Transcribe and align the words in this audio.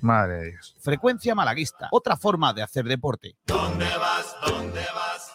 Madre 0.00 0.36
de 0.36 0.50
Dios. 0.50 0.74
Frecuencia 0.80 1.34
malaguista, 1.34 1.88
otra 1.92 2.16
forma 2.16 2.52
de 2.52 2.62
hacer 2.62 2.84
deporte. 2.84 3.36
¿Dónde 3.46 3.86
vas? 3.96 4.36
¿Dónde 4.44 4.84
vas? 4.94 5.32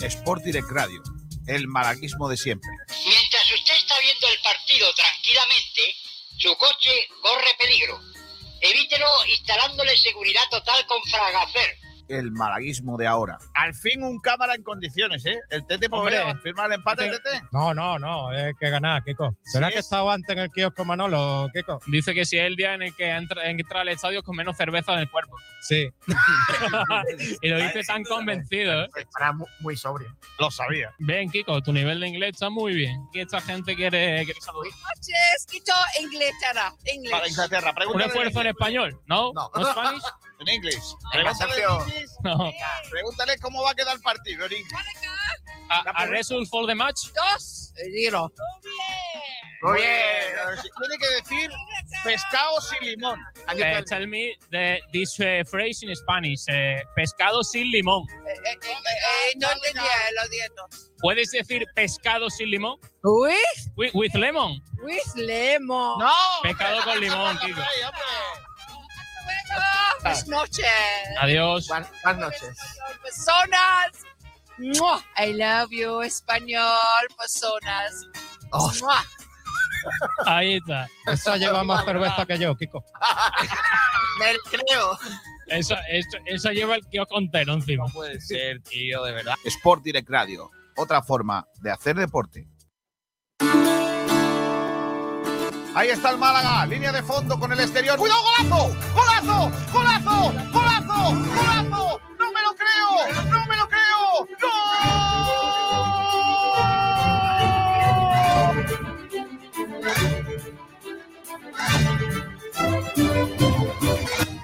Sport 0.00 0.42
Direct 0.42 0.70
Radio, 0.70 1.02
el 1.46 1.68
malaguismo 1.68 2.28
de 2.28 2.36
siempre. 2.36 2.70
Mientras 2.88 3.52
usted 3.52 3.74
está 3.74 3.94
viendo 4.00 4.26
el 4.28 4.38
partido 4.42 4.86
tranquilamente, 4.94 5.82
su 6.38 6.56
coche 6.56 6.90
corre 7.20 7.54
peligro. 7.60 8.00
Evítelo 8.60 9.06
instalándole 9.28 9.96
seguridad 9.98 10.48
total 10.50 10.86
con 10.86 11.02
Fragafer. 11.02 11.81
El 12.08 12.32
malaguismo 12.32 12.96
de 12.96 13.06
ahora. 13.06 13.38
Al 13.54 13.74
fin 13.74 14.02
un 14.02 14.18
cámara 14.20 14.54
en 14.54 14.62
condiciones, 14.62 15.24
¿eh? 15.26 15.38
El 15.50 15.66
Tete 15.66 15.88
podría 15.88 16.34
firmar 16.36 16.66
el 16.66 16.74
empate, 16.74 17.06
el 17.06 17.12
Tete. 17.22 17.42
No, 17.52 17.72
no, 17.74 17.98
no, 17.98 18.32
es 18.32 18.54
que 18.58 18.70
ganar, 18.70 19.02
Kiko. 19.04 19.36
¿Será 19.42 19.68
Sí 19.68 19.72
que 19.74 19.78
es. 19.80 19.84
estaba 19.86 20.12
antes 20.14 20.30
en 20.30 20.38
el 20.42 20.50
kiosco 20.50 20.84
Manolo, 20.84 21.48
Kiko? 21.54 21.80
Dice 21.86 22.14
que 22.14 22.24
si 22.24 22.38
es 22.38 22.44
el 22.46 22.56
día 22.56 22.74
en 22.74 22.82
el 22.82 22.94
que 22.94 23.10
entra, 23.10 23.48
entra 23.48 23.80
al 23.82 23.88
estadio 23.88 24.22
con 24.22 24.36
menos 24.36 24.56
cerveza 24.56 24.92
en 24.94 25.00
el 25.00 25.10
cuerpo. 25.10 25.36
Sí. 25.62 25.88
y 27.42 27.48
lo 27.48 27.56
dice 27.58 27.82
tan 27.84 28.02
convencido. 28.04 28.82
¿eh? 28.84 28.90
Estará 28.96 29.32
mu- 29.32 29.46
muy 29.60 29.76
sobrio. 29.76 30.14
Lo 30.38 30.50
sabía. 30.50 30.92
Ven, 30.98 31.30
Kiko, 31.30 31.60
tu 31.62 31.72
nivel 31.72 32.00
de 32.00 32.08
inglés 32.08 32.30
está 32.34 32.50
muy 32.50 32.74
bien. 32.74 33.08
Que 33.12 33.22
esta 33.22 33.40
gente 33.40 33.74
quiere, 33.76 34.24
quiere 34.24 34.40
saludar. 34.40 34.70
noches, 34.72 35.46
Quito, 35.50 35.72
Inglaterra. 36.00 36.72
Para 37.10 37.28
Inglaterra, 37.28 37.68
Un 37.70 37.74
pregúntale. 37.74 38.06
esfuerzo 38.06 38.40
en 38.40 38.46
español, 38.48 39.00
¿no? 39.06 39.32
No. 39.32 39.50
¿No 39.54 39.64
Spanish? 39.72 40.02
En 40.42 40.48
inglés. 40.54 40.94
Pregúntale, 41.12 41.52
Sergio. 41.54 41.82
en 41.82 41.88
inglés. 41.88 42.10
No. 42.24 42.52
Pregúntale 42.90 43.38
cómo 43.38 43.62
va 43.62 43.70
a 43.70 43.74
quedar 43.74 43.96
el 43.96 44.02
partido 44.02 44.46
en 44.46 44.52
inglés. 44.52 44.80
A, 45.70 45.80
a 46.02 46.06
result 46.06 46.48
for 46.48 46.66
the 46.66 46.74
match. 46.74 47.06
Dos. 47.14 47.72
Dilo. 47.92 48.30
Muy 49.62 49.78
bien. 49.80 50.60
Tiene 50.80 50.98
que 50.98 51.08
decir 51.22 51.50
pescado 52.04 52.60
sin 52.60 52.88
limón. 52.88 53.20
Eh, 53.56 53.82
tell 53.88 54.06
me 54.08 54.34
the, 54.50 54.80
this 54.92 55.18
eh, 55.20 55.44
phrase 55.44 55.86
in 55.86 55.94
Spanish. 55.94 56.44
eh, 56.48 56.82
pescado 56.96 57.42
sin 57.44 57.70
limón. 57.70 58.04
Eh, 58.10 58.32
eh, 58.44 58.58
eh, 58.60 58.74
eh, 58.74 59.32
no 59.38 59.50
entendía, 59.52 59.82
lo 60.20 60.28
siento. 60.28 60.66
¿Puedes 60.98 61.30
decir 61.30 61.64
pescado 61.74 62.28
sin 62.28 62.50
limón? 62.50 62.78
With, 63.04 63.36
With, 63.76 63.90
with 63.94 64.14
lemon. 64.14 64.60
with 64.82 65.14
lemon. 65.14 65.98
¡No! 65.98 66.12
Pescado 66.42 66.82
con 66.82 67.00
limón, 67.00 67.38
Kiko. 67.38 67.60
Buenas 70.02 70.26
noches. 70.28 70.66
Adiós. 71.20 71.68
Buenas 71.68 71.90
buenas 72.02 72.20
noches. 72.20 72.56
Personas. 73.02 73.90
Mua. 74.58 75.02
I 75.16 75.32
love 75.32 75.70
you, 75.70 76.02
español, 76.02 77.06
personas. 77.16 78.06
Oh. 78.52 78.70
Ahí 80.26 80.56
está. 80.56 80.88
Esa 81.06 81.36
lleva 81.36 81.64
más 81.64 81.84
cerveza 81.84 82.26
que 82.26 82.38
yo, 82.38 82.54
Kiko. 82.56 82.84
Me 84.18 84.34
creo. 84.50 84.98
Eso, 85.48 85.74
eso, 85.88 86.18
eso 86.26 86.50
lleva 86.50 86.76
el 86.76 86.86
kiosco 86.86 87.18
entero 87.18 87.54
encima. 87.54 87.86
Puede 87.86 88.20
ser, 88.20 88.62
tío, 88.62 89.02
de 89.04 89.12
verdad. 89.12 89.34
Sport 89.44 89.82
Direct 89.82 90.08
Radio, 90.08 90.50
otra 90.76 91.02
forma 91.02 91.46
de 91.60 91.70
hacer 91.70 91.96
deporte. 91.96 92.46
Ahí 95.74 95.88
está 95.88 96.10
el 96.10 96.18
Málaga, 96.18 96.66
línea 96.66 96.92
de 96.92 97.02
fondo 97.02 97.38
con 97.40 97.50
el 97.50 97.58
exterior. 97.60 97.98
¡Cuidado, 97.98 98.20
golazo! 98.22 98.76
¡Golazo! 98.94 99.50
¡Golazo! 99.72 100.32
¡Golazo! 100.52 101.14
¡Golazo! 101.32 102.00
¡No 102.18 102.32
me 102.32 102.42
lo 102.42 102.54
creo! 102.54 102.90
¡No 103.30 103.46
me 103.46 103.56
lo 103.56 103.68
creo! 103.68 104.28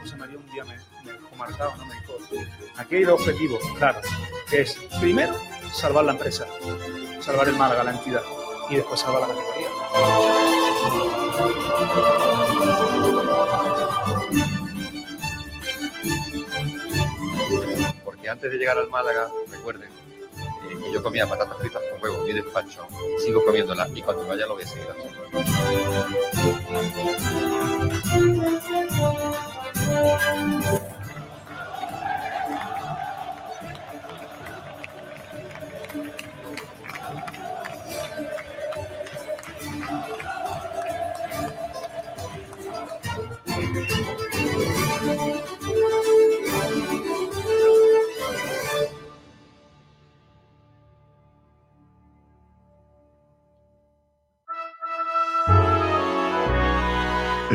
José 0.01 0.17
María 0.17 0.39
un 0.39 0.51
día 0.51 0.65
me, 0.65 0.77
me 1.05 1.12
dejó 1.12 1.37
marcado, 1.37 1.77
¿no? 1.77 1.84
me 1.84 1.95
dijo, 1.95 2.15
aquí 2.79 2.97
hay 2.97 3.05
dos 3.05 3.21
objetivos, 3.21 3.61
claro, 3.77 4.01
que 4.49 4.62
es, 4.62 4.79
primero, 4.99 5.34
salvar 5.75 6.06
la 6.06 6.12
empresa, 6.12 6.47
salvar 7.21 7.49
el 7.49 7.56
Málaga, 7.56 7.84
la 7.84 7.91
entidad, 7.91 8.22
y 8.71 8.77
después 8.77 8.99
salvar 9.00 9.22
la 9.22 9.28
categoría. 9.28 9.69
Porque 18.04 18.28
antes 18.28 18.50
de 18.50 18.59
llegar 18.59 18.78
al 18.78 18.88
Málaga, 18.88 19.28
recuerden 19.50 19.88
eh, 19.88 20.93
yo 20.93 21.03
comía 21.03 21.26
patatas 21.26 21.59
fritas 21.59 21.82
con 21.91 22.03
huevo 22.03 22.28
y 22.28 22.32
despacho, 22.32 22.87
sigo 23.25 23.44
comiéndolas 23.44 23.88
y 23.94 24.03
cuando 24.03 24.26
vaya 24.26 24.47
lo 24.47 24.54
voy 24.54 24.65
a 24.65 24.66
seguir 24.66 24.87
haciendo. 24.91 25.19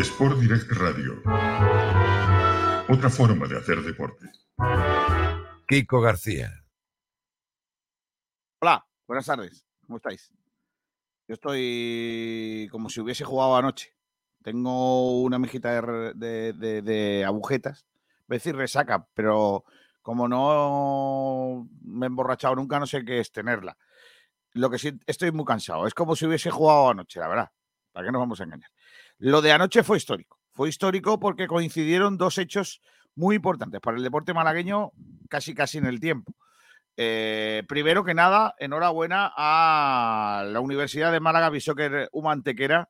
Sport 0.03 0.37
Direct 0.39 0.69
Radio. 0.73 1.13
Otra 2.89 3.09
forma 3.09 3.47
de 3.47 3.57
hacer 3.57 3.81
deporte. 3.81 4.29
Kiko 5.67 6.01
García. 6.01 6.51
Hola, 8.61 8.85
buenas 9.07 9.25
tardes. 9.25 9.65
¿Cómo 9.87 9.97
estáis? 9.97 10.29
Yo 11.27 11.35
estoy 11.35 12.67
como 12.71 12.89
si 12.89 12.99
hubiese 12.99 13.23
jugado 13.23 13.55
anoche. 13.55 13.95
Tengo 14.43 15.21
una 15.21 15.39
mejita 15.39 15.71
de, 15.71 15.81
re- 15.81 16.13
de- 16.15 16.53
de- 16.53 16.81
de 16.81 17.23
agujetas. 17.25 17.85
Voy 18.27 18.35
a 18.35 18.39
decir 18.39 18.55
resaca, 18.55 19.07
pero 19.13 19.63
como 20.01 20.27
no 20.27 21.67
me 21.81 22.05
he 22.05 22.07
emborrachado 22.07 22.55
nunca, 22.55 22.77
no 22.79 22.85
sé 22.87 23.05
qué 23.05 23.19
es 23.19 23.31
tenerla. 23.31 23.77
Lo 24.51 24.69
que 24.69 24.79
sí 24.79 24.99
estoy 25.07 25.31
muy 25.31 25.45
cansado. 25.45 25.87
Es 25.87 25.93
como 25.93 26.15
si 26.15 26.25
hubiese 26.25 26.51
jugado 26.51 26.89
anoche, 26.89 27.19
la 27.21 27.27
verdad. 27.29 27.51
¿Para 27.93 28.05
qué 28.07 28.11
nos 28.11 28.19
vamos 28.19 28.41
a 28.41 28.43
engañar? 28.43 28.69
Lo 29.25 29.41
de 29.41 29.53
anoche 29.53 29.83
fue 29.83 29.95
histórico. 29.95 30.37
Fue 30.51 30.67
histórico 30.67 31.17
porque 31.17 31.47
coincidieron 31.47 32.17
dos 32.17 32.37
hechos 32.37 32.81
muy 33.15 33.37
importantes 33.37 33.79
para 33.79 33.95
el 33.95 34.03
deporte 34.03 34.33
malagueño 34.33 34.91
casi 35.29 35.53
casi 35.55 35.77
en 35.77 35.85
el 35.85 36.01
tiempo. 36.01 36.35
Eh, 36.97 37.63
primero 37.69 38.03
que 38.03 38.13
nada, 38.13 38.53
enhorabuena 38.59 39.31
a 39.37 40.43
la 40.45 40.59
Universidad 40.59 41.13
de 41.13 41.21
Málaga 41.21 41.49
Bishoker 41.49 42.09
Humantequera 42.11 42.89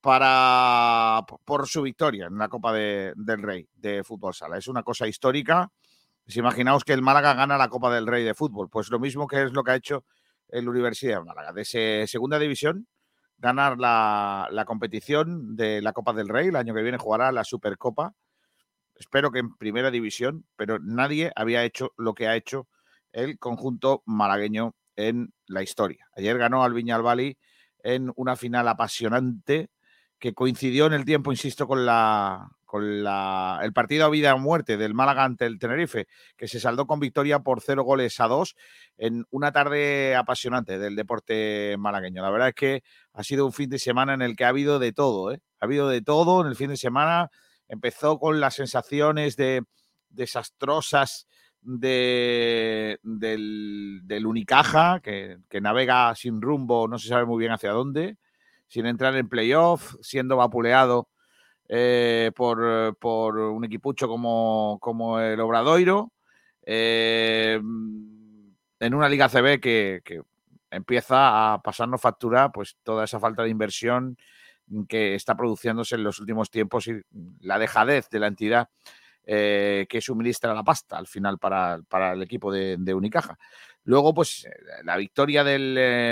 para 0.00 1.22
por 1.44 1.68
su 1.68 1.82
victoria 1.82 2.26
en 2.26 2.38
la 2.38 2.48
Copa 2.48 2.72
de- 2.72 3.12
del 3.14 3.40
Rey 3.40 3.68
de 3.74 4.02
Fútbol 4.02 4.34
Sala. 4.34 4.58
Es 4.58 4.66
una 4.66 4.82
cosa 4.82 5.06
histórica. 5.06 5.70
Pues 6.24 6.36
imaginaos 6.36 6.82
que 6.82 6.92
el 6.92 7.02
Málaga 7.02 7.34
gana 7.34 7.56
la 7.56 7.68
Copa 7.68 7.94
del 7.94 8.08
Rey 8.08 8.24
de 8.24 8.34
Fútbol. 8.34 8.68
Pues 8.68 8.90
lo 8.90 8.98
mismo 8.98 9.28
que 9.28 9.44
es 9.44 9.52
lo 9.52 9.62
que 9.62 9.70
ha 9.70 9.76
hecho 9.76 10.04
el 10.48 10.68
Universidad 10.68 11.20
de 11.20 11.24
Málaga. 11.24 11.52
De 11.52 11.64
segunda 12.08 12.40
división, 12.40 12.88
ganar 13.42 13.76
la, 13.78 14.48
la 14.52 14.64
competición 14.64 15.56
de 15.56 15.82
la 15.82 15.92
Copa 15.92 16.12
del 16.12 16.28
Rey. 16.28 16.46
El 16.48 16.56
año 16.56 16.72
que 16.74 16.82
viene 16.82 16.96
jugará 16.96 17.32
la 17.32 17.42
Supercopa. 17.42 18.14
Espero 18.94 19.32
que 19.32 19.40
en 19.40 19.56
primera 19.56 19.90
división, 19.90 20.46
pero 20.56 20.78
nadie 20.78 21.32
había 21.34 21.64
hecho 21.64 21.92
lo 21.98 22.14
que 22.14 22.28
ha 22.28 22.36
hecho 22.36 22.68
el 23.10 23.38
conjunto 23.40 24.04
malagueño 24.06 24.76
en 24.94 25.34
la 25.46 25.62
historia. 25.62 26.08
Ayer 26.16 26.38
ganó 26.38 26.62
al 26.62 26.72
Viñalbali 26.72 27.36
en 27.82 28.12
una 28.14 28.36
final 28.36 28.68
apasionante 28.68 29.70
que 30.22 30.34
coincidió 30.34 30.86
en 30.86 30.92
el 30.92 31.04
tiempo, 31.04 31.32
insisto, 31.32 31.66
con 31.66 31.84
la 31.84 32.48
con 32.64 33.02
la, 33.02 33.58
el 33.62 33.72
partido 33.72 34.06
a 34.06 34.08
vida 34.08 34.32
o 34.34 34.38
muerte 34.38 34.76
del 34.76 34.94
Málaga 34.94 35.24
ante 35.24 35.44
el 35.46 35.58
Tenerife, 35.58 36.06
que 36.38 36.46
se 36.46 36.60
saldó 36.60 36.86
con 36.86 37.00
victoria 37.00 37.40
por 37.40 37.60
cero 37.60 37.82
goles 37.82 38.18
a 38.20 38.28
dos 38.28 38.54
en 38.96 39.26
una 39.30 39.50
tarde 39.50 40.14
apasionante 40.14 40.78
del 40.78 40.94
deporte 40.94 41.74
malagueño. 41.76 42.22
La 42.22 42.30
verdad 42.30 42.48
es 42.48 42.54
que 42.54 42.82
ha 43.12 43.24
sido 43.24 43.44
un 43.44 43.52
fin 43.52 43.68
de 43.68 43.80
semana 43.80 44.14
en 44.14 44.22
el 44.22 44.36
que 44.36 44.44
ha 44.44 44.48
habido 44.48 44.78
de 44.78 44.92
todo, 44.92 45.32
¿eh? 45.32 45.40
Ha 45.60 45.64
habido 45.64 45.88
de 45.88 46.02
todo 46.02 46.40
en 46.40 46.46
el 46.46 46.54
fin 46.54 46.70
de 46.70 46.76
semana. 46.76 47.28
Empezó 47.66 48.20
con 48.20 48.38
las 48.38 48.54
sensaciones 48.54 49.34
de 49.36 49.64
desastrosas 50.08 51.26
de, 51.62 53.00
del, 53.02 54.02
del 54.04 54.26
Unicaja, 54.26 55.00
que 55.00 55.60
navega 55.60 56.14
sin 56.14 56.40
rumbo, 56.40 56.86
no 56.86 56.98
se 56.98 57.08
sabe 57.08 57.26
muy 57.26 57.40
bien 57.40 57.52
hacia 57.52 57.72
dónde, 57.72 58.18
sin 58.72 58.86
entrar 58.86 59.14
en 59.16 59.28
playoff, 59.28 59.96
siendo 60.00 60.38
vapuleado 60.38 61.10
eh, 61.68 62.30
por, 62.34 62.96
por 62.96 63.36
un 63.36 63.62
equipucho 63.66 64.08
como, 64.08 64.78
como 64.80 65.20
el 65.20 65.38
Obradoiro, 65.40 66.10
eh, 66.64 67.60
en 68.80 68.94
una 68.94 69.10
Liga 69.10 69.28
CB 69.28 69.60
que, 69.60 70.00
que 70.02 70.22
empieza 70.70 71.52
a 71.52 71.60
pasarnos 71.60 72.00
factura 72.00 72.50
pues 72.50 72.78
toda 72.82 73.04
esa 73.04 73.20
falta 73.20 73.42
de 73.42 73.50
inversión 73.50 74.16
que 74.88 75.16
está 75.16 75.36
produciéndose 75.36 75.96
en 75.96 76.04
los 76.04 76.18
últimos 76.18 76.50
tiempos 76.50 76.86
y 76.86 76.98
la 77.40 77.58
dejadez 77.58 78.08
de 78.08 78.20
la 78.20 78.28
entidad 78.28 78.70
eh, 79.26 79.84
que 79.86 80.00
suministra 80.00 80.54
la 80.54 80.64
pasta 80.64 80.96
al 80.96 81.06
final 81.06 81.38
para, 81.38 81.78
para 81.90 82.14
el 82.14 82.22
equipo 82.22 82.50
de, 82.50 82.76
de 82.78 82.94
Unicaja. 82.94 83.38
Luego, 83.84 84.14
pues 84.14 84.44
eh, 84.44 84.50
la 84.84 84.96
victoria 84.96 85.44
de 85.44 85.58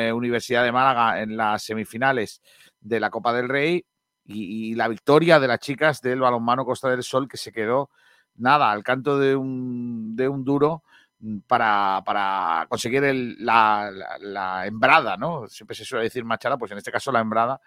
la 0.08 0.14
Universidad 0.14 0.64
de 0.64 0.72
Málaga 0.72 1.20
en 1.22 1.36
las 1.36 1.62
semifinales 1.62 2.42
de 2.80 3.00
la 3.00 3.10
Copa 3.10 3.32
del 3.32 3.48
Rey 3.48 3.84
y, 4.24 4.70
y 4.72 4.74
la 4.74 4.88
victoria 4.88 5.38
de 5.40 5.48
las 5.48 5.60
chicas 5.60 6.00
del 6.00 6.20
balonmano 6.20 6.64
Costa 6.64 6.88
del 6.90 7.02
Sol 7.02 7.28
que 7.28 7.36
se 7.36 7.52
quedó 7.52 7.90
nada 8.36 8.70
al 8.70 8.82
canto 8.82 9.18
de 9.18 9.36
un, 9.36 10.16
de 10.16 10.28
un 10.28 10.44
duro 10.44 10.82
mm, 11.20 11.38
para, 11.46 12.02
para 12.04 12.66
conseguir 12.68 13.04
el- 13.04 13.36
la, 13.44 13.90
la- 13.92 14.18
la 14.20 14.66
embrada, 14.66 15.16
¿no? 15.16 15.46
Siempre 15.48 15.76
se 15.76 15.84
suele 15.84 16.04
decir 16.04 16.24
machada, 16.24 16.56
pues 16.58 16.72
en 16.72 16.78
este 16.78 16.92
caso 16.92 17.12
la 17.12 17.20
embrada, 17.20 17.60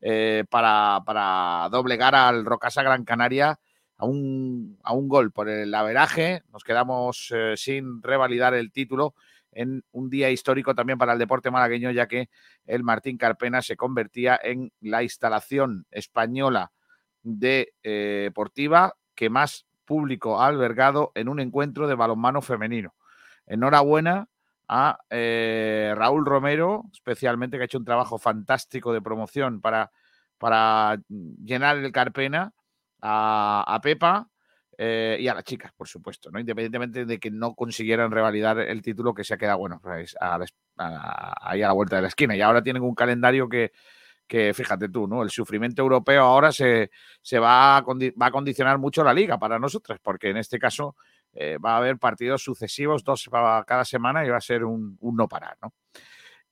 eh, 0.00 0.44
para, 0.48 1.00
para 1.04 1.68
doblegar 1.70 2.14
al 2.14 2.44
Rocasa 2.44 2.82
Gran 2.82 3.04
Canaria 3.04 3.58
a 3.96 4.04
un, 4.06 4.78
a 4.84 4.92
un 4.92 5.08
gol 5.08 5.32
por 5.32 5.48
el 5.48 5.74
averaje. 5.74 6.42
Nos 6.52 6.62
quedamos 6.64 7.32
eh, 7.34 7.54
sin 7.56 8.02
revalidar 8.02 8.54
el 8.54 8.70
título 8.70 9.14
en 9.58 9.82
un 9.90 10.08
día 10.08 10.30
histórico 10.30 10.74
también 10.74 10.98
para 10.98 11.12
el 11.14 11.18
deporte 11.18 11.50
malagueño, 11.50 11.90
ya 11.90 12.06
que 12.06 12.30
el 12.64 12.84
Martín 12.84 13.18
Carpena 13.18 13.60
se 13.60 13.76
convertía 13.76 14.38
en 14.40 14.72
la 14.80 15.02
instalación 15.02 15.84
española 15.90 16.70
de, 17.22 17.74
eh, 17.82 18.20
deportiva 18.24 18.94
que 19.16 19.30
más 19.30 19.66
público 19.84 20.40
ha 20.40 20.46
albergado 20.46 21.10
en 21.16 21.28
un 21.28 21.40
encuentro 21.40 21.88
de 21.88 21.96
balonmano 21.96 22.40
femenino. 22.40 22.94
Enhorabuena 23.46 24.28
a 24.68 25.00
eh, 25.10 25.92
Raúl 25.96 26.24
Romero, 26.24 26.84
especialmente, 26.92 27.56
que 27.56 27.62
ha 27.62 27.66
hecho 27.66 27.78
un 27.78 27.84
trabajo 27.84 28.16
fantástico 28.18 28.92
de 28.92 29.02
promoción 29.02 29.60
para, 29.60 29.90
para 30.38 31.00
llenar 31.08 31.78
el 31.78 31.90
Carpena, 31.90 32.52
a, 33.00 33.64
a 33.66 33.80
Pepa 33.80 34.28
eh, 34.80 35.16
y 35.18 35.26
a 35.26 35.34
las 35.34 35.42
chicas, 35.42 35.72
por 35.76 35.88
supuesto, 35.88 36.30
¿no? 36.30 36.38
independientemente 36.38 37.04
de 37.04 37.18
que 37.18 37.32
no 37.32 37.56
consiguieran 37.56 38.12
revalidar 38.12 38.60
el 38.60 38.80
título 38.80 39.12
que 39.12 39.24
se 39.24 39.34
ha 39.34 39.36
quedado, 39.36 39.58
bueno, 39.58 39.80
pues, 39.82 40.16
ahí 40.20 41.62
a 41.62 41.66
la 41.66 41.72
vuelta 41.72 41.96
de 41.96 42.02
la 42.02 42.08
esquina. 42.08 42.36
Y 42.36 42.40
ahora 42.40 42.62
tienen 42.62 42.84
un 42.84 42.94
calendario 42.94 43.48
que, 43.48 43.72
que 44.28 44.54
fíjate 44.54 44.88
tú, 44.88 45.08
¿no? 45.08 45.24
El 45.24 45.30
sufrimiento 45.30 45.82
europeo 45.82 46.22
ahora 46.22 46.52
se, 46.52 46.92
se 47.20 47.40
va, 47.40 47.78
a 47.78 47.82
va 47.82 48.26
a 48.26 48.30
condicionar 48.30 48.78
mucho 48.78 49.02
la 49.02 49.12
liga 49.12 49.36
para 49.36 49.58
nosotras, 49.58 49.98
porque 50.00 50.30
en 50.30 50.36
este 50.36 50.60
caso 50.60 50.94
eh, 51.32 51.58
va 51.58 51.72
a 51.74 51.78
haber 51.78 51.98
partidos 51.98 52.44
sucesivos, 52.44 53.02
dos 53.02 53.28
para 53.28 53.64
cada 53.64 53.84
semana, 53.84 54.24
y 54.24 54.28
va 54.28 54.36
a 54.36 54.40
ser 54.40 54.62
un, 54.62 54.96
no 55.00 55.26
parar, 55.26 55.56
¿no? 55.60 55.72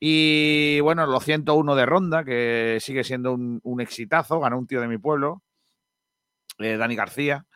Y 0.01 0.81
bueno, 0.81 1.07
los 1.07 1.25
101 1.25 1.75
de 1.77 1.87
ronda, 1.87 2.25
que 2.25 2.79
sigue 2.81 3.05
siendo 3.05 3.33
un, 3.33 3.61
un 3.63 3.81
exitazo, 3.81 4.41
ganó 4.41 4.59
un 4.59 4.67
tío 4.67 4.81
de 4.81 4.89
mi 4.89 4.99
pueblo, 4.99 5.43
eh, 6.59 6.77
Dani 6.77 6.97
García, 6.97 7.47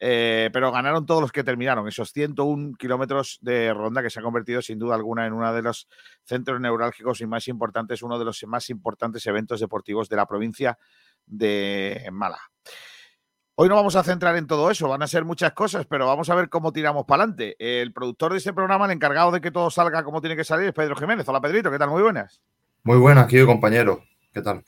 eh, 0.00 0.50
pero 0.52 0.70
ganaron 0.70 1.06
todos 1.06 1.20
los 1.20 1.32
que 1.32 1.42
terminaron, 1.42 1.88
esos 1.88 2.12
101 2.12 2.76
kilómetros 2.78 3.38
de 3.40 3.74
ronda 3.74 4.02
que 4.02 4.10
se 4.10 4.20
ha 4.20 4.22
convertido 4.22 4.62
sin 4.62 4.78
duda 4.78 4.94
alguna 4.94 5.26
en 5.26 5.32
uno 5.32 5.52
de 5.52 5.62
los 5.62 5.88
centros 6.24 6.60
neurálgicos 6.60 7.20
y 7.20 7.26
más 7.26 7.48
importantes, 7.48 8.02
uno 8.02 8.18
de 8.18 8.24
los 8.24 8.44
más 8.46 8.70
importantes 8.70 9.26
eventos 9.26 9.60
deportivos 9.60 10.08
de 10.08 10.16
la 10.16 10.26
provincia 10.26 10.78
de 11.26 12.08
Málaga. 12.12 12.42
Hoy 13.60 13.68
no 13.68 13.74
vamos 13.74 13.96
a 13.96 14.04
centrar 14.04 14.36
en 14.36 14.46
todo 14.46 14.70
eso, 14.70 14.88
van 14.88 15.02
a 15.02 15.08
ser 15.08 15.24
muchas 15.24 15.52
cosas, 15.52 15.84
pero 15.84 16.06
vamos 16.06 16.30
a 16.30 16.36
ver 16.36 16.48
cómo 16.48 16.72
tiramos 16.72 17.06
para 17.06 17.24
adelante. 17.24 17.56
El 17.58 17.92
productor 17.92 18.30
de 18.30 18.38
este 18.38 18.52
programa, 18.52 18.84
el 18.84 18.92
encargado 18.92 19.32
de 19.32 19.40
que 19.40 19.50
todo 19.50 19.68
salga 19.68 20.04
como 20.04 20.20
tiene 20.20 20.36
que 20.36 20.44
salir, 20.44 20.68
es 20.68 20.74
Pedro 20.74 20.94
Jiménez. 20.94 21.28
Hola 21.28 21.40
Pedrito, 21.40 21.68
¿qué 21.68 21.78
tal? 21.78 21.90
Muy 21.90 22.02
buenas. 22.02 22.40
Muy 22.84 22.98
buenas, 22.98 23.26
querido 23.26 23.48
compañero. 23.48 24.04
¿Qué 24.32 24.42
tal? 24.42 24.62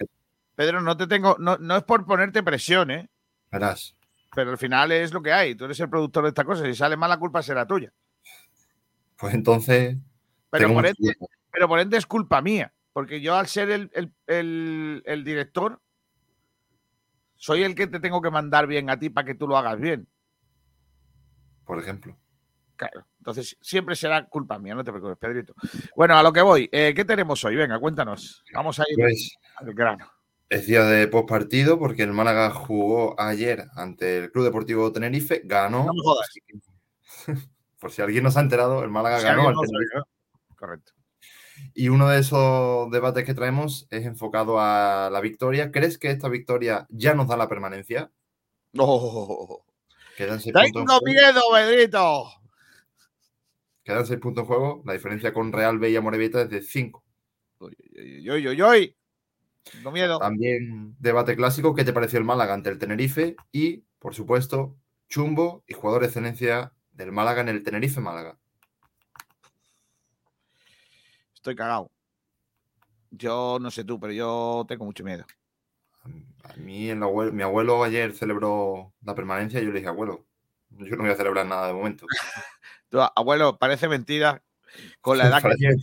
Pedro, 0.56 0.81
no 0.81 0.97
te 0.97 1.06
tengo, 1.06 1.37
no, 1.38 1.56
no 1.59 1.77
es 1.77 1.85
por 1.85 2.05
ponerte 2.05 2.43
presión, 2.43 2.91
¿eh? 2.91 3.09
Verás. 3.53 3.94
Pero 4.35 4.50
al 4.50 4.59
final 4.59 4.93
es 4.93 5.12
lo 5.12 5.23
que 5.23 5.32
hay. 5.32 5.55
Tú 5.55 5.65
eres 5.65 5.81
el 5.81 5.88
productor 5.91 6.25
de 6.25 6.29
esta 6.31 6.44
cosa. 6.44 6.65
Si 6.65 6.75
sale 6.75 6.97
mal, 6.97 7.11
la 7.11 7.19
culpa 7.19 7.43
será 7.43 7.67
tuya. 7.67 7.93
Pues 9.17 9.35
entonces. 9.35 9.97
Pero 10.50 10.73
por, 10.73 10.87
ende, 10.87 11.17
pero 11.50 11.69
por 11.69 11.79
ende 11.81 11.97
es 11.97 12.06
culpa 12.06 12.41
mía. 12.43 12.73
Porque 12.93 13.21
yo, 13.21 13.37
al 13.37 13.47
ser 13.47 13.71
el, 13.71 13.91
el- 13.94 14.12
el- 14.27 15.03
el 15.06 15.25
director, 15.25 15.81
soy 17.37 17.62
el 17.62 17.75
que 17.75 17.87
te 17.87 18.00
tengo 18.00 18.21
que 18.21 18.31
mandar 18.31 18.67
bien 18.67 18.91
a 18.91 18.99
ti 18.99 19.11
para 19.11 19.25
que 19.27 19.35
tú 19.35 19.47
lo 19.47 19.56
hagas 19.56 19.79
bien. 19.79 20.09
Por 21.65 21.79
ejemplo. 21.79 22.17
Claro. 22.77 23.06
Entonces, 23.19 23.56
siempre 23.61 23.94
será 23.94 24.27
culpa 24.27 24.59
mía, 24.59 24.75
no 24.75 24.82
te 24.82 24.91
preocupes, 24.91 25.19
Pedrito. 25.19 25.55
Bueno, 25.94 26.17
a 26.17 26.23
lo 26.23 26.32
que 26.32 26.41
voy. 26.41 26.69
Eh, 26.73 26.93
¿Qué 26.94 27.05
tenemos 27.05 27.44
hoy? 27.44 27.55
Venga, 27.55 27.79
cuéntanos. 27.79 28.43
Vamos 28.55 28.81
a 28.81 28.85
ir 28.88 28.97
Pues 28.99 29.37
al 29.56 29.73
grano. 29.75 30.11
Es 30.50 30.67
día 30.67 30.85
de 30.85 31.06
postpartido 31.06 31.79
porque 31.79 32.02
el 32.02 32.12
Málaga 32.12 32.50
jugó 32.50 33.19
ayer 33.19 33.69
ante 33.76 34.19
el 34.19 34.32
Club 34.32 34.44
Deportivo 34.44 34.93
Tenerife, 34.93 35.43
ganó. 35.44 35.85
No 35.87 35.94
me 35.94 36.02
jodas. 36.02 36.29
Por 37.79 37.93
si 37.93 38.02
alguien 38.02 38.25
no 38.25 38.31
se 38.31 38.41
ha 38.41 38.43
enterado, 38.43 38.82
el 38.82 38.91
Málaga 38.91 39.20
Si 39.20 39.25
ganó 39.25 39.49
al 39.49 39.55
no 39.55 39.61
Tenerife. 39.62 39.97
¿no? 39.97 40.05
Correcto. 40.56 40.93
Y 41.73 41.88
uno 41.88 42.08
de 42.08 42.19
esos 42.19 42.91
debates 42.91 43.25
que 43.25 43.35
traemos 43.35 43.87
es 43.91 44.05
enfocado 44.05 44.61
a 44.61 45.08
la 45.12 45.20
victoria. 45.20 45.70
¿Crees 45.70 45.99
que 45.99 46.11
esta 46.11 46.29
victoria 46.29 46.87
ya 46.91 47.14
nos 47.14 47.29
da 47.29 47.37
la 47.37 47.49
permanencia? 47.49 48.11
Oh, 48.76 49.64
Quedan 50.17 50.41
seis, 50.41 50.53
puntos 50.53 50.67
en 50.67 50.73
tengo 50.75 50.99
juego. 50.99 51.06
miedo, 51.06 51.41
Pedrito. 51.53 52.25
Quedan 53.85 54.06
seis 54.06 54.19
puntos 54.19 54.43
en 54.43 54.49
juego. 54.49 54.82
La 54.85 54.94
diferencia 54.94 55.32
con 55.32 55.53
Real 55.53 55.79
B 55.79 55.91
y 55.91 55.96
Amorebieta 55.96 56.43
es 56.43 56.50
de 56.50 56.61
5. 56.61 57.05
Uy, 57.61 57.76
uy, 57.94 58.31
uy, 58.31 58.49
uy, 58.49 58.62
uy. 58.62 58.96
Tengo 59.72 59.90
miedo. 59.93 60.19
También 60.19 60.96
debate 60.99 61.37
clásico. 61.37 61.75
¿Qué 61.75 61.84
te 61.84 61.93
pareció 61.93 62.19
el 62.19 62.25
Málaga 62.25 62.55
ante 62.55 62.70
el 62.70 62.78
Tenerife? 62.78 63.37
Y, 63.52 63.84
por 63.99 64.14
supuesto, 64.14 64.76
Chumbo 65.08 65.64
y 65.67 65.75
jugador 65.75 66.02
de 66.02 66.06
excelencia 66.08 66.72
del 66.93 67.12
Málaga 67.12 67.40
en 67.40 67.49
el 67.49 67.62
Tenerife 67.62 68.00
Málaga. 68.00 68.38
Estoy 71.34 71.55
cagado. 71.56 71.90
Yo 73.11 73.58
no 73.61 73.70
sé 73.70 73.84
tú, 73.84 73.99
pero 73.99 74.12
yo 74.12 74.64
tengo 74.69 74.84
mucho 74.84 75.02
miedo. 75.05 75.25
A 76.44 76.55
mí, 76.56 76.90
el 76.90 77.02
abuelo- 77.02 77.32
mi 77.32 77.43
abuelo 77.43 77.82
ayer 77.82 78.12
celebró 78.14 78.93
la 79.02 79.14
permanencia 79.14 79.61
y 79.61 79.64
yo 79.64 79.70
le 79.70 79.78
dije, 79.78 79.88
abuelo, 79.88 80.26
yo 80.70 80.96
no 80.96 81.02
voy 81.02 81.12
a 81.12 81.17
celebrar 81.17 81.46
nada 81.46 81.67
de 81.69 81.72
momento. 81.75 82.06
Abuelo, 83.14 83.56
parece 83.58 83.87
mentira 83.88 84.43
con 85.00 85.17
la 85.19 85.25
edad 85.28 85.43
que 85.43 85.55
tiene. 85.56 85.76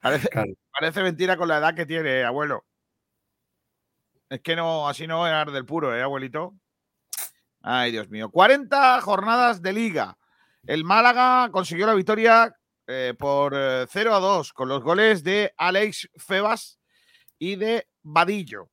Parece, 0.00 0.28
Claro. 0.28 0.52
parece 0.72 1.02
mentira 1.02 1.36
con 1.36 1.48
la 1.48 1.58
edad 1.58 1.74
que 1.74 1.84
tiene, 1.86 2.24
abuelo. 2.24 2.64
Es 4.28 4.40
que 4.40 4.56
no, 4.56 4.88
así 4.88 5.06
no 5.06 5.26
es 5.26 5.52
del 5.52 5.64
puro, 5.64 5.94
¿eh, 5.94 6.02
abuelito? 6.02 6.54
Ay, 7.62 7.90
Dios 7.92 8.08
mío. 8.08 8.30
40 8.30 9.00
jornadas 9.00 9.62
de 9.62 9.72
liga. 9.72 10.18
El 10.64 10.84
Málaga 10.84 11.50
consiguió 11.50 11.86
la 11.86 11.94
victoria 11.94 12.54
eh, 12.86 13.14
por 13.18 13.54
eh, 13.56 13.86
0 13.88 14.14
a 14.14 14.20
2 14.20 14.52
con 14.52 14.68
los 14.68 14.82
goles 14.82 15.22
de 15.22 15.52
Alex 15.56 16.10
Febas 16.16 16.78
y 17.38 17.56
de 17.56 17.86
Vadillo. 18.02 18.70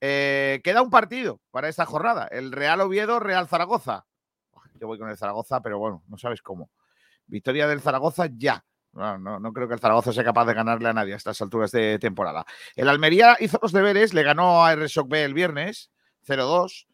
Eh, 0.00 0.60
queda 0.62 0.82
un 0.82 0.90
partido 0.90 1.40
para 1.50 1.68
esta 1.68 1.86
jornada. 1.86 2.26
El 2.30 2.52
Real 2.52 2.80
Oviedo, 2.80 3.20
Real 3.20 3.48
Zaragoza. 3.48 4.06
Yo 4.80 4.86
voy 4.86 4.98
con 4.98 5.08
el 5.08 5.16
Zaragoza, 5.16 5.60
pero 5.62 5.78
bueno, 5.78 6.02
no 6.08 6.18
sabes 6.18 6.42
cómo. 6.42 6.70
Victoria 7.26 7.66
del 7.66 7.80
Zaragoza 7.80 8.28
ya. 8.36 8.64
No, 8.94 9.52
creo 9.52 9.66
que 9.66 9.74
el 9.74 9.80
Zaragoza 9.80 10.12
sea 10.12 10.22
capaz 10.22 10.44
de 10.46 10.54
ganarle 10.54 10.88
a 10.88 10.92
nadie 10.92 11.14
a 11.14 11.16
estas 11.16 11.40
alturas 11.42 11.72
de 11.72 11.98
temporada. 11.98 12.46
El 12.76 12.88
Almería 12.88 13.36
hizo 13.40 13.58
los 13.60 13.72
deberes, 13.72 14.14
le 14.14 14.22
ganó 14.22 14.64
a 14.64 14.74
RSOC 14.74 15.08
B 15.08 15.24
el 15.24 15.34
viernes, 15.34 15.90
0-2. 16.26 16.86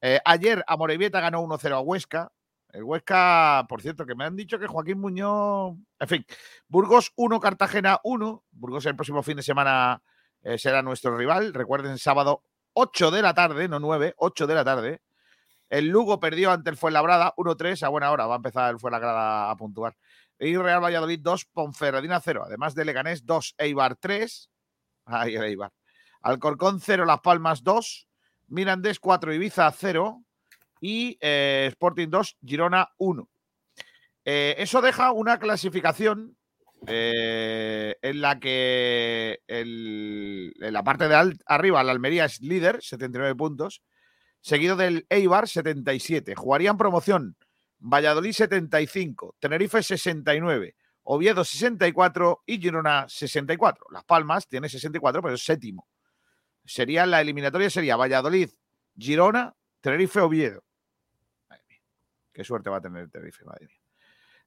Eh, 0.00 0.20
ayer 0.24 0.64
a 0.66 0.76
Morevieta 0.76 1.20
ganó 1.20 1.42
1-0 1.42 1.72
a 1.72 1.80
Huesca. 1.80 2.30
El 2.72 2.84
Huesca, 2.84 3.66
por 3.68 3.82
cierto, 3.82 4.06
que 4.06 4.14
me 4.14 4.24
han 4.24 4.36
dicho 4.36 4.58
que 4.58 4.68
Joaquín 4.68 5.00
Muñoz. 5.00 5.74
En 5.98 6.08
fin, 6.08 6.26
Burgos 6.68 7.12
1, 7.16 7.40
Cartagena 7.40 7.98
1. 8.04 8.44
Burgos 8.52 8.86
el 8.86 8.94
próximo 8.94 9.22
fin 9.22 9.38
de 9.38 9.42
semana 9.42 10.00
eh, 10.42 10.58
será 10.58 10.82
nuestro 10.82 11.16
rival. 11.16 11.54
Recuerden, 11.54 11.98
sábado 11.98 12.44
8 12.74 13.10
de 13.10 13.22
la 13.22 13.34
tarde, 13.34 13.68
no 13.68 13.80
9, 13.80 14.14
8 14.16 14.46
de 14.46 14.54
la 14.54 14.64
tarde. 14.64 15.00
El 15.68 15.88
Lugo 15.88 16.20
perdió 16.20 16.50
ante 16.50 16.70
el 16.70 16.76
Fuenlabrada 16.76 17.34
1-3 17.36 17.82
a 17.82 17.88
buena 17.88 18.10
hora. 18.10 18.26
Va 18.26 18.34
a 18.34 18.36
empezar 18.36 18.70
el 18.70 18.78
Fuenlabrada 18.78 19.50
a 19.50 19.56
puntuar. 19.56 19.96
Y 20.40 20.56
Real 20.56 20.82
Valladolid 20.82 21.20
2, 21.20 21.46
Ponferradina 21.52 22.20
0. 22.20 22.42
Además 22.46 22.74
de 22.74 22.84
Leganés 22.84 23.26
2, 23.26 23.54
Eibar 23.58 23.96
3. 23.96 24.50
Ahí 25.06 25.34
el 25.36 25.44
Eibar. 25.44 25.72
Alcorcón 26.22 26.80
0, 26.80 27.04
Las 27.04 27.20
Palmas 27.20 27.62
2. 27.62 28.08
Mirandés 28.48 29.00
4, 29.00 29.34
Ibiza 29.34 29.70
0. 29.72 30.22
Y 30.80 31.18
eh, 31.20 31.66
Sporting 31.70 32.08
2, 32.08 32.36
Girona 32.44 32.88
1. 32.98 33.28
Eh, 34.24 34.54
eso 34.58 34.80
deja 34.80 35.10
una 35.12 35.38
clasificación 35.38 36.36
eh, 36.86 37.96
en 38.02 38.20
la 38.20 38.38
que 38.38 39.40
en 39.48 40.52
la 40.72 40.84
parte 40.84 41.08
de 41.08 41.14
al- 41.16 41.38
arriba 41.46 41.82
la 41.82 41.90
Almería 41.92 42.26
es 42.26 42.40
líder, 42.40 42.80
79 42.82 43.34
puntos, 43.34 43.82
seguido 44.40 44.76
del 44.76 45.04
Eibar 45.08 45.48
77. 45.48 46.36
Jugarían 46.36 46.76
promoción 46.76 47.36
Valladolid 47.80 48.32
75, 48.32 49.36
Tenerife 49.38 49.82
69, 49.82 50.76
Oviedo 51.04 51.44
64 51.44 52.42
y 52.46 52.60
Girona 52.60 53.08
64. 53.08 53.86
Las 53.90 54.04
Palmas 54.04 54.46
tiene 54.48 54.68
64, 54.68 55.22
pero 55.22 55.34
es 55.34 55.44
séptimo. 55.44 55.88
sería 56.64 57.06
la 57.06 57.20
eliminatoria 57.20 57.70
sería 57.70 57.96
Valladolid, 57.96 58.50
Girona, 58.96 59.54
Tenerife, 59.80 60.20
Oviedo. 60.20 60.62
Madre 61.48 61.64
mía, 61.68 61.80
qué 62.32 62.44
suerte 62.44 62.68
va 62.68 62.76
a 62.78 62.80
tener 62.80 63.04
el 63.04 63.10
Tenerife, 63.10 63.44
madre 63.44 63.66
mía. 63.66 63.76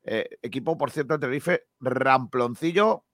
Eh, 0.03 0.29
equipo, 0.41 0.77
por 0.77 0.91
cierto, 0.91 1.19
Tenerife, 1.19 1.63
ramploncillo 1.79 3.05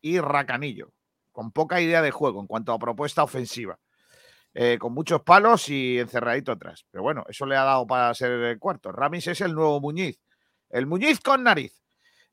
y 0.00 0.20
racanillo, 0.20 0.92
con 1.32 1.50
poca 1.50 1.80
idea 1.80 2.02
de 2.02 2.10
juego 2.10 2.40
en 2.40 2.46
cuanto 2.46 2.72
a 2.72 2.78
propuesta 2.78 3.22
ofensiva. 3.22 3.78
Eh, 4.54 4.76
con 4.78 4.92
muchos 4.92 5.22
palos 5.22 5.68
y 5.68 5.98
encerradito 5.98 6.52
atrás. 6.52 6.84
Pero 6.90 7.02
bueno, 7.02 7.24
eso 7.28 7.46
le 7.46 7.56
ha 7.56 7.64
dado 7.64 7.86
para 7.86 8.12
ser 8.14 8.32
el 8.32 8.58
cuarto. 8.58 8.92
Ramis 8.92 9.26
es 9.28 9.40
el 9.40 9.54
nuevo 9.54 9.80
Muñiz. 9.80 10.20
El 10.70 10.86
Muñiz 10.86 11.20
con 11.20 11.42
nariz. 11.42 11.78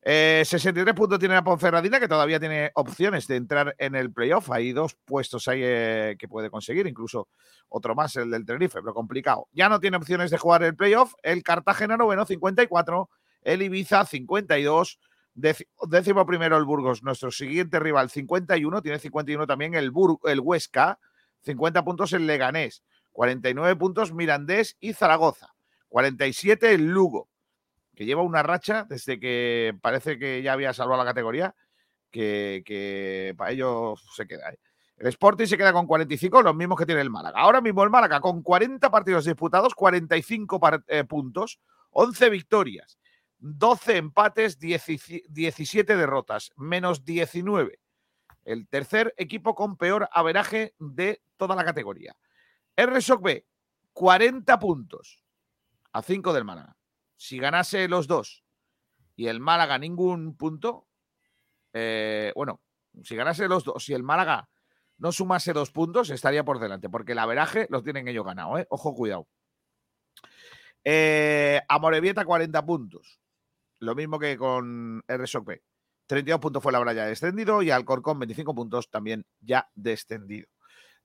Eh, 0.02 0.44
63 0.46 0.96
puntos 0.96 1.20
tiene 1.20 1.34
la 1.36 1.44
Ponferradina, 1.44 2.00
que 2.00 2.08
todavía 2.08 2.40
tiene 2.40 2.72
opciones 2.76 3.28
de 3.28 3.36
entrar 3.36 3.76
en 3.78 3.96
el 3.96 4.14
playoff. 4.14 4.50
Hay 4.50 4.72
dos 4.72 4.96
puestos 5.04 5.48
ahí 5.50 5.60
eh, 5.62 6.16
que 6.18 6.30
puede 6.30 6.50
conseguir, 6.50 6.88
incluso 6.88 7.28
otro 7.68 7.96
más, 7.96 8.16
el 8.16 8.32
del 8.32 8.46
Tenerife, 8.46 8.80
pero 8.82 8.94
complicado. 8.94 9.48
Ya 9.52 9.68
no 9.68 9.80
tiene 9.82 9.98
opciones 9.98 10.32
de 10.32 10.38
jugar 10.38 10.64
el 10.64 10.76
playoff. 10.76 11.14
El 11.22 11.44
Cartagena 11.44 11.98
noveno, 11.98 12.26
54. 12.26 13.10
El 13.42 13.62
Ibiza, 13.62 14.06
52. 14.06 15.00
Déci- 15.36 15.68
Décimo 15.90 16.26
primero 16.26 16.56
el 16.58 16.64
Burgos, 16.66 17.04
nuestro 17.04 17.30
siguiente 17.30 17.78
rival, 17.80 18.10
51. 18.10 18.82
Tiene 18.82 19.00
51 19.00 19.48
también 19.48 19.74
el, 19.76 19.92
Bur- 19.92 20.20
el 20.30 20.40
Huesca. 20.40 20.98
50 21.42 21.84
puntos 21.84 22.14
el 22.14 22.28
Leganés. 22.28 22.84
49 23.12 23.76
puntos 23.76 24.14
Mirandés 24.14 24.78
y 24.80 24.94
Zaragoza. 24.94 25.54
47 25.90 26.74
el 26.74 26.88
Lugo 26.88 27.28
que 27.96 28.06
lleva 28.06 28.22
una 28.22 28.42
racha 28.44 28.86
desde 28.88 29.20
que 29.20 29.76
parece 29.82 30.18
que 30.18 30.42
ya 30.42 30.54
había 30.54 30.72
salvado 30.72 31.04
la 31.04 31.10
categoría, 31.10 31.54
que, 32.10 32.64
que 32.66 33.34
para 33.38 33.52
ellos 33.52 34.02
se 34.16 34.26
queda. 34.26 34.54
El 34.96 35.08
Sporting 35.08 35.48
se 35.48 35.58
queda 35.58 35.74
con 35.74 35.86
45, 35.86 36.42
los 36.42 36.56
mismos 36.56 36.78
que 36.78 36.86
tiene 36.86 37.02
el 37.02 37.10
Málaga. 37.10 37.42
Ahora 37.42 37.60
mismo 37.60 37.84
el 37.84 37.90
Málaga 37.90 38.22
con 38.22 38.42
40 38.42 38.90
partidos 38.90 39.26
disputados, 39.26 39.76
45 39.76 40.60
par- 40.62 40.84
eh, 40.88 41.04
puntos, 41.04 41.60
11 41.92 42.30
victorias, 42.30 42.98
12 43.38 43.98
empates, 43.98 44.58
10 44.60 44.86
17 45.28 45.96
derrotas, 45.98 46.52
menos 46.56 47.04
19. 47.04 47.80
El 48.50 48.68
tercer 48.68 49.14
equipo 49.18 49.54
con 49.54 49.78
peor 49.78 50.10
averaje 50.12 50.74
de 50.80 51.22
toda 51.38 51.56
la 51.56 51.64
categoría. 51.64 52.16
RSOC 52.76 53.22
B, 53.22 53.46
40 53.94 54.60
puntos 54.60 55.24
a 55.92 56.02
5 56.02 56.34
del 56.34 56.46
Málaga 56.46 56.80
si 57.20 57.38
ganase 57.38 57.90
los 57.90 58.08
dos 58.08 58.46
y 59.18 59.28
el 59.28 59.42
Málaga 59.42 59.78
ningún 59.78 60.38
punto, 60.38 60.88
eh, 61.74 62.32
bueno, 62.34 62.62
si 63.04 63.18
ganase 63.18 63.50
los 63.50 63.66
dos, 63.66 63.84
si 63.84 63.94
el 63.94 64.04
Málaga 64.04 64.50
no 64.98 65.12
sumase 65.12 65.52
dos 65.52 65.70
puntos, 65.72 66.10
estaría 66.10 66.46
por 66.46 66.60
delante, 66.60 66.90
porque 66.90 67.12
el 67.12 67.20
averaje 67.20 67.68
los 67.70 67.84
tienen 67.84 68.08
ellos 68.08 68.26
ganado, 68.26 68.58
¿eh? 68.58 68.66
Ojo, 68.70 68.96
cuidado. 68.96 69.28
Eh, 70.86 71.62
Amorebieta, 71.68 72.24
40 72.24 72.66
puntos. 72.66 73.20
Lo 73.80 73.96
mismo 73.96 74.18
que 74.18 74.38
con 74.38 75.04
RSOP. 75.06 75.50
32 76.10 76.40
puntos 76.40 76.64
fue 76.64 76.72
la 76.72 76.80
hora 76.80 76.92
ya 76.92 77.06
descendido 77.06 77.62
y 77.62 77.70
Alcorcón, 77.70 78.18
25 78.18 78.56
puntos 78.56 78.90
también 78.90 79.28
ya 79.42 79.70
descendido. 79.76 80.48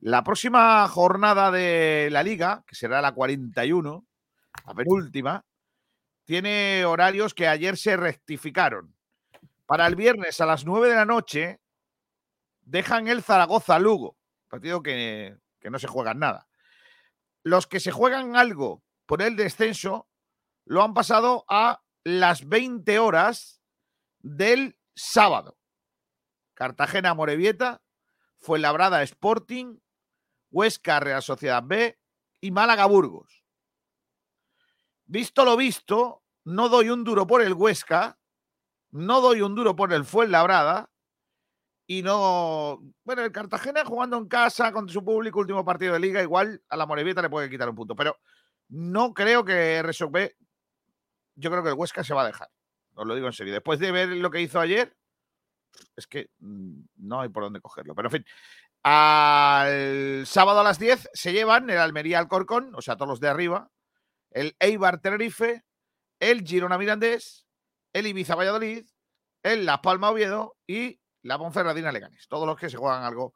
La 0.00 0.24
próxima 0.24 0.88
jornada 0.88 1.50
de 1.50 2.08
la 2.10 2.22
liga, 2.22 2.64
que 2.66 2.74
será 2.74 3.02
la 3.02 3.12
41, 3.12 4.06
la 4.66 4.74
penúltima, 4.74 5.44
tiene 6.24 6.86
horarios 6.86 7.34
que 7.34 7.46
ayer 7.46 7.76
se 7.76 7.98
rectificaron. 7.98 8.96
Para 9.66 9.86
el 9.86 9.94
viernes 9.94 10.40
a 10.40 10.46
las 10.46 10.64
9 10.64 10.88
de 10.88 10.94
la 10.94 11.04
noche 11.04 11.60
dejan 12.62 13.06
el 13.06 13.22
Zaragoza 13.22 13.78
Lugo, 13.78 14.16
partido 14.48 14.82
que, 14.82 15.36
que 15.60 15.68
no 15.68 15.78
se 15.78 15.86
juegan 15.86 16.18
nada. 16.18 16.48
Los 17.42 17.66
que 17.66 17.78
se 17.78 17.92
juegan 17.92 18.36
algo 18.36 18.82
por 19.04 19.20
el 19.20 19.36
descenso 19.36 20.08
lo 20.64 20.82
han 20.82 20.94
pasado 20.94 21.44
a 21.46 21.82
las 22.04 22.48
20 22.48 22.98
horas 22.98 23.60
del 24.22 24.78
sábado. 24.94 25.58
Cartagena 26.54 27.14
Morevieta, 27.14 27.82
Fuenlabrada 28.38 29.02
Sporting, 29.02 29.78
Huesca 30.50 31.00
Real 31.00 31.22
Sociedad 31.22 31.62
B 31.64 31.98
y 32.40 32.50
Málaga 32.50 32.86
Burgos. 32.86 33.44
Visto 35.06 35.44
lo 35.44 35.56
visto, 35.56 36.22
no 36.44 36.68
doy 36.68 36.90
un 36.90 37.04
duro 37.04 37.26
por 37.26 37.42
el 37.42 37.54
Huesca, 37.54 38.18
no 38.90 39.20
doy 39.20 39.40
un 39.40 39.54
duro 39.54 39.74
por 39.74 39.92
el 39.92 40.04
Fuenlabrada 40.04 40.90
y 41.86 42.02
no. 42.02 42.80
Bueno, 43.04 43.22
el 43.22 43.32
Cartagena 43.32 43.84
jugando 43.84 44.16
en 44.16 44.28
casa 44.28 44.72
con 44.72 44.88
su 44.88 45.04
público, 45.04 45.40
último 45.40 45.64
partido 45.64 45.94
de 45.94 46.00
liga, 46.00 46.22
igual 46.22 46.62
a 46.68 46.76
la 46.76 46.86
Morevieta 46.86 47.20
le 47.20 47.30
puede 47.30 47.50
quitar 47.50 47.68
un 47.68 47.74
punto, 47.74 47.96
pero 47.96 48.18
no 48.68 49.12
creo 49.12 49.44
que 49.44 49.82
B. 50.10 50.36
Yo 51.36 51.50
creo 51.50 51.62
que 51.62 51.70
el 51.70 51.74
Huesca 51.74 52.04
se 52.04 52.14
va 52.14 52.22
a 52.22 52.26
dejar. 52.26 52.48
Os 52.94 53.06
lo 53.06 53.14
digo 53.14 53.26
en 53.26 53.32
serio. 53.32 53.52
Después 53.52 53.78
de 53.78 53.92
ver 53.92 54.08
lo 54.08 54.30
que 54.30 54.40
hizo 54.40 54.60
ayer, 54.60 54.96
es 55.96 56.06
que 56.06 56.30
mm, 56.38 56.80
no 56.96 57.20
hay 57.20 57.28
por 57.28 57.42
dónde 57.42 57.60
cogerlo. 57.60 57.94
Pero 57.94 58.08
en 58.08 58.12
fin, 58.12 58.26
al 58.82 60.26
sábado 60.26 60.60
a 60.60 60.64
las 60.64 60.78
10 60.78 61.10
se 61.12 61.32
llevan 61.32 61.70
el 61.70 61.78
Almería 61.78 62.18
Alcorcón, 62.18 62.74
o 62.74 62.82
sea, 62.82 62.96
todos 62.96 63.08
los 63.08 63.20
de 63.20 63.28
arriba, 63.28 63.70
el 64.30 64.56
Eibar 64.58 65.00
Tenerife, 65.00 65.64
el 66.20 66.44
Girona 66.44 66.78
Mirandés, 66.78 67.46
el 67.92 68.06
Ibiza 68.06 68.34
Valladolid, 68.34 68.86
el 69.42 69.66
Las 69.66 69.80
Palma 69.80 70.10
Oviedo 70.10 70.56
y 70.66 71.00
la 71.22 71.38
Ponferradina 71.38 71.92
Leganés. 71.92 72.28
Todos 72.28 72.46
los 72.46 72.58
que 72.58 72.68
se 72.68 72.76
juegan 72.76 73.04
algo 73.04 73.34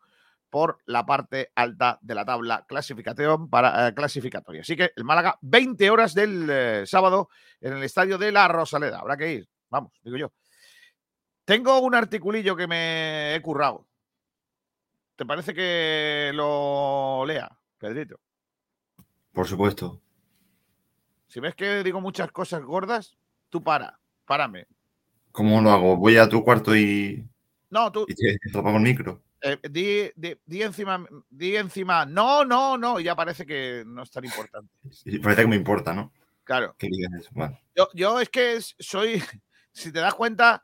por 0.50 0.78
la 0.86 1.04
parte 1.06 1.52
alta 1.54 1.98
de 2.02 2.14
la 2.14 2.24
tabla 2.24 2.64
clasificación 2.66 3.48
para, 3.50 3.88
eh, 3.88 3.94
clasificatoria. 3.94 4.62
Así 4.62 4.76
que 4.76 4.92
el 4.96 5.04
Málaga, 5.04 5.38
20 5.42 5.90
horas 5.90 6.14
del 6.14 6.48
eh, 6.50 6.82
sábado 6.86 7.28
en 7.60 7.74
el 7.74 7.82
estadio 7.82 8.18
de 8.18 8.32
la 8.32 8.48
Rosaleda. 8.48 9.00
Habrá 9.00 9.16
que 9.16 9.32
ir. 9.32 9.48
Vamos, 9.70 9.92
digo 10.02 10.16
yo. 10.16 10.32
Tengo 11.44 11.78
un 11.80 11.94
articulillo 11.94 12.56
que 12.56 12.66
me 12.66 13.34
he 13.34 13.42
currado. 13.42 13.86
¿Te 15.16 15.26
parece 15.26 15.52
que 15.52 16.30
lo 16.34 17.24
lea, 17.26 17.50
Pedrito? 17.78 18.20
Por 19.32 19.46
supuesto. 19.46 20.00
Si 21.26 21.40
ves 21.40 21.54
que 21.54 21.82
digo 21.82 22.00
muchas 22.00 22.30
cosas 22.32 22.62
gordas, 22.62 23.16
tú 23.50 23.62
para, 23.62 23.98
párame. 24.24 24.66
¿Cómo 25.32 25.60
lo 25.60 25.70
hago? 25.70 25.96
Voy 25.96 26.16
a 26.16 26.28
tu 26.28 26.42
cuarto 26.42 26.74
y, 26.76 27.28
No, 27.70 27.92
tú 27.92 28.06
y 28.08 28.14
te 28.14 28.38
apago 28.58 28.76
el 28.76 28.82
micro. 28.82 29.22
Eh, 29.42 29.58
di, 29.70 30.10
di- 30.16 30.36
di 30.44 30.62
encima, 30.62 31.04
di 31.28 31.56
encima, 31.56 32.04
no, 32.04 32.44
no, 32.44 32.76
no, 32.76 32.98
y 33.00 33.04
ya 33.04 33.14
parece 33.14 33.46
que 33.46 33.84
no 33.86 34.02
es 34.02 34.10
tan 34.10 34.24
importante. 34.24 34.72
Parece 35.22 35.42
que 35.42 35.48
me 35.48 35.56
importa, 35.56 35.92
¿no? 35.94 36.12
Claro. 36.44 36.74
Digas. 36.78 37.28
Bueno, 37.32 37.58
Yo, 37.76 37.88
yo 37.94 38.20
es 38.20 38.28
que 38.30 38.58
soy, 38.60 39.22
si 39.72 39.92
te 39.92 40.00
das 40.00 40.14
cuenta, 40.14 40.62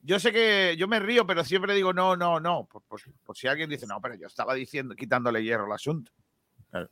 yo 0.00 0.18
sé 0.20 0.32
que 0.32 0.76
yo 0.78 0.86
me 0.88 1.00
río, 1.00 1.26
pero 1.26 1.44
siempre 1.44 1.74
digo 1.74 1.92
no, 1.92 2.16
no, 2.16 2.38
no, 2.40 2.66
por, 2.66 2.82
por- 2.82 3.00
por 3.24 3.36
si 3.36 3.46
alguien 3.48 3.68
dice, 3.70 3.86
no, 3.86 4.00
pero 4.00 4.14
yo 4.14 4.26
estaba 4.26 4.54
diciendo, 4.54 4.94
quitándole 4.94 5.42
hierro 5.42 5.66
al 5.66 5.72
asunto. 5.72 6.12
Claro. 6.70 6.90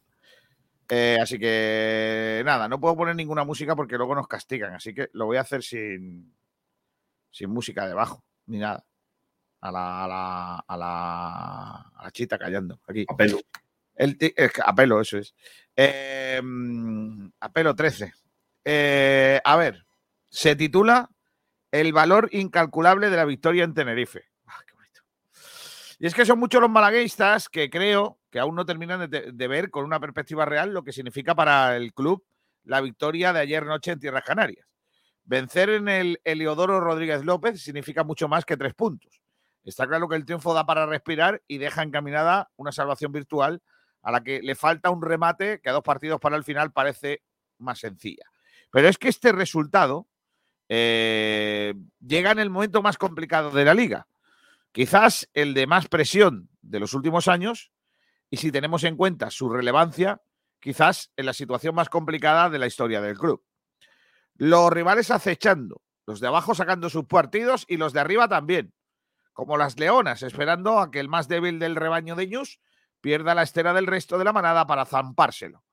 Eh, 0.88 1.18
así 1.22 1.38
que 1.38 2.42
nada, 2.44 2.68
no 2.68 2.78
puedo 2.80 2.96
poner 2.96 3.16
ninguna 3.16 3.44
música 3.44 3.74
porque 3.74 3.96
luego 3.96 4.14
nos 4.14 4.28
castigan, 4.28 4.74
así 4.74 4.92
que 4.92 5.08
lo 5.12 5.26
voy 5.26 5.38
a 5.38 5.40
hacer 5.42 5.62
sin, 5.62 6.34
sin 7.30 7.48
música 7.50 7.86
debajo, 7.86 8.22
ni 8.46 8.58
nada. 8.58 8.84
A 9.62 9.70
la, 9.70 10.04
a 10.04 10.08
la, 10.08 10.64
a 10.66 10.76
la, 10.76 11.70
a 11.94 12.04
la 12.04 12.10
chita 12.10 12.36
callando. 12.36 12.80
Aquí. 12.86 13.06
a 13.08 13.16
pelo. 13.16 13.40
El 13.94 14.16
es 14.18 14.52
a 14.64 14.74
pelo, 14.74 15.00
eso 15.00 15.18
es. 15.18 15.34
Eh, 15.76 16.40
a 17.40 17.52
pelo 17.52 17.74
13. 17.74 18.12
Eh, 18.64 19.40
a 19.42 19.56
ver, 19.56 19.84
se 20.28 20.56
titula 20.56 21.10
El 21.70 21.92
valor 21.92 22.28
incalculable 22.32 23.10
de 23.10 23.16
la 23.16 23.24
victoria 23.24 23.64
en 23.64 23.74
Tenerife. 23.74 24.24
Ah, 24.46 24.60
qué 24.66 24.74
bonito. 24.74 25.02
Y 25.98 26.06
es 26.06 26.14
que 26.14 26.26
son 26.26 26.38
muchos 26.38 26.60
los 26.60 26.70
malaguistas 26.70 27.48
que 27.48 27.70
creo 27.70 28.18
que 28.30 28.40
aún 28.40 28.54
no 28.54 28.66
terminan 28.66 29.08
de, 29.08 29.32
de 29.32 29.48
ver 29.48 29.70
con 29.70 29.84
una 29.84 30.00
perspectiva 30.00 30.44
real 30.44 30.72
lo 30.72 30.82
que 30.82 30.92
significa 30.92 31.34
para 31.34 31.76
el 31.76 31.92
club 31.94 32.24
la 32.64 32.80
victoria 32.80 33.32
de 33.32 33.40
ayer 33.40 33.64
noche 33.64 33.92
en 33.92 34.00
Tierras 34.00 34.24
Canarias. 34.24 34.66
Vencer 35.24 35.70
en 35.70 35.88
el 35.88 36.20
Eleodoro 36.24 36.80
Rodríguez 36.80 37.24
López 37.24 37.62
significa 37.62 38.02
mucho 38.02 38.28
más 38.28 38.44
que 38.44 38.56
tres 38.56 38.74
puntos. 38.74 39.21
Está 39.64 39.86
claro 39.86 40.08
que 40.08 40.16
el 40.16 40.24
triunfo 40.24 40.54
da 40.54 40.66
para 40.66 40.86
respirar 40.86 41.42
y 41.46 41.58
deja 41.58 41.82
encaminada 41.82 42.50
una 42.56 42.72
salvación 42.72 43.12
virtual 43.12 43.62
a 44.02 44.10
la 44.10 44.22
que 44.22 44.42
le 44.42 44.54
falta 44.54 44.90
un 44.90 45.02
remate 45.02 45.60
que 45.60 45.70
a 45.70 45.72
dos 45.72 45.82
partidos 45.82 46.20
para 46.20 46.36
el 46.36 46.44
final 46.44 46.72
parece 46.72 47.22
más 47.58 47.78
sencilla. 47.78 48.24
Pero 48.70 48.88
es 48.88 48.98
que 48.98 49.08
este 49.08 49.30
resultado 49.32 50.08
eh, 50.68 51.74
llega 52.00 52.32
en 52.32 52.40
el 52.40 52.50
momento 52.50 52.82
más 52.82 52.98
complicado 52.98 53.50
de 53.50 53.64
la 53.64 53.74
liga. 53.74 54.06
Quizás 54.72 55.28
el 55.34 55.54
de 55.54 55.66
más 55.66 55.86
presión 55.88 56.48
de 56.62 56.80
los 56.80 56.94
últimos 56.94 57.28
años 57.28 57.70
y 58.30 58.38
si 58.38 58.50
tenemos 58.50 58.82
en 58.84 58.96
cuenta 58.96 59.30
su 59.30 59.50
relevancia, 59.50 60.22
quizás 60.58 61.12
en 61.16 61.26
la 61.26 61.34
situación 61.34 61.74
más 61.74 61.90
complicada 61.90 62.48
de 62.48 62.58
la 62.58 62.66
historia 62.66 63.00
del 63.00 63.18
club. 63.18 63.44
Los 64.36 64.72
rivales 64.72 65.10
acechando, 65.10 65.82
los 66.06 66.20
de 66.20 66.28
abajo 66.28 66.54
sacando 66.54 66.88
sus 66.88 67.04
partidos 67.04 67.66
y 67.68 67.76
los 67.76 67.92
de 67.92 68.00
arriba 68.00 68.28
también, 68.28 68.72
como 69.32 69.56
las 69.56 69.78
leonas, 69.78 70.22
esperando 70.22 70.78
a 70.78 70.90
que 70.90 71.00
el 71.00 71.08
más 71.08 71.28
débil 71.28 71.58
del 71.58 71.76
rebaño 71.76 72.16
de 72.16 72.26
Ñus 72.26 72.60
pierda 73.00 73.34
la 73.34 73.42
estera 73.42 73.72
del 73.72 73.86
resto 73.86 74.18
de 74.18 74.24
la 74.24 74.32
manada 74.32 74.66
para 74.66 74.84
zampárselo. 74.84 75.64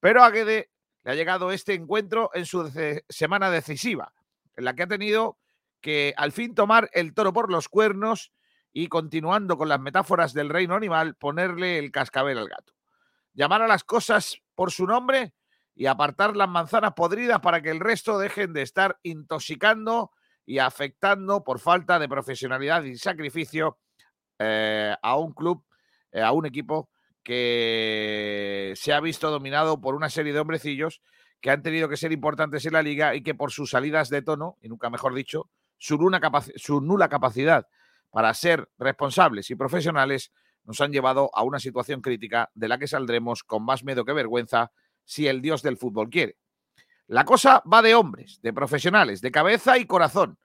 Pero 0.00 0.22
a 0.22 0.30
Guede 0.30 0.70
le 1.04 1.12
ha 1.12 1.14
llegado 1.14 1.50
este 1.50 1.74
encuentro 1.74 2.30
en 2.34 2.46
su 2.46 2.70
semana 3.08 3.50
decisiva, 3.50 4.12
en 4.56 4.64
la 4.64 4.74
que 4.74 4.84
ha 4.84 4.88
tenido 4.88 5.38
que 5.80 6.14
al 6.16 6.32
fin 6.32 6.54
tomar 6.54 6.90
el 6.92 7.14
toro 7.14 7.32
por 7.32 7.50
los 7.50 7.68
cuernos 7.68 8.32
y 8.72 8.88
continuando 8.88 9.56
con 9.56 9.68
las 9.68 9.80
metáforas 9.80 10.34
del 10.34 10.48
reino 10.48 10.74
animal, 10.74 11.14
ponerle 11.14 11.78
el 11.78 11.90
cascabel 11.90 12.38
al 12.38 12.48
gato. 12.48 12.74
Llamar 13.32 13.62
a 13.62 13.68
las 13.68 13.84
cosas 13.84 14.42
por 14.54 14.70
su 14.70 14.86
nombre 14.86 15.34
y 15.74 15.86
apartar 15.86 16.36
las 16.36 16.48
manzanas 16.48 16.92
podridas 16.94 17.40
para 17.40 17.62
que 17.62 17.70
el 17.70 17.80
resto 17.80 18.18
dejen 18.18 18.52
de 18.52 18.62
estar 18.62 18.98
intoxicando 19.02 20.10
y 20.46 20.58
afectando 20.60 21.44
por 21.44 21.58
falta 21.58 21.98
de 21.98 22.08
profesionalidad 22.08 22.84
y 22.84 22.96
sacrificio 22.96 23.78
eh, 24.38 24.94
a 25.02 25.16
un 25.16 25.32
club, 25.32 25.64
eh, 26.12 26.22
a 26.22 26.32
un 26.32 26.46
equipo 26.46 26.88
que 27.22 28.72
se 28.76 28.92
ha 28.92 29.00
visto 29.00 29.30
dominado 29.30 29.80
por 29.80 29.96
una 29.96 30.08
serie 30.08 30.32
de 30.32 30.38
hombrecillos 30.38 31.02
que 31.40 31.50
han 31.50 31.62
tenido 31.62 31.88
que 31.88 31.96
ser 31.96 32.12
importantes 32.12 32.64
en 32.64 32.74
la 32.74 32.82
liga 32.82 33.14
y 33.14 33.22
que 33.22 33.34
por 33.34 33.50
sus 33.50 33.70
salidas 33.70 34.08
de 34.08 34.22
tono, 34.22 34.56
y 34.62 34.68
nunca 34.68 34.88
mejor 34.90 35.12
dicho, 35.12 35.50
su, 35.76 35.98
capaci- 35.98 36.52
su 36.56 36.80
nula 36.80 37.08
capacidad 37.08 37.66
para 38.10 38.32
ser 38.32 38.70
responsables 38.78 39.50
y 39.50 39.56
profesionales, 39.56 40.32
nos 40.64 40.80
han 40.80 40.92
llevado 40.92 41.30
a 41.34 41.42
una 41.42 41.58
situación 41.58 42.00
crítica 42.00 42.50
de 42.54 42.68
la 42.68 42.78
que 42.78 42.86
saldremos 42.86 43.42
con 43.42 43.64
más 43.64 43.84
miedo 43.84 44.04
que 44.04 44.12
vergüenza 44.12 44.72
si 45.04 45.28
el 45.28 45.42
dios 45.42 45.62
del 45.62 45.76
fútbol 45.76 46.08
quiere. 46.08 46.36
La 47.08 47.24
cosa 47.24 47.62
va 47.72 47.82
de 47.82 47.94
hombres, 47.94 48.40
de 48.42 48.52
profesionales, 48.52 49.20
de 49.20 49.30
cabeza 49.30 49.78
y 49.78 49.86
corazón. 49.86 50.38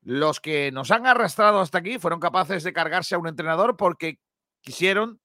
Los 0.00 0.40
que 0.40 0.72
nos 0.72 0.90
han 0.90 1.06
arrastrado 1.06 1.60
hasta 1.60 1.78
aquí 1.78 1.98
fueron 1.98 2.18
capaces 2.18 2.64
de 2.64 2.72
cargarse 2.72 3.14
a 3.14 3.18
un 3.18 3.28
entrenador 3.28 3.76
porque 3.76 4.18
quisieron 4.60 5.20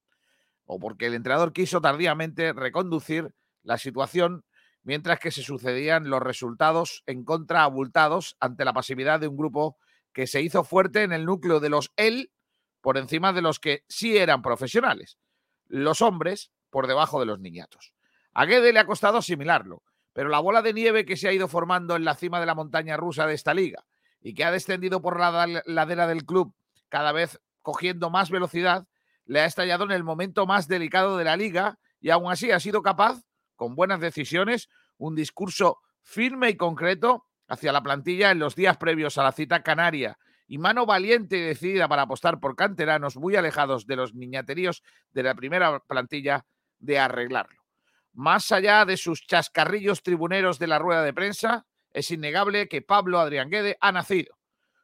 o 0.65 0.79
porque 0.79 1.07
el 1.07 1.15
entrenador 1.15 1.51
quiso 1.51 1.81
tardíamente 1.81 2.53
reconducir 2.53 3.33
la 3.63 3.79
situación 3.79 4.45
mientras 4.83 5.19
que 5.19 5.31
se 5.31 5.41
sucedían 5.41 6.09
los 6.09 6.21
resultados 6.21 7.03
en 7.07 7.25
contra 7.25 7.63
abultados 7.63 8.37
ante 8.39 8.63
la 8.63 8.73
pasividad 8.73 9.19
de 9.19 9.27
un 9.27 9.35
grupo 9.35 9.77
que 10.13 10.27
se 10.27 10.41
hizo 10.41 10.63
fuerte 10.63 11.03
en 11.03 11.11
el 11.11 11.25
núcleo 11.25 11.59
de 11.59 11.69
los 11.69 11.91
él 11.95 12.31
por 12.81 12.97
encima 12.97 13.33
de 13.33 13.41
los 13.41 13.59
que 13.59 13.83
sí 13.89 14.17
eran 14.17 14.41
profesionales, 14.41 15.17
los 15.65 16.01
hombres 16.01 16.51
por 16.69 16.87
debajo 16.87 17.19
de 17.19 17.25
los 17.25 17.39
niñatos. 17.39 17.93
A 18.33 18.45
Guede 18.45 18.71
le 18.71 18.79
ha 18.79 18.85
costado 18.85 19.17
asimilarlo, 19.17 19.83
pero 20.17 20.29
la 20.29 20.39
bola 20.39 20.63
de 20.63 20.73
nieve 20.73 21.05
que 21.05 21.15
se 21.15 21.27
ha 21.27 21.31
ido 21.31 21.47
formando 21.47 21.95
en 21.95 22.03
la 22.03 22.15
cima 22.15 22.39
de 22.39 22.47
la 22.47 22.55
montaña 22.55 22.97
rusa 22.97 23.27
de 23.27 23.35
esta 23.35 23.53
liga 23.53 23.85
y 24.19 24.33
que 24.33 24.43
ha 24.43 24.49
descendido 24.49 24.99
por 24.99 25.19
la 25.19 25.61
ladera 25.67 26.07
del 26.07 26.25
club 26.25 26.55
cada 26.89 27.11
vez 27.11 27.39
cogiendo 27.61 28.09
más 28.09 28.31
velocidad, 28.31 28.87
le 29.25 29.41
ha 29.41 29.45
estallado 29.45 29.83
en 29.83 29.91
el 29.91 30.03
momento 30.03 30.47
más 30.47 30.67
delicado 30.67 31.17
de 31.17 31.23
la 31.23 31.37
liga 31.37 31.77
y 31.99 32.09
aún 32.09 32.31
así 32.31 32.49
ha 32.49 32.59
sido 32.59 32.81
capaz, 32.81 33.21
con 33.55 33.75
buenas 33.75 33.99
decisiones, 33.99 34.69
un 34.97 35.13
discurso 35.13 35.81
firme 36.01 36.49
y 36.49 36.57
concreto 36.57 37.25
hacia 37.47 37.71
la 37.71 37.83
plantilla 37.83 38.31
en 38.31 38.39
los 38.39 38.55
días 38.55 38.77
previos 38.77 39.19
a 39.19 39.23
la 39.23 39.33
cita 39.33 39.61
canaria 39.61 40.17
y 40.47 40.57
mano 40.57 40.87
valiente 40.87 41.37
y 41.37 41.41
decidida 41.41 41.87
para 41.87 42.01
apostar 42.01 42.39
por 42.39 42.55
canteranos 42.55 43.17
muy 43.17 43.35
alejados 43.35 43.85
de 43.85 43.97
los 43.97 44.15
niñateríos 44.15 44.81
de 45.11 45.21
la 45.21 45.35
primera 45.35 45.79
plantilla 45.81 46.43
de 46.79 46.97
arreglarlo. 46.97 47.56
Más 48.17 48.51
allá 48.51 48.83
de 48.83 48.97
sus 48.97 49.27
chascarrillos 49.27 50.01
tribuneros 50.01 50.57
de 50.57 50.65
la 50.65 50.79
rueda 50.79 51.03
de 51.03 51.13
prensa, 51.13 51.67
es 51.91 52.09
innegable 52.09 52.67
que 52.67 52.81
Pablo 52.81 53.19
Adrián 53.19 53.51
Guede 53.51 53.77
ha 53.79 53.91
nacido. 53.91 54.39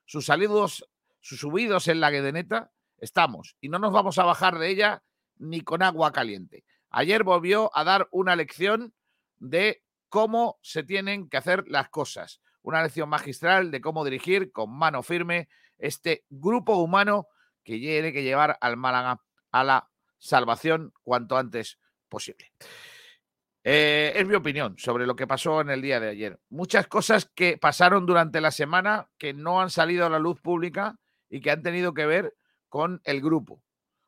Sus 0.05 0.27
salidos, 0.27 0.87
sus 1.19 1.39
subidos 1.39 1.87
en 1.87 1.99
la 1.99 2.11
Guedeneta, 2.11 2.71
estamos 2.99 3.57
y 3.59 3.69
no 3.69 3.79
nos 3.79 3.91
vamos 3.91 4.19
a 4.19 4.25
bajar 4.25 4.59
de 4.59 4.69
ella 4.69 5.03
ni 5.37 5.61
con 5.61 5.81
agua 5.81 6.11
caliente. 6.11 6.63
Ayer 6.91 7.23
volvió 7.23 7.75
a 7.75 7.83
dar 7.83 8.07
una 8.11 8.35
lección 8.35 8.93
de 9.39 9.83
cómo 10.09 10.59
se 10.61 10.83
tienen 10.83 11.27
que 11.27 11.37
hacer 11.37 11.63
las 11.65 11.89
cosas. 11.89 12.39
Una 12.61 12.83
lección 12.83 13.09
magistral 13.09 13.71
de 13.71 13.81
cómo 13.81 14.05
dirigir 14.05 14.51
con 14.51 14.69
mano 14.69 15.01
firme 15.01 15.49
este 15.79 16.23
grupo 16.29 16.75
humano 16.75 17.29
que 17.63 17.79
tiene 17.79 18.13
que 18.13 18.21
llevar 18.21 18.59
al 18.61 18.77
Málaga 18.77 19.23
a 19.51 19.63
la 19.63 19.89
salvación 20.19 20.93
cuanto 21.01 21.35
antes 21.35 21.79
posible. 22.09 22.51
Eh, 23.65 24.11
es 24.15 24.27
mi 24.27 24.35
opinión 24.35 24.75
sobre 24.77 25.07
lo 25.07 25.15
que 25.15 25.25
pasó 25.25 25.61
en 25.61 25.69
el 25.69 25.81
día 25.81 25.99
de 25.99 26.09
ayer. 26.09 26.39
Muchas 26.49 26.87
cosas 26.87 27.31
que 27.33 27.57
pasaron 27.57 28.05
durante 28.05 28.41
la 28.41 28.51
semana 28.51 29.09
que 29.17 29.33
no 29.33 29.61
han 29.61 29.69
salido 29.69 30.05
a 30.05 30.09
la 30.09 30.19
luz 30.19 30.41
pública 30.41 30.99
y 31.29 31.39
que 31.39 31.51
han 31.51 31.63
tenido 31.63 31.93
que 31.93 32.05
ver 32.05 32.35
con 32.67 32.99
el 33.05 33.21
grupo. 33.21 33.63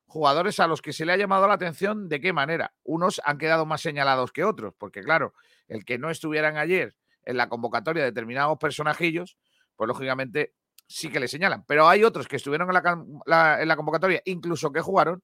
Jugadores 0.07 0.59
a 0.59 0.67
los 0.67 0.81
que 0.81 0.91
se 0.91 1.05
le 1.05 1.13
ha 1.13 1.17
llamado 1.17 1.47
la 1.47 1.53
atención 1.53 2.09
de 2.09 2.19
qué 2.19 2.33
manera. 2.33 2.73
Unos 2.83 3.21
han 3.23 3.37
quedado 3.37 3.65
más 3.65 3.81
señalados 3.81 4.33
que 4.33 4.43
otros, 4.43 4.73
porque 4.77 5.01
claro, 5.01 5.33
el 5.67 5.85
que 5.85 5.97
no 5.97 6.09
estuvieran 6.09 6.57
ayer 6.57 6.95
en 7.23 7.37
la 7.37 7.47
convocatoria 7.47 8.03
de 8.03 8.11
determinados 8.11 8.57
personajillos, 8.57 9.37
pues 9.75 9.87
lógicamente 9.87 10.53
sí 10.87 11.09
que 11.09 11.19
le 11.19 11.29
señalan. 11.29 11.63
Pero 11.65 11.87
hay 11.87 12.03
otros 12.03 12.27
que 12.27 12.35
estuvieron 12.35 12.69
en 12.69 12.73
la, 13.25 13.61
en 13.61 13.67
la 13.67 13.75
convocatoria, 13.75 14.21
incluso 14.25 14.71
que 14.71 14.81
jugaron, 14.81 15.23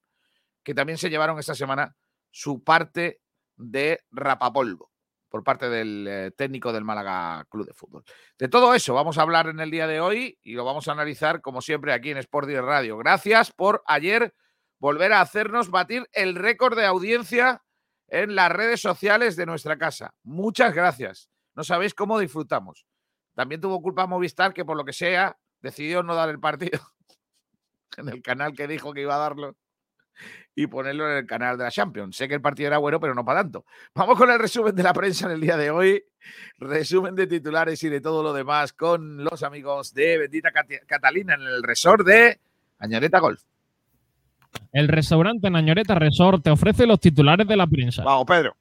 que 0.63 0.73
también 0.73 0.97
se 0.97 1.09
llevaron 1.09 1.37
esta 1.37 1.53
semana 1.53 1.95
su 2.31 2.63
parte 2.63 3.19
de 3.57 3.99
rapapolvo 4.11 4.91
por 5.31 5.43
parte 5.43 5.69
del 5.69 6.05
eh, 6.07 6.31
técnico 6.31 6.73
del 6.73 6.83
Málaga 6.83 7.45
Club 7.49 7.65
de 7.65 7.73
Fútbol. 7.73 8.03
De 8.37 8.49
todo 8.49 8.75
eso 8.75 8.93
vamos 8.93 9.17
a 9.17 9.21
hablar 9.21 9.47
en 9.47 9.61
el 9.61 9.71
día 9.71 9.87
de 9.87 10.01
hoy 10.01 10.37
y 10.43 10.53
lo 10.53 10.65
vamos 10.65 10.87
a 10.87 10.91
analizar 10.91 11.41
como 11.41 11.61
siempre 11.61 11.93
aquí 11.93 12.11
en 12.11 12.17
Sport 12.17 12.47
Direct 12.47 12.65
Radio. 12.65 12.97
Gracias 12.97 13.51
por 13.51 13.81
ayer 13.87 14.35
volver 14.77 15.13
a 15.13 15.21
hacernos 15.21 15.71
batir 15.71 16.07
el 16.11 16.35
récord 16.35 16.77
de 16.77 16.85
audiencia 16.85 17.63
en 18.09 18.35
las 18.35 18.51
redes 18.51 18.81
sociales 18.81 19.37
de 19.37 19.45
nuestra 19.45 19.77
casa. 19.77 20.13
Muchas 20.23 20.75
gracias. 20.75 21.29
No 21.55 21.63
sabéis 21.63 21.93
cómo 21.93 22.19
disfrutamos. 22.19 22.85
También 23.33 23.61
tuvo 23.61 23.81
culpa 23.81 24.07
Movistar 24.07 24.53
que 24.53 24.65
por 24.65 24.75
lo 24.75 24.83
que 24.83 24.93
sea 24.93 25.37
decidió 25.61 26.03
no 26.03 26.13
dar 26.13 26.27
el 26.27 26.41
partido 26.41 26.79
en 27.97 28.09
el 28.09 28.21
canal 28.21 28.53
que 28.53 28.67
dijo 28.67 28.93
que 28.93 29.01
iba 29.01 29.15
a 29.15 29.19
darlo 29.19 29.55
y 30.55 30.67
ponerlo 30.67 31.09
en 31.09 31.17
el 31.17 31.25
canal 31.25 31.57
de 31.57 31.63
la 31.63 31.71
Champions. 31.71 32.15
Sé 32.15 32.27
que 32.27 32.35
el 32.35 32.41
partido 32.41 32.67
era 32.67 32.77
bueno, 32.77 32.99
pero 32.99 33.15
no 33.15 33.23
para 33.23 33.41
tanto. 33.41 33.65
Vamos 33.95 34.17
con 34.17 34.29
el 34.29 34.39
resumen 34.39 34.75
de 34.75 34.83
la 34.83 34.93
prensa 34.93 35.27
en 35.27 35.33
el 35.33 35.41
día 35.41 35.57
de 35.57 35.71
hoy, 35.71 36.03
resumen 36.57 37.15
de 37.15 37.27
titulares 37.27 37.83
y 37.83 37.89
de 37.89 38.01
todo 38.01 38.23
lo 38.23 38.33
demás 38.33 38.73
con 38.73 39.23
los 39.23 39.43
amigos 39.43 39.93
de 39.93 40.17
Bendita 40.17 40.51
Catalina 40.85 41.35
en 41.35 41.41
el 41.41 41.63
resort 41.63 42.05
de 42.05 42.39
Añoreta 42.79 43.19
Golf. 43.19 43.41
El 44.73 44.87
restaurante 44.87 45.49
Nañoreta 45.49 45.95
Resort 45.95 46.43
te 46.43 46.49
ofrece 46.49 46.85
los 46.85 46.99
titulares 46.99 47.47
de 47.47 47.55
la 47.55 47.67
prensa. 47.67 48.03
Vamos, 48.03 48.25
Pedro. 48.25 48.55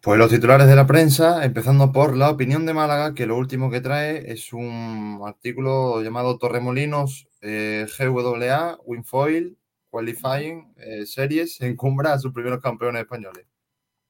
Pues 0.00 0.16
los 0.16 0.30
titulares 0.30 0.68
de 0.68 0.76
la 0.76 0.86
prensa, 0.86 1.44
empezando 1.44 1.90
por 1.90 2.16
la 2.16 2.30
opinión 2.30 2.64
de 2.66 2.72
Málaga, 2.72 3.14
que 3.14 3.26
lo 3.26 3.36
último 3.36 3.68
que 3.68 3.80
trae 3.80 4.30
es 4.30 4.52
un 4.52 5.20
artículo 5.26 6.02
llamado 6.02 6.38
Torremolinos 6.38 7.26
eh, 7.40 7.86
GWA, 7.98 8.78
Winfoil, 8.84 9.56
Qualifying, 9.90 10.74
eh, 10.76 11.06
Series, 11.06 11.60
encumbra 11.60 12.12
a 12.14 12.18
sus 12.18 12.32
primeros 12.32 12.60
campeones 12.60 13.02
españoles. 13.02 13.46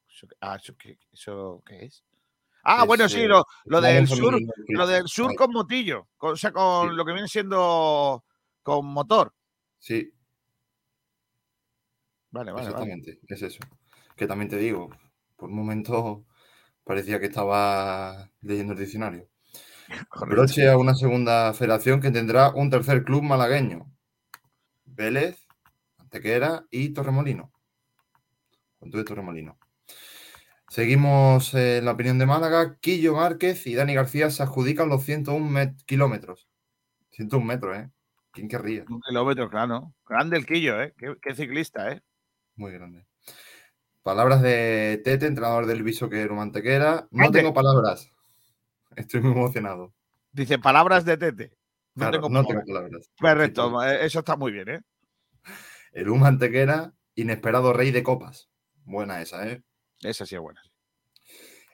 Eso, 0.08 0.26
ah, 0.40 0.56
¿eso 0.56 0.74
qué, 0.76 0.98
eso 1.12 1.62
qué 1.66 1.84
es? 1.84 2.04
Ah, 2.64 2.82
Es, 2.82 2.86
bueno, 2.88 3.08
sí, 3.08 3.20
eh, 3.20 3.28
lo, 3.28 3.80
del 3.80 4.06
sur, 4.06 4.38
lo 4.68 4.86
del 4.86 5.08
sur 5.08 5.34
con 5.34 5.52
motillo, 5.52 6.08
con- 6.16 6.32
o 6.32 6.36
sea, 6.36 6.52
con 6.52 6.90
Sí. 6.90 6.96
lo 6.96 7.04
que 7.04 7.12
viene 7.12 7.28
siendo 7.28 8.24
con 8.62 8.86
motor. 8.86 9.32
Sí, 9.78 10.12
Vale, 12.30 12.52
vale, 12.52 12.52
vale. 12.52 12.68
exactamente, 12.68 13.20
es 13.26 13.42
eso. 13.42 13.60
Que 14.16 14.26
también 14.26 14.50
te 14.50 14.58
digo, 14.58 14.90
por 15.36 15.48
un 15.48 15.56
momento 15.56 16.26
parecía 16.84 17.18
que 17.20 17.26
estaba 17.26 18.30
leyendo 18.42 18.74
el 18.74 18.78
diccionario. 18.78 19.28
Broche 20.28 20.68
a 20.68 20.76
una 20.76 20.94
segunda 20.94 21.54
federación 21.54 22.00
que 22.00 22.10
tendrá 22.10 22.50
un 22.50 22.68
tercer 22.70 23.04
club 23.04 23.22
malagueño. 23.22 23.90
Vélez, 24.84 25.47
Antequera 26.12 26.64
y 26.70 26.88
Torremolino. 26.94 27.52
Juventud 28.78 28.98
de 28.98 29.04
Torremolino. 29.04 29.58
Seguimos 30.70 31.52
en 31.54 31.84
la 31.84 31.92
opinión 31.92 32.18
de 32.18 32.24
Málaga. 32.24 32.78
Quillo 32.80 33.14
Márquez 33.14 33.66
y 33.66 33.74
Dani 33.74 33.94
García 33.94 34.30
se 34.30 34.42
adjudican 34.42 34.88
los 34.88 35.04
101 35.04 35.50
met- 35.50 35.84
kilómetros. 35.84 36.48
101 37.10 37.44
metros, 37.46 37.76
¿eh? 37.76 37.90
¿Quién 38.32 38.48
querría? 38.48 38.84
Un 38.88 39.00
kilómetro, 39.02 39.50
claro. 39.50 39.92
Grande 40.08 40.38
el 40.38 40.46
quillo, 40.46 40.80
¿eh? 40.80 40.94
Qué, 40.96 41.14
qué 41.20 41.34
ciclista, 41.34 41.92
¿eh? 41.92 42.00
Muy 42.56 42.72
grande. 42.72 43.06
Palabras 44.02 44.40
de 44.40 45.00
Tete, 45.04 45.26
entrenador 45.26 45.66
del 45.66 45.82
Viso 45.82 46.08
que 46.08 46.26
Mantequera. 46.28 47.06
No 47.10 47.30
tengo 47.30 47.52
palabras. 47.52 48.10
Estoy 48.96 49.20
muy 49.20 49.32
emocionado. 49.32 49.92
Dice 50.32 50.58
palabras 50.58 51.04
de 51.04 51.18
Tete. 51.18 51.50
No 51.94 52.02
Claro, 52.10 52.12
tengo 52.12 52.28
no 52.30 52.42
palabras. 52.44 52.64
tengo 52.64 52.78
palabras. 52.78 53.10
Perfecto, 53.20 53.82
eh, 53.82 54.06
eso 54.06 54.18
está 54.20 54.36
muy 54.36 54.52
bien, 54.52 54.68
¿eh? 54.68 54.80
El 55.98 56.06
Mantequera, 56.14 56.94
inesperado 57.16 57.72
rey 57.72 57.90
de 57.90 58.04
copas. 58.04 58.48
Buena 58.84 59.20
esa, 59.20 59.48
¿eh? 59.48 59.64
Esa 60.00 60.24
sí 60.26 60.36
es 60.36 60.40
buena. 60.40 60.62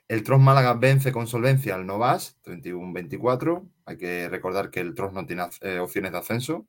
El 0.07 0.23
Tros 0.23 0.41
Málaga 0.41 0.73
vence 0.73 1.11
con 1.11 1.27
solvencia 1.27 1.75
al 1.75 1.85
Novas, 1.85 2.39
31-24. 2.43 3.69
Hay 3.85 3.97
que 3.97 4.27
recordar 4.27 4.71
que 4.71 4.79
el 4.79 4.95
Tros 4.95 5.13
no 5.13 5.27
tiene 5.27 5.43
eh, 5.61 5.77
opciones 5.77 6.11
de 6.11 6.17
ascenso. 6.17 6.65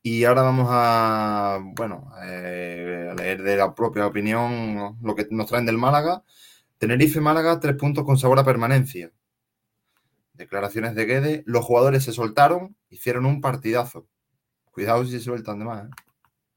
Y 0.00 0.22
ahora 0.24 0.42
vamos 0.42 0.68
a, 0.70 1.58
bueno, 1.60 2.12
eh, 2.22 3.08
a 3.10 3.14
leer 3.14 3.42
de 3.42 3.56
la 3.56 3.74
propia 3.74 4.06
opinión 4.06 4.96
lo 5.02 5.16
que 5.16 5.26
nos 5.32 5.48
traen 5.48 5.66
del 5.66 5.76
Málaga. 5.76 6.22
Tenerife 6.78 7.20
Málaga, 7.20 7.58
tres 7.58 7.74
puntos 7.74 8.04
con 8.04 8.16
sabor 8.16 8.38
a 8.38 8.44
permanencia. 8.44 9.10
Declaraciones 10.34 10.94
de 10.94 11.04
Guede. 11.04 11.42
Los 11.46 11.64
jugadores 11.64 12.04
se 12.04 12.12
soltaron, 12.12 12.76
hicieron 12.90 13.26
un 13.26 13.40
partidazo. 13.40 14.06
Cuidado 14.70 15.04
si 15.04 15.10
se 15.10 15.20
sueltan 15.20 15.58
de 15.58 15.64
más. 15.64 15.84
¿eh? 15.84 15.90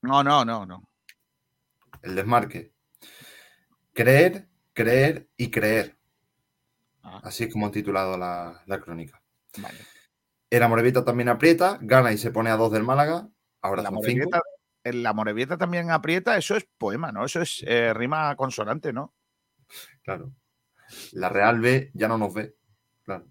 No, 0.02 0.24
no, 0.24 0.44
no, 0.44 0.66
no. 0.66 0.88
El 2.02 2.16
desmarque. 2.16 2.74
Creer, 3.94 4.48
creer 4.74 5.28
y 5.38 5.52
creer. 5.52 5.98
Ah. 7.04 7.22
Así 7.24 7.44
es 7.44 7.54
como 7.54 7.66
han 7.68 7.72
titulado 7.72 8.18
la, 8.18 8.64
la 8.66 8.80
crónica. 8.80 9.22
Vale. 9.58 9.80
El 10.50 10.64
Amorebieta 10.64 11.06
también 11.06 11.30
aprieta, 11.30 11.78
gana 11.82 12.12
y 12.12 12.18
se 12.18 12.32
pone 12.32 12.50
a 12.50 12.58
dos 12.58 12.72
del 12.72 12.84
Málaga. 12.84 13.30
Ahora 13.62 13.84
La. 13.84 13.92
Morevieta, 13.92 14.42
la 14.84 15.14
Morevieta 15.14 15.58
también 15.58 15.92
aprieta, 15.92 16.38
eso 16.38 16.56
es 16.56 16.68
poema, 16.78 17.12
¿no? 17.12 17.26
Eso 17.26 17.42
es 17.42 17.64
eh, 17.68 17.94
rima 17.94 18.36
consonante, 18.36 18.92
¿no? 18.92 19.14
Claro. 20.04 20.34
La 21.14 21.30
Real 21.30 21.62
B 21.62 21.92
ya 21.94 22.08
no 22.08 22.18
nos 22.18 22.34
ve. 22.34 22.56
Claro. 23.04 23.28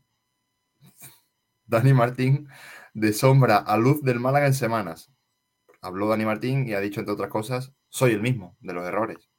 Dani 1.67 1.93
Martín 1.93 2.49
de 2.95 3.13
sombra 3.13 3.59
a 3.59 3.77
luz 3.77 4.03
del 4.03 4.21
Málaga 4.21 4.47
en 4.47 4.55
semanas. 4.55 5.13
Habló 5.83 6.09
Dani 6.09 6.25
Martín 6.25 6.69
y 6.69 6.75
ha 6.75 6.81
dicho, 6.81 7.01
entre 7.01 7.15
otras 7.15 7.31
cosas, 7.31 7.73
soy 7.89 8.13
el 8.13 8.21
mismo 8.21 8.57
de 8.61 8.75
los 8.75 8.87
errores. 8.87 9.31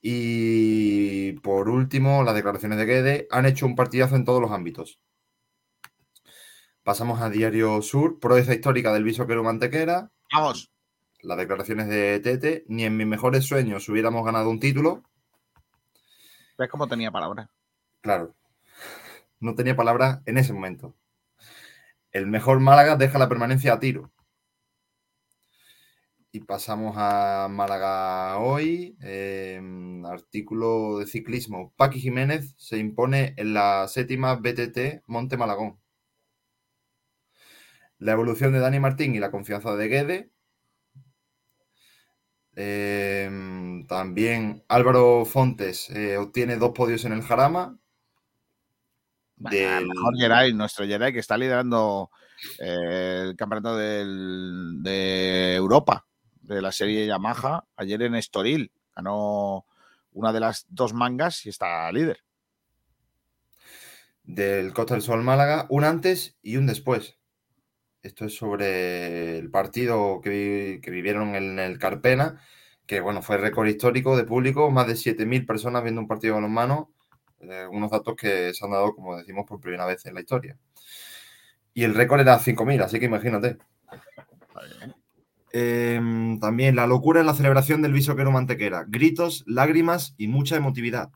Y 0.00 1.32
por 1.40 1.68
último, 1.68 2.22
las 2.22 2.34
declaraciones 2.34 2.78
de 2.78 2.84
Guede 2.86 3.28
han 3.30 3.44
hecho 3.46 3.66
un 3.66 3.74
partidazo 3.74 4.16
en 4.16 4.24
todos 4.24 4.40
los 4.40 4.52
ámbitos. 4.52 5.00
Pasamos 6.82 7.20
a 7.20 7.28
Diario 7.28 7.82
Sur, 7.82 8.20
proeza 8.20 8.54
histórica 8.54 8.92
del 8.92 9.02
Visoquero 9.02 9.42
Mantequera. 9.42 10.12
Vamos. 10.32 10.70
Las 11.20 11.38
declaraciones 11.38 11.88
de 11.88 12.20
Tete, 12.20 12.64
ni 12.68 12.84
en 12.84 12.96
mis 12.96 13.06
mejores 13.06 13.44
sueños 13.44 13.88
hubiéramos 13.88 14.24
ganado 14.24 14.48
un 14.48 14.60
título. 14.60 15.02
¿Ves 16.56 16.70
cómo 16.70 16.86
tenía 16.86 17.10
palabra? 17.10 17.50
Claro. 18.00 18.36
No 19.40 19.54
tenía 19.54 19.74
palabras 19.74 20.20
en 20.26 20.38
ese 20.38 20.52
momento. 20.52 20.94
El 22.12 22.26
mejor 22.26 22.60
Málaga 22.60 22.96
deja 22.96 23.18
la 23.18 23.28
permanencia 23.28 23.72
a 23.72 23.80
tiro. 23.80 24.12
Y 26.36 26.40
pasamos 26.40 26.96
a 26.98 27.48
Málaga 27.50 28.36
hoy. 28.36 28.94
eh, 29.00 29.58
artículo 30.04 30.98
de 30.98 31.06
ciclismo. 31.06 31.72
Paqui 31.78 31.98
Jiménez 31.98 32.54
se 32.58 32.76
impone 32.76 33.32
en 33.38 33.54
la 33.54 33.88
séptima 33.88 34.34
BTT 34.34 35.02
Monte 35.06 35.38
Malagón. 35.38 35.80
La 37.98 38.12
evolución 38.12 38.52
de 38.52 38.58
Dani 38.58 38.78
Martín 38.80 39.14
y 39.14 39.18
la 39.18 39.30
confianza 39.30 39.74
de 39.76 39.88
Guede. 39.88 40.30
Eh, 42.54 43.30
también 43.88 44.62
Álvaro 44.68 45.24
Fontes 45.24 45.88
eh, 45.88 46.18
obtiene 46.18 46.56
dos 46.56 46.72
podios 46.72 47.06
en 47.06 47.12
el 47.12 47.22
Jarama. 47.22 47.78
Del... 49.36 49.52
Del- 49.52 49.88
mejor 49.88 50.18
Geray, 50.18 50.52
nuestro 50.52 50.84
Geray 50.84 51.14
que 51.14 51.20
está 51.20 51.38
liderando 51.38 52.10
eh, 52.58 53.22
el 53.24 53.36
campeonato 53.36 53.74
del- 53.78 54.82
de 54.82 55.54
Europa 55.54 56.05
de 56.46 56.62
la 56.62 56.72
serie 56.72 57.06
Yamaha 57.06 57.64
ayer 57.76 58.02
en 58.02 58.14
Estoril. 58.14 58.70
Ganó 58.94 59.66
una 60.12 60.32
de 60.32 60.40
las 60.40 60.66
dos 60.68 60.94
mangas 60.94 61.44
y 61.46 61.50
está 61.50 61.90
líder. 61.92 62.20
del 64.24 64.72
Costa 64.72 64.94
del 64.94 65.02
Sol 65.02 65.22
Málaga, 65.22 65.66
un 65.70 65.84
antes 65.84 66.36
y 66.42 66.56
un 66.56 66.66
después. 66.66 67.16
Esto 68.02 68.24
es 68.26 68.36
sobre 68.36 69.38
el 69.38 69.50
partido 69.50 70.20
que, 70.22 70.30
vi- 70.30 70.80
que 70.80 70.90
vivieron 70.90 71.34
en 71.36 71.58
el 71.58 71.78
Carpena, 71.78 72.40
que 72.86 73.00
bueno, 73.00 73.22
fue 73.22 73.36
récord 73.36 73.68
histórico 73.68 74.16
de 74.16 74.24
público, 74.24 74.70
más 74.70 74.86
de 74.88 74.96
7.000 74.96 75.46
personas 75.46 75.82
viendo 75.82 76.00
un 76.00 76.08
partido 76.08 76.34
de 76.34 76.40
balonmano, 76.40 76.92
eh, 77.40 77.66
unos 77.70 77.90
datos 77.90 78.14
que 78.16 78.52
se 78.54 78.64
han 78.64 78.72
dado, 78.72 78.94
como 78.94 79.16
decimos, 79.16 79.44
por 79.46 79.60
primera 79.60 79.86
vez 79.86 80.04
en 80.06 80.14
la 80.14 80.20
historia. 80.20 80.58
Y 81.74 81.84
el 81.84 81.94
récord 81.94 82.20
era 82.20 82.38
5.000, 82.40 82.82
así 82.82 82.98
que 82.98 83.06
imagínate. 83.06 83.58
Em, 85.58 86.38
también 86.38 86.76
la 86.76 86.86
locura 86.86 87.20
en 87.20 87.26
la 87.26 87.32
celebración 87.32 87.80
del 87.80 87.94
Visoquero 87.94 88.30
Mantequera. 88.30 88.84
Gritos, 88.86 89.42
lágrimas 89.46 90.14
y 90.18 90.28
mucha 90.28 90.54
emotividad. 90.54 91.10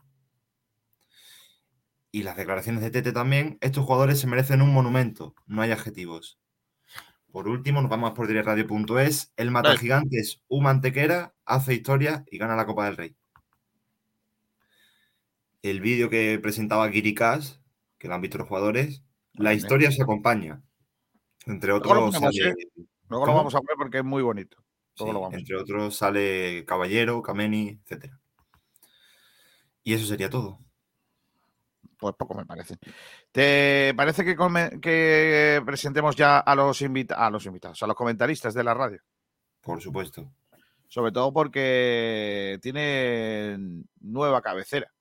Y 2.11 2.23
las 2.23 2.37
declaraciones 2.37 2.81
de 2.81 2.89
Tete 2.89 3.11
también. 3.11 3.59
Estos 3.61 3.85
jugadores 3.85 4.19
se 4.19 4.25
merecen 4.25 4.63
un 4.63 4.73
monumento, 4.73 5.35
no 5.45 5.61
hay 5.61 5.69
adjetivos. 5.69 6.39
Por 7.31 7.47
último, 7.47 7.83
nos 7.83 7.91
vamos 7.91 8.09
a 8.09 8.13
por 8.15 8.27
directradio.es. 8.27 9.31
El 9.37 9.51
Mata 9.51 9.77
Gigantes, 9.77 10.41
U 10.47 10.59
Mantequera, 10.59 11.35
hace 11.45 11.75
historia 11.75 12.25
y 12.31 12.39
gana 12.39 12.55
la 12.55 12.65
Copa 12.65 12.85
del 12.85 12.97
Rey. 12.97 13.15
El 15.61 15.81
vídeo 15.81 16.09
que 16.09 16.39
presentaba 16.41 16.89
Kirikás, 16.89 17.61
que 17.99 18.07
lo 18.07 18.15
han 18.15 18.21
visto 18.21 18.39
los 18.39 18.47
jugadores, 18.47 19.03
la 19.33 19.53
historia 19.53 19.91
se 19.91 20.01
acompaña. 20.01 20.63
Entre 21.45 21.71
otros, 21.71 22.15
Luego 23.11 23.25
lo 23.25 23.35
vamos 23.35 23.53
a 23.55 23.59
poner 23.59 23.75
porque 23.77 23.97
es 23.99 24.03
muy 24.05 24.23
bonito. 24.23 24.57
Luego 24.97 25.11
Sí, 25.11 25.13
lo 25.13 25.21
vamos. 25.21 25.37
entre 25.37 25.55
otros 25.57 25.95
sale 25.95 26.63
Caballero, 26.65 27.21
Kameni, 27.21 27.79
etc. 27.89 28.11
Y 29.83 29.93
eso 29.93 30.05
sería 30.05 30.29
todo. 30.29 30.59
Pues 31.97 32.15
poco 32.15 32.33
me 32.33 32.45
parece. 32.45 32.77
¿Te 33.31 33.93
parece 33.95 34.23
que, 34.25 34.35
que 34.81 35.61
presentemos 35.65 36.15
ya 36.15 36.39
a 36.39 36.55
los, 36.55 36.81
a 36.81 37.29
los 37.29 37.45
invitados, 37.45 37.83
a 37.83 37.87
los 37.87 37.95
comentaristas 37.95 38.53
de 38.53 38.63
la 38.63 38.73
radio? 38.73 39.01
Por 39.61 39.81
supuesto. 39.81 40.31
Sobre 40.87 41.11
todo 41.11 41.31
porque 41.31 42.57
tiene 42.61 43.57
nueva 43.99 44.41
cabecera. 44.41 44.91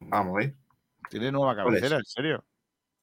Vamos, 0.00 0.42
¿eh? 0.42 0.54
Tiene 1.10 1.32
nueva 1.32 1.54
¿Cuál 1.54 1.74
es? 1.74 1.80
cabecera, 1.80 1.98
en 1.98 2.04
serio. 2.04 2.44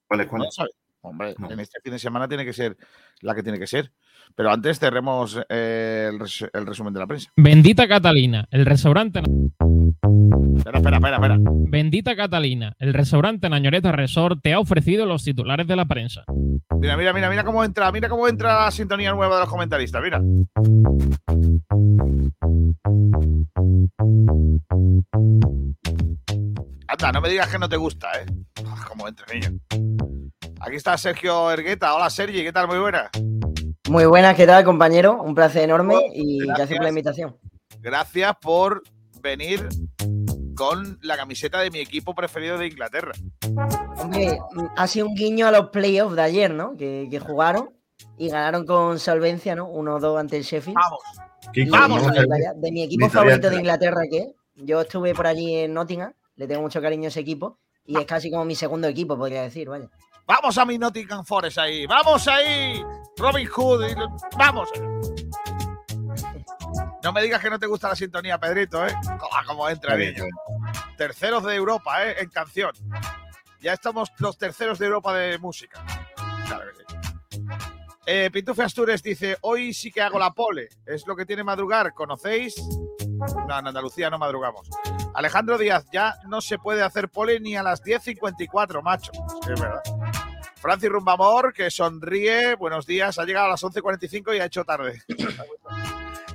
¿Cuál 0.08 0.22
es 0.22 0.28
cuál? 0.28 0.40
¿No 0.40 0.46
lo 0.46 0.52
sabes? 0.52 0.72
Hombre, 1.02 1.34
No. 1.38 1.50
en 1.52 1.60
este 1.60 1.80
fin 1.82 1.94
de 1.94 2.00
semana 2.00 2.28
tiene 2.28 2.44
que 2.46 2.54
ser 2.54 2.76
la 3.22 3.34
que 3.36 3.44
tiene 3.44 3.58
que 3.60 3.68
ser. 3.68 3.92
Pero 4.36 4.52
antes 4.52 4.80
cerremos 4.80 5.40
eh, 5.50 6.10
el, 6.12 6.20
res- 6.20 6.50
el 6.54 6.66
resumen 6.66 6.94
de 6.94 7.00
la 7.00 7.08
prensa. 7.08 7.32
Bendita 7.36 7.88
Catalina, 7.88 8.48
el 8.52 8.66
restaurante. 8.66 9.20
Espera, 10.58 10.78
espera, 10.80 10.98
espera, 10.98 11.16
espera. 11.16 11.38
Bendita 11.40 12.16
Catalina, 12.16 12.74
el 12.80 12.94
restaurante 12.94 13.50
Nañoreta 13.50 13.92
Resort 13.92 14.40
te 14.44 14.54
ha 14.54 14.60
ofrecido 14.60 15.06
los 15.06 15.24
titulares 15.24 15.68
de 15.68 15.76
la 15.76 15.86
prensa. 15.86 16.24
Mira, 16.80 16.96
mira, 16.96 17.12
mira, 17.12 17.30
mira 17.30 17.44
cómo 17.44 17.62
entra, 17.66 17.92
mira 17.92 18.08
cómo 18.08 18.26
entra 18.26 18.64
la 18.64 18.72
sintonía 18.72 19.12
nueva 19.12 19.36
de 19.36 19.42
los 19.42 19.50
comentaristas, 19.50 20.02
mira. 20.02 20.18
Anda, 26.88 27.12
no 27.12 27.22
me 27.22 27.30
digas 27.30 27.50
que 27.50 27.60
no 27.60 27.68
te 27.68 27.76
gusta, 27.76 28.08
¿eh? 28.22 28.26
Ah, 28.66 28.86
cómo 28.88 29.10
entra, 29.10 29.26
niño. 29.34 29.60
Aquí 30.62 30.78
está 30.78 30.98
Sergio 30.98 31.52
Ergueta. 31.52 31.94
Hola, 31.94 32.10
Sergi, 32.10 32.44
¿qué 32.44 32.54
tal? 32.54 32.68
Muy 32.68 32.80
buena. 32.80 33.10
Muy 33.90 34.06
buenas, 34.06 34.38
¿qué 34.38 34.48
tal, 34.48 34.64
compañero? 34.64 35.22
Un 35.22 35.36
placer 35.36 35.64
enorme 35.64 35.96
y 36.14 36.38
gracias. 36.46 36.58
gracias 36.58 36.78
por 36.78 36.84
la 36.84 36.90
invitación. 36.90 37.38
Gracias 37.82 38.36
por 38.42 38.84
venir 39.22 39.68
con 40.60 41.00
la 41.02 41.16
camiseta 41.16 41.62
de 41.62 41.72
mi 41.72 41.80
equipo 41.80 42.14
preferido 42.14 42.58
de 42.58 42.68
Inglaterra. 42.68 43.14
Hombre, 43.98 44.38
ha 44.76 44.88
sido 44.88 45.08
un 45.08 45.16
guiño 45.16 45.48
a 45.48 45.52
los 45.52 45.70
playoffs 45.70 46.18
de 46.18 46.22
ayer, 46.22 46.54
¿no? 46.54 46.76
Que, 46.76 47.08
que 47.10 47.18
jugaron 47.18 47.70
y 48.18 48.28
ganaron 48.28 48.66
con 48.66 49.00
solvencia, 49.00 49.56
¿no? 49.56 49.70
1-2 49.70 50.20
ante 50.20 50.36
el 50.36 50.44
Sheffield. 50.44 50.76
Vamos. 50.76 51.00
Kiko, 51.54 51.72
Vamos, 51.72 52.04
no 52.04 52.12
de, 52.12 52.72
mi 52.74 52.84
equipo 52.84 53.10
favorito 53.10 53.50
de 53.50 53.56
Inglaterra, 53.56 54.02
que 54.12 54.18
es. 54.18 54.28
Yo 54.56 54.82
estuve 54.82 55.16
por 55.16 55.28
allí 55.28 55.56
en 55.56 55.74
Nottingham, 55.74 56.14
le 56.36 56.46
tengo 56.46 56.62
mucho 56.62 56.82
cariño 56.82 57.06
a 57.06 57.08
ese 57.08 57.22
equipo 57.22 57.58
y 57.86 57.98
es 57.98 58.06
casi 58.06 58.30
como 58.30 58.44
mi 58.44 58.56
segundo 58.56 58.90
equipo, 58.90 59.18
podría 59.18 59.44
decir, 59.44 59.70
vaya. 59.70 59.90
Vamos 60.28 60.58
a 60.58 60.66
mi 60.66 60.78
Nottingham 60.78 61.24
Forest 61.24 61.58
ahí. 61.58 61.88
Vamos 61.88 62.28
ahí. 62.28 62.84
Robin 63.18 63.48
Hood. 63.48 63.90
y 63.90 63.96
Vamos. 64.38 64.70
No 67.04 67.14
me 67.14 67.22
digas 67.22 67.42
que 67.42 67.50
no 67.50 67.60
te 67.60 67.68
gusta 67.68 67.90
la 67.90 67.96
sintonía, 67.96 68.38
Pedrito, 68.38 68.86
¿eh? 68.86 68.94
Cómo, 69.04 69.32
cómo 69.46 69.70
entra, 69.70 69.96
bien. 69.96 70.16
Terceros 70.98 71.44
de 71.44 71.56
Europa, 71.56 72.06
¿eh? 72.06 72.18
En 72.20 72.30
canción. 72.30 72.72
Ya 73.62 73.74
estamos 73.74 74.12
los 74.18 74.38
terceros 74.38 74.80
de 74.80 74.86
Europa 74.86 75.14
de 75.14 75.38
música. 75.38 75.84
Claro 76.46 76.72
que 76.78 76.84
sí. 76.84 77.42
Eh, 78.06 78.30
Pintufe 78.32 78.64
Astures 78.64 79.04
dice, 79.04 79.38
hoy 79.42 79.74
sí 79.74 79.92
que 79.92 80.02
hago 80.02 80.18
la 80.18 80.32
pole. 80.32 80.70
Es 80.86 81.06
lo 81.06 81.16
que 81.16 81.26
tiene 81.26 81.44
madrugar. 81.44 81.94
¿Conocéis? 81.94 82.56
No, 83.48 83.60
en 83.60 83.68
Andalucía 83.68 84.10
no 84.10 84.18
madrugamos. 84.18 84.68
Alejandro 85.14 85.58
Díaz, 85.58 85.86
ya 85.92 86.16
no 86.28 86.42
se 86.42 86.58
puede 86.58 86.82
hacer 86.82 87.10
pole 87.10 87.40
ni 87.40 87.56
a 87.56 87.64
las 87.64 87.84
10.54, 87.84 88.82
macho. 88.82 89.12
Sí, 89.14 89.54
es 89.54 89.62
verdad. 89.62 89.84
Francis 90.56 90.90
Rumbamor, 90.90 91.54
que 91.54 91.70
sonríe. 91.70 92.56
Buenos 92.56 92.86
días. 92.86 93.20
Ha 93.20 93.26
llegado 93.26 93.48
a 93.48 93.50
las 93.50 93.64
11.45 93.64 94.36
y 94.36 94.40
ha 94.40 94.46
hecho 94.46 94.66
tarde. 94.66 95.02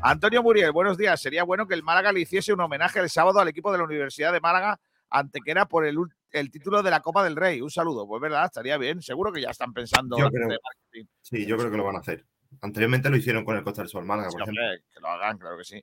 Antonio 0.06 0.42
Muriel, 0.42 0.70
buenos 0.72 0.98
días. 0.98 1.18
Sería 1.18 1.44
bueno 1.44 1.66
que 1.66 1.72
el 1.72 1.82
Málaga 1.82 2.12
le 2.12 2.20
hiciese 2.20 2.52
un 2.52 2.60
homenaje 2.60 3.00
el 3.00 3.08
sábado 3.08 3.40
al 3.40 3.48
equipo 3.48 3.72
de 3.72 3.78
la 3.78 3.84
Universidad 3.84 4.34
de 4.34 4.40
Málaga 4.40 4.78
Antequera 5.08 5.66
por 5.66 5.86
el, 5.86 5.96
el 6.30 6.50
título 6.50 6.82
de 6.82 6.90
la 6.90 7.00
Copa 7.00 7.24
del 7.24 7.36
Rey. 7.36 7.62
Un 7.62 7.70
saludo. 7.70 8.06
Pues 8.06 8.20
verdad, 8.20 8.44
estaría 8.44 8.76
bien. 8.76 9.00
Seguro 9.00 9.32
que 9.32 9.40
ya 9.40 9.48
están 9.48 9.72
pensando. 9.72 10.18
Yo 10.18 10.28
creo- 10.28 10.48
marketing. 10.48 11.06
Sí, 11.22 11.46
yo 11.46 11.56
creo 11.56 11.70
que 11.70 11.76
lo 11.78 11.84
van 11.84 11.96
a 11.96 12.00
hacer. 12.00 12.22
Anteriormente 12.60 13.08
lo 13.08 13.16
hicieron 13.16 13.44
con 13.46 13.56
el 13.56 13.64
Costa 13.64 13.80
del 13.80 13.88
Sol 13.88 14.04
Málaga, 14.04 14.28
por 14.28 14.40
Sí, 14.40 14.42
ejemplo. 14.42 14.62
hombre, 14.62 14.84
que 14.92 15.00
lo 15.00 15.08
hagan, 15.08 15.38
claro 15.38 15.56
que 15.56 15.64
sí. 15.64 15.82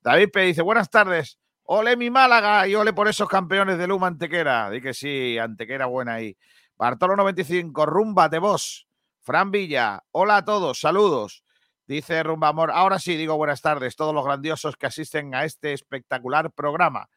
David 0.00 0.30
P. 0.32 0.40
dice: 0.44 0.62
Buenas 0.62 0.88
tardes. 0.88 1.38
Ole 1.64 1.94
mi 1.98 2.08
Málaga 2.08 2.66
y 2.66 2.74
ole 2.74 2.94
por 2.94 3.06
esos 3.08 3.28
campeones 3.28 3.76
de 3.76 3.86
Luma 3.86 4.06
Antequera. 4.06 4.70
Di 4.70 4.80
que 4.80 4.94
sí, 4.94 5.36
Antequera 5.36 5.84
buena 5.84 6.14
ahí. 6.14 6.34
Bartolo 6.76 7.16
95, 7.16 7.84
rumba 7.84 8.30
de 8.30 8.38
vos. 8.38 8.88
Fran 9.20 9.50
Villa, 9.50 10.02
hola 10.12 10.38
a 10.38 10.44
todos, 10.46 10.80
saludos. 10.80 11.44
Dice 11.88 12.22
Rumba 12.22 12.48
Amor, 12.48 12.70
ahora 12.70 12.98
sí 12.98 13.16
digo 13.16 13.38
buenas 13.38 13.62
tardes, 13.62 13.96
todos 13.96 14.14
los 14.14 14.22
grandiosos 14.22 14.76
que 14.76 14.84
asisten 14.84 15.34
a 15.34 15.46
este 15.46 15.72
espectacular 15.72 16.52
programa. 16.52 17.08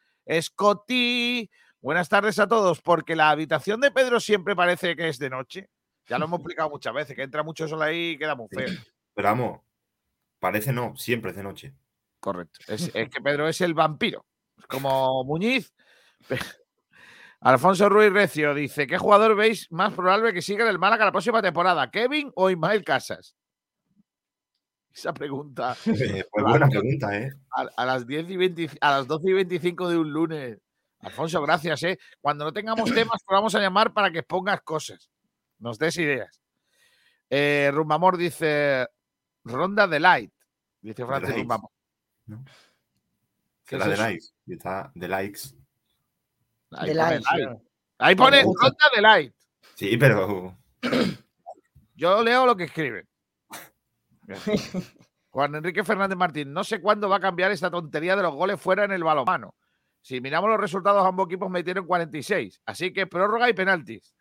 Scotty, 0.42 1.52
buenas 1.82 2.08
tardes 2.08 2.40
a 2.40 2.48
todos, 2.48 2.80
porque 2.80 3.18
la 3.18 3.32
habitación 3.32 3.82
de 3.82 3.92
Pedro 3.92 4.22
siempre 4.22 4.56
parece 4.56 4.96
que 4.96 5.10
es 5.10 5.20
de 5.20 5.30
noche. 5.30 5.70
Ya 6.08 6.18
lo 6.18 6.24
hemos 6.24 6.40
explicado 6.40 6.70
muchas 6.70 6.94
veces, 6.94 7.18
que 7.18 7.24
entra 7.24 7.44
mucho 7.44 7.68
sol 7.68 7.82
ahí 7.82 8.12
y 8.12 8.18
queda 8.18 8.34
muy 8.34 8.48
feo. 8.48 8.70
Pero 9.14 9.28
vamos, 9.28 9.60
parece 10.40 10.72
no, 10.72 10.96
siempre 10.96 11.32
es 11.32 11.36
de 11.36 11.44
noche. 11.44 11.76
Correcto. 12.22 12.62
Es, 12.66 12.90
es 12.96 13.10
que 13.10 13.20
Pedro 13.22 13.50
es 13.50 13.60
el 13.60 13.74
vampiro. 13.74 14.26
Es 14.58 14.68
como 14.68 15.26
Muñiz. 15.26 15.74
Alfonso 17.42 17.90
Ruiz 17.90 18.14
Recio 18.14 18.54
dice: 18.54 18.88
¿Qué 18.88 18.98
jugador 18.98 19.36
veis 19.36 19.70
más 19.70 19.94
probable 19.94 20.32
que 20.32 20.42
siga 20.42 20.64
en 20.64 20.70
el 20.70 20.80
Málaga 20.80 21.04
la 21.04 21.12
próxima 21.12 21.42
temporada? 21.42 21.92
¿Kevin 21.92 22.32
o 22.36 22.50
Ismael 22.50 22.86
Casas? 22.86 23.36
Esa 24.94 25.14
pregunta. 25.14 25.76
Eh, 25.86 26.24
pues 26.32 26.46
buena 26.46 26.68
pregunta, 26.68 27.18
¿eh? 27.18 27.32
A, 27.56 27.68
a 27.76 27.86
las 27.86 28.06
10 28.06 28.30
y 28.30 28.38
20 28.38 28.70
a 28.82 28.92
las 28.92 29.08
12 29.08 29.30
y 29.30 29.34
25 29.34 29.90
de 29.90 29.98
un 29.98 30.12
lunes. 30.12 30.60
Alfonso, 31.00 31.42
gracias, 31.42 31.82
¿eh? 31.84 32.00
Cuando 32.20 32.46
no 32.46 32.54
tengamos 32.54 32.86
temas, 32.94 33.24
te 33.24 33.34
vamos 33.34 33.56
a 33.56 33.60
llamar 33.60 33.94
para 33.94 34.12
que 34.12 34.20
expongas 34.20 34.62
cosas. 34.62 35.10
Nos 35.60 35.78
des 35.80 35.98
ideas. 35.98 36.42
Eh, 37.30 37.70
Rumbamor 37.74 38.18
dice: 38.18 38.88
Ronda 39.44 39.88
de 39.88 40.00
Light. 40.00 40.34
Dice 40.82 41.06
Francis 41.06 41.30
likes. 41.30 41.42
Rumbamor. 41.42 41.72
¿no? 42.26 42.44
¿Qué 43.66 43.78
Será 43.78 43.86
es 43.86 43.92
de 43.92 43.98
likes. 43.98 44.26
Está 44.48 44.92
de 44.94 45.08
likes. 45.08 45.40
Ahí 46.72 46.90
De 46.90 46.96
pone 46.96 47.20
likes. 47.20 47.62
Ahí 48.00 48.16
pone 48.16 48.42
ronda 48.42 48.90
de 48.96 49.02
light. 49.02 49.36
Sí, 49.76 49.98
pero 49.98 50.58
Yo 51.96 52.24
leo 52.24 52.46
lo 52.46 52.56
que 52.56 52.64
escribe. 52.66 53.08
Juan 55.30 55.56
Enrique 55.56 55.84
Fernández 55.84 56.18
Martín, 56.18 56.54
no 56.54 56.64
sé 56.64 56.82
cuándo 56.82 57.08
va 57.08 57.18
a 57.18 57.20
cambiar 57.22 57.52
esta 57.52 57.72
tontería 57.72 58.16
de 58.16 58.24
los 58.24 58.34
goles 58.34 58.60
fuera 58.60 58.84
en 58.84 58.92
el 58.92 59.04
balomano. 59.04 59.56
Si 60.02 60.20
miramos 60.20 60.50
los 60.50 60.60
resultados, 60.60 61.06
ambos 61.06 61.28
equipos 61.28 61.50
metieron 61.50 61.86
46. 61.86 62.62
Así 62.66 62.92
que 62.92 63.08
prórroga 63.08 63.50
y 63.50 63.54
penaltis. 63.54 64.14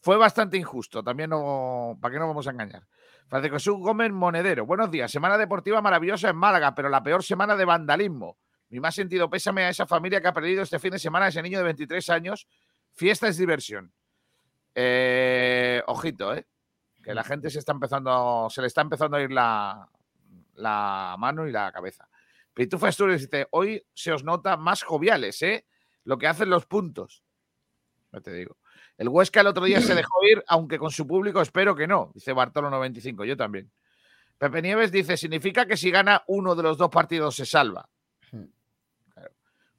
Fue 0.00 0.16
bastante 0.16 0.56
injusto, 0.56 1.02
también 1.02 1.30
no. 1.30 1.96
¿Para 2.00 2.12
qué 2.12 2.18
nos 2.18 2.28
vamos 2.28 2.46
a 2.46 2.50
engañar? 2.50 2.86
Francisco 3.28 3.56
Jesús 3.56 3.78
Gómez 3.78 4.10
Monedero. 4.10 4.66
Buenos 4.66 4.90
días. 4.90 5.10
Semana 5.10 5.38
deportiva 5.38 5.80
maravillosa 5.80 6.30
en 6.30 6.36
Málaga, 6.36 6.74
pero 6.74 6.88
la 6.88 7.02
peor 7.02 7.22
semana 7.22 7.56
de 7.56 7.64
vandalismo. 7.64 8.36
Mi 8.68 8.80
más 8.80 8.94
sentido 8.94 9.28
pésame 9.28 9.64
a 9.64 9.68
esa 9.68 9.86
familia 9.86 10.20
que 10.20 10.28
ha 10.28 10.32
perdido 10.32 10.62
este 10.62 10.78
fin 10.78 10.92
de 10.92 10.98
semana 10.98 11.26
a 11.26 11.28
ese 11.28 11.42
niño 11.42 11.58
de 11.58 11.64
23 11.64 12.08
años. 12.10 12.48
Fiesta 12.92 13.28
es 13.28 13.36
diversión. 13.36 13.92
Eh, 14.74 15.82
ojito, 15.86 16.34
¿eh? 16.34 16.46
Que 17.02 17.14
la 17.14 17.24
gente 17.24 17.50
se 17.50 17.58
está 17.58 17.72
empezando, 17.72 18.48
se 18.50 18.60
le 18.60 18.66
está 18.68 18.80
empezando 18.80 19.16
a 19.16 19.22
ir 19.22 19.32
la, 19.32 19.88
la 20.54 21.16
mano 21.18 21.46
y 21.48 21.52
la 21.52 21.72
cabeza. 21.72 22.08
Pitufa 22.54 22.88
Asturias 22.88 23.20
dice, 23.22 23.48
hoy 23.50 23.84
se 23.94 24.12
os 24.12 24.22
nota 24.24 24.56
más 24.56 24.82
joviales, 24.82 25.40
¿eh? 25.42 25.66
Lo 26.04 26.18
que 26.18 26.26
hacen 26.28 26.50
los 26.50 26.66
puntos. 26.66 27.24
No 28.12 28.20
te 28.20 28.32
digo. 28.32 28.58
El 28.98 29.08
Huesca 29.08 29.40
el 29.40 29.46
otro 29.46 29.64
día 29.64 29.80
se 29.80 29.94
dejó 29.94 30.22
ir, 30.30 30.44
aunque 30.46 30.78
con 30.78 30.90
su 30.90 31.06
público 31.06 31.40
espero 31.40 31.74
que 31.74 31.86
no, 31.86 32.12
dice 32.14 32.32
Bartolo 32.32 32.70
95, 32.70 33.24
yo 33.24 33.36
también. 33.36 33.70
Pepe 34.38 34.60
Nieves 34.62 34.92
dice, 34.92 35.16
significa 35.16 35.66
que 35.66 35.76
si 35.76 35.90
gana 35.90 36.22
uno 36.26 36.54
de 36.54 36.62
los 36.62 36.76
dos 36.76 36.90
partidos 36.90 37.34
se 37.36 37.46
salva. 37.46 37.88
Claro. 39.14 39.30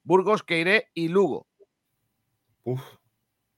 Burgos, 0.03 0.43
Queiré 0.43 0.89
y 0.93 1.09
Lugo. 1.09 1.47
Uf. 2.63 2.81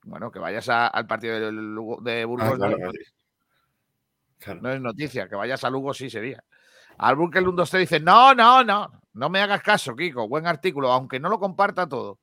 Bueno, 0.04 0.32
que 0.32 0.40
vayas 0.40 0.68
a- 0.70 0.88
al 0.88 1.08
partido 1.08 1.40
de, 1.40 1.52
Lugo- 1.52 2.02
de 2.02 2.26
Burgos. 2.26 2.50
Ah, 2.52 2.56
claro, 2.56 2.78
claro. 2.78 2.92
Claro. 4.40 4.62
No 4.62 4.72
es 4.72 4.82
noticia, 4.82 5.28
que 5.28 5.36
vayas 5.36 5.64
a 5.64 5.70
Lugo 5.70 5.94
sí 5.94 6.10
sería. 6.10 6.44
Alburquerque 6.98 7.46
123 7.46 7.90
dice, 7.90 8.00
no, 8.00 8.34
no, 8.34 8.64
no, 8.64 9.02
no 9.14 9.30
me 9.30 9.42
hagas 9.42 9.62
caso, 9.62 9.96
Kiko, 9.96 10.28
buen 10.28 10.48
artículo, 10.48 10.92
aunque 10.92 11.20
no 11.20 11.30
lo 11.30 11.40
comparta 11.40 11.88
todo. 11.88 12.20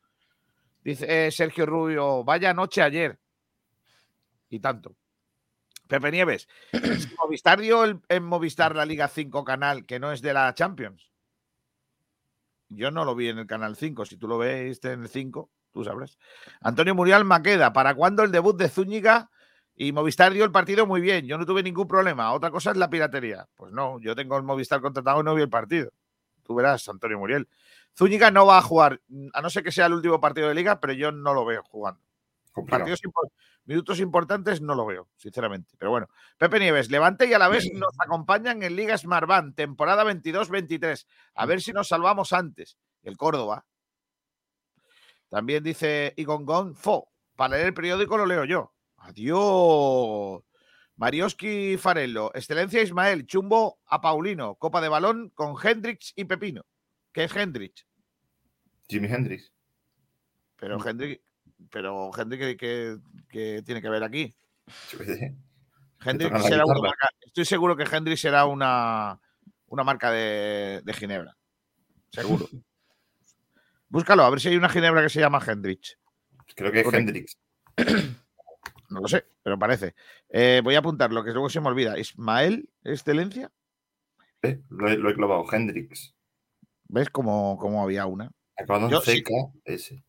Dice 0.82 1.26
eh, 1.26 1.30
Sergio 1.30 1.66
Rubio, 1.66 2.24
vaya 2.24 2.54
noche 2.54 2.82
ayer. 2.82 3.18
Y 4.48 4.60
tanto. 4.60 4.96
Pepe 5.88 6.10
Nieves, 6.10 6.48
si 6.72 7.14
Movistar 7.16 7.60
dio 7.60 7.84
el- 7.84 8.00
en 8.08 8.24
Movistar 8.24 8.74
la 8.74 8.86
Liga 8.86 9.08
5 9.08 9.44
canal, 9.44 9.84
que 9.84 9.98
no 9.98 10.12
es 10.12 10.22
de 10.22 10.32
la 10.32 10.54
Champions. 10.54 11.10
Yo 12.68 12.90
no 12.90 13.04
lo 13.04 13.14
vi 13.14 13.28
en 13.28 13.38
el 13.38 13.46
canal 13.46 13.76
5, 13.76 14.06
si 14.06 14.16
tú 14.16 14.26
lo 14.26 14.38
ves 14.38 14.82
en 14.84 15.02
el 15.02 15.08
5, 15.08 15.50
tú 15.72 15.84
sabrás. 15.84 16.18
Antonio 16.62 16.94
Muriel 16.94 17.24
Maqueda, 17.24 17.72
¿para 17.74 17.94
cuándo 17.94 18.22
el 18.22 18.32
debut 18.32 18.56
de 18.56 18.70
Zúñiga? 18.70 19.30
Y 19.74 19.92
Movistar 19.92 20.32
dio 20.32 20.44
el 20.44 20.52
partido 20.52 20.86
muy 20.86 21.00
bien, 21.00 21.26
yo 21.26 21.38
no 21.38 21.46
tuve 21.46 21.62
ningún 21.62 21.88
problema. 21.88 22.32
Otra 22.32 22.50
cosa 22.50 22.70
es 22.70 22.76
la 22.76 22.90
piratería. 22.90 23.48
Pues 23.56 23.72
no, 23.72 23.98
yo 24.00 24.14
tengo 24.14 24.36
el 24.36 24.42
Movistar 24.42 24.80
contratado 24.80 25.20
y 25.20 25.24
no 25.24 25.34
vi 25.34 25.42
el 25.42 25.48
partido. 25.48 25.92
Tú 26.42 26.54
verás, 26.54 26.88
Antonio 26.88 27.18
Muriel. 27.18 27.48
Zúñiga 27.96 28.30
no 28.30 28.46
va 28.46 28.58
a 28.58 28.62
jugar, 28.62 29.00
a 29.32 29.42
no 29.42 29.50
ser 29.50 29.62
que 29.62 29.72
sea 29.72 29.86
el 29.86 29.94
último 29.94 30.20
partido 30.20 30.48
de 30.48 30.54
liga, 30.54 30.80
pero 30.80 30.92
yo 30.92 31.12
no 31.12 31.34
lo 31.34 31.44
veo 31.44 31.62
jugando. 31.64 32.00
Partidos 32.68 33.00
minutos 33.64 34.00
importantes 34.00 34.60
no 34.60 34.74
lo 34.74 34.84
veo, 34.84 35.08
sinceramente. 35.16 35.74
Pero 35.78 35.90
bueno, 35.90 36.08
Pepe 36.36 36.58
Nieves, 36.58 36.90
Levante 36.90 37.26
y 37.26 37.32
a 37.32 37.38
la 37.38 37.48
vez 37.48 37.64
nos 37.74 37.94
acompañan 37.98 38.62
en 38.62 38.76
Liga 38.76 38.96
Smartbank, 38.96 39.54
temporada 39.54 40.04
22-23. 40.04 41.06
A 41.34 41.46
ver 41.46 41.60
si 41.60 41.72
nos 41.72 41.88
salvamos 41.88 42.32
antes. 42.32 42.76
El 43.02 43.16
Córdoba. 43.16 43.64
También 45.28 45.64
dice 45.64 46.12
Igongón, 46.16 46.74
Fo. 46.74 47.08
Para 47.36 47.54
leer 47.54 47.68
el 47.68 47.74
periódico 47.74 48.18
lo 48.18 48.26
leo 48.26 48.44
yo. 48.44 48.72
Adiós. 49.02 50.42
Marioski 50.96 51.76
Farello, 51.78 52.30
Excelencia 52.34 52.82
Ismael, 52.82 53.26
Chumbo 53.26 53.80
a 53.86 54.00
Paulino, 54.00 54.54
Copa 54.56 54.80
de 54.80 54.88
Balón 54.88 55.30
con 55.30 55.54
Hendrix 55.60 56.12
y 56.14 56.24
Pepino. 56.24 56.64
¿Qué 57.12 57.24
es 57.24 57.34
Hendrix? 57.34 57.86
Jimi 58.88 59.08
Hendrix. 59.08 59.52
Pero 60.56 60.78
Hendrix, 60.86 61.20
pero 61.70 62.10
Hendrix, 62.16 62.56
¿qué, 62.56 62.98
qué 63.28 63.62
tiene 63.64 63.82
que 63.82 63.88
ver 63.88 64.04
aquí? 64.04 64.34
Hendrix 66.04 66.44
será 66.44 66.64
una 66.64 66.80
marca, 66.80 67.08
estoy 67.20 67.44
seguro 67.46 67.76
que 67.76 67.84
Hendrix 67.84 68.20
será 68.20 68.46
una, 68.46 69.18
una 69.66 69.82
marca 69.82 70.10
de, 70.12 70.82
de 70.84 70.92
Ginebra. 70.92 71.36
Seguro. 72.10 72.46
Búscalo, 73.88 74.22
a 74.22 74.30
ver 74.30 74.40
si 74.40 74.48
hay 74.48 74.56
una 74.56 74.68
Ginebra 74.68 75.02
que 75.02 75.08
se 75.08 75.20
llama 75.20 75.42
Hendrix. 75.44 75.98
Creo 76.54 76.70
que 76.70 76.80
es. 76.80 76.92
Hendrix. 76.92 77.38
No 78.92 79.00
lo 79.00 79.08
sé, 79.08 79.24
pero 79.42 79.58
parece. 79.58 79.94
Eh, 80.28 80.60
voy 80.62 80.74
a 80.74 80.80
apuntarlo, 80.80 81.24
que 81.24 81.32
luego 81.32 81.48
se 81.48 81.60
me 81.60 81.68
olvida. 81.68 81.98
Ismael, 81.98 82.68
excelencia. 82.84 83.50
Eh, 84.42 84.60
Lo, 84.68 84.88
he, 84.88 84.96
lo 84.96 85.10
he 85.10 85.14
clavado, 85.14 85.44
Hendrix. 85.50 86.14
¿Ves 86.88 87.08
cómo, 87.10 87.56
cómo 87.58 87.82
había 87.82 88.06
una? 88.06 88.30
Sí. 89.78 90.04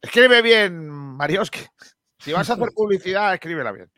Escribe 0.00 0.42
bien, 0.42 0.88
Marioski. 0.88 1.60
Si 2.18 2.32
vas 2.32 2.48
a 2.50 2.54
hacer 2.54 2.70
publicidad, 2.74 3.34
escríbela 3.34 3.70
bien. 3.70 3.92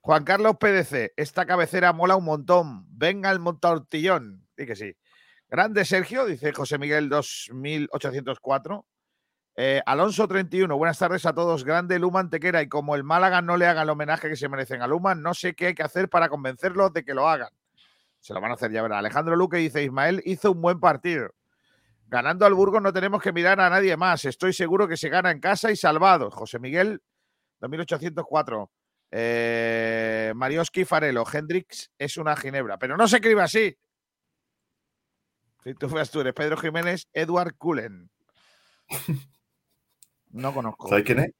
Juan 0.00 0.24
Carlos 0.24 0.56
PDC, 0.58 1.12
esta 1.16 1.46
cabecera 1.46 1.92
mola 1.92 2.16
un 2.16 2.24
montón. 2.24 2.86
Venga 2.88 3.30
el 3.30 3.38
montortillón. 3.38 4.48
Sí 4.56 4.66
que 4.66 4.74
sí. 4.74 4.96
Grande 5.48 5.84
Sergio, 5.84 6.24
dice 6.24 6.52
José 6.52 6.78
Miguel 6.78 7.08
2804. 7.08 8.86
Eh, 9.56 9.82
Alonso 9.84 10.26
31, 10.26 10.76
buenas 10.76 10.98
tardes 10.98 11.26
a 11.26 11.34
todos. 11.34 11.64
Grande 11.64 11.98
Luma 11.98 12.20
Antequera. 12.20 12.62
Y 12.62 12.68
como 12.68 12.94
el 12.94 13.04
Málaga 13.04 13.42
no 13.42 13.56
le 13.56 13.66
haga 13.66 13.82
el 13.82 13.90
homenaje 13.90 14.28
que 14.28 14.36
se 14.36 14.48
merecen 14.48 14.82
a 14.82 14.86
Luma, 14.86 15.14
no 15.14 15.34
sé 15.34 15.54
qué 15.54 15.68
hay 15.68 15.74
que 15.74 15.82
hacer 15.82 16.08
para 16.08 16.28
convencerlos 16.28 16.92
de 16.92 17.04
que 17.04 17.14
lo 17.14 17.28
hagan. 17.28 17.50
Se 18.20 18.34
lo 18.34 18.40
van 18.40 18.50
a 18.50 18.54
hacer 18.54 18.70
ya 18.70 18.82
verá. 18.82 18.98
Alejandro 18.98 19.36
Luque 19.36 19.58
dice: 19.58 19.82
Ismael 19.82 20.22
hizo 20.24 20.52
un 20.52 20.60
buen 20.60 20.80
partido. 20.80 21.34
Ganando 22.06 22.44
al 22.44 22.54
Burgos 22.54 22.82
no 22.82 22.92
tenemos 22.92 23.22
que 23.22 23.32
mirar 23.32 23.60
a 23.60 23.70
nadie 23.70 23.96
más. 23.96 24.24
Estoy 24.24 24.52
seguro 24.52 24.88
que 24.88 24.96
se 24.96 25.08
gana 25.08 25.30
en 25.30 25.40
casa 25.40 25.70
y 25.70 25.76
salvados. 25.76 26.34
José 26.34 26.58
Miguel, 26.58 27.00
2804. 27.60 28.70
Eh, 29.12 30.32
Marioski 30.34 30.84
Farelo. 30.84 31.24
Hendrix 31.32 31.90
es 31.98 32.16
una 32.16 32.36
ginebra. 32.36 32.78
Pero 32.78 32.96
no 32.96 33.06
se 33.06 33.16
escribe 33.16 33.42
así. 33.42 33.76
Si 35.62 35.74
tú 35.74 35.88
fueras 35.88 36.10
tú, 36.10 36.20
eres 36.20 36.34
Pedro 36.34 36.56
Jiménez, 36.56 37.08
Edward 37.12 37.56
Cullen. 37.56 38.10
No 40.30 40.52
conozco. 40.54 40.88
¿Sabes 40.88 41.04
quién 41.04 41.18
es? 41.20 41.30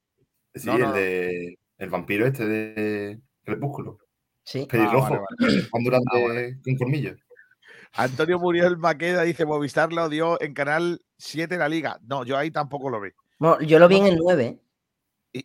Sí, 0.54 0.66
No, 0.66 0.78
no, 0.78 0.88
el 0.88 0.92
de. 0.94 1.58
El 1.78 1.88
vampiro 1.88 2.26
este 2.26 2.46
de 2.46 3.20
Crepúsculo. 3.44 3.98
Sí. 4.44 4.66
Pelirrojo. 4.70 5.14
Ah, 5.14 5.24
vale, 5.40 5.68
Durante 5.72 6.60
con 6.62 6.76
colmillos. 6.76 7.18
Antonio 7.94 8.38
Muriel 8.38 8.76
Maqueda 8.76 9.22
dice 9.22 9.46
Movistar 9.46 9.92
lo 9.92 10.08
dio 10.08 10.40
en 10.42 10.54
Canal 10.54 11.00
7 11.18 11.56
la 11.56 11.68
Liga. 11.68 11.98
No, 12.02 12.24
yo 12.24 12.36
ahí 12.36 12.50
tampoco 12.50 12.90
lo 12.90 13.00
vi. 13.00 13.10
Yo 13.66 13.78
lo 13.78 13.88
vi 13.88 13.96
en 13.96 14.06
el 14.06 14.16
9. 14.18 14.60
Y- 15.32 15.44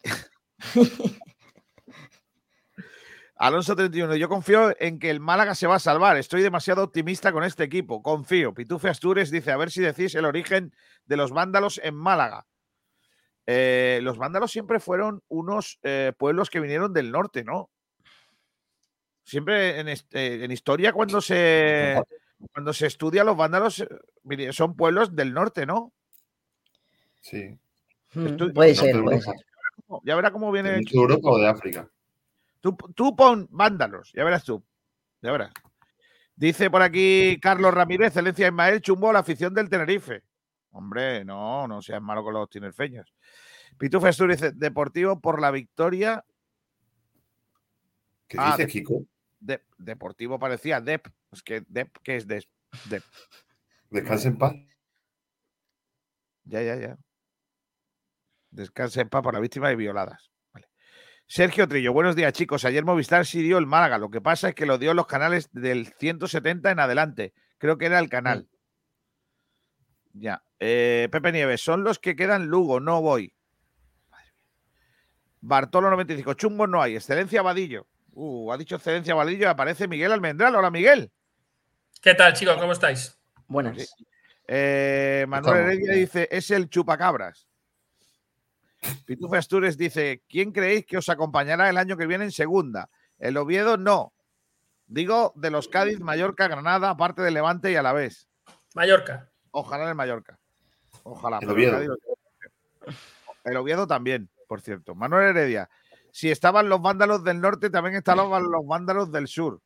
Alonso 3.37 3.75
31, 3.75 4.15
yo 4.15 4.29
confío 4.29 4.73
en 4.79 4.97
que 4.97 5.09
el 5.09 5.19
Málaga 5.19 5.55
se 5.55 5.67
va 5.67 5.75
a 5.75 5.79
salvar. 5.79 6.15
Estoy 6.17 6.41
demasiado 6.41 6.83
optimista 6.83 7.33
con 7.33 7.43
este 7.43 7.65
equipo. 7.65 8.01
Confío. 8.01 8.53
Pitufe 8.53 8.87
Astures 8.87 9.29
dice, 9.29 9.51
a 9.51 9.57
ver 9.57 9.71
si 9.71 9.81
decís 9.81 10.15
el 10.15 10.23
origen 10.25 10.73
de 11.05 11.17
los 11.17 11.31
vándalos 11.31 11.79
en 11.83 11.95
Málaga. 11.95 12.47
Eh, 13.47 13.99
los 14.01 14.17
vándalos 14.17 14.51
siempre 14.51 14.79
fueron 14.79 15.21
unos 15.27 15.79
eh, 15.83 16.13
pueblos 16.17 16.49
que 16.49 16.59
vinieron 16.59 16.93
del 16.93 17.11
norte, 17.11 17.43
¿no? 17.43 17.69
Siempre 19.23 19.79
en, 19.79 19.87
este- 19.87 20.43
en 20.43 20.51
historia 20.51 20.93
cuando 20.93 21.19
se, 21.21 22.01
cuando 22.53 22.73
se 22.73 22.87
estudia 22.87 23.23
los 23.23 23.35
vándalos 23.37 23.79
eh, 24.29 24.51
son 24.53 24.75
pueblos 24.75 25.15
del 25.15 25.33
norte, 25.33 25.65
¿no? 25.65 25.91
Sí. 27.21 27.57
Mm, 28.13 28.25
Estu- 28.25 28.53
Puede 28.53 28.75
ser, 28.75 28.95
de 28.95 29.01
puede 29.03 29.21
ser. 29.21 29.33
Ya 30.03 30.15
verá 30.15 30.31
cómo 30.31 30.51
¿De 30.51 30.61
viene. 30.61 30.77
de 30.79 30.85
Europa 30.91 31.29
o 31.29 31.37
de 31.37 31.47
África? 31.47 31.89
Tú, 32.61 32.75
tú 32.95 33.15
pon 33.15 33.47
vándalos, 33.51 34.11
ya 34.13 34.23
verás 34.23 34.43
tú. 34.43 34.63
Ya 35.21 35.31
verás. 35.31 35.51
Dice 36.35 36.69
por 36.69 36.81
aquí 36.81 37.39
Carlos 37.41 37.73
Ramírez, 37.73 38.07
excelencia 38.07 38.47
Ismael, 38.47 38.81
chumbo 38.81 39.09
a 39.09 39.13
la 39.13 39.19
afición 39.19 39.53
del 39.53 39.69
Tenerife. 39.69 40.23
Hombre, 40.77 41.23
no, 41.23 41.69
no 41.69 41.81
seas 41.81 42.01
malo 42.01 42.21
con 42.21 42.33
los 42.33 42.49
tinerfeños. 42.49 43.13
Pitufo 43.77 44.07
Asturiz, 44.07 44.41
Deportivo 44.55 45.21
por 45.21 45.39
la 45.39 45.49
victoria. 45.49 46.25
¿Qué 48.27 48.35
Ah, 48.37 48.51
dices, 48.57 48.65
de- 48.67 48.71
Kiko? 48.73 49.05
de- 49.39 49.63
deportivo 49.77 50.37
parecía 50.37 50.81
Dep. 50.81 51.07
Es 51.31 51.43
que 51.43 51.63
Dep, 51.69 51.95
¿qué 52.03 52.17
es 52.17 52.27
Dep? 52.27 52.43
Dep. 52.89 53.03
Descansa 53.89 54.27
en 54.27 54.37
paz. 54.37 54.53
Ya, 56.43 56.61
ya, 56.61 56.75
ya. 56.75 56.97
Descanse 58.51 58.99
en 58.99 59.07
paz 59.09 59.21
por 59.23 59.33
la 59.33 59.39
víctima 59.39 59.69
de 59.69 59.77
violadas. 59.77 60.29
Vale. 60.53 60.67
Sergio 61.25 61.69
Trillo, 61.69 61.93
buenos 61.93 62.17
días, 62.17 62.33
chicos. 62.33 62.65
Ayer 62.65 62.83
Movistar 62.83 63.25
sí 63.25 63.41
dio 63.41 63.57
el 63.59 63.65
Málaga. 63.65 63.97
Lo 63.97 64.09
que 64.09 64.19
pasa 64.19 64.49
es 64.49 64.55
que 64.55 64.65
lo 64.65 64.77
dio 64.77 64.91
en 64.91 64.97
los 64.97 65.07
canales 65.07 65.49
del 65.53 65.87
170 65.87 66.69
en 66.71 66.79
adelante. 66.81 67.33
Creo 67.59 67.77
que 67.77 67.85
era 67.85 67.99
el 67.99 68.09
canal. 68.09 68.49
Ya. 70.17 70.41
Eh, 70.59 71.09
Pepe 71.11 71.31
Nieves, 71.31 71.61
son 71.61 71.83
los 71.83 71.99
que 71.99 72.15
quedan 72.15 72.47
Lugo, 72.47 72.79
no 72.79 73.01
voy. 73.01 73.33
Madre 74.09 74.31
mía. 74.37 74.53
Bartolo 75.41 75.89
95, 75.89 76.33
chungos 76.35 76.69
no 76.69 76.81
hay. 76.81 76.95
Excelencia 76.95 77.41
Vadillo. 77.41 77.87
Uh, 78.13 78.51
ha 78.53 78.57
dicho 78.57 78.77
Excelencia 78.77 79.13
Vadillo 79.13 79.43
y 79.43 79.49
aparece 79.49 79.87
Miguel 79.89 80.13
Almendral. 80.13 80.55
Hola, 80.55 80.71
Miguel. 80.71 81.11
¿Qué 82.01 82.15
tal, 82.15 82.33
chicos? 82.33 82.55
¿Cómo 82.57 82.71
estáis? 82.71 83.19
Buenas. 83.47 83.93
Eh, 84.47 85.25
Manuel 85.27 85.63
Heredia 85.63 85.93
dice, 85.93 86.29
es 86.31 86.49
el 86.49 86.69
chupacabras. 86.69 87.47
Pitufe 89.05 89.37
Astures 89.37 89.77
dice, 89.77 90.23
¿quién 90.29 90.51
creéis 90.51 90.85
que 90.85 90.97
os 90.97 91.09
acompañará 91.09 91.69
el 91.69 91.77
año 91.77 91.97
que 91.97 92.07
viene 92.07 92.25
en 92.25 92.31
segunda? 92.31 92.89
El 93.17 93.35
Oviedo 93.35 93.75
no. 93.75 94.13
Digo 94.87 95.33
de 95.35 95.49
los 95.49 95.67
Cádiz, 95.67 95.99
Mallorca, 95.99 96.47
Granada, 96.47 96.91
aparte 96.91 97.21
de 97.21 97.31
Levante 97.31 97.71
y 97.71 97.75
a 97.75 97.81
la 97.81 97.91
vez. 97.91 98.29
Mallorca. 98.75 99.31
Ojalá 99.57 99.83
en 99.83 99.89
el 99.91 99.95
Mallorca. 99.95 100.37
Ojalá. 101.03 101.39
El 101.41 101.49
Oviedo. 101.49 101.97
El 103.45 103.55
Oviedo 103.55 103.87
también, 103.87 104.29
por 104.49 104.59
cierto. 104.59 104.95
Manuel 104.95 105.29
Heredia, 105.29 105.69
si 106.11 106.29
estaban 106.29 106.67
los 106.67 106.81
vándalos 106.81 107.23
del 107.23 107.39
norte, 107.39 107.69
también 107.69 107.95
estaban 107.95 108.29
los 108.51 108.67
vándalos 108.67 109.13
del 109.13 109.29
sur. 109.29 109.61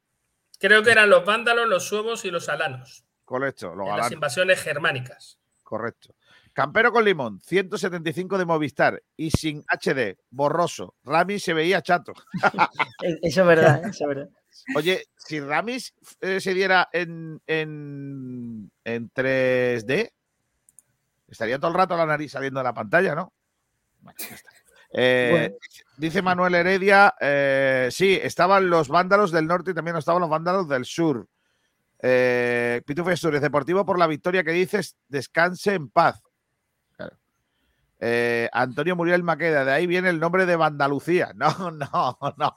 Creo 0.60 0.84
que 0.84 0.92
eran 0.92 1.10
los 1.10 1.26
vándalos, 1.26 1.68
los 1.68 1.86
suevos 1.88 2.24
y 2.24 2.30
los 2.30 2.50
alanos. 2.50 3.04
Correcto, 3.26 3.74
los 3.74 3.90
en 3.90 3.98
las 3.98 4.12
invasiones 4.12 4.62
germánicas. 4.62 5.40
Correcto. 5.64 6.14
Campero 6.54 6.92
con 6.92 7.04
limón, 7.04 7.40
175 7.42 8.38
de 8.38 8.46
Movistar 8.46 9.02
y 9.18 9.32
sin 9.32 9.64
HD, 9.72 10.20
borroso. 10.30 10.94
Rami 11.04 11.40
se 11.40 11.54
veía 11.54 11.82
chato. 11.82 12.14
Eso 13.24 13.42
es 13.42 13.48
verdad, 13.48 13.82
eso 13.86 14.04
es 14.04 14.08
verdad. 14.08 14.30
Oye, 14.76 15.06
si 15.18 15.40
Ramis 15.40 15.94
eh, 16.22 16.40
se 16.40 16.54
diera 16.54 16.90
en, 16.92 17.42
en, 17.48 18.72
en 18.84 19.12
3D, 19.12 20.12
estaría 21.28 21.60
todo 21.60 21.72
el 21.72 21.78
rato 21.78 21.96
la 21.98 22.06
nariz 22.06 22.32
saliendo 22.32 22.60
de 22.60 22.64
la 22.64 22.74
pantalla, 22.74 23.16
¿no? 23.16 23.34
Bueno, 24.02 24.18
ya 24.20 24.36
está. 24.36 24.50
Eh, 24.92 25.30
Bueno. 25.32 25.56
Dice 25.98 26.22
Manuel 26.22 26.56
Heredia, 26.56 27.14
eh, 27.20 27.90
sí, 27.92 28.18
estaban 28.22 28.70
los 28.70 28.88
vándalos 28.88 29.32
del 29.32 29.48
norte 29.48 29.72
y 29.72 29.74
también 29.74 29.98
estaban 29.98 30.22
los 30.22 30.30
vándalos 30.30 30.68
del 30.70 30.86
sur. 30.86 31.28
Eh, 32.02 32.82
Pitufo 32.86 33.10
Asturias, 33.10 33.42
Deportivo 33.42 33.86
por 33.86 34.00
la 34.00 34.08
victoria 34.08 34.44
que 34.44 34.52
dices, 34.52 34.96
descanse 35.10 35.74
en 35.74 35.90
paz. 35.90 36.22
Claro. 36.96 37.18
Eh, 38.00 38.50
Antonio 38.54 38.96
Muriel 38.96 39.24
Maqueda, 39.24 39.66
de 39.66 39.74
ahí 39.74 39.86
viene 39.86 40.10
el 40.10 40.20
nombre 40.20 40.46
de 40.46 40.56
Vandalucía. 40.56 41.34
No, 41.36 41.72
no, 41.72 42.18
no. 42.38 42.56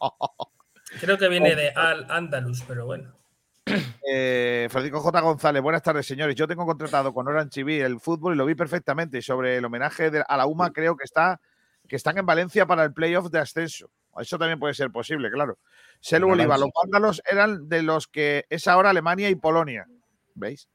Creo 1.00 1.18
que 1.18 1.28
viene 1.28 1.54
de 1.54 1.70
Al 1.70 2.06
Andalus, 2.10 2.62
pero 2.66 2.86
bueno. 2.86 3.12
Eh, 4.14 4.66
Francisco 4.68 5.00
J. 5.00 5.20
González, 5.20 5.62
buenas 5.62 5.80
tardes, 5.80 6.04
señores. 6.04 6.34
Yo 6.34 6.48
tengo 6.48 6.66
contratado 6.66 7.14
con 7.14 7.28
Orange 7.28 7.50
TV 7.62 7.80
el 7.80 8.00
fútbol 8.00 8.34
y 8.34 8.36
lo 8.36 8.44
vi 8.44 8.56
perfectamente. 8.56 9.18
Y 9.18 9.22
sobre 9.22 9.56
el 9.56 9.64
homenaje 9.64 10.10
de- 10.10 10.24
a 10.28 10.36
la 10.36 10.44
UMA, 10.46 10.72
creo 10.72 10.96
que 10.96 11.04
está 11.04 11.40
que 11.88 11.96
están 11.96 12.18
en 12.18 12.26
Valencia 12.26 12.66
para 12.66 12.82
el 12.84 12.92
playoff 12.92 13.30
de 13.30 13.38
ascenso. 13.38 13.90
Eso 14.18 14.38
también 14.38 14.58
puede 14.58 14.74
ser 14.74 14.90
posible, 14.90 15.30
claro. 15.30 15.56
Selu 16.00 16.30
Oliva, 16.30 16.58
los 16.58 16.70
vándalos 16.74 17.22
eran 17.30 17.68
de 17.68 17.82
los 17.82 18.08
que 18.08 18.44
es 18.50 18.66
ahora 18.66 18.90
Alemania 18.90 19.30
y 19.30 19.36
Polonia. 19.36 19.86
¿Veis? 20.34 20.68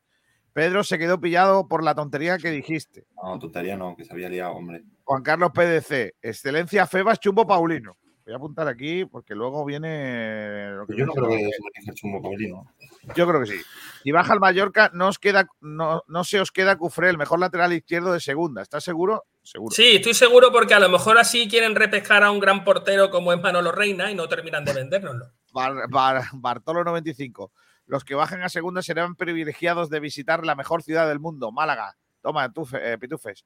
Pedro 0.53 0.83
se 0.83 0.97
quedó 0.97 1.19
pillado 1.19 1.67
por 1.67 1.83
la 1.83 1.93
tontería 1.93 2.37
que 2.37 2.49
dijiste. 2.49 3.05
No, 3.21 3.37
tontería 3.37 3.75
no, 3.77 3.95
que 3.95 4.05
se 4.05 4.13
había 4.13 4.29
liado, 4.29 4.53
hombre. 4.53 4.83
Juan 5.03 5.21
Carlos 5.21 5.51
PDC, 5.53 6.15
excelencia 6.21 6.87
Febas, 6.87 7.19
chumbo 7.19 7.45
Paulino. 7.45 7.97
Voy 8.27 8.33
a 8.33 8.37
apuntar 8.37 8.67
aquí 8.67 9.05
porque 9.05 9.33
luego 9.35 9.63
viene. 9.63 10.71
lo 10.71 10.85
que 10.85 10.97
Yo 10.97 11.05
no 11.05 11.13
creo 11.13 11.29
que 11.29 11.81
se 11.81 11.93
chumbo 11.93 12.21
paulino. 12.21 12.69
yo 13.15 13.25
creo 13.25 13.39
que 13.39 13.45
sí. 13.47 13.61
Si 14.03 14.11
baja 14.11 14.33
el 14.33 14.41
Mallorca, 14.41 14.91
no, 14.93 15.07
os 15.07 15.17
queda, 15.17 15.47
no, 15.61 16.03
no 16.07 16.23
se 16.25 16.41
os 16.41 16.51
queda 16.51 16.75
Cufré, 16.77 17.09
el 17.09 17.17
mejor 17.17 17.39
lateral 17.39 17.71
izquierdo 17.71 18.11
de 18.11 18.19
segunda. 18.19 18.61
¿Estás 18.61 18.83
seguro? 18.83 19.23
Seguro. 19.43 19.73
Sí, 19.73 19.95
estoy 19.95 20.13
seguro 20.13 20.51
porque 20.51 20.73
a 20.73 20.79
lo 20.79 20.89
mejor 20.89 21.17
así 21.17 21.47
quieren 21.47 21.73
repescar 21.73 22.21
a 22.25 22.31
un 22.31 22.41
gran 22.41 22.65
portero 22.65 23.09
como 23.11 23.31
es 23.31 23.39
Manolo 23.41 23.71
Reina 23.71 24.11
y 24.11 24.15
no 24.15 24.27
terminan 24.27 24.65
de 24.65 24.73
vendérnoslo. 24.73 25.27
Bar- 25.53 25.87
Bar- 25.89 26.25
Bartolo 26.33 26.83
95. 26.83 27.53
Los 27.85 28.03
que 28.03 28.15
bajen 28.15 28.41
a 28.41 28.49
segunda 28.49 28.81
serán 28.81 29.15
privilegiados 29.15 29.89
de 29.89 30.01
visitar 30.01 30.45
la 30.45 30.55
mejor 30.55 30.83
ciudad 30.83 31.07
del 31.07 31.21
mundo, 31.21 31.53
Málaga. 31.53 31.95
Toma, 32.21 32.51
eh, 32.81 32.97
pitufes. 32.99 33.45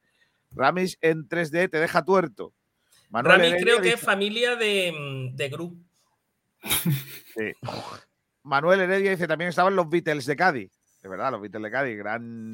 Ramis 0.50 0.98
en 1.02 1.28
3D 1.28 1.70
te 1.70 1.80
deja 1.80 2.04
tuerto. 2.04 2.56
Manuel 3.12 3.36
Rami 3.38 3.48
Heredia 3.48 3.64
creo 3.64 3.76
que 3.78 3.84
dice- 3.84 3.96
es 3.96 4.02
familia 4.02 4.56
de, 4.56 4.92
mm, 4.98 5.36
de 5.36 5.50
Gru. 5.50 5.78
Sí. 6.64 7.52
Manuel 8.44 8.82
Heredia 8.82 9.12
dice 9.12 9.28
también 9.28 9.50
estaban 9.50 9.76
los 9.76 9.90
Beatles 9.90 10.26
de 10.26 10.36
Cádiz. 10.36 10.72
De 11.02 11.10
verdad, 11.10 11.32
los 11.32 11.42
Beatles 11.42 11.64
de 11.64 11.72
Cádiz, 11.72 11.98
gran 11.98 12.54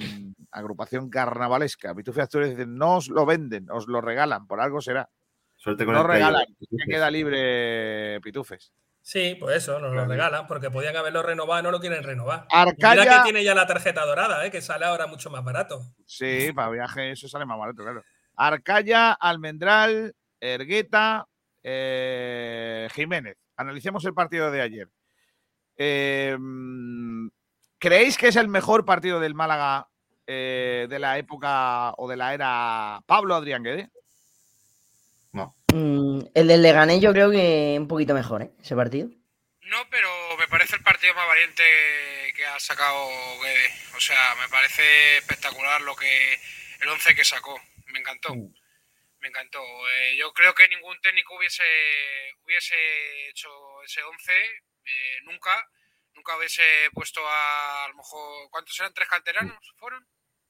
agrupación 0.52 1.10
carnavalesca. 1.10 1.94
Pitufes 1.94 2.24
Asturias 2.24 2.52
dice, 2.52 2.66
no 2.66 2.98
os 2.98 3.10
lo 3.10 3.26
venden, 3.26 3.70
os 3.70 3.88
lo 3.88 4.00
regalan, 4.02 4.48
por 4.48 4.62
algo 4.62 4.80
será. 4.82 5.10
Suerte 5.58 5.86
con 5.86 5.94
No 5.96 6.02
el 6.02 6.08
regalan, 6.08 6.46
que 6.60 6.92
queda 6.92 7.10
libre 7.12 8.22
Pitufes. 8.22 8.72
Sí, 9.02 9.36
pues 9.40 9.58
eso, 9.58 9.80
nos 9.80 9.94
lo 9.94 10.06
regalan 10.06 10.48
porque 10.48 10.70
podían 10.70 10.96
haberlo 10.98 11.24
renovado 11.24 11.64
no 11.64 11.72
lo 11.72 11.80
quieren 11.80 12.04
renovar. 12.04 12.46
Y 12.50 12.56
Arcaya- 12.56 13.02
Mira 13.02 13.18
que 13.18 13.24
tiene 13.24 13.44
ya 13.44 13.56
la 13.56 13.66
tarjeta 13.66 14.06
dorada, 14.06 14.46
¿eh? 14.46 14.52
que 14.52 14.62
sale 14.62 14.86
ahora 14.86 15.08
mucho 15.08 15.30
más 15.30 15.44
barato. 15.44 15.82
Sí, 16.06 16.52
para 16.54 16.70
viaje 16.70 17.12
eso 17.12 17.28
sale 17.28 17.46
más 17.46 17.58
barato, 17.58 17.84
claro. 17.84 18.04
Arcaya, 18.36 19.14
Almendral, 19.14 20.14
Ergueta, 20.40 21.28
eh, 21.64 22.88
Jiménez. 22.94 23.38
Analicemos 23.56 24.06
el 24.06 24.14
partido 24.14 24.52
de 24.52 24.62
ayer. 24.62 24.90
Eh, 25.78 26.36
mm, 26.38 27.28
¿Creéis 27.80 28.18
que 28.18 28.28
es 28.28 28.36
el 28.36 28.48
mejor 28.48 28.86
partido 28.86 29.20
del 29.20 29.36
Málaga 29.36 29.88
eh, 30.26 30.88
de 30.90 31.00
la 31.00 31.18
época 31.18 31.94
o 31.98 32.08
de 32.08 32.18
la 32.18 32.34
era 32.34 33.02
Pablo 33.06 33.36
Adrián 33.36 33.64
Guede? 33.64 33.90
Mm, 35.74 36.22
el 36.34 36.48
del 36.48 36.62
Leganés 36.62 37.02
yo 37.02 37.12
creo 37.12 37.30
que 37.30 37.76
un 37.78 37.88
poquito 37.90 38.14
mejor, 38.14 38.42
¿eh? 38.42 38.52
Ese 38.62 38.76
partido. 38.76 39.10
No, 39.64 39.78
pero 39.92 40.08
me 40.40 40.48
parece 40.48 40.78
el 40.78 40.82
partido 40.82 41.14
más 41.14 41.28
valiente 41.28 41.64
que 42.36 42.46
ha 42.46 42.60
sacado 42.60 43.10
Guede. 43.44 43.70
O 43.96 44.00
sea, 44.00 44.36
me 44.42 44.48
parece 44.48 45.18
espectacular 45.18 45.82
lo 45.82 45.96
que 45.96 46.40
el 46.82 46.88
11 46.88 47.16
que 47.16 47.26
sacó. 47.26 47.60
Me 47.88 48.00
encantó. 48.00 48.34
Me 49.20 49.30
encantó. 49.30 49.60
Eh, 49.90 50.16
yo 50.18 50.32
creo 50.34 50.54
que 50.54 50.68
ningún 50.68 51.00
técnico 51.02 51.36
hubiese 51.36 51.64
hubiese 52.44 52.76
hecho 53.30 53.50
ese 53.84 54.04
11 54.04 54.34
eh, 54.86 55.22
nunca. 55.24 55.68
Nunca 56.14 56.36
hubiese 56.38 56.64
puesto 56.94 57.22
a, 57.28 57.86
a 57.86 57.88
lo 57.90 57.96
mejor. 57.96 58.50
¿Cuántos 58.50 58.80
eran? 58.80 58.94
¿Tres 58.94 59.08
canteranos 59.08 59.58
fueron? 59.78 60.08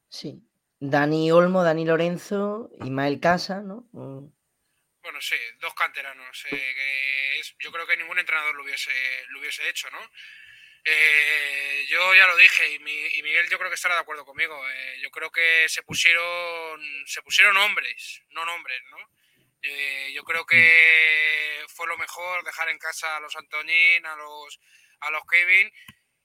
Sí. 0.09 0.41
Dani 0.80 1.32
Olmo, 1.32 1.63
Dani 1.63 1.86
Lorenzo, 1.86 2.70
Ismael 2.80 3.20
Casa, 3.20 3.61
¿no? 3.61 3.88
Mm, 3.93 4.28
Bueno, 5.01 5.22
sí, 5.22 5.36
dos 5.59 5.74
canteranos. 5.74 6.45
eh, 6.45 6.74
que 6.76 7.39
es- 7.39 7.55
yo 7.59 7.72
creo 7.72 7.88
que 7.88 7.97
ningún 7.97 8.20
entrenador 8.20 8.55
lo 8.55 8.63
hubiese, 8.63 8.91
lo 9.30 9.39
hubiese 9.39 9.68
hecho, 9.70 9.89
¿no? 9.89 9.99
Eh, 10.90 11.86
yo 11.90 12.16
ya 12.16 12.26
lo 12.28 12.38
dije 12.38 12.74
y, 12.76 12.80
mi- 12.80 13.08
y 13.16 13.22
Miguel 13.22 13.50
yo 13.50 13.58
creo 13.58 13.70
que 13.70 13.76
estará 13.76 13.96
de 13.96 14.02
acuerdo 14.02 14.24
conmigo. 14.26 14.58
eh, 14.70 15.00
yo 15.02 15.10
creo 15.12 15.30
que 15.32 15.66
se 15.68 15.84
pusieron 15.84 16.80
se 17.06 17.22
pusieron 17.22 17.58
hombres, 17.58 18.22
no 18.30 18.46
nombres, 18.46 18.82
¿no? 18.90 18.98
Eh, 19.64 20.12
yo 20.14 20.24
creo 20.24 20.46
que 20.46 21.62
fue 21.76 21.88
lo 21.88 21.98
mejor 21.98 22.44
dejar 22.46 22.70
en 22.70 22.78
casa 22.80 23.18
a 23.18 23.20
los 23.20 23.36
Antonín, 23.36 24.06
a 24.06 24.16
los 24.16 24.60
a 25.02 25.12
los 25.12 25.24
Kevin 25.30 25.70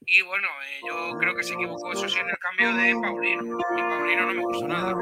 y 0.07 0.21
bueno, 0.23 0.49
eh, 0.63 0.81
yo 0.87 1.17
creo 1.19 1.35
que 1.35 1.43
se 1.43 1.55
equivocó 1.55 1.93
eso 1.93 2.09
sí 2.09 2.19
en 2.21 2.31
el 2.31 2.39
cambio 2.39 2.73
de 2.73 2.93
Paulino. 2.95 3.59
Y 3.77 3.81
Paulino 3.83 4.23
no 4.27 4.33
me 4.35 4.43
gustó 4.43 4.69
nada. 4.69 4.95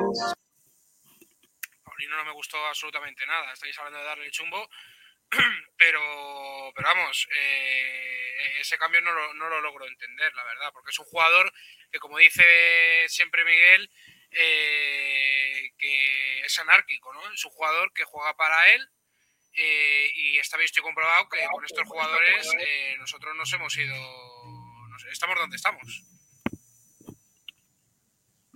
Paulino 1.84 2.16
no 2.16 2.24
me 2.24 2.32
gustó 2.32 2.64
absolutamente 2.66 3.26
nada. 3.26 3.52
Estáis 3.52 3.76
hablando 3.78 3.98
de 3.98 4.04
darle 4.06 4.30
chumbo, 4.30 4.68
pero, 5.76 6.72
pero 6.74 6.88
vamos, 6.88 7.28
eh, 7.36 8.58
ese 8.60 8.78
cambio 8.78 9.00
no 9.00 9.12
lo, 9.12 9.34
no 9.34 9.48
lo 9.48 9.60
logro 9.60 9.86
entender, 9.86 10.32
la 10.34 10.44
verdad, 10.44 10.72
porque 10.72 10.90
es 10.90 10.98
un 10.98 11.06
jugador 11.06 11.52
que, 11.90 11.98
como 11.98 12.18
dice 12.18 12.44
siempre 13.08 13.44
Miguel, 13.44 13.90
eh, 14.32 15.72
que 15.78 16.40
es 16.40 16.58
anárquico, 16.58 17.12
¿no? 17.12 17.32
Es 17.32 17.44
un 17.44 17.50
jugador 17.50 17.92
que 17.92 18.04
juega 18.04 18.34
para 18.36 18.72
él 18.74 18.88
eh, 19.54 20.10
y 20.14 20.38
está 20.38 20.56
visto 20.56 20.80
y 20.80 20.82
comprobado 20.82 21.28
que 21.28 21.44
con 21.52 21.64
estos 21.64 21.88
jugadores 21.88 22.48
nosotros 22.98 23.34
nos 23.36 23.52
hemos 23.52 23.76
ido, 23.76 23.96
estamos 25.10 25.36
donde 25.36 25.56
estamos. 25.56 26.04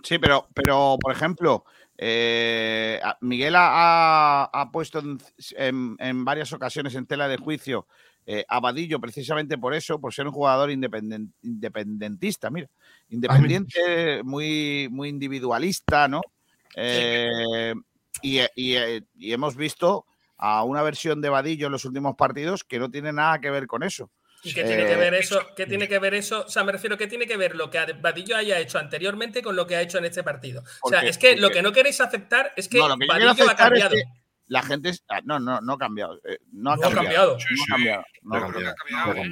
Sí, 0.03 0.19
pero, 0.19 0.47
pero 0.53 0.97
por 1.01 1.11
ejemplo, 1.11 1.65
eh, 1.97 2.99
Miguel 3.21 3.55
ha, 3.55 4.43
ha- 4.43 4.71
puesto 4.71 4.99
en, 4.99 5.17
en- 5.57 5.95
en 5.99 6.25
varias 6.25 6.51
ocasiones 6.53 6.95
en 6.95 7.05
tela 7.05 7.27
de 7.27 7.37
juicio 7.37 7.87
eh, 8.25 8.43
a 8.47 8.59
Vadillo 8.59 8.99
precisamente 8.99 9.57
por 9.57 9.73
eso, 9.73 9.99
por 9.99 10.13
ser 10.13 10.27
un 10.27 10.33
jugador 10.33 10.69
independen- 10.71 11.31
independentista, 11.43 12.49
mira, 12.49 12.67
independiente, 13.09 14.23
muy, 14.23 14.87
muy 14.91 15.09
individualista, 15.09 16.07
¿no? 16.07 16.21
Eh, 16.75 17.73
y, 18.21 18.39
y, 18.55 18.75
y 19.15 19.31
hemos 19.33 19.55
visto 19.55 20.05
a 20.37 20.63
una 20.63 20.81
versión 20.81 21.21
de 21.21 21.29
Vadillo 21.29 21.67
en 21.67 21.71
los 21.71 21.85
últimos 21.85 22.15
partidos 22.15 22.63
que 22.63 22.79
no 22.79 22.89
tiene 22.89 23.13
nada 23.13 23.39
que 23.39 23.51
ver 23.51 23.67
con 23.67 23.83
eso. 23.83 24.09
¿Y 24.45 24.53
qué 24.53 24.63
tiene 24.63 24.85
que 24.85 24.93
Eh, 24.93 24.97
ver 24.97 25.13
eso? 25.15 25.53
¿Qué 25.55 25.65
tiene 25.65 25.87
que 25.87 25.99
ver 25.99 26.13
eso? 26.13 26.45
O 26.45 26.49
sea, 26.49 26.63
me 26.63 26.71
refiero, 26.71 26.97
¿qué 26.97 27.07
tiene 27.07 27.25
que 27.27 27.35
ver 27.37 27.55
lo 27.55 27.69
que 27.69 27.79
Vadillo 27.93 28.37
haya 28.37 28.59
hecho 28.59 28.77
anteriormente 28.79 29.41
con 29.41 29.55
lo 29.55 29.65
que 29.67 29.75
ha 29.75 29.81
hecho 29.81 29.97
en 29.97 30.05
este 30.05 30.23
partido? 30.23 30.63
O 30.81 30.89
sea, 30.89 31.01
es 31.01 31.17
que 31.17 31.35
lo 31.35 31.49
que 31.49 31.61
no 31.61 31.71
queréis 31.71 31.99
aceptar 32.01 32.53
es 32.55 32.67
que, 32.69 32.77
no, 32.77 32.89
lo 32.89 32.97
que 32.97 33.05
yo 33.07 33.13
quiero 33.13 33.25
Vadillo 33.27 33.47
ha 33.49 33.51
es 33.51 33.57
cambiado. 33.57 33.89
que 33.95 34.03
la 34.47 34.61
gente. 34.63 34.89
es- 34.89 35.03
ah, 35.09 35.21
no, 35.23 35.39
no, 35.39 35.59
no 35.61 35.73
ha 35.73 35.77
cambiado. 35.77 36.21
eh, 36.23 36.37
no 36.51 36.71
ha 36.71 36.79
cambiado. 36.79 37.37
No 38.21 38.35
ha 38.37 38.41
cambiado. 38.41 39.23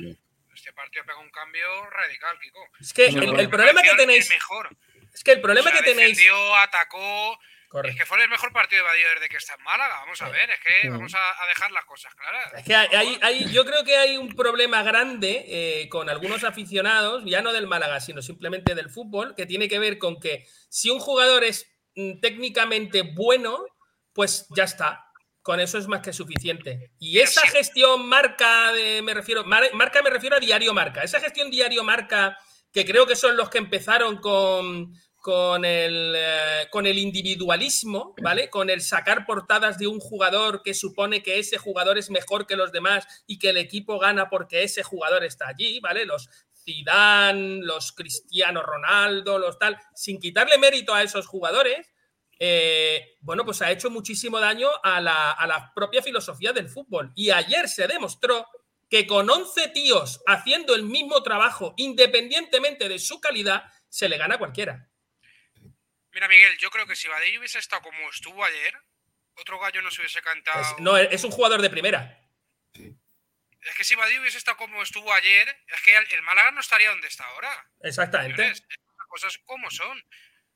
Este 0.55 0.72
partido 0.74 1.03
pega 1.05 1.20
un 1.20 1.30
cambio 1.32 1.66
radical, 1.89 2.38
Kiko. 2.41 2.59
Es 2.80 2.93
que 2.93 3.05
el, 3.07 3.49
problema 3.49 3.82
que 3.82 3.95
tenéis. 3.97 4.30
mejor. 4.30 4.70
Es 5.14 5.24
que 5.24 5.32
el 5.34 5.41
problema 5.41 5.70
O 5.70 5.74
sea, 5.74 5.82
que 5.82 5.86
tenéis. 5.91 6.18
defendió, 6.18 6.55
atacó. 6.55 7.38
Correcto. 7.74 7.90
Es 7.96 8.00
que 8.00 8.06
fue 8.06 8.24
el 8.24 8.30
mejor 8.30 8.54
partido 8.54 8.84
de 8.84 8.88
Badillo 8.90 9.10
desde 9.16 9.30
que 9.30 9.38
está 9.38 9.56
en 9.58 9.64
Málaga. 9.64 9.96
Vamos 10.02 10.22
a 10.22 10.30
ver, 10.30 10.48
es 10.52 10.60
que 10.60 10.82
Sí. 10.84 10.90
vamos 10.90 11.12
a, 11.16 11.44
a 11.44 11.48
dejar 11.48 11.72
las 11.72 11.86
cosas 11.86 12.14
claras. 12.14 12.54
Es 12.54 12.64
que 12.64 12.76
hay, 12.76 12.88
hay- 12.96 13.20
hay- 13.24 13.52
yo 13.52 13.66
creo 13.66 13.84
que 13.84 13.98
hay 13.98 14.16
un 14.18 14.30
problema 14.36 14.84
grande 14.84 15.44
eh, 15.48 15.90
con 15.90 16.08
algunos 16.08 16.44
aficionados, 16.44 17.24
ya 17.26 17.42
no 17.42 17.52
del 17.52 17.66
Málaga, 17.66 18.00
sino 18.00 18.22
simplemente 18.22 18.76
del 18.76 18.92
fútbol, 18.92 19.34
que 19.36 19.48
tiene 19.48 19.68
que 19.68 19.80
ver 19.80 19.98
con 19.98 20.20
que 20.20 20.46
si 20.70 20.92
un 20.92 21.00
jugador 21.00 21.44
es 21.44 21.66
mm, 21.96 22.20
técnicamente 22.22 23.02
bueno, 23.02 23.66
pues 24.14 24.46
ya 24.56 24.66
está. 24.66 25.06
Con 25.42 25.60
eso 25.60 25.80
es 25.80 25.88
más 25.88 26.02
que 26.02 26.14
suficiente. 26.14 26.92
Y 27.00 27.20
esa 27.20 27.42
gestión 27.48 28.08
marca, 28.08 28.72
de, 28.72 29.02
me 29.02 29.14
refiero, 29.16 29.44
mar- 29.44 29.74
marca 29.74 30.02
me 30.04 30.12
refiero 30.12 30.36
a 30.38 30.40
diario 30.40 30.74
marca. 30.76 31.02
Esa 31.02 31.20
gestión 31.20 31.50
diario 31.50 31.84
marca, 31.84 32.38
que 32.72 32.86
creo 32.86 33.06
que 33.08 33.16
son 33.16 33.36
los 33.36 33.50
que 33.50 33.58
empezaron 33.58 34.18
con, 34.22 34.94
con 35.24 35.64
el, 35.64 36.14
eh, 36.18 36.68
con 36.70 36.86
el 36.86 36.98
individualismo, 36.98 38.14
¿vale? 38.22 38.50
Con 38.52 38.70
el 38.70 38.82
sacar 38.82 39.26
portadas 39.26 39.78
de 39.78 39.88
un 39.88 40.02
jugador 40.02 40.62
que 40.62 40.74
supone 40.74 41.24
que 41.24 41.40
ese 41.40 41.58
jugador 41.58 41.98
es 41.98 42.10
mejor 42.10 42.46
que 42.46 42.58
los 42.58 42.74
demás 42.74 43.08
y 43.26 43.40
que 43.40 43.52
el 43.52 43.58
equipo 43.58 43.98
gana 44.00 44.30
porque 44.30 44.64
ese 44.64 44.84
jugador 44.84 45.24
está 45.24 45.48
allí, 45.48 45.80
¿vale? 45.80 46.06
Los 46.06 46.30
Zidane, 46.66 47.60
los 47.64 47.94
Cristiano 47.94 48.64
Ronaldo, 48.64 49.40
los 49.40 49.58
tal, 49.58 49.78
sin 49.96 50.20
quitarle 50.20 50.58
mérito 50.58 50.94
a 50.94 51.04
esos 51.04 51.26
jugadores, 51.26 51.90
eh, 52.38 53.16
bueno, 53.22 53.46
pues 53.46 53.62
ha 53.62 53.72
hecho 53.72 53.90
muchísimo 53.90 54.42
daño 54.42 54.68
a 54.84 55.00
la, 55.00 55.32
a 55.32 55.48
la 55.48 55.72
propia 55.74 56.02
filosofía 56.02 56.52
del 56.52 56.68
fútbol. 56.68 57.14
Y 57.16 57.30
ayer 57.30 57.70
se 57.70 57.88
demostró 57.88 58.46
que 58.90 59.08
con 59.08 59.30
11 59.30 59.70
tíos 59.70 60.22
haciendo 60.28 60.76
el 60.76 60.84
mismo 60.84 61.24
trabajo, 61.24 61.76
independientemente 61.78 62.90
de 62.90 63.00
su 63.00 63.22
calidad, 63.22 63.64
se 63.88 64.10
le 64.10 64.18
gana 64.18 64.36
a 64.36 64.40
cualquiera. 64.40 64.90
Mira, 66.14 66.28
Miguel, 66.28 66.57
yo 66.59 66.70
creo 66.70 66.86
que 66.86 66.95
si 66.95 67.07
Badillo 67.07 67.39
hubiese 67.39 67.59
estado 67.59 67.82
como 67.82 68.09
estuvo 68.09 68.43
ayer, 68.43 68.74
otro 69.36 69.59
gallo 69.59 69.82
no 69.82 69.89
se 69.91 70.01
hubiese 70.01 70.22
cantado. 70.22 70.61
Es, 70.61 70.80
no, 70.80 70.97
es 70.97 71.24
un 71.24 71.32
jugador 71.32 71.61
de 71.61 71.70
primera. 71.70 72.20
Es 72.74 73.76
que 73.78 73.84
si 73.84 73.95
Badillo 73.95 74.22
hubiese 74.22 74.38
estado 74.38 74.57
como 74.57 74.82
estuvo 74.84 75.11
ayer, 75.14 75.47
es 75.68 75.82
que 75.84 75.95
el, 75.95 76.03
el 76.11 76.22
Málaga 76.24 76.51
no 76.51 76.59
estaría 76.59 76.89
donde 76.89 77.07
está 77.07 77.24
ahora. 77.26 77.49
Exactamente. 77.82 78.36
Señores, 78.36 78.64
las 78.70 79.07
cosas 79.07 79.38
como 79.45 79.70
son. 79.72 80.03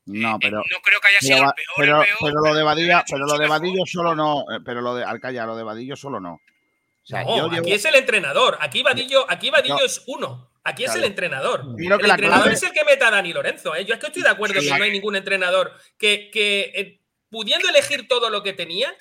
No, 0.06 0.38
pero. 0.38 0.58
No 0.70 0.80
creo 0.82 1.00
que 1.00 1.08
haya 1.08 1.20
sido 1.20 1.36
el 1.38 1.54
peor, 1.54 1.66
pero, 1.76 2.02
el 2.02 2.06
peor. 2.08 2.18
pero 2.20 2.40
lo 2.42 2.54
de 2.54 2.62
Vadilla, 2.62 3.04
pero 3.10 3.26
lo 3.26 3.38
de 3.38 3.46
Vadillo 3.48 3.84
solo 3.86 4.14
no. 4.14 4.44
eh, 4.52 4.60
Pero 4.64 4.80
lo 4.80 4.94
de 4.94 5.04
Alcaya, 5.04 5.44
lo 5.46 5.56
de 5.56 5.62
Vadillo 5.64 5.96
solo 5.96 6.20
no. 6.20 6.34
O 6.34 7.06
sea, 7.10 7.24
No, 7.24 7.36
yo 7.36 7.46
aquí 7.46 7.54
llevo- 7.56 7.74
es 7.74 7.84
el 7.86 7.94
entrenador. 7.94 8.58
Aquí 8.60 8.82
Vadillo, 8.82 9.26
aquí 9.30 9.50
Vadillo 9.50 9.78
No. 9.78 9.84
es 9.84 10.02
uno. 10.06 10.52
Aquí 10.68 10.84
es 10.84 10.90
Claro. 10.90 11.00
el 11.04 11.10
entrenador. 11.10 11.60
El 11.78 11.92
entrenador 11.92 12.18
clave- 12.44 12.52
es 12.52 12.62
el 12.62 12.72
que 12.72 12.84
meta 12.84 13.08
a 13.08 13.10
Dani 13.10 13.32
Lorenzo. 13.32 13.74
¿eh? 13.74 13.84
Yo 13.84 13.94
es 13.94 14.00
que 14.00 14.06
estoy 14.08 14.22
de 14.22 14.28
acuerdo 14.28 14.60
Sí. 14.60 14.68
que 14.70 14.78
no 14.78 14.84
hay 14.84 14.90
ningún 14.90 15.16
entrenador 15.16 15.72
que, 15.98 16.30
que, 16.30 16.72
eh, 16.74 17.00
pudiendo 17.30 17.68
elegir 17.68 18.06
todo 18.08 18.30
lo 18.30 18.42
que 18.42 18.52
tenía, 18.52 18.94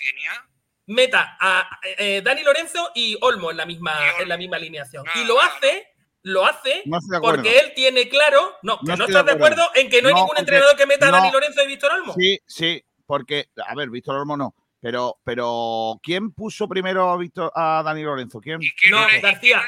meta 0.85 1.37
a 1.39 1.67
eh, 1.97 2.21
Dani 2.23 2.43
Lorenzo 2.43 2.91
y 2.95 3.17
Olmo 3.21 3.51
en 3.51 3.57
la 3.57 3.65
misma, 3.65 3.99
en 4.19 4.29
la 4.29 4.37
misma 4.37 4.57
alineación. 4.57 5.05
Y 5.15 5.25
lo 5.25 5.39
hace, 5.41 5.87
lo 6.23 6.45
hace 6.45 6.83
No 6.85 6.99
porque 7.21 7.59
él 7.59 7.73
tiene 7.75 8.07
claro. 8.09 8.57
No, 8.63 8.79
que 8.79 8.95
No 8.95 9.05
estás 9.05 9.25
de 9.25 9.31
acuerdo 9.33 9.69
en 9.75 9.89
que 9.89 10.01
no 10.01 10.09
hay 10.09 10.15
ningún 10.15 10.37
entrenador 10.37 10.75
que 10.75 10.85
meta 10.85 11.07
a 11.09 11.11
Dani. 11.11 11.31
Lorenzo 11.31 11.61
y 11.63 11.67
Víctor 11.67 11.91
Olmo. 11.91 12.13
Sí, 12.17 12.39
sí, 12.45 12.83
porque, 13.05 13.49
a 13.65 13.75
ver, 13.75 13.89
Víctor 13.89 14.15
Olmo 14.15 14.35
no. 14.37 14.55
Pero, 14.79 15.19
pero 15.23 15.99
¿quién 16.03 16.31
puso 16.31 16.67
primero 16.67 17.09
a, 17.09 17.17
Víctor, 17.17 17.51
a 17.55 17.81
Dani 17.83 18.03
Lorenzo? 18.03 18.39
¿Quién? 18.39 18.59
No, 18.91 19.05
García. 19.21 19.63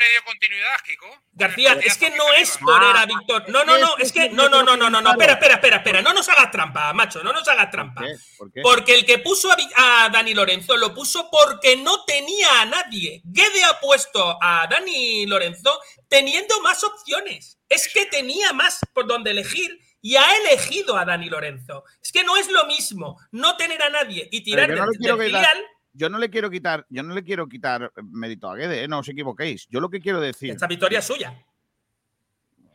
García, 1.32 1.80
es 1.84 1.98
que 1.98 2.12
no 2.12 2.32
es 2.34 2.58
poner 2.58 2.96
a 2.96 3.06
Víctor. 3.06 3.50
No, 3.50 3.66
no, 3.66 3.78
no, 3.80 3.98
es 3.98 4.12
que. 4.12 4.30
No, 4.30 4.48
no, 4.48 4.62
no, 4.62 4.78
no, 4.78 4.90
no, 4.90 5.02
no. 5.02 5.12
Espera, 5.12 5.34
espera, 5.34 5.56
espera, 5.56 5.78
espera. 5.78 6.02
No 6.04 6.14
nos 6.14 6.30
hagas 6.30 6.52
trampa, 6.52 6.94
macho. 6.94 7.24
No 7.24 7.34
nos 7.34 7.48
hagas 7.48 7.72
trampa. 7.72 8.04
¿Por 8.38 8.52
qué? 8.52 8.62
Porque 8.62 8.96
el 8.96 9.06
que 9.06 9.18
puso 9.18 9.52
a, 9.52 10.06
a 10.06 10.10
Dani 10.10 10.34
Lorenzo 10.36 10.78
lo 10.78 10.94
puso 10.94 11.28
porque 11.32 11.76
no 11.78 12.04
tenía 12.06 12.62
a 12.62 12.66
nadie. 12.66 13.22
Guede 13.24 13.64
ha 13.64 13.80
puesto 13.80 14.38
a 14.42 14.68
Dani 14.68 15.26
Lorenzo 15.26 15.80
teniendo 16.08 16.62
más 16.62 16.84
opciones. 16.84 17.58
Es 17.68 17.92
que 17.92 18.06
tenía 18.06 18.54
más 18.54 18.80
por 18.94 19.08
donde 19.08 19.32
elegir 19.32 19.80
y 20.02 20.16
ha 20.16 20.26
elegido 20.38 20.98
a 20.98 21.06
Dani 21.06 21.30
Lorenzo. 21.30 21.84
Es 22.02 22.12
que 22.12 22.24
no 22.24 22.38
es 22.38 22.50
lo 22.52 22.66
mismo 22.68 23.20
no 23.32 23.56
tener 23.58 23.82
a 23.84 23.90
nadie 23.90 24.28
y 24.32 24.42
tirar 24.44 24.70
yo 24.70 24.76
no 24.76 24.82
del, 24.84 24.92
le 24.92 24.98
quiero 24.98 25.18
del 25.18 25.28
quitar- 25.28 25.46
filial. 25.52 25.66
Yo 25.92 26.10
no 26.10 26.18
le 26.20 26.30
quiero 26.30 26.50
quitar, 26.50 26.86
yo 26.90 27.04
no 27.04 27.14
le 27.16 27.24
quiero 27.24 27.50
quitar 27.50 27.92
mérito 28.04 28.50
a 28.50 28.56
Guede, 28.56 28.84
¿eh? 28.84 28.88
no 28.88 29.00
os 29.00 29.10
equivoquéis. 29.10 29.68
Yo 29.70 29.80
lo 29.82 29.90
que 29.90 30.00
quiero 30.00 30.22
decir. 30.22 30.52
Esta 30.52 30.68
victoria 30.68 31.00
es 31.00 31.06
suya. 31.06 31.44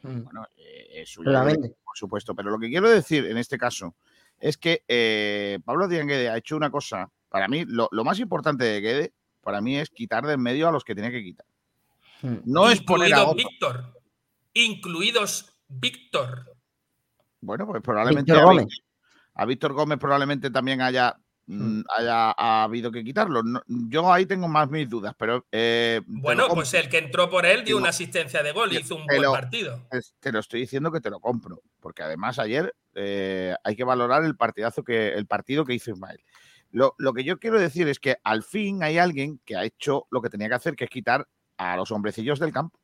Bueno, 0.03 0.47
eh, 0.57 0.89
es 1.03 1.14
Claramente. 1.16 1.75
por 1.85 1.97
supuesto. 1.97 2.35
Pero 2.35 2.51
lo 2.51 2.59
que 2.59 2.68
quiero 2.68 2.91
decir 2.91 3.25
en 3.27 3.39
este 3.39 3.57
caso 3.57 3.95
es 4.39 4.59
que 4.59 4.83
eh, 4.89 5.59
Pablo 5.64 5.89
Díaz 5.89 6.07
Guede 6.07 6.29
ha 6.29 6.37
hecho 6.37 6.57
una 6.57 6.70
cosa. 6.70 7.11
Para 7.31 7.49
mí, 7.49 7.64
lo, 7.66 7.89
lo 7.93 8.05
más 8.05 8.18
importante 8.18 8.64
de 8.64 8.81
Guede, 8.81 9.12
para 9.43 9.61
mí, 9.61 9.79
es 9.79 9.91
quitar 9.91 10.27
de 10.27 10.35
en 10.35 10.41
medio 10.43 10.68
a 10.68 10.72
los 10.72 10.85
que 10.85 10.95
tiene 10.95 11.11
que 11.11 11.22
quitar. 11.22 11.47
No 12.45 12.68
es 12.70 12.83
poner 12.83 13.14
a 13.14 13.22
otro. 13.22 13.35
Víctor. 13.37 14.01
Incluidos 14.53 15.57
Víctor. 15.68 16.53
Bueno, 17.45 17.66
pues 17.66 17.82
probablemente 17.82 18.32
Víctor 18.32 18.42
a, 18.42 18.51
Gómez. 18.51 18.66
Víctor- 18.66 18.84
a 19.34 19.45
Víctor 19.47 19.72
Gómez 19.74 19.99
probablemente 19.99 20.51
también 20.51 20.80
haya, 20.80 21.16
mm, 21.47 21.82
haya 21.97 22.30
ha 22.36 22.62
habido 22.62 22.90
que 22.90 23.05
quitarlo. 23.05 23.42
No- 23.42 23.62
yo 23.66 24.12
ahí 24.12 24.24
tengo 24.26 24.49
más 24.49 24.70
mis 24.70 24.88
dudas, 24.88 25.14
pero 25.18 25.47
eh, 25.53 26.01
Bueno, 26.07 26.49
pues 26.49 26.72
el 26.74 26.88
que 26.88 26.99
entró 26.99 27.28
por 27.28 27.45
él 27.45 27.64
dio 27.64 27.76
una 27.76 27.90
asistencia 27.90 28.42
de 28.42 28.53
gol 28.53 28.72
y 28.72 28.78
hizo 28.78 28.97
un 28.97 29.07
te 29.07 29.14
buen 29.16 29.22
lo- 29.22 29.32
partido. 29.32 29.80
es- 29.90 30.14
te 30.20 30.32
lo 30.32 30.38
estoy 30.38 30.61
diciendo 30.61 30.90
que 30.90 31.01
te 31.01 31.11
lo 31.11 31.20
compro, 31.20 31.61
porque 31.80 32.03
además 32.03 32.38
ayer 32.38 32.74
eh, 32.95 33.55
hay 33.64 33.74
que 33.76 33.84
valorar 33.84 34.24
el 34.24 34.36
partidazo 34.36 34.84
que 34.84 35.09
el 35.14 35.26
partido 35.26 35.64
que 35.64 35.74
hizo 35.74 35.90
Ismael. 35.90 36.20
Lo, 36.70 36.95
lo 36.99 37.12
que 37.12 37.24
yo 37.24 37.38
quiero 37.38 37.61
decir 37.61 37.88
es 37.88 37.99
que 38.01 38.16
al 38.24 38.42
fin 38.42 38.82
hay 38.82 38.99
alguien 38.99 39.40
que 39.45 39.57
ha 39.57 39.64
hecho 39.64 40.07
lo 40.11 40.22
que 40.22 40.30
tenía 40.30 40.49
que 40.49 40.55
hacer, 40.55 40.74
que 40.76 40.84
es 40.84 40.90
quitar 40.90 41.26
a 41.57 41.76
los 41.76 41.90
hombrecillos 41.92 42.38
del 42.40 42.53
campo. 42.53 42.78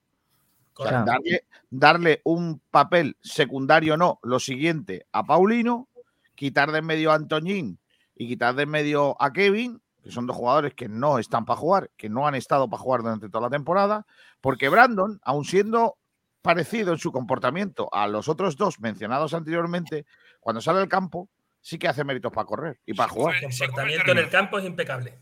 Darle, 0.84 1.44
darle 1.70 2.20
un 2.24 2.60
papel 2.70 3.16
secundario, 3.20 3.96
no, 3.96 4.18
lo 4.22 4.40
siguiente 4.40 5.06
a 5.12 5.24
Paulino, 5.24 5.88
quitar 6.34 6.72
de 6.72 6.78
en 6.78 6.86
medio 6.86 7.12
a 7.12 7.16
Antoñín 7.16 7.78
y 8.16 8.26
quitar 8.28 8.54
de 8.54 8.62
en 8.62 8.70
medio 8.70 9.20
a 9.20 9.32
Kevin, 9.32 9.80
que 10.02 10.10
son 10.10 10.26
dos 10.26 10.36
jugadores 10.36 10.74
que 10.74 10.88
no 10.88 11.18
están 11.18 11.44
para 11.44 11.60
jugar, 11.60 11.90
que 11.96 12.08
no 12.08 12.26
han 12.26 12.34
estado 12.34 12.68
para 12.68 12.82
jugar 12.82 13.02
durante 13.02 13.28
toda 13.28 13.42
la 13.42 13.50
temporada, 13.50 14.06
porque 14.40 14.68
Brandon, 14.68 15.20
aun 15.22 15.44
siendo 15.44 15.98
parecido 16.42 16.92
en 16.92 16.98
su 16.98 17.12
comportamiento 17.12 17.88
a 17.92 18.08
los 18.08 18.28
otros 18.28 18.56
dos 18.56 18.80
mencionados 18.80 19.34
anteriormente, 19.34 20.06
cuando 20.40 20.62
sale 20.62 20.80
al 20.80 20.88
campo, 20.88 21.28
sí 21.60 21.78
que 21.78 21.88
hace 21.88 22.04
méritos 22.04 22.32
para 22.32 22.46
correr 22.46 22.80
y 22.86 22.94
para 22.94 23.10
jugar. 23.10 23.34
El 23.36 23.42
comportamiento 23.42 24.12
en 24.12 24.18
el 24.18 24.30
campo 24.30 24.58
es 24.58 24.64
impecable. 24.64 25.18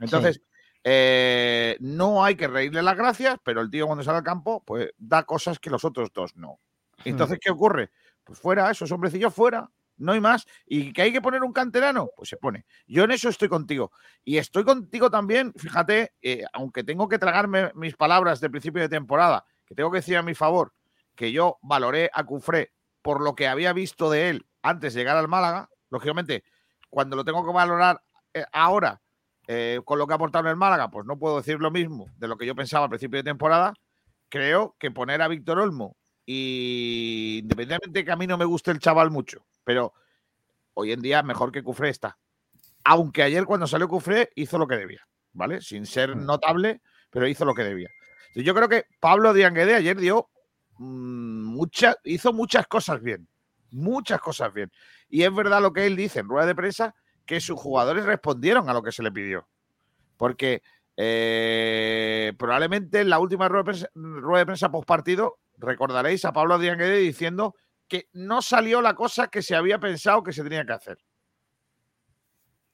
Entonces, 0.00 0.42
eh, 0.84 1.76
no 1.80 2.24
hay 2.24 2.36
que 2.36 2.48
reírle 2.48 2.82
las 2.82 2.96
gracias, 2.96 3.38
pero 3.42 3.60
el 3.60 3.70
tío 3.70 3.86
cuando 3.86 4.04
sale 4.04 4.18
al 4.18 4.24
campo, 4.24 4.62
pues 4.64 4.90
da 4.96 5.24
cosas 5.24 5.58
que 5.58 5.70
los 5.70 5.84
otros 5.84 6.12
dos 6.12 6.36
no. 6.36 6.60
Entonces, 7.04 7.38
¿qué 7.40 7.50
ocurre? 7.50 7.90
Pues 8.24 8.38
fuera, 8.38 8.70
esos 8.70 8.90
hombrecillos 8.90 9.32
fuera, 9.34 9.70
no 9.98 10.12
hay 10.12 10.20
más. 10.20 10.46
¿Y 10.66 10.92
que 10.92 11.02
hay 11.02 11.12
que 11.12 11.20
poner 11.20 11.42
un 11.42 11.52
canterano? 11.52 12.10
Pues 12.16 12.28
se 12.28 12.36
pone. 12.36 12.66
Yo 12.86 13.04
en 13.04 13.10
eso 13.10 13.28
estoy 13.28 13.48
contigo. 13.48 13.92
Y 14.24 14.38
estoy 14.38 14.64
contigo 14.64 15.10
también, 15.10 15.52
fíjate, 15.54 16.14
eh, 16.22 16.44
aunque 16.52 16.84
tengo 16.84 17.08
que 17.08 17.18
tragarme 17.18 17.72
mis 17.74 17.96
palabras 17.96 18.40
de 18.40 18.50
principio 18.50 18.82
de 18.82 18.88
temporada, 18.88 19.44
que 19.66 19.74
tengo 19.74 19.90
que 19.90 19.98
decir 19.98 20.16
a 20.16 20.22
mi 20.22 20.34
favor, 20.34 20.72
que 21.14 21.32
yo 21.32 21.58
valoré 21.62 22.10
a 22.12 22.24
Cufré 22.24 22.72
por 23.02 23.22
lo 23.22 23.34
que 23.34 23.48
había 23.48 23.72
visto 23.72 24.10
de 24.10 24.30
él 24.30 24.46
antes 24.62 24.94
de 24.94 25.00
llegar 25.00 25.16
al 25.16 25.28
Málaga, 25.28 25.68
lógicamente, 25.90 26.44
cuando 26.90 27.16
lo 27.16 27.24
tengo 27.24 27.44
que 27.44 27.52
valorar 27.52 28.02
eh, 28.34 28.44
ahora 28.52 29.00
eh, 29.50 29.80
con 29.82 29.98
lo 29.98 30.06
que 30.06 30.12
ha 30.12 30.16
aportado 30.16 30.44
en 30.44 30.50
el 30.50 30.56
Málaga, 30.56 30.90
pues 30.90 31.06
no 31.06 31.18
puedo 31.18 31.38
decir 31.38 31.58
lo 31.58 31.70
mismo 31.70 32.10
de 32.18 32.28
lo 32.28 32.36
que 32.36 32.44
yo 32.44 32.54
pensaba 32.54 32.84
al 32.84 32.90
principio 32.90 33.16
de 33.16 33.24
temporada. 33.24 33.72
Creo 34.28 34.76
que 34.78 34.90
poner 34.90 35.22
a 35.22 35.28
Víctor 35.28 35.58
Olmo 35.58 35.96
y 36.26 37.38
independientemente 37.42 38.04
que 38.04 38.12
a 38.12 38.16
mí 38.16 38.26
no 38.26 38.36
me 38.36 38.44
guste 38.44 38.70
el 38.70 38.78
chaval 38.78 39.10
mucho, 39.10 39.46
pero 39.64 39.94
hoy 40.74 40.92
en 40.92 41.00
día 41.00 41.22
mejor 41.22 41.50
que 41.50 41.62
Cufré 41.62 41.88
está. 41.88 42.18
Aunque 42.84 43.22
ayer 43.22 43.46
cuando 43.46 43.66
salió 43.66 43.88
Cufré 43.88 44.28
hizo 44.34 44.58
lo 44.58 44.68
que 44.68 44.76
debía, 44.76 45.08
¿vale? 45.32 45.62
Sin 45.62 45.86
ser 45.86 46.14
notable, 46.14 46.82
pero 47.08 47.26
hizo 47.26 47.46
lo 47.46 47.54
que 47.54 47.64
debía. 47.64 47.88
Yo 48.34 48.54
creo 48.54 48.68
que 48.68 48.84
Pablo 49.00 49.32
Dianguede 49.32 49.74
ayer 49.74 49.96
dio 49.96 50.28
mm, 50.76 51.44
muchas, 51.44 51.96
hizo 52.04 52.34
muchas 52.34 52.66
cosas 52.66 53.00
bien, 53.00 53.26
muchas 53.70 54.20
cosas 54.20 54.52
bien. 54.52 54.70
Y 55.08 55.22
es 55.22 55.34
verdad 55.34 55.62
lo 55.62 55.72
que 55.72 55.86
él 55.86 55.96
dice 55.96 56.20
en 56.20 56.28
rueda 56.28 56.46
de 56.46 56.54
prensa, 56.54 56.94
que 57.28 57.42
sus 57.42 57.60
jugadores 57.60 58.06
respondieron 58.06 58.70
a 58.70 58.72
lo 58.72 58.82
que 58.82 58.90
se 58.90 59.02
le 59.02 59.12
pidió. 59.12 59.46
Porque 60.16 60.62
eh, 60.96 62.32
probablemente 62.38 63.02
en 63.02 63.10
la 63.10 63.18
última 63.18 63.48
rueda 63.48 63.64
de 63.64 63.64
prensa, 63.66 63.90
rueda 63.94 64.38
de 64.38 64.46
prensa 64.46 64.70
post 64.70 64.88
partido 64.88 65.38
recordaréis 65.58 66.24
a 66.24 66.32
Pablo 66.32 66.58
Dianguede 66.58 66.96
diciendo 66.96 67.54
que 67.86 68.08
no 68.14 68.40
salió 68.40 68.80
la 68.80 68.94
cosa 68.94 69.28
que 69.28 69.42
se 69.42 69.54
había 69.54 69.78
pensado 69.78 70.22
que 70.22 70.32
se 70.32 70.42
tenía 70.42 70.64
que 70.64 70.72
hacer. 70.72 70.98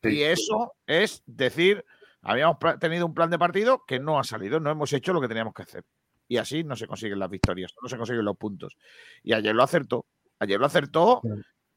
Y 0.05 0.23
eso 0.23 0.75
es 0.87 1.25
decir, 1.27 1.85
habíamos 2.23 2.59
tenido 2.79 3.07
un 3.07 3.15
plan 3.15 3.31
de 3.31 3.39
partido 3.41 3.83
que 3.85 3.99
no 3.99 4.21
ha 4.21 4.25
salido, 4.25 4.61
no 4.61 4.71
hemos 4.71 4.93
hecho 4.93 5.13
lo 5.13 5.21
que 5.21 5.29
teníamos 5.29 5.53
que 5.53 5.63
hacer. 5.63 5.85
Y 6.29 6.37
así 6.37 6.63
no 6.63 6.77
se 6.77 6.87
consiguen 6.87 7.19
las 7.19 7.29
victorias, 7.29 7.75
no 7.83 7.89
se 7.89 7.97
consiguen 7.97 8.25
los 8.25 8.37
puntos. 8.37 8.77
Y 9.25 9.33
ayer 9.33 9.53
lo 9.53 9.65
acertó. 9.65 10.07
Ayer 10.39 10.61
lo 10.61 10.67
acertó. 10.67 11.23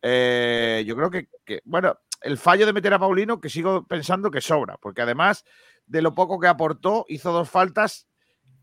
eh, 0.03 0.83
yo 0.85 0.95
creo 0.95 1.09
que, 1.09 1.27
que, 1.43 1.61
bueno, 1.65 1.97
el 2.21 2.37
fallo 2.37 2.65
de 2.65 2.73
meter 2.73 2.93
a 2.93 2.99
Paulino, 2.99 3.39
que 3.39 3.49
sigo 3.49 3.85
pensando 3.85 4.31
que 4.31 4.41
sobra, 4.41 4.77
porque 4.77 5.01
además 5.01 5.45
de 5.85 6.01
lo 6.01 6.13
poco 6.15 6.39
que 6.39 6.47
aportó, 6.47 7.05
hizo 7.07 7.31
dos 7.31 7.49
faltas 7.49 8.07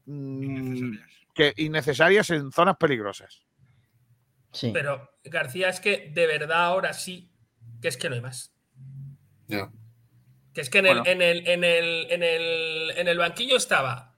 mm, 0.07 0.93
que 1.35 1.55
innecesarias 1.57 2.31
en 2.31 2.53
zonas 2.53 2.77
peligrosas. 2.77 3.43
Pero, 4.73 5.11
García, 5.25 5.69
es 5.69 5.81
que 5.81 6.11
de 6.15 6.27
verdad 6.27 6.65
ahora 6.65 6.93
sí, 6.93 7.33
que 7.83 7.89
es 7.89 7.97
que 7.97 8.09
no 8.09 8.15
hay 8.15 8.21
más. 8.21 8.55
Ya. 9.49 9.71
Que 10.53 10.61
es 10.61 10.71
que 10.71 10.79
en, 10.79 10.87
el, 10.87 10.99
en, 11.07 11.23
el, 11.23 11.49
en, 11.49 11.65
el, 11.65 12.07
en, 12.11 12.23
el, 12.23 12.91
en 12.97 13.09
el 13.09 13.19
banquillo 13.19 13.57
estaba, 13.57 14.17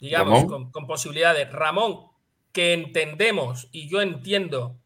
digamos, 0.00 0.46
con, 0.46 0.72
con 0.72 0.88
posibilidad 0.88 1.34
de 1.34 1.44
Ramón, 1.44 2.08
que 2.52 2.72
entendemos 2.72 3.68
y 3.70 3.88
yo 3.88 4.02
entiendo 4.02 4.80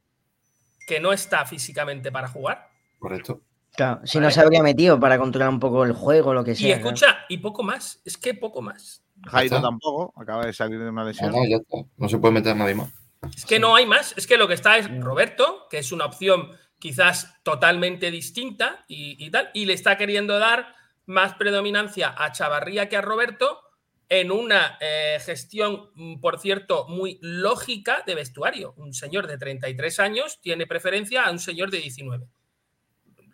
que 0.87 1.01
no 1.01 1.12
está 1.12 1.47
físicamente 1.47 2.12
para 2.12 2.29
jugar. 2.29 2.68
Correcto. 2.99 3.43
Claro, 3.77 4.01
si 4.05 4.18
no 4.18 4.31
se 4.31 4.41
habría 4.41 4.62
metido 4.62 4.99
para 4.99 5.18
controlar 5.18 5.51
un 5.51 5.61
poco 5.61 5.85
el 5.85 5.93
juego, 5.93 6.33
lo 6.35 6.43
que 6.45 6.53
Y 6.53 6.57
sea. 6.57 6.77
claro. 6.81 6.95
escucha, 6.95 7.18
y 7.29 7.39
poco 7.39 7.62
más, 7.62 8.01
es 8.05 8.16
que 8.16 8.35
poco 8.35 8.62
más. 8.62 9.03
Jairo 9.27 9.61
tampoco, 9.61 10.12
acaba 10.20 10.47
de 10.47 10.53
salir 10.53 10.79
de 10.79 10.89
una 10.91 11.03
No, 11.03 11.09
lesión. 11.09 11.31
no, 11.33 11.45
ya 11.47 11.57
está. 11.57 11.79
No 11.97 12.09
se 12.09 12.18
puede 12.18 12.35
meter 12.35 12.57
nadie 12.57 12.74
más. 12.74 12.91
Es 13.35 13.45
que 13.45 13.59
no 13.59 13.74
hay 13.74 13.87
más. 13.87 14.14
Es 14.16 14.27
que 14.27 14.37
lo 14.37 14.47
que 14.47 14.55
está 14.55 14.79
es 14.79 14.89
Roberto, 15.01 15.66
que 15.70 15.79
es 15.79 15.91
una 15.93 16.05
opción 16.05 16.51
quizás 16.79 17.35
totalmente 17.43 18.11
distinta 18.11 18.85
y, 18.89 19.16
y 19.24 19.31
tal, 19.31 19.51
y 19.55 19.64
le 19.64 19.72
está 19.72 19.97
queriendo 19.97 20.39
dar 20.39 20.74
más 21.07 21.35
predominancia 21.35 22.14
a 22.16 22.33
Chavarría 22.33 22.89
que 22.89 22.97
a 22.97 23.01
Roberto 23.01 23.61
en 24.09 24.31
una 24.31 24.77
eh, 24.81 25.18
gestión, 25.24 25.91
mm, 25.95 26.20
por 26.20 26.39
cierto, 26.39 26.87
muy 26.89 27.18
lógica 27.22 28.03
de 28.07 28.14
vestuario. 28.14 28.74
Un 28.77 28.93
señor 28.95 29.27
de 29.27 29.39
33 29.39 29.99
años 30.01 30.39
tiene 30.41 30.66
preferencia 30.66 31.24
a 31.24 31.31
un 31.31 31.39
señor 31.41 31.70
de 31.70 31.79
19. 31.79 32.27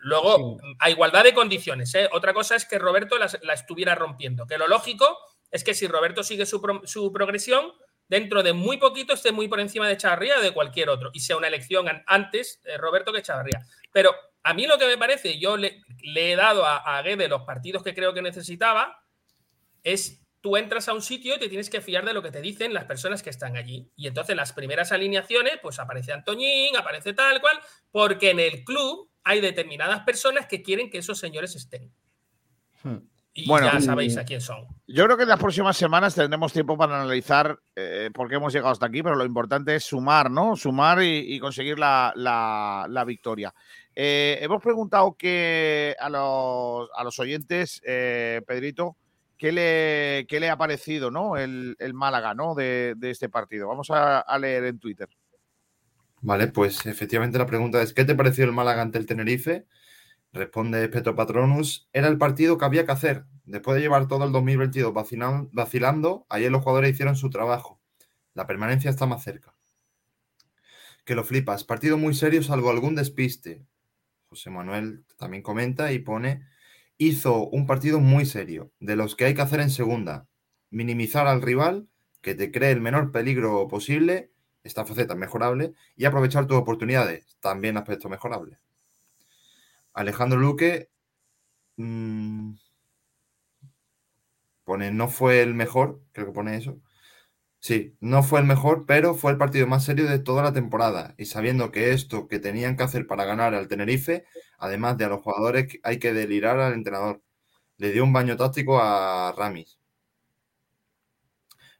Luego, 0.03 0.57
a 0.79 0.89
igualdad 0.89 1.23
de 1.23 1.33
condiciones. 1.33 1.93
¿eh? 1.95 2.09
Otra 2.11 2.33
cosa 2.33 2.55
es 2.55 2.65
que 2.65 2.77
Roberto 2.77 3.17
las- 3.17 3.39
la, 3.41 3.53
estuviera 3.53 3.95
rompiendo. 3.95 4.45
Que 4.45 4.57
lo 4.57 4.67
lógico 4.67 5.17
es 5.49 5.63
que 5.63 5.73
si 5.73 5.87
Roberto 5.87 6.23
sigue 6.23 6.45
su, 6.45 6.61
pro- 6.61 6.81
su 6.85 7.11
progresión, 7.11 7.71
dentro 8.07 8.43
de 8.43 8.53
muy 8.53 8.77
poquito 8.77 9.13
esté 9.13 9.31
muy 9.31 9.47
por 9.47 9.59
encima 9.59 9.87
de 9.87 9.95
Chavarría 9.97 10.37
o 10.39 10.41
de 10.41 10.51
cualquier 10.51 10.89
otro. 10.89 11.09
Y 11.13 11.21
sea 11.21 11.37
una 11.37 11.47
elección 11.47 11.87
an- 11.87 12.03
antes 12.05 12.59
eh, 12.65 12.77
Roberto 12.77 13.13
que 13.13 13.21
Chavarría. 13.21 13.65
Pero 13.91 14.13
a 14.43 14.53
mí 14.53 14.67
lo 14.67 14.77
que 14.77 14.87
me 14.87 14.97
parece, 14.97 15.39
yo 15.39 15.55
le, 15.55 15.81
le 16.03 16.33
he 16.33 16.35
dado 16.35 16.65
a, 16.65 16.97
a 16.97 17.01
Guede 17.01 17.29
los 17.29 17.43
partidos 17.43 17.81
que 17.81 17.95
creo 17.95 18.13
que 18.13 18.21
necesitaba, 18.21 18.99
es 19.83 20.19
tú 20.41 20.57
entras 20.57 20.89
a 20.89 20.93
un 20.93 21.01
sitio 21.01 21.35
y 21.35 21.39
te 21.39 21.47
tienes 21.47 21.69
que 21.69 21.79
fiar 21.79 22.03
de 22.03 22.13
lo 22.13 22.21
que 22.21 22.29
te 22.31 22.41
dicen 22.41 22.73
las 22.73 22.83
personas 22.83 23.23
que 23.23 23.29
están 23.29 23.55
allí. 23.55 23.89
Y 23.95 24.07
entonces 24.07 24.35
las 24.35 24.51
primeras 24.51 24.91
alineaciones, 24.91 25.59
pues 25.61 25.79
aparece 25.79 26.11
Antoñín, 26.11 26.75
aparece 26.75 27.13
tal 27.13 27.39
cual, 27.39 27.57
porque 27.91 28.31
en 28.31 28.41
el 28.41 28.65
club 28.65 29.09
hay 29.23 29.41
determinadas 29.41 30.01
personas 30.01 30.47
que 30.47 30.61
quieren 30.61 30.89
que 30.89 30.97
esos 30.99 31.17
señores 31.19 31.55
estén. 31.55 31.91
Y 33.35 33.47
Bueno, 33.47 33.67
ya 33.71 33.79
sabéis 33.81 34.15
a 34.17 34.25
quién 34.25 34.41
son. 34.41 34.67
Yo 34.85 35.05
creo 35.05 35.17
que 35.17 35.23
en 35.23 35.29
las 35.29 35.39
próximas 35.39 35.75
semanas 35.75 36.13
tendremos 36.13 36.53
tiempo 36.53 36.77
para 36.77 37.01
analizar 37.01 37.57
eh, 37.75 38.11
por 38.13 38.29
qué 38.29 38.35
hemos 38.35 38.53
llegado 38.53 38.71
hasta 38.71 38.85
aquí, 38.85 39.01
pero 39.01 39.15
lo 39.15 39.25
importante 39.25 39.75
es 39.75 39.83
sumar, 39.85 40.29
¿no? 40.29 40.55
Sumar 40.55 41.01
y, 41.01 41.33
y 41.33 41.39
conseguir 41.39 41.79
la, 41.79 42.13
la- 42.15 42.85
la 42.87 43.03
victoria. 43.05 43.51
Eh, 43.95 44.37
hemos 44.41 44.61
preguntado 44.61 45.15
que 45.17 45.95
a 45.99 46.09
los, 46.09 46.89
a 46.95 47.03
los 47.03 47.17
oyentes, 47.19 47.81
eh, 47.85 48.41
Pedrito, 48.45 48.97
¿qué 49.35 49.51
le, 49.51 50.25
qué 50.27 50.39
le 50.39 50.49
ha 50.51 50.57
parecido, 50.57 51.09
¿no? 51.09 51.35
El, 51.37 51.75
el 51.79 51.93
Málaga, 51.95 52.35
¿no? 52.35 52.53
De, 52.53 52.93
de 52.97 53.09
este 53.09 53.29
partido. 53.29 53.67
Vamos 53.67 53.89
a, 53.89 54.19
a 54.19 54.37
leer 54.37 54.65
en 54.65 54.77
Twitter. 54.79 55.09
Vale, 56.25 56.47
pues 56.47 56.85
efectivamente 56.85 57.37
la 57.37 57.45
pregunta 57.45 57.81
es: 57.81 57.93
¿qué 57.93 58.05
te 58.05 58.15
pareció 58.15 58.45
el 58.45 58.53
Málaga 58.53 58.81
ante 58.81 58.97
el 58.97 59.05
Tenerife? 59.05 59.67
Responde 60.33 60.89
Petro 60.89 61.15
Patronus: 61.15 61.89
era 61.93 62.07
el 62.09 62.17
partido 62.17 62.57
que 62.57 62.65
había 62.65 62.85
que 62.85 62.93
hacer. 62.93 63.25
Después 63.45 63.75
de 63.75 63.81
llevar 63.81 64.07
todo 64.07 64.25
el 64.25 64.31
2022 64.33 64.93
vacilan- 64.93 65.49
vacilando, 65.53 66.25
ayer 66.29 66.51
los 66.51 66.63
jugadores 66.63 66.91
hicieron 66.93 67.15
su 67.15 67.29
trabajo. 67.29 67.81
La 68.35 68.47
permanencia 68.47 68.89
está 68.89 69.05
más 69.05 69.23
cerca. 69.23 69.55
Que 71.05 71.15
lo 71.15 71.23
flipas. 71.23 71.63
Partido 71.63 71.97
muy 71.97 72.13
serio, 72.13 72.43
salvo 72.43 72.69
algún 72.69 72.95
despiste. 72.95 73.65
José 74.29 74.51
Manuel 74.51 75.05
también 75.17 75.43
comenta 75.43 75.93
y 75.93 75.99
pone: 75.99 76.45
hizo 76.97 77.47
un 77.49 77.67
partido 77.67 78.01
muy 78.01 78.25
serio, 78.25 78.73
de 78.81 78.97
los 78.97 79.15
que 79.15 79.25
hay 79.25 79.35
que 79.35 79.43
hacer 79.43 79.61
en 79.61 79.71
segunda. 79.71 80.27
Minimizar 80.71 81.27
al 81.27 81.41
rival, 81.41 81.89
que 82.21 82.35
te 82.35 82.51
cree 82.51 82.71
el 82.71 82.81
menor 82.81 83.11
peligro 83.13 83.67
posible, 83.69 84.32
esta 84.63 84.85
faceta 84.85 85.13
es 85.13 85.19
mejorable, 85.19 85.73
y 85.95 86.05
aprovechar 86.05 86.47
tus 86.47 86.57
oportunidades, 86.57 87.37
también 87.41 87.77
aspecto 87.77 88.09
mejorable. 88.09 88.59
Alejandro 89.93 90.39
Luque 90.39 90.89
mm, 91.77 92.53
pone, 94.63 94.91
no 94.91 95.07
fue 95.09 95.41
el 95.41 95.53
mejor, 95.53 96.01
creo 96.11 96.27
que 96.27 96.33
pone 96.33 96.57
eso. 96.57 96.79
Sí, 97.59 97.95
no 98.01 98.23
fue 98.23 98.41
el 98.41 98.45
mejor, 98.45 98.85
pero 98.85 99.15
fue 99.15 99.31
el 99.31 99.37
partido 99.37 99.67
más 99.67 99.85
serio 99.85 100.05
de 100.09 100.19
toda 100.19 100.43
la 100.43 100.53
temporada. 100.53 101.15
Y 101.17 101.25
sabiendo 101.25 101.71
que 101.71 101.93
esto 101.93 102.27
que 102.27 102.39
tenían 102.39 102.75
que 102.77 102.83
hacer 102.83 103.07
para 103.07 103.25
ganar 103.25 103.55
al 103.55 103.69
Tenerife, 103.69 104.25
además 104.57 104.97
de 104.97 105.05
a 105.05 105.09
los 105.09 105.21
jugadores, 105.21 105.79
hay 105.83 105.97
que 105.99 106.13
delirar 106.13 106.59
al 106.59 106.73
entrenador. 106.73 107.21
Le 107.77 107.91
dio 107.93 108.03
un 108.03 108.13
baño 108.13 108.37
táctico 108.37 108.79
a 108.81 109.33
Ramis. 109.37 109.79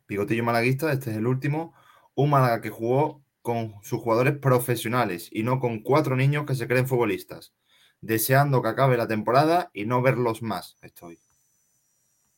Pigotillo 0.05 0.43
malaguista, 0.43 0.91
este 0.93 1.11
es 1.11 1.17
el 1.17 1.27
último. 1.27 1.73
Un 2.16 2.30
Málaga 2.30 2.61
que 2.61 2.70
jugó 2.70 3.24
con 3.41 3.76
sus 3.84 3.99
jugadores 4.01 4.38
profesionales 4.38 5.30
y 5.32 5.43
no 5.43 5.59
con 5.59 5.82
cuatro 5.82 6.16
niños 6.16 6.45
que 6.45 6.55
se 6.55 6.68
creen 6.68 6.88
futbolistas. 6.88 7.53
Deseando 8.01 8.61
que 8.61 8.70
acabe 8.70 8.97
la 8.97 9.07
temporada 9.07 9.70
y 9.74 9.86
no 9.86 10.01
verlos 10.01 10.41
más. 10.41 10.78
Estoy. 10.82 11.20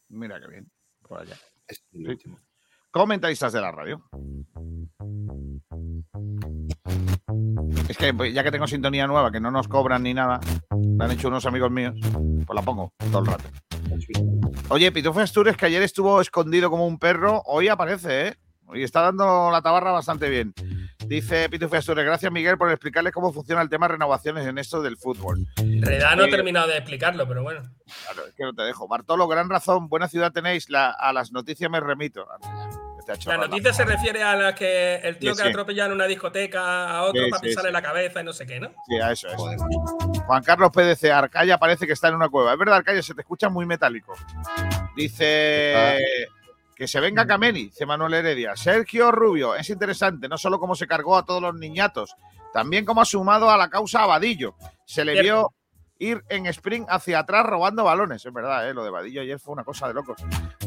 Mira 0.09 0.39
qué 0.39 0.47
bien. 0.47 0.71
Por 1.01 1.21
allá. 1.21 1.35
Es 1.67 1.83
el 1.93 2.07
último. 2.07 2.39
Comentaristas 2.91 3.51
de 3.53 3.61
la 3.61 3.71
radio. 3.71 4.03
Es 7.89 7.97
que 7.97 8.13
pues, 8.13 8.33
ya 8.33 8.43
que 8.43 8.51
tengo 8.51 8.67
sintonía 8.67 9.07
nueva, 9.07 9.31
que 9.31 9.39
no 9.39 9.51
nos 9.51 9.67
cobran 9.67 10.03
ni 10.03 10.13
nada, 10.13 10.39
la 10.97 11.05
han 11.05 11.11
hecho 11.11 11.27
unos 11.27 11.45
amigos 11.45 11.71
míos, 11.71 11.95
pues 12.01 12.55
la 12.55 12.61
pongo 12.61 12.93
todo 13.11 13.19
el 13.19 13.25
rato. 13.25 13.49
Oye, 14.69 14.91
Pitufo 14.91 15.19
Asturias, 15.19 15.57
que 15.57 15.65
ayer 15.67 15.83
estuvo 15.83 16.21
escondido 16.21 16.69
como 16.69 16.87
un 16.87 16.97
perro, 16.97 17.41
hoy 17.45 17.67
aparece, 17.67 18.27
¿eh? 18.27 18.35
Y 18.73 18.83
está 18.83 19.01
dando 19.01 19.49
la 19.51 19.61
tabarra 19.61 19.91
bastante 19.91 20.29
bien. 20.29 20.53
Dice 21.05 21.47
Pitufo 21.49 21.75
Astures, 21.75 22.03
gracias 22.03 22.31
Miguel 22.31 22.57
por 22.57 22.69
explicarles 22.71 23.13
cómo 23.13 23.31
funciona 23.31 23.61
el 23.61 23.69
tema 23.69 23.87
de 23.87 23.93
renovaciones 23.93 24.47
en 24.47 24.57
esto 24.57 24.81
del 24.81 24.97
fútbol. 24.97 25.45
En 25.57 25.81
realidad 25.83 26.15
no 26.15 26.23
he 26.25 26.31
terminado 26.31 26.67
de 26.67 26.77
explicarlo, 26.77 27.27
pero 27.27 27.43
bueno. 27.43 27.61
Claro, 28.05 28.27
es 28.27 28.33
que 28.33 28.43
no 28.43 28.53
te 28.53 28.63
dejo. 28.63 28.87
Bartolo, 28.87 29.27
gran 29.27 29.47
razón, 29.49 29.87
buena 29.87 30.07
ciudad 30.07 30.31
tenéis, 30.31 30.69
la- 30.69 30.89
a 30.91 31.13
las 31.13 31.31
noticias 31.31 31.69
me 31.69 31.79
remito. 31.79 32.25
Te 33.05 33.11
ha 33.11 33.15
hecho 33.15 33.29
La 33.29 33.37
noticia 33.37 33.71
se 33.71 33.85
refiere 33.85 34.23
a 34.23 34.35
la 34.35 34.55
que 34.55 34.95
el 34.95 35.19
tío 35.19 35.33
Sí, 35.35 35.37
que 35.37 35.43
sí. 35.43 35.49
atropella 35.49 35.85
en 35.85 35.91
una 35.91 36.07
discoteca 36.07 36.89
a 36.89 37.03
otro 37.03 37.23
Sí, 37.23 37.29
para 37.29 37.41
pisarle 37.41 37.69
sí. 37.69 37.73
la 37.73 37.81
cabeza 37.83 38.21
y 38.21 38.23
no 38.23 38.33
sé 38.33 38.47
qué, 38.47 38.59
¿no? 38.59 38.71
Sí, 38.87 38.95
a 38.97 39.11
eso 39.11 39.27
es. 39.27 39.35
Juan 40.25 40.43
Carlos 40.43 40.71
PDC, 40.71 41.11
Arcaya 41.11 41.59
parece 41.59 41.85
que 41.85 41.93
está 41.93 42.07
en 42.07 42.15
una 42.15 42.29
cueva. 42.29 42.53
Es 42.53 42.57
verdad, 42.57 42.77
Arcaya, 42.77 43.03
se 43.03 43.13
te 43.13 43.21
escucha 43.21 43.47
muy 43.47 43.67
metálico. 43.67 44.15
Dice 44.95 45.99
que 46.75 46.87
se 46.87 46.99
venga 46.99 47.25
Cameni, 47.25 47.65
dice 47.65 47.85
Manuel 47.85 48.15
Heredia. 48.15 48.55
Sergio 48.55 49.11
Rubio, 49.11 49.55
es 49.55 49.69
interesante, 49.69 50.27
no 50.27 50.37
solo 50.37 50.59
cómo 50.59 50.75
se 50.75 50.87
cargó 50.87 51.17
a 51.17 51.25
todos 51.25 51.41
los 51.41 51.55
niñatos, 51.55 52.15
también 52.53 52.85
cómo 52.85 53.01
ha 53.01 53.05
sumado 53.05 53.49
a 53.49 53.57
la 53.57 53.69
causa 53.69 54.03
a 54.03 54.07
Vadillo. 54.07 54.55
Se 54.85 55.05
le 55.05 55.13
Cierto. 55.13 55.23
vio 55.23 55.53
ir 55.97 56.23
en 56.29 56.45
sprint 56.47 56.87
hacia 56.89 57.19
atrás 57.19 57.45
robando 57.45 57.83
balones. 57.85 58.25
Es 58.25 58.33
verdad, 58.33 58.69
¿eh? 58.69 58.73
lo 58.73 58.83
de 58.83 58.89
Vadillo 58.89 59.21
ayer 59.21 59.39
fue 59.39 59.53
una 59.53 59.63
cosa 59.63 59.87
de 59.87 59.93
locos. 59.93 60.17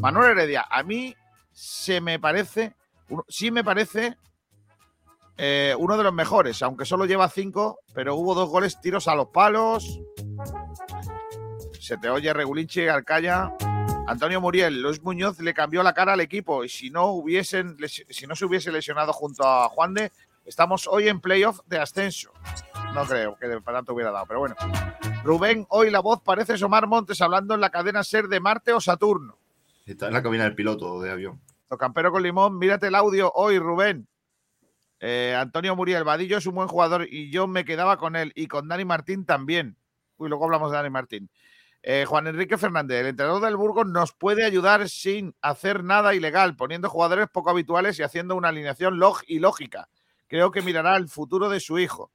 Manuel 0.01 0.33
Heredia, 0.33 0.67
a 0.71 0.83
mí 0.83 1.15
se 1.53 2.01
me 2.01 2.19
parece, 2.19 2.75
sí 3.29 3.51
me 3.51 3.63
parece 3.65 4.17
eh, 5.37 5.75
uno 5.79 5.97
de 5.97 6.05
los 6.05 6.13
mejores, 6.13 6.63
aunque 6.63 6.85
solo 6.85 7.05
lleva 7.05 7.29
cinco, 7.29 7.79
pero 7.95 8.17
hubo 8.17 8.35
dos 8.35 8.49
goles, 8.49 8.81
tiros 8.81 9.07
a 9.09 9.15
los 9.15 9.29
palos. 9.29 10.01
Se 11.81 11.97
te 11.97 12.11
oye 12.11 12.33
Regulinchi, 12.33 12.89
Arcaya. 12.89 13.53
Antonio 14.09 14.41
Muriel, 14.41 14.81
Luis 14.81 15.03
Muñoz 15.03 15.39
le 15.41 15.53
cambió 15.53 15.83
la 15.83 15.93
cara 15.93 16.15
al 16.15 16.21
equipo 16.21 16.65
y 16.65 16.69
si 16.69 16.91
no 16.91 17.07
hubiesen, 17.09 17.77
si 17.89 18.27
no 18.27 18.35
se 18.35 18.47
hubiese 18.47 18.73
lesionado 18.73 19.13
junto 19.13 19.47
a 19.47 19.69
Juan 19.69 19.93
de, 19.95 20.11
estamos 20.47 20.87
hoy 20.87 21.09
en 21.09 21.21
playoff 21.21 21.61
de 21.67 21.79
ascenso. 21.79 22.33
No 22.95 23.05
creo 23.05 23.37
que 23.37 23.47
de- 23.49 23.61
tanto 23.61 23.93
hubiera 23.93 24.11
dado, 24.11 24.25
pero 24.27 24.41
bueno. 24.41 24.57
Rubén, 25.25 25.67
hoy 25.69 25.91
la 25.91 26.01
voz 26.01 26.23
parece 26.23 26.57
Somar 26.57 26.87
Montes 26.87 27.21
hablando 27.21 27.55
en 27.55 27.61
la 27.61 27.69
cadena 27.71 28.03
Ser 28.03 28.29
de 28.29 28.41
Marte 28.41 28.73
o 28.73 28.81
Saturno. 28.81 29.37
Está 29.85 30.07
en 30.07 30.15
la 30.15 30.23
cabina 30.23 30.45
del 30.45 30.55
piloto 30.55 31.01
de 31.03 31.11
avión. 31.11 31.41
Campero 31.79 32.11
con 32.11 32.23
limón, 32.23 32.59
mírate 32.59 32.87
el 32.87 32.95
audio 32.95 33.31
hoy, 33.35 33.59
Rubén. 33.59 34.09
Eh, 35.01 35.37
Antonio 35.39 35.77
Muriel, 35.77 36.03
Vadillo 36.03 36.39
es 36.39 36.47
un 36.47 36.55
buen 36.55 36.67
jugador 36.69 37.07
y 37.11 37.31
yo 37.31 37.47
me 37.47 37.65
quedaba 37.67 37.99
con 37.99 38.17
él 38.17 38.33
y 38.35 38.47
con 38.49 38.69
Dani 38.69 38.85
Martín 38.87 39.27
también. 39.27 39.77
Uy, 40.17 40.29
luego 40.31 40.47
hablamos 40.47 40.71
de 40.71 40.79
Dani 40.79 40.91
Martín. 40.91 41.31
Eh, 41.83 42.05
Juan 42.07 42.27
Enrique 42.27 42.59
Fernández, 42.59 43.01
el 43.01 43.07
entrenador 43.07 43.43
del 43.43 43.57
Burgos 43.57 43.87
nos 43.87 44.13
puede 44.13 44.45
ayudar 44.45 44.89
sin 44.89 45.35
hacer 45.41 45.85
nada 45.85 46.15
ilegal, 46.15 46.57
poniendo 46.57 46.91
jugadores 46.91 47.29
poco 47.33 47.51
habituales 47.51 47.99
y 47.99 48.03
haciendo 48.03 48.35
una 48.35 48.49
alineación 48.49 48.99
log 48.99 49.21
y 49.27 49.39
lógica. 49.39 49.89
Creo 50.27 50.51
que 50.51 50.61
mirará 50.61 50.97
el 50.97 51.09
futuro 51.09 51.49
de 51.49 51.61
su 51.61 51.79
hijo. 51.79 52.11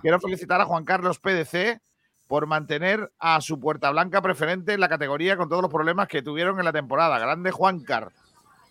Quiero 0.00 0.20
felicitar 0.20 0.60
a 0.60 0.64
Juan 0.64 0.84
Carlos 0.84 1.18
PDC 1.18 1.80
por 2.28 2.46
mantener 2.46 3.12
a 3.18 3.40
su 3.40 3.60
puerta 3.60 3.90
blanca 3.90 4.22
preferente 4.22 4.72
en 4.72 4.80
la 4.80 4.88
categoría 4.88 5.36
con 5.36 5.48
todos 5.48 5.62
los 5.62 5.70
problemas 5.70 6.08
que 6.08 6.22
tuvieron 6.22 6.58
en 6.58 6.64
la 6.64 6.72
temporada. 6.72 7.18
Grande 7.18 7.50
Juan 7.50 7.80
Car. 7.80 8.10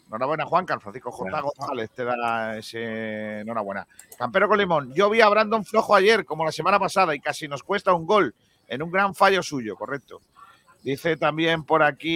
Enhorabuena, 0.08 0.46
Juan 0.46 0.66
Car. 0.66 0.82
Francisco 0.82 1.12
J. 1.12 1.42
González 1.42 1.92
te 1.92 2.04
da 2.04 2.58
ese 2.58 3.42
enhorabuena. 3.42 3.88
Campero 4.18 4.48
con 4.48 4.58
limón. 4.58 4.92
Yo 4.94 5.10
vi 5.10 5.22
a 5.22 5.30
Brandon 5.30 5.64
flojo 5.64 5.94
ayer, 5.94 6.26
como 6.26 6.44
la 6.44 6.52
semana 6.52 6.80
pasada, 6.80 7.14
y 7.14 7.20
casi 7.20 7.48
nos 7.48 7.64
cuesta 7.64 7.94
un 7.94 8.06
gol 8.06 8.34
en 8.72 8.82
un 8.82 8.90
gran 8.90 9.14
fallo 9.14 9.44
suyo, 9.44 9.76
correcto. 9.76 10.22
Dice 10.82 11.18
también 11.18 11.64
por 11.64 11.84
aquí. 11.84 12.08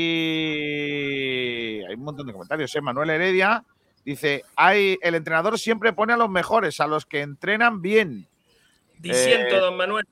Hay 1.87 1.93
un 1.93 2.03
montón 2.03 2.25
de 2.25 2.33
comentarios, 2.33 2.73
¿eh? 2.75 2.81
Manuel 2.81 3.09
Heredia. 3.09 3.63
Dice: 4.03 4.43
hay, 4.55 4.97
el 5.01 5.15
entrenador 5.15 5.59
siempre 5.59 5.93
pone 5.93 6.13
a 6.13 6.17
los 6.17 6.29
mejores, 6.29 6.79
a 6.79 6.87
los 6.87 7.05
que 7.05 7.21
entrenan 7.21 7.81
bien. 7.81 8.27
Diciendo, 8.97 9.55
Eh, 9.55 9.59
don 9.59 9.75
Manuel. 9.75 10.07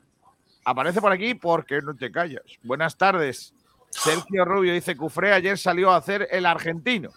Aparece 0.66 1.02
por 1.02 1.12
aquí 1.12 1.34
porque 1.34 1.82
no 1.82 1.96
te 1.96 2.12
callas. 2.12 2.44
Buenas 2.62 2.98
tardes. 2.98 3.54
Sergio 3.90 4.44
Rubio 4.44 4.74
dice: 4.74 4.98
Cufré 4.98 5.32
ayer 5.32 5.58
salió 5.58 5.92
a 5.92 5.96
hacer 5.96 6.28
el 6.30 6.46
argentino. 6.46 7.10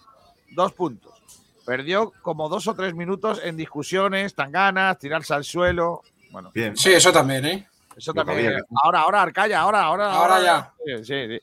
Dos 0.51 0.71
puntos. 0.71 1.21
Perdió 1.65 2.13
como 2.21 2.47
dos 2.47 2.65
o 2.67 2.75
tres 2.75 2.95
minutos 2.95 3.41
en 3.43 3.57
discusiones, 3.57 4.33
tan 4.33 4.53
ganas, 4.53 4.97
tirarse 4.97 5.33
al 5.33 5.43
suelo. 5.43 6.01
Bueno, 6.31 6.49
Bien. 6.53 6.77
Sí, 6.77 6.93
eso 6.93 7.11
también, 7.11 7.45
¿eh? 7.45 7.67
Eso 7.97 8.13
también. 8.13 8.61
Ahora, 8.83 9.01
ahora, 9.01 9.21
Arcaya, 9.23 9.59
ahora, 9.59 9.83
ahora. 9.83 10.13
Ahora 10.13 10.41
ya. 10.41 10.73
Sí, 10.85 11.03
sí, 11.03 11.27
sí. 11.27 11.39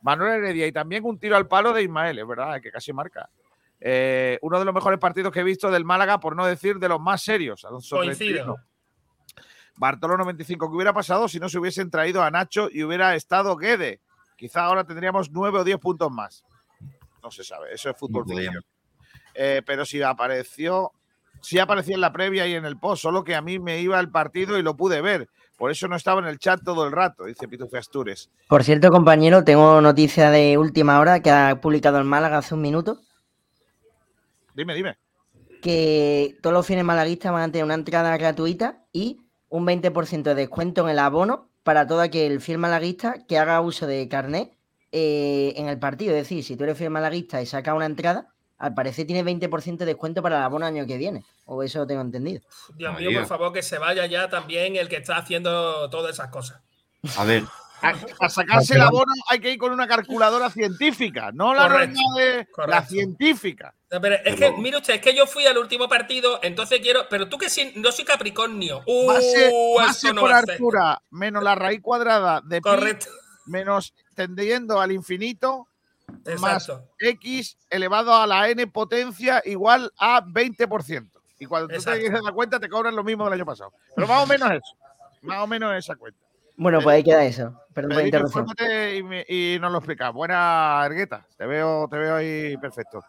Manuel 0.00 0.44
Heredia 0.44 0.66
y 0.66 0.72
también 0.72 1.04
un 1.04 1.18
tiro 1.18 1.36
al 1.36 1.46
palo 1.46 1.72
de 1.72 1.82
Ismael, 1.82 2.18
es 2.18 2.26
verdad, 2.26 2.60
que 2.60 2.70
casi 2.70 2.92
marca. 2.92 3.28
Eh, 3.80 4.38
uno 4.42 4.58
de 4.58 4.64
los 4.64 4.74
mejores 4.74 4.98
partidos 4.98 5.32
que 5.32 5.40
he 5.40 5.44
visto 5.44 5.70
del 5.70 5.84
Málaga, 5.84 6.18
por 6.18 6.34
no 6.34 6.46
decir 6.46 6.78
de 6.78 6.88
los 6.88 7.00
más 7.00 7.22
serios. 7.22 7.64
Alonso 7.64 7.96
Coincido. 7.96 8.56
31. 8.56 8.56
Bartolo 9.76 10.16
95, 10.16 10.68
¿qué 10.68 10.74
hubiera 10.74 10.92
pasado 10.92 11.28
si 11.28 11.38
no 11.38 11.48
se 11.48 11.58
hubiesen 11.58 11.90
traído 11.90 12.22
a 12.22 12.30
Nacho 12.30 12.68
y 12.72 12.82
hubiera 12.82 13.14
estado 13.14 13.56
Guede? 13.56 14.00
Quizá 14.36 14.64
ahora 14.64 14.84
tendríamos 14.84 15.30
nueve 15.30 15.58
o 15.58 15.64
diez 15.64 15.78
puntos 15.78 16.10
más. 16.10 16.44
No 17.22 17.30
se 17.30 17.44
sabe, 17.44 17.72
eso 17.72 17.90
es 17.90 17.96
fútbol. 17.96 18.24
Eh, 19.34 19.62
pero 19.64 19.84
si 19.84 20.02
apareció, 20.02 20.92
sí 21.40 21.60
aparecía 21.60 21.94
en 21.94 22.00
la 22.00 22.12
previa 22.12 22.46
y 22.46 22.54
en 22.54 22.64
el 22.64 22.76
post, 22.76 23.02
solo 23.02 23.22
que 23.22 23.36
a 23.36 23.42
mí 23.42 23.60
me 23.60 23.80
iba 23.80 24.00
el 24.00 24.10
partido 24.10 24.58
y 24.58 24.62
lo 24.62 24.76
pude 24.76 25.00
ver. 25.00 25.28
Por 25.58 25.72
eso 25.72 25.88
no 25.88 25.96
estaba 25.96 26.20
en 26.20 26.28
el 26.28 26.38
chat 26.38 26.62
todo 26.64 26.86
el 26.86 26.92
rato, 26.92 27.24
dice 27.24 27.48
Pitufe 27.48 27.76
Astures. 27.76 28.30
Por 28.48 28.62
cierto, 28.62 28.90
compañero, 28.90 29.42
tengo 29.42 29.80
noticia 29.80 30.30
de 30.30 30.56
última 30.56 31.00
hora 31.00 31.20
que 31.20 31.30
ha 31.30 31.60
publicado 31.60 31.98
el 31.98 32.04
Málaga 32.04 32.38
hace 32.38 32.54
un 32.54 32.62
minuto, 32.62 33.00
Dime, 34.54 34.74
dime. 34.74 34.96
que 35.60 36.36
todos 36.42 36.54
los 36.54 36.66
fines 36.66 36.84
malaguistas 36.84 37.32
van 37.32 37.42
a 37.42 37.52
tener 37.52 37.64
una 37.64 37.74
entrada 37.74 38.16
gratuita 38.16 38.84
y 38.92 39.20
un 39.48 39.66
20% 39.66 40.22
de 40.22 40.34
descuento 40.34 40.82
en 40.84 40.90
el 40.90 40.98
abono 40.98 41.48
para 41.64 41.86
todo 41.86 42.00
aquel 42.00 42.40
fiel 42.40 42.58
malaguista 42.58 43.24
que 43.26 43.38
haga 43.38 43.60
uso 43.60 43.86
de 43.86 44.08
carnet 44.08 44.52
eh, 44.92 45.54
en 45.56 45.68
el 45.68 45.78
partido. 45.78 46.12
Es 46.14 46.22
decir, 46.22 46.44
si 46.44 46.56
tú 46.56 46.64
eres 46.64 46.78
fiel 46.78 46.90
malaguista 46.90 47.42
y 47.42 47.46
sacas 47.46 47.74
una 47.74 47.86
entrada, 47.86 48.28
al 48.58 48.74
parecer 48.74 49.06
tiene 49.06 49.24
20% 49.24 49.76
de 49.78 49.86
descuento 49.86 50.20
para 50.22 50.38
el 50.38 50.42
abono 50.42 50.66
año 50.66 50.86
que 50.86 50.96
viene. 50.96 51.24
O 51.46 51.62
eso 51.62 51.86
tengo 51.86 52.00
entendido. 52.00 52.42
Dios 52.74 52.98
mío, 52.98 53.10
por 53.20 53.26
favor, 53.26 53.52
que 53.52 53.62
se 53.62 53.78
vaya 53.78 54.04
ya 54.06 54.28
también 54.28 54.76
el 54.76 54.88
que 54.88 54.96
está 54.96 55.16
haciendo 55.16 55.88
todas 55.90 56.12
esas 56.12 56.28
cosas. 56.30 56.60
A 57.16 57.24
ver, 57.24 57.44
A, 57.80 57.94
a 58.20 58.28
sacarse 58.28 58.74
el 58.74 58.80
abono 58.80 59.12
hay 59.30 59.38
que 59.38 59.52
ir 59.52 59.58
con 59.58 59.70
una 59.72 59.86
calculadora 59.86 60.50
científica, 60.50 61.30
no 61.32 61.54
la 61.54 61.68
Correcto, 61.68 62.00
de 62.16 62.46
la 62.66 62.82
científica. 62.84 63.72
No, 63.90 64.00
pero 64.00 64.16
es 64.24 64.34
que, 64.34 64.50
mire 64.52 64.78
usted, 64.78 64.94
es 64.94 65.00
que 65.00 65.14
yo 65.14 65.26
fui 65.26 65.46
al 65.46 65.56
último 65.56 65.88
partido, 65.88 66.40
entonces 66.42 66.80
quiero. 66.80 67.06
Pero 67.08 67.28
tú 67.28 67.38
que 67.38 67.48
sí, 67.48 67.72
no 67.76 67.92
soy 67.92 68.04
Capricornio. 68.04 68.82
Uh, 68.84 69.06
Base, 69.06 69.52
base 69.76 70.06
eso 70.08 70.14
no 70.14 70.22
por 70.22 70.32
altura 70.32 71.00
menos 71.10 71.42
la 71.44 71.54
raíz 71.54 71.80
cuadrada 71.80 72.40
de 72.44 72.56
pi 72.56 72.68
Correcto. 72.68 73.06
menos 73.46 73.94
tendiendo 74.16 74.80
al 74.80 74.90
infinito 74.90 75.68
más 76.40 76.68
Exacto. 76.68 76.88
x 76.98 77.56
elevado 77.70 78.14
a 78.14 78.26
la 78.26 78.48
n 78.48 78.66
potencia 78.66 79.42
igual 79.44 79.92
a 79.98 80.22
20%. 80.24 81.10
Y 81.40 81.46
cuando 81.46 81.68
tú 81.68 81.74
Exacto. 81.74 82.00
te 82.04 82.10
das 82.10 82.22
la 82.22 82.32
cuenta 82.32 82.58
te 82.58 82.68
cobran 82.68 82.94
lo 82.96 83.04
mismo 83.04 83.24
del 83.24 83.34
año 83.34 83.46
pasado. 83.46 83.72
Pero 83.94 84.06
más 84.08 84.22
o 84.24 84.26
menos 84.26 84.50
eso. 84.50 84.76
Más 85.22 85.38
o 85.38 85.46
menos 85.46 85.74
esa 85.76 85.94
cuenta. 85.96 86.18
Bueno, 86.56 86.80
pues 86.80 86.96
ahí 86.96 87.04
queda 87.04 87.24
eso. 87.24 87.54
Perdón 87.72 87.92
por 87.94 88.04
interrupción. 88.04 88.46
y, 88.96 89.02
me- 89.04 89.24
y 89.28 89.58
nos 89.60 89.70
lo 89.70 89.78
explica. 89.78 90.10
Buena 90.10 90.82
Ergueta, 90.84 91.24
te 91.36 91.46
veo, 91.46 91.86
te 91.88 91.96
veo 91.96 92.16
ahí 92.16 92.56
perfecto. 92.56 93.04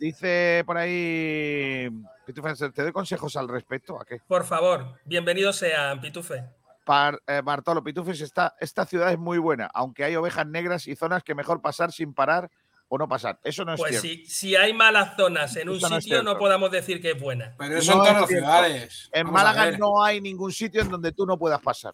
Dice 0.00 0.64
por 0.66 0.76
ahí, 0.78 1.88
Pitufo, 2.26 2.48
¿te 2.72 2.82
doy 2.82 2.90
consejos 2.92 3.36
al 3.36 3.46
respecto? 3.48 4.00
¿A 4.00 4.04
qué? 4.04 4.20
Por 4.26 4.44
favor, 4.44 4.98
bienvenidos 5.04 5.56
sean, 5.56 6.00
Pitufe. 6.00 6.42
Par- 6.88 7.20
eh, 7.26 7.42
Bartolo 7.44 7.84
Pitufes, 7.84 8.18
esta, 8.22 8.56
esta 8.60 8.86
ciudad 8.86 9.12
es 9.12 9.18
muy 9.18 9.36
buena, 9.36 9.70
aunque 9.74 10.04
hay 10.04 10.16
ovejas 10.16 10.46
negras 10.46 10.86
y 10.88 10.96
zonas 10.96 11.22
que 11.22 11.34
mejor 11.34 11.60
pasar 11.60 11.92
sin 11.92 12.14
parar 12.14 12.50
o 12.88 12.96
no 12.96 13.06
pasar. 13.06 13.38
Eso 13.44 13.62
no 13.66 13.74
es 13.74 13.78
Pues 13.78 14.00
cierto. 14.00 14.08
si, 14.08 14.24
si 14.24 14.56
hay 14.56 14.72
malas 14.72 15.14
zonas 15.14 15.54
en 15.56 15.68
un 15.68 15.78
no 15.78 16.00
sitio, 16.00 16.22
no, 16.22 16.38
podamos 16.38 16.70
decir 16.70 17.02
que 17.02 17.10
es 17.10 17.20
buena. 17.20 17.54
Pero 17.58 17.76
eso 17.76 17.92
No 17.94 17.98
en 17.98 18.08
todas 18.08 18.20
las 18.22 18.30
ciudades. 18.30 19.10
En 19.12 19.26
Vamos 19.26 19.38
Málaga 19.44 19.76
no 19.76 20.02
hay 20.02 20.22
ningún 20.22 20.50
sitio 20.50 20.80
en 20.80 20.88
donde 20.88 21.12
tú 21.12 21.26
no 21.26 21.38
puedas 21.38 21.60
pasar. 21.60 21.92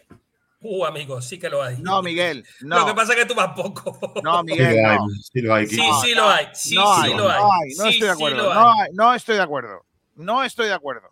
Uh, 0.61 0.85
amigo, 0.87 1.21
sí 1.21 1.39
que 1.41 1.51
lo 1.51 1.61
hay. 1.61 1.77
No, 1.83 2.01
Miguel, 2.01 2.47
Lo 2.61 2.87
que 2.87 2.95
pasa 2.95 3.13
es 3.15 3.19
que 3.19 3.27
tú 3.27 3.35
vas 3.35 3.51
poco. 3.57 4.15
No, 4.23 4.39
sí 4.47 4.53
Miguel, 4.53 4.77
no. 4.83 5.07
sí 5.21 5.41
lo 5.43 5.55
hay, 5.55 5.67
Sí, 5.67 5.77
lo 6.15 6.31
hay. 6.31 6.47
Sí, 6.55 6.75
no 6.77 7.03
sí 7.03 7.11
lo 7.13 7.29
hay. 7.29 7.75
No, 7.77 7.87
estoy 7.89 8.01
de 8.07 8.11
acuerdo. 8.13 8.55
no 8.93 9.15
estoy 9.15 9.35
de 9.37 9.43
acuerdo. 9.43 9.85
No 10.15 10.45
estoy 10.45 10.67
de 10.69 10.75
acuerdo. 10.75 11.09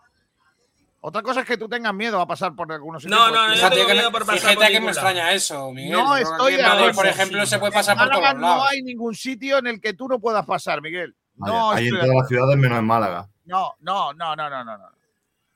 Otra 1.04 1.20
cosa 1.20 1.40
es 1.40 1.46
que 1.46 1.56
tú 1.58 1.68
tengas 1.68 1.92
miedo 1.92 2.20
a 2.20 2.26
pasar 2.28 2.54
por 2.54 2.70
algunos 2.72 3.02
sitios. 3.02 3.18
No, 3.18 3.26
no, 3.28 3.34
porque- 3.46 3.60
yo 3.60 3.70
tengo 3.70 3.86
que, 3.88 3.92
miedo 3.94 4.06
me- 4.10 4.12
por 4.12 4.20
pasar 4.26 4.38
fíjate 4.38 4.54
por 4.56 4.66
que 4.68 4.80
me 4.80 4.86
extraña 4.92 5.32
eso, 5.32 5.72
Miguel. 5.72 5.90
No 5.92 6.16
estoy 6.16 6.52
en 6.54 6.58
de 6.58 6.62
Madrid, 6.68 6.94
por 6.94 7.04
sí. 7.06 7.10
ejemplo, 7.10 7.44
se 7.46 7.58
puede 7.58 7.72
En 7.72 7.74
pasar 7.74 7.96
por 7.96 8.06
Málaga 8.08 8.28
todos 8.30 8.40
no 8.40 8.48
lados. 8.48 8.66
hay 8.70 8.82
ningún 8.82 9.14
sitio 9.16 9.58
en 9.58 9.66
el 9.66 9.80
que 9.80 9.94
tú 9.94 10.06
no 10.06 10.20
puedas 10.20 10.46
pasar, 10.46 10.80
Miguel. 10.80 11.14
No, 11.34 11.72
hay 11.72 11.88
en 11.88 11.94
todas 11.98 12.08
las 12.08 12.28
ciudades 12.28 12.56
menos 12.56 12.78
en 12.78 12.84
Málaga. 12.84 13.28
no, 13.46 13.74
no, 13.80 14.12
no, 14.12 14.36
no, 14.36 14.48
no, 14.48 14.64
no, 14.64 14.78
no. 14.78 14.88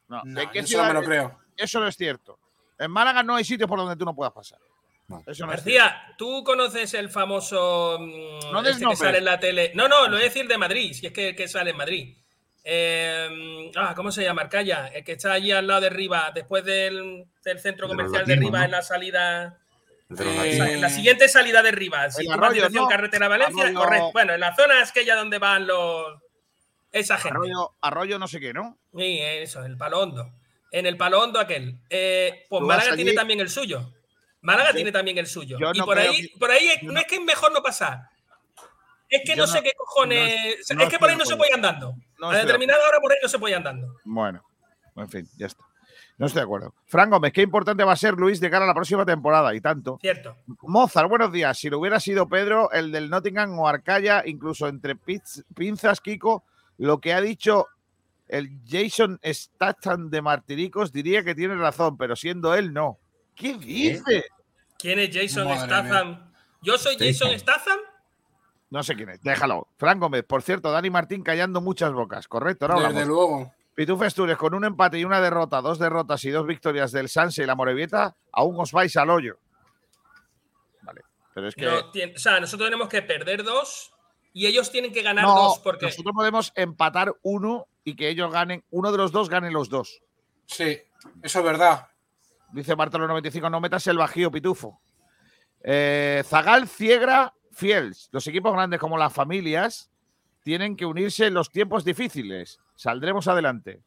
No, 0.08 0.22
No, 0.24 0.40
¿En 0.40 0.50
qué 0.50 0.58
eso 0.60 0.78
no 0.82 0.88
me 0.88 0.94
lo 0.94 1.02
creo. 1.02 1.38
Eso 1.56 1.78
no 1.80 1.86
es 1.86 1.96
cierto. 1.96 2.38
En 2.78 2.90
Málaga 2.90 3.22
no 3.22 3.36
hay 3.36 3.44
sitios 3.44 3.68
por 3.68 3.78
donde 3.78 3.96
tú 3.96 4.04
no 4.04 4.14
puedas 4.14 4.32
pasar. 4.32 4.58
No 5.08 5.22
García, 5.46 6.14
¿tú 6.18 6.42
conoces 6.42 6.92
el 6.94 7.08
famoso 7.08 7.98
mm, 8.00 8.52
No 8.52 8.60
este 8.62 8.84
que 8.84 8.96
sale 8.96 9.18
en 9.18 9.24
la 9.24 9.38
tele? 9.38 9.70
No, 9.76 9.86
no, 9.88 10.04
lo 10.06 10.10
voy 10.12 10.20
a 10.22 10.24
decir 10.24 10.48
de 10.48 10.58
Madrid, 10.58 10.92
si 10.92 11.06
es 11.06 11.12
que, 11.12 11.36
que 11.36 11.46
sale 11.46 11.70
en 11.70 11.76
Madrid. 11.76 12.16
Eh, 12.68 13.70
ah, 13.76 13.92
¿Cómo 13.94 14.10
se 14.10 14.24
llama? 14.24 14.42
Arcaya, 14.42 14.88
el 14.88 15.04
que 15.04 15.12
está 15.12 15.32
allí 15.32 15.52
al 15.52 15.68
lado 15.68 15.82
de 15.82 15.90
Riva, 15.90 16.32
después 16.34 16.64
del, 16.64 17.24
del 17.44 17.60
centro 17.60 17.86
De 17.86 17.92
comercial 17.92 18.26
de 18.26 18.34
latinos, 18.34 18.50
Riva, 18.50 18.58
¿no? 18.58 18.64
en 18.64 18.70
la 18.72 18.82
salida. 18.82 19.58
De 20.08 20.24
eh, 20.50 20.72
en 20.74 20.80
la 20.80 20.90
siguiente 20.90 21.28
salida 21.28 21.62
de 21.62 21.70
Riva, 21.70 22.10
si 22.10 22.26
carretera 22.88 23.28
Valencia, 23.28 23.64
Arroyo- 23.66 23.78
correcto. 23.78 24.10
Bueno, 24.12 24.34
en 24.34 24.40
la 24.40 24.54
zona 24.56 24.82
es 24.82 24.90
aquella 24.90 25.14
donde 25.14 25.38
van 25.38 25.66
los. 25.68 26.20
Esa 26.90 27.18
gente. 27.18 27.36
Arroyo, 27.36 27.74
arroyo 27.80 28.18
no 28.18 28.26
sé 28.26 28.40
qué, 28.40 28.52
¿no? 28.52 28.78
Sí, 28.96 29.18
eso, 29.20 29.64
el 29.64 29.76
palo 29.76 30.00
hondo. 30.00 30.32
En 30.72 30.86
el 30.86 30.96
palo 30.96 31.22
hondo 31.22 31.38
aquel. 31.38 31.78
Eh, 31.88 32.46
pues 32.48 32.62
Málaga 32.62 32.88
allí- 32.88 32.96
tiene 33.04 33.12
también 33.12 33.38
el 33.40 33.48
suyo. 33.48 33.92
Málaga 34.40 34.72
tiene 34.72 34.90
también 34.92 35.18
el 35.18 35.26
suyo. 35.28 35.56
yo 35.60 35.70
y 35.72 35.78
no 35.78 35.84
por 35.84 35.98
ahí, 35.98 36.22
que- 36.28 36.38
por 36.38 36.50
ahí 36.50 36.68
no 36.82 36.98
es 36.98 37.06
que 37.06 37.14
es 37.16 37.20
mejor 37.22 37.52
no 37.52 37.62
pasar. 37.62 38.08
Es 39.08 39.22
que 39.24 39.36
no, 39.36 39.46
no- 39.46 39.52
sé 39.52 39.62
qué 39.62 39.70
cojones. 39.76 40.34
no- 40.34 40.50
es 40.50 40.70
no 40.76 40.88
que 40.88 40.98
por 40.98 41.08
ahí 41.10 41.16
no 41.16 41.24
se 41.24 41.36
puede 41.36 41.50
ir 41.50 41.54
andando. 41.56 41.94
No 42.18 42.28
a 42.28 42.32
estoy 42.32 42.40
de 42.40 42.46
determinada 42.46 42.88
hora 42.88 42.98
por 43.00 43.12
ahí 43.12 43.18
no 43.22 43.28
se 43.28 43.38
puede 43.38 43.52
ir 43.52 43.56
andando. 43.58 43.94
Bueno, 44.04 44.42
en 44.96 45.08
fin, 45.08 45.28
ya 45.36 45.46
está. 45.46 45.64
No 46.18 46.26
estoy 46.26 46.40
de 46.40 46.44
acuerdo. 46.44 46.74
Fran 46.86 47.10
Gómez, 47.10 47.30
qué 47.32 47.42
importante 47.42 47.84
va 47.84 47.92
a 47.92 47.96
ser 47.96 48.14
Luis 48.14 48.40
de 48.40 48.48
cara 48.50 48.64
a 48.64 48.68
la 48.68 48.74
próxima 48.74 49.04
temporada 49.04 49.54
y 49.54 49.60
tanto. 49.60 49.98
Cierto. 50.00 50.34
Mozart, 50.62 51.10
buenos 51.10 51.30
días. 51.30 51.58
Si 51.58 51.68
lo 51.68 51.78
hubiera 51.78 52.00
sido 52.00 52.26
Pedro, 52.26 52.70
el 52.72 52.90
del 52.90 53.10
Nottingham 53.10 53.58
o 53.58 53.68
Arcaya, 53.68 54.22
incluso 54.24 54.66
entre 54.66 54.96
pinzas, 54.96 56.00
Kiko, 56.00 56.44
lo 56.78 57.00
que 57.02 57.12
ha 57.12 57.20
dicho 57.20 57.66
el 58.28 58.48
Jason 58.66 59.20
Statham 59.22 60.08
de 60.08 60.22
Martiricos, 60.22 60.90
diría 60.90 61.22
que 61.22 61.34
tiene 61.34 61.54
razón, 61.54 61.96
pero 61.98 62.16
siendo 62.16 62.54
él, 62.54 62.72
no. 62.72 62.98
¿Qué 63.34 63.54
dice? 63.58 64.24
¿Quién 64.78 64.98
es 64.98 65.10
Jason 65.14 65.44
Madre 65.46 65.60
Statham? 65.66 66.32
¿Yo 66.62 66.78
soy 66.78 66.96
Jason 66.98 67.38
Statham? 67.38 67.78
No 68.70 68.82
sé 68.82 68.96
quién 68.96 69.10
es, 69.10 69.22
déjalo. 69.22 69.68
Fran 69.76 70.00
Gómez, 70.00 70.24
por 70.24 70.42
cierto, 70.42 70.72
Dani 70.72 70.90
Martín 70.90 71.22
callando 71.22 71.60
muchas 71.60 71.92
bocas, 71.92 72.26
¿correcto? 72.26 72.66
¿no? 72.66 72.74
Desde 72.74 72.86
Hablamos. 72.88 73.08
luego. 73.08 73.54
Pituf 73.74 74.02
Asturias, 74.02 74.38
con 74.38 74.54
un 74.54 74.64
empate 74.64 74.98
y 74.98 75.04
una 75.04 75.20
derrota, 75.20 75.60
dos 75.60 75.78
derrotas 75.78 76.24
y 76.24 76.30
dos 76.30 76.46
victorias 76.46 76.92
del 76.92 77.08
Sanse 77.08 77.42
y 77.42 77.46
la 77.46 77.54
Morevieta, 77.54 78.16
aún 78.32 78.56
os 78.58 78.72
vais 78.72 78.96
al 78.96 79.10
hoyo. 79.10 79.38
Vale, 80.82 81.02
pero 81.34 81.48
es 81.48 81.54
que... 81.54 81.66
No, 81.66 81.92
tien- 81.92 82.14
o 82.14 82.18
sea, 82.18 82.40
nosotros 82.40 82.66
tenemos 82.68 82.88
que 82.88 83.02
perder 83.02 83.44
dos 83.44 83.92
y 84.32 84.46
ellos 84.46 84.70
tienen 84.72 84.92
que 84.92 85.02
ganar 85.02 85.24
No, 85.24 85.34
dos 85.34 85.58
porque. 85.60 85.86
nosotros 85.86 86.14
podemos 86.14 86.52
empatar 86.56 87.14
uno 87.22 87.66
y 87.84 87.94
que 87.96 88.08
ellos 88.08 88.32
ganen, 88.32 88.64
uno 88.70 88.90
de 88.90 88.98
los 88.98 89.12
dos 89.12 89.28
gane 89.28 89.50
los 89.50 89.68
dos. 89.68 90.00
Sí, 90.46 90.78
eso 91.22 91.38
es 91.40 91.44
verdad. 91.44 91.86
Dice 92.52 92.74
Bartolo 92.74 93.06
95, 93.06 93.50
no 93.50 93.60
metas 93.60 93.86
el 93.88 93.98
bajío, 93.98 94.30
Pitufo. 94.30 94.80
Eh, 95.62 96.22
Zagal, 96.26 96.66
Ciegra, 96.68 97.34
Fiels. 97.56 98.08
Los 98.12 98.26
equipos 98.26 98.52
grandes 98.52 98.78
como 98.78 98.98
las 98.98 99.12
familias 99.12 99.90
tienen 100.42 100.76
que 100.76 100.84
unirse 100.84 101.26
en 101.26 101.34
los 101.34 101.50
tiempos 101.50 101.84
difíciles. 101.84 102.60
Saldremos 102.74 103.26
adelante. 103.28 103.80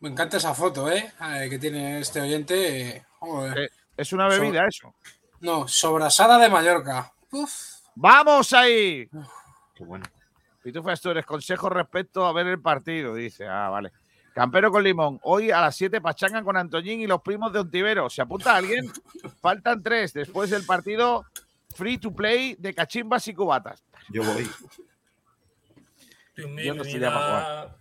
Me 0.00 0.10
encanta 0.10 0.36
esa 0.36 0.54
foto, 0.54 0.90
¿eh? 0.90 1.12
Eh, 1.20 1.46
Que 1.48 1.58
tiene 1.58 2.00
este 2.00 2.20
oyente. 2.20 2.96
eh, 2.96 3.04
joder. 3.18 3.58
Eh, 3.58 3.70
es 3.96 4.12
una 4.12 4.28
bebida 4.28 4.66
eso. 4.68 4.94
No, 5.40 5.66
sobrasada 5.66 6.38
de 6.38 6.50
Mallorca. 6.50 7.12
Uf. 7.30 7.52
¡Vamos 7.94 8.52
ahí! 8.52 9.08
Qué 9.74 9.84
bueno. 9.84 10.04
Pitufo 10.62 10.90
Asturias, 10.90 11.24
consejo 11.26 11.68
respecto 11.70 12.26
a 12.26 12.32
ver 12.32 12.46
el 12.46 12.60
partido. 12.60 13.14
Dice, 13.14 13.46
ah, 13.48 13.68
vale. 13.70 13.90
Campero 14.34 14.70
con 14.70 14.84
limón. 14.84 15.18
Hoy 15.24 15.50
a 15.50 15.60
las 15.60 15.76
7 15.76 16.00
pachangan 16.00 16.44
con 16.44 16.56
Antoñín 16.56 17.00
y 17.00 17.06
los 17.06 17.22
primos 17.22 17.52
de 17.52 17.60
Ontivero. 17.60 18.08
¿Se 18.08 18.22
apunta 18.22 18.54
alguien? 18.56 18.90
Faltan 19.40 19.82
tres. 19.82 20.12
Después 20.12 20.50
del 20.50 20.64
partido 20.64 21.26
free 21.74 21.98
to 21.98 22.14
play 22.14 22.54
de 22.58 22.74
cachimbas 22.74 23.26
y 23.28 23.34
cubatas. 23.34 23.82
Yo 24.08 24.22
voy. 24.24 24.48
Yo 26.36 26.74
no 26.74 26.82
estoy 26.82 27.00
ya 27.00 27.12
para 27.12 27.26
jugar. 27.26 27.76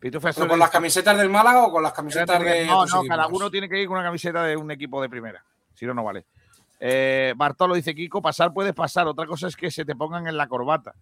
Pitufo 0.00 0.28
¿Pero 0.32 0.48
con 0.48 0.58
las 0.58 0.70
camisetas 0.70 1.18
del 1.18 1.28
Málaga 1.28 1.66
o 1.66 1.72
con 1.72 1.82
las 1.82 1.92
camisetas 1.92 2.40
de.? 2.40 2.66
No, 2.66 2.86
no, 2.86 3.02
cada 3.02 3.26
uno 3.26 3.50
tiene 3.50 3.68
que 3.68 3.80
ir 3.80 3.88
con 3.88 3.96
una 3.96 4.06
camiseta 4.06 4.44
de 4.44 4.56
un 4.56 4.70
equipo 4.70 5.02
de 5.02 5.08
primera. 5.08 5.44
Si 5.74 5.86
no, 5.86 5.94
no 5.94 6.04
vale. 6.04 6.24
Eh, 6.78 7.34
Bartolo 7.36 7.74
dice, 7.74 7.94
Kiko, 7.94 8.22
pasar 8.22 8.52
puedes 8.52 8.74
pasar. 8.74 9.08
Otra 9.08 9.26
cosa 9.26 9.48
es 9.48 9.56
que 9.56 9.70
se 9.70 9.84
te 9.84 9.96
pongan 9.96 10.28
en 10.28 10.36
la 10.36 10.46
corbata. 10.46 10.94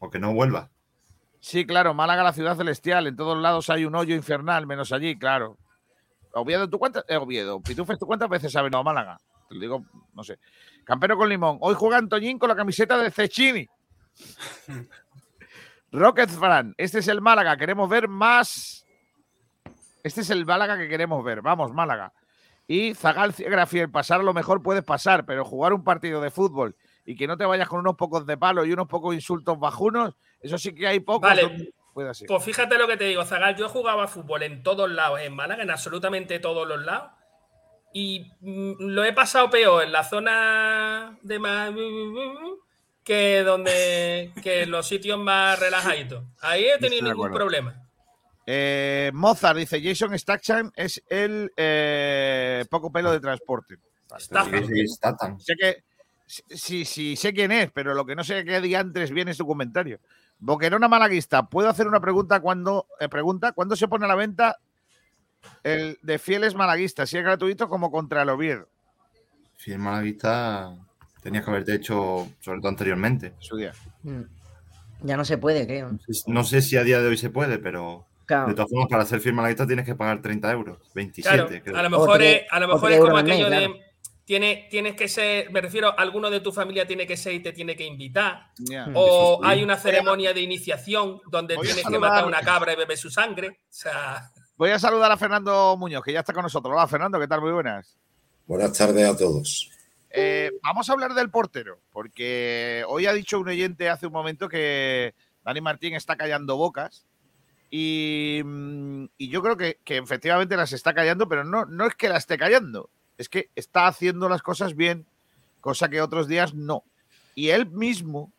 O 0.00 0.10
que 0.10 0.18
no 0.18 0.34
vuelva. 0.34 0.68
Sí, 1.38 1.64
claro, 1.64 1.94
Málaga, 1.94 2.24
la 2.24 2.32
ciudad 2.32 2.56
celestial. 2.56 3.06
En 3.06 3.16
todos 3.16 3.38
lados 3.38 3.70
hay 3.70 3.84
un 3.84 3.94
hoyo 3.94 4.16
infernal, 4.16 4.66
menos 4.66 4.92
allí, 4.92 5.16
claro. 5.16 5.56
Oviedo, 6.32 6.68
¿tú 6.68 6.78
cuántas? 6.78 7.04
eh, 7.08 7.16
Oviedo, 7.16 7.60
Pitufes, 7.60 7.98
¿tú 7.98 8.06
cuántas 8.06 8.28
veces 8.28 8.54
has 8.54 8.62
venido 8.62 8.78
a 8.78 8.82
Málaga? 8.82 9.20
Te 9.50 9.56
lo 9.56 9.60
digo, 9.62 9.84
no 10.14 10.22
sé. 10.22 10.38
Campero 10.84 11.16
con 11.16 11.28
limón. 11.28 11.58
Hoy 11.60 11.74
juega 11.76 11.96
Antoñín 11.96 12.38
con 12.38 12.48
la 12.48 12.54
camiseta 12.54 12.96
de 12.96 13.10
Cecchini. 13.10 13.68
Rocket 15.92 16.30
Fran, 16.30 16.72
este 16.78 17.00
es 17.00 17.08
el 17.08 17.20
Málaga. 17.20 17.56
Queremos 17.56 17.90
ver 17.90 18.06
más. 18.06 18.86
Este 20.04 20.20
es 20.20 20.30
el 20.30 20.46
Málaga 20.46 20.78
que 20.78 20.88
queremos 20.88 21.24
ver. 21.24 21.42
Vamos, 21.42 21.72
Málaga. 21.72 22.12
Y 22.68 22.94
Zagal 22.94 23.34
Grafiel, 23.36 23.90
pasar 23.90 24.20
a 24.20 24.22
lo 24.22 24.32
mejor 24.32 24.62
puedes 24.62 24.84
pasar, 24.84 25.26
pero 25.26 25.44
jugar 25.44 25.72
un 25.72 25.82
partido 25.82 26.20
de 26.20 26.30
fútbol 26.30 26.76
y 27.04 27.16
que 27.16 27.26
no 27.26 27.36
te 27.36 27.44
vayas 27.44 27.68
con 27.68 27.80
unos 27.80 27.96
pocos 27.96 28.24
de 28.26 28.38
palo 28.38 28.64
y 28.64 28.72
unos 28.72 28.86
pocos 28.86 29.12
insultos 29.16 29.58
bajunos, 29.58 30.14
eso 30.38 30.58
sí 30.58 30.72
que 30.72 30.86
hay 30.86 31.00
pocos. 31.00 31.28
Vale. 31.28 31.42
donde 31.42 31.74
puede 31.92 32.14
ser. 32.14 32.28
Pues 32.28 32.44
fíjate 32.44 32.78
lo 32.78 32.86
que 32.86 32.96
te 32.96 33.04
digo, 33.06 33.24
Zagal. 33.24 33.56
Yo 33.56 33.68
jugaba 33.68 34.06
fútbol 34.06 34.44
en 34.44 34.62
todos 34.62 34.88
lados, 34.88 35.18
en 35.18 35.34
Málaga, 35.34 35.64
en 35.64 35.70
absolutamente 35.72 36.38
todos 36.38 36.68
los 36.68 36.80
lados. 36.84 37.10
Y 37.92 38.30
mm, 38.40 38.74
lo 38.78 39.04
he 39.04 39.12
pasado 39.12 39.50
peor 39.50 39.84
en 39.84 39.92
la 39.92 40.04
zona 40.04 41.18
de 41.22 41.38
más 41.38 41.72
que 43.04 43.42
donde 43.42 44.32
que 44.42 44.62
en 44.62 44.70
los 44.70 44.86
sitios 44.86 45.18
más 45.18 45.58
relajaditos. 45.58 46.24
Ahí 46.40 46.64
he 46.64 46.78
tenido 46.78 47.02
ningún 47.02 47.26
acuerdo. 47.26 47.36
problema. 47.36 47.88
Eh, 48.46 49.10
Mozart 49.14 49.58
dice: 49.58 49.82
Jason 49.82 50.16
Statham 50.18 50.70
es 50.74 51.02
el 51.08 51.52
eh, 51.56 52.64
poco 52.70 52.92
pelo 52.92 53.12
de 53.12 53.20
transporte. 53.20 53.78
Sí, 54.18 54.86
Statham. 54.88 55.38
Sé 55.38 55.54
que 55.56 55.84
sí, 56.26 56.84
sí, 56.84 57.16
sé 57.16 57.32
quién 57.32 57.52
es, 57.52 57.70
pero 57.72 57.94
lo 57.94 58.04
que 58.04 58.14
no 58.14 58.24
sé 58.24 58.44
qué 58.44 58.60
diantres 58.60 59.10
viene 59.10 59.32
es 59.32 59.38
tu 59.38 59.46
comentario. 59.46 60.00
Boquerona 60.38 60.88
Malaguista, 60.88 61.48
¿puedo 61.48 61.68
hacer 61.68 61.86
una 61.86 62.00
pregunta 62.00 62.40
cuando 62.40 62.86
eh, 62.98 63.08
pregunta 63.08 63.52
cuándo 63.52 63.76
se 63.76 63.88
pone 63.88 64.06
a 64.06 64.08
la 64.08 64.14
venta 64.14 64.58
el 65.62 65.98
de 66.02 66.18
fieles 66.18 66.54
malaguistas, 66.54 67.08
si 67.10 67.18
es 67.18 67.24
gratuito 67.24 67.68
como 67.68 67.90
contra 67.90 68.22
el 68.22 68.28
Oviedo? 68.28 68.68
Fiel 69.56 69.78
Malavista 69.78 70.74
tenías 71.22 71.44
que 71.44 71.50
haberte 71.50 71.74
hecho, 71.74 72.28
sobre 72.40 72.60
todo 72.60 72.68
anteriormente. 72.68 73.34
Su 73.40 73.56
día. 73.56 73.72
Mm. 74.02 74.22
Ya 75.02 75.16
no 75.16 75.24
se 75.24 75.38
puede, 75.38 75.66
creo. 75.66 75.90
No 76.26 76.44
sé 76.44 76.62
si 76.62 76.76
a 76.76 76.84
día 76.84 77.00
de 77.00 77.08
hoy 77.08 77.16
se 77.16 77.30
puede, 77.30 77.58
pero 77.58 78.06
Claro. 78.24 78.48
de 78.48 78.54
todas 78.54 78.70
formas, 78.70 78.88
para 78.88 79.04
ser 79.04 79.20
fiel 79.20 79.34
Malavista 79.34 79.66
tienes 79.66 79.84
que 79.84 79.94
pagar 79.94 80.22
30 80.22 80.50
euros. 80.52 80.78
27, 80.94 81.36
Claro, 81.36 81.62
creo. 81.64 81.76
a 81.76 81.82
lo 81.82 81.90
mejor 81.90 82.22
es, 82.22 82.42
a 82.50 82.60
lo 82.60 82.68
mejor 82.68 82.92
es 82.92 83.00
como 83.00 83.14
mes, 83.16 83.22
aquello 83.22 83.46
claro. 83.48 83.72
de 83.74 83.80
tiene, 84.30 84.68
tienes 84.70 84.94
que 84.94 85.08
ser, 85.08 85.50
me 85.50 85.60
refiero, 85.60 85.98
alguno 85.98 86.30
de 86.30 86.38
tu 86.38 86.52
familia 86.52 86.86
tiene 86.86 87.04
que 87.04 87.16
ser 87.16 87.34
y 87.34 87.40
te 87.40 87.52
tiene 87.52 87.74
que 87.74 87.84
invitar. 87.84 88.52
Ya. 88.58 88.86
O 88.94 89.40
hay 89.44 89.60
una 89.64 89.76
ceremonia 89.76 90.32
de 90.32 90.40
iniciación 90.40 91.20
donde 91.26 91.56
Voy 91.56 91.66
a 91.66 91.74
tienes 91.74 91.90
que 91.90 91.98
matar 91.98 92.24
una 92.26 92.40
cabra 92.40 92.72
y 92.72 92.76
beber 92.76 92.96
su 92.96 93.10
sangre. 93.10 93.48
O 93.48 93.72
sea, 93.72 94.30
Voy 94.60 94.68
a 94.68 94.78
saludar 94.78 95.10
a 95.10 95.16
Fernando 95.16 95.74
Muñoz, 95.78 96.04
que 96.04 96.12
ya 96.12 96.20
está 96.20 96.34
con 96.34 96.42
nosotros. 96.42 96.74
Hola, 96.74 96.86
Fernando, 96.86 97.18
¿qué 97.18 97.26
tal? 97.26 97.40
Muy 97.40 97.50
buenas. 97.50 97.96
Buenas 98.46 98.76
tardes 98.76 99.08
a 99.08 99.16
todos. 99.16 99.70
Eh, 100.10 100.50
vamos 100.62 100.86
a 100.86 100.92
hablar 100.92 101.14
del 101.14 101.30
portero, 101.30 101.78
porque 101.90 102.84
hoy 102.86 103.06
ha 103.06 103.14
dicho 103.14 103.40
un 103.40 103.48
oyente 103.48 103.88
hace 103.88 104.06
un 104.06 104.12
momento 104.12 104.50
que 104.50 105.14
Dani 105.46 105.62
Martín 105.62 105.94
está 105.94 106.14
callando 106.14 106.58
bocas. 106.58 107.06
Y, 107.70 108.42
mm, 108.44 109.04
y 109.16 109.30
yo 109.30 109.40
creo 109.40 109.56
que, 109.56 109.78
que 109.82 109.96
efectivamente 109.96 110.58
las 110.58 110.74
está 110.74 110.92
callando, 110.92 111.26
pero 111.26 111.42
no, 111.42 111.64
no 111.64 111.86
es 111.86 111.94
que 111.94 112.10
la 112.10 112.18
esté 112.18 112.36
callando, 112.36 112.90
es 113.16 113.30
que 113.30 113.48
está 113.56 113.86
haciendo 113.86 114.28
las 114.28 114.42
cosas 114.42 114.76
bien, 114.76 115.06
cosa 115.62 115.88
que 115.88 116.02
otros 116.02 116.28
días 116.28 116.52
no. 116.52 116.84
Y 117.34 117.48
él 117.48 117.70
mismo, 117.70 118.30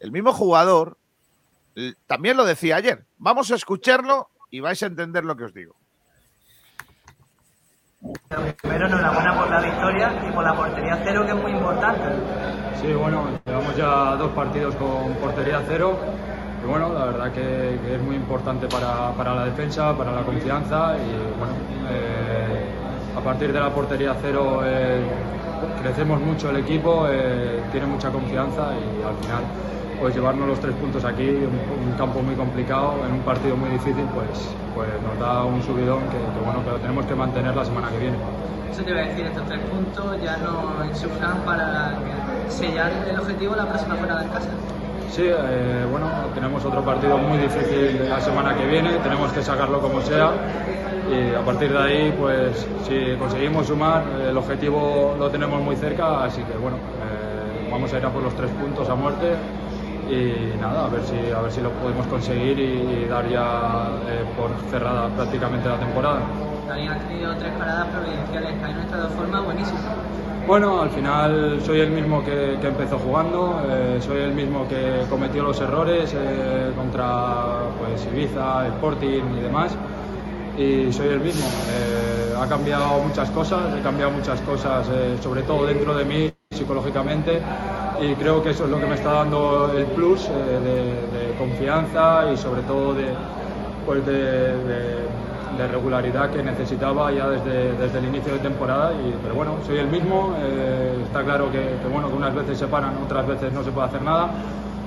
el 0.00 0.12
mismo 0.12 0.34
jugador, 0.34 0.98
también 2.06 2.36
lo 2.36 2.44
decía 2.44 2.76
ayer. 2.76 3.06
Vamos 3.16 3.50
a 3.50 3.54
escucharlo 3.54 4.28
y 4.52 4.60
vais 4.60 4.80
a 4.82 4.86
entender 4.86 5.24
lo 5.24 5.34
que 5.34 5.44
os 5.44 5.54
digo. 5.54 5.74
Primero, 8.60 8.86
enhorabuena 8.86 9.40
por 9.40 9.50
la 9.50 9.60
victoria 9.60 10.24
y 10.28 10.32
por 10.32 10.44
la 10.44 10.54
portería 10.54 11.00
cero, 11.04 11.24
que 11.24 11.32
es 11.32 11.38
muy 11.38 11.52
importante. 11.52 12.08
Sí, 12.80 12.92
bueno, 12.92 13.38
llevamos 13.46 13.76
ya 13.76 14.16
dos 14.16 14.30
partidos 14.32 14.76
con 14.76 15.14
portería 15.14 15.62
cero. 15.66 15.98
Y 16.62 16.66
bueno, 16.66 16.92
la 16.92 17.06
verdad 17.06 17.32
que, 17.32 17.78
que 17.82 17.94
es 17.96 18.02
muy 18.02 18.16
importante 18.16 18.66
para, 18.68 19.12
para 19.12 19.34
la 19.34 19.44
defensa, 19.46 19.96
para 19.96 20.12
la 20.12 20.22
confianza. 20.22 20.96
Y 20.98 21.38
bueno, 21.38 21.54
eh, 21.88 22.72
a 23.16 23.20
partir 23.20 23.52
de 23.52 23.60
la 23.60 23.70
portería 23.70 24.14
cero 24.20 24.60
eh, 24.64 25.02
crecemos 25.80 26.20
mucho 26.20 26.50
el 26.50 26.56
equipo, 26.56 27.06
eh, 27.08 27.62
tiene 27.70 27.86
mucha 27.86 28.10
confianza 28.10 28.74
y 28.74 29.02
al 29.02 29.16
final, 29.16 29.44
pues 30.00 30.14
llevarnos 30.14 30.48
los 30.48 30.60
tres 30.60 30.74
puntos 30.76 31.04
aquí, 31.04 31.28
un, 31.28 31.90
un 31.90 31.96
campo 31.96 32.20
muy 32.22 32.34
complicado, 32.34 32.94
en 33.06 33.12
un 33.14 33.20
partido 33.20 33.56
muy 33.56 33.70
difícil, 33.70 34.04
pues, 34.14 34.54
pues 34.74 34.88
nos 35.02 35.18
da 35.18 35.44
un 35.44 35.62
subidón 35.62 36.02
que, 36.10 36.18
que, 36.18 36.44
bueno, 36.44 36.62
lo 36.68 36.78
tenemos 36.78 37.06
que 37.06 37.14
mantener 37.14 37.54
la 37.54 37.64
semana 37.64 37.88
que 37.90 37.98
viene. 37.98 38.16
Eso 38.70 38.82
te 38.82 38.90
iba 38.90 39.00
a 39.00 39.04
decir, 39.04 39.26
estos 39.26 39.46
tres 39.46 39.60
puntos 39.60 40.22
ya 40.22 40.36
nos 40.38 40.86
insultan 40.88 41.38
para 41.44 41.92
sellar 42.48 42.90
el 43.08 43.18
objetivo 43.18 43.54
la 43.54 43.66
próxima 43.66 43.96
fuera 43.96 44.18
de 44.20 44.28
casa. 44.28 44.48
Sí, 45.10 45.24
eh, 45.26 45.86
bueno, 45.90 46.08
tenemos 46.34 46.64
otro 46.64 46.82
partido 46.82 47.18
muy 47.18 47.36
difícil 47.36 48.08
la 48.08 48.18
semana 48.18 48.56
que 48.56 48.64
viene, 48.66 48.92
tenemos 49.02 49.30
que 49.32 49.42
sacarlo 49.42 49.78
como 49.78 50.00
sea 50.00 50.30
y 51.12 51.34
a 51.34 51.44
partir 51.44 51.70
de 51.70 51.78
ahí, 51.78 52.14
pues 52.18 52.66
si 52.88 53.14
conseguimos 53.18 53.66
sumar, 53.66 54.04
el 54.26 54.34
objetivo 54.34 55.14
lo 55.18 55.28
tenemos 55.28 55.60
muy 55.60 55.76
cerca, 55.76 56.24
así 56.24 56.42
que 56.42 56.56
bueno, 56.56 56.78
eh, 56.78 57.68
vamos 57.70 57.92
a 57.92 57.98
ir 57.98 58.06
a 58.06 58.08
por 58.08 58.22
los 58.22 58.34
tres 58.34 58.50
puntos 58.52 58.88
a 58.88 58.94
muerte 58.94 59.34
y 60.14 60.60
nada, 60.60 60.86
a 60.86 60.88
ver 60.88 61.02
si, 61.04 61.30
a 61.30 61.40
ver 61.40 61.50
si 61.50 61.60
lo 61.60 61.70
podemos 61.70 62.06
conseguir 62.06 62.58
y, 62.58 63.04
y 63.04 63.06
dar 63.08 63.28
ya 63.28 63.90
eh, 64.08 64.24
por 64.36 64.50
cerrada 64.70 65.08
prácticamente 65.08 65.68
la 65.68 65.78
temporada. 65.78 66.20
También 66.68 66.92
has 66.92 67.08
tenido 67.08 67.34
tres 67.36 67.52
paradas 67.58 67.86
providenciales, 67.88 68.52
que 68.58 68.64
han 68.64 68.80
estado 68.80 69.08
de 69.08 69.14
forma 69.14 69.40
buenísima. 69.40 69.80
Bueno, 70.46 70.82
al 70.82 70.90
final 70.90 71.60
soy 71.64 71.80
el 71.80 71.90
mismo 71.90 72.24
que, 72.24 72.58
que 72.60 72.68
empezó 72.68 72.98
jugando, 72.98 73.62
eh, 73.68 73.98
soy 74.00 74.18
el 74.18 74.32
mismo 74.32 74.66
que 74.68 75.04
cometió 75.08 75.42
los 75.44 75.60
errores 75.60 76.12
eh, 76.14 76.72
contra 76.76 77.70
pues, 77.78 78.06
Ibiza, 78.12 78.66
Sporting 78.68 79.22
y 79.38 79.40
demás. 79.40 79.76
Y 80.58 80.92
soy 80.92 81.08
el 81.08 81.20
mismo. 81.20 81.46
Ha 82.38 82.46
cambiado 82.46 82.98
muchas 82.98 83.30
cosas, 83.30 83.60
he 83.78 83.82
cambiado 83.82 84.10
muchas 84.10 84.40
cosas, 84.40 84.86
sobre 85.22 85.42
todo 85.42 85.64
dentro 85.64 85.94
de 85.94 86.04
mí, 86.04 86.32
psicológicamente. 86.52 87.40
Y 88.00 88.14
creo 88.14 88.42
que 88.42 88.50
eso 88.50 88.64
es 88.64 88.70
lo 88.70 88.80
que 88.80 88.86
me 88.86 88.94
está 88.94 89.12
dando 89.12 89.72
el 89.76 89.84
plus 89.86 90.26
eh, 90.26 90.30
de, 90.30 91.34
confianza 91.38 92.30
y 92.32 92.36
sobre 92.36 92.62
todo 92.62 92.94
de, 92.94 93.06
pues 93.84 94.04
de, 94.06 95.02
regularidad 95.70 96.30
que 96.30 96.42
necesitaba 96.42 97.12
ya 97.12 97.28
desde, 97.28 97.72
desde 97.74 97.98
el 97.98 98.06
inicio 98.06 98.32
de 98.32 98.40
temporada. 98.40 98.92
Y, 98.92 99.14
pero 99.22 99.34
bueno, 99.34 99.56
soy 99.64 99.78
el 99.78 99.86
mismo. 99.86 100.34
eh, 100.40 101.02
está 101.04 101.22
claro 101.22 101.50
que, 101.52 101.76
bueno, 101.92 102.08
que 102.08 102.14
unas 102.14 102.34
veces 102.34 102.58
se 102.58 102.66
paran, 102.66 102.94
otras 103.04 103.26
veces 103.26 103.52
no 103.52 103.62
se 103.62 103.70
puede 103.70 103.86
hacer 103.86 104.02
nada. 104.02 104.30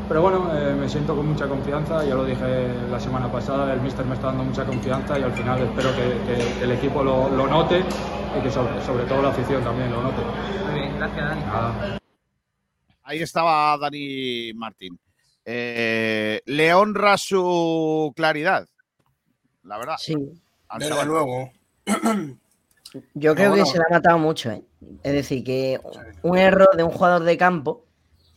Pero 0.07 0.21
bueno, 0.21 0.51
eh, 0.53 0.75
me 0.79 0.87
siento 0.89 1.15
con 1.15 1.27
mucha 1.27 1.47
confianza. 1.47 2.03
Ya 2.03 2.15
lo 2.15 2.25
dije 2.25 2.67
la 2.91 2.99
semana 2.99 3.31
pasada, 3.31 3.73
el 3.73 3.79
míster 3.81 4.05
me 4.05 4.15
está 4.15 4.27
dando 4.27 4.43
mucha 4.43 4.65
confianza 4.65 5.17
y 5.17 5.23
al 5.23 5.31
final 5.31 5.61
espero 5.61 5.89
que, 5.95 6.63
el 6.63 6.71
equipo 6.71 7.03
lo, 7.03 7.47
note 7.47 7.79
y 8.37 8.43
que 8.43 8.51
sobre 8.51 9.03
todo 9.07 9.21
la 9.21 9.29
afición 9.29 9.63
también 9.63 9.91
lo 9.91 10.03
note. 10.03 10.84
Gracias 10.97 11.29
Dani. 11.29 11.97
Ahí 13.03 13.21
estaba 13.21 13.77
Dani 13.77 14.53
Martín. 14.55 14.99
Eh, 15.43 16.41
le 16.45 16.73
honra 16.73 17.17
su 17.17 18.11
claridad, 18.15 18.67
la 19.63 19.77
verdad. 19.77 19.95
Sí. 19.99 20.15
Desde 20.79 21.05
luego. 21.05 21.51
Yo 23.13 23.35
creo 23.35 23.53
que 23.53 23.65
se 23.65 23.77
le 23.77 23.83
ha 23.89 23.93
matado 23.93 24.17
mucho, 24.17 24.51
¿eh? 24.51 24.63
Es 25.03 25.13
decir, 25.13 25.43
que 25.43 25.79
un 26.21 26.37
error 26.37 26.75
de 26.75 26.83
un 26.83 26.91
jugador 26.91 27.23
de 27.23 27.37
campo 27.37 27.85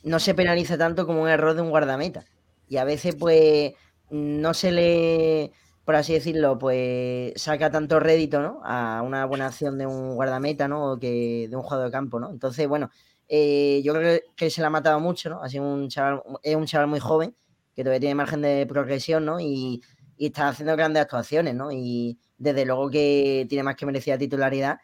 no 0.02 0.18
se 0.18 0.34
penaliza 0.34 0.76
tanto 0.76 1.06
como 1.06 1.22
un 1.22 1.28
error 1.28 1.54
de 1.54 1.62
un 1.62 1.70
guardameta. 1.70 2.24
Y 2.68 2.76
a 2.76 2.84
veces, 2.84 3.14
pues, 3.14 3.72
no 4.10 4.54
se 4.54 4.72
le, 4.72 5.52
por 5.88 5.96
así 5.96 6.12
decirlo, 6.12 6.58
pues 6.58 7.32
saca 7.36 7.70
tanto 7.70 7.98
rédito, 7.98 8.42
¿no? 8.42 8.60
A 8.62 9.00
una 9.02 9.24
buena 9.24 9.46
acción 9.46 9.78
de 9.78 9.86
un 9.86 10.16
guardameta, 10.16 10.68
¿no? 10.68 10.92
O 10.92 10.98
que 10.98 11.48
de 11.48 11.56
un 11.56 11.62
jugador 11.62 11.86
de 11.86 11.92
campo, 11.92 12.20
¿no? 12.20 12.30
Entonces, 12.30 12.68
bueno, 12.68 12.90
eh, 13.26 13.80
yo 13.82 13.94
creo 13.94 14.20
que 14.36 14.50
se 14.50 14.60
le 14.60 14.66
ha 14.66 14.70
matado 14.70 15.00
mucho, 15.00 15.30
¿no? 15.30 15.42
Ha 15.42 15.48
sido 15.48 15.64
un 15.64 15.88
chaval, 15.88 16.22
es 16.42 16.54
un 16.54 16.66
chaval 16.66 16.88
muy 16.88 17.00
joven, 17.00 17.34
que 17.74 17.84
todavía 17.84 18.00
tiene 18.00 18.14
margen 18.16 18.42
de 18.42 18.66
progresión, 18.66 19.24
¿no? 19.24 19.40
Y, 19.40 19.80
y 20.18 20.26
está 20.26 20.48
haciendo 20.48 20.76
grandes 20.76 21.00
actuaciones, 21.04 21.54
¿no? 21.54 21.72
Y 21.72 22.18
desde 22.36 22.66
luego 22.66 22.90
que 22.90 23.46
tiene 23.48 23.62
más 23.62 23.74
que 23.76 23.86
merecida 23.86 24.18
titularidad 24.18 24.76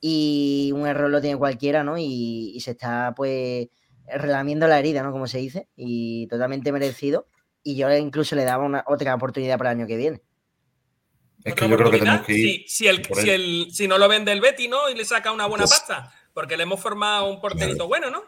y 0.00 0.72
un 0.74 0.86
error 0.86 1.10
lo 1.10 1.20
tiene 1.20 1.36
cualquiera, 1.36 1.84
¿no? 1.84 1.98
Y, 1.98 2.52
y 2.54 2.60
se 2.60 2.70
está, 2.70 3.12
pues, 3.14 3.68
relamiendo 4.06 4.66
la 4.66 4.78
herida, 4.78 5.02
¿no? 5.02 5.12
Como 5.12 5.26
se 5.26 5.40
dice, 5.40 5.68
y 5.76 6.26
totalmente 6.28 6.72
merecido. 6.72 7.26
Y 7.62 7.76
yo 7.76 7.94
incluso 7.94 8.34
le 8.34 8.44
daba 8.44 8.64
una, 8.64 8.82
otra 8.86 9.14
oportunidad 9.14 9.58
para 9.58 9.72
el 9.72 9.80
año 9.80 9.86
que 9.86 9.98
viene. 9.98 10.22
Es 11.44 11.54
que 11.54 11.68
yo 11.68 11.76
creo 11.76 11.90
que 11.90 11.98
tenemos 11.98 12.26
que 12.26 12.32
ir. 12.32 12.64
si, 12.66 12.68
si, 12.68 12.86
el, 12.88 13.04
si, 13.14 13.30
el- 13.30 13.68
si 13.72 13.88
no 13.88 13.96
lo 13.98 14.08
vende 14.08 14.32
el 14.32 14.40
Betty, 14.40 14.68
¿no? 14.68 14.88
Y 14.90 14.94
le 14.94 15.04
saca 15.04 15.32
una 15.32 15.46
buena 15.46 15.64
Pues- 15.64 15.78
pasta. 15.78 16.12
Porque 16.34 16.56
le 16.56 16.62
hemos 16.64 16.78
formado 16.80 17.26
un 17.26 17.40
porterito 17.40 17.88
bueno, 17.88 18.10
¿no? 18.10 18.22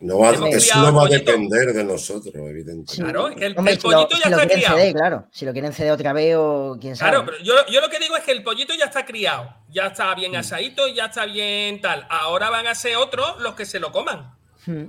No 0.00 0.18
va, 0.18 0.30
eso 0.30 0.40
no 0.80 0.94
va 0.94 1.02
a 1.02 1.06
pollito. 1.08 1.30
depender 1.30 1.74
de 1.74 1.84
nosotros, 1.84 2.32
evidentemente. 2.34 2.94
Claro, 2.96 3.28
el, 3.28 3.54
Hombre, 3.58 3.74
el 3.74 3.80
si 3.80 3.86
lo, 3.86 3.92
pollito 3.92 4.16
si 4.16 4.22
ya 4.22 4.30
está 4.30 4.48
criado. 4.48 4.78
claro. 4.94 5.26
Si 5.30 5.44
lo 5.44 5.52
quieren 5.52 5.72
ceder 5.74 5.92
otra 5.92 6.14
vez 6.14 6.34
o 6.38 6.78
quién 6.80 6.96
sabe. 6.96 7.10
Claro, 7.10 7.26
pero 7.26 7.38
yo, 7.44 7.54
yo 7.70 7.82
lo 7.82 7.90
que 7.90 7.98
digo 7.98 8.16
es 8.16 8.24
que 8.24 8.32
el 8.32 8.42
pollito 8.42 8.72
ya 8.74 8.86
está 8.86 9.04
criado, 9.04 9.54
ya 9.68 9.88
está 9.88 10.14
Mm. 10.14 10.18
bien 10.18 10.36
asadito, 10.36 10.88
ya 10.88 11.04
está 11.06 11.26
bien 11.26 11.82
tal. 11.82 12.06
Ahora 12.08 12.48
van 12.48 12.66
a 12.66 12.74
ser 12.74 12.96
otros 12.96 13.38
los 13.40 13.54
que 13.54 13.66
se 13.66 13.78
lo 13.78 13.92
coman. 13.92 14.34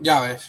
Ya 0.02 0.22
ves. 0.22 0.48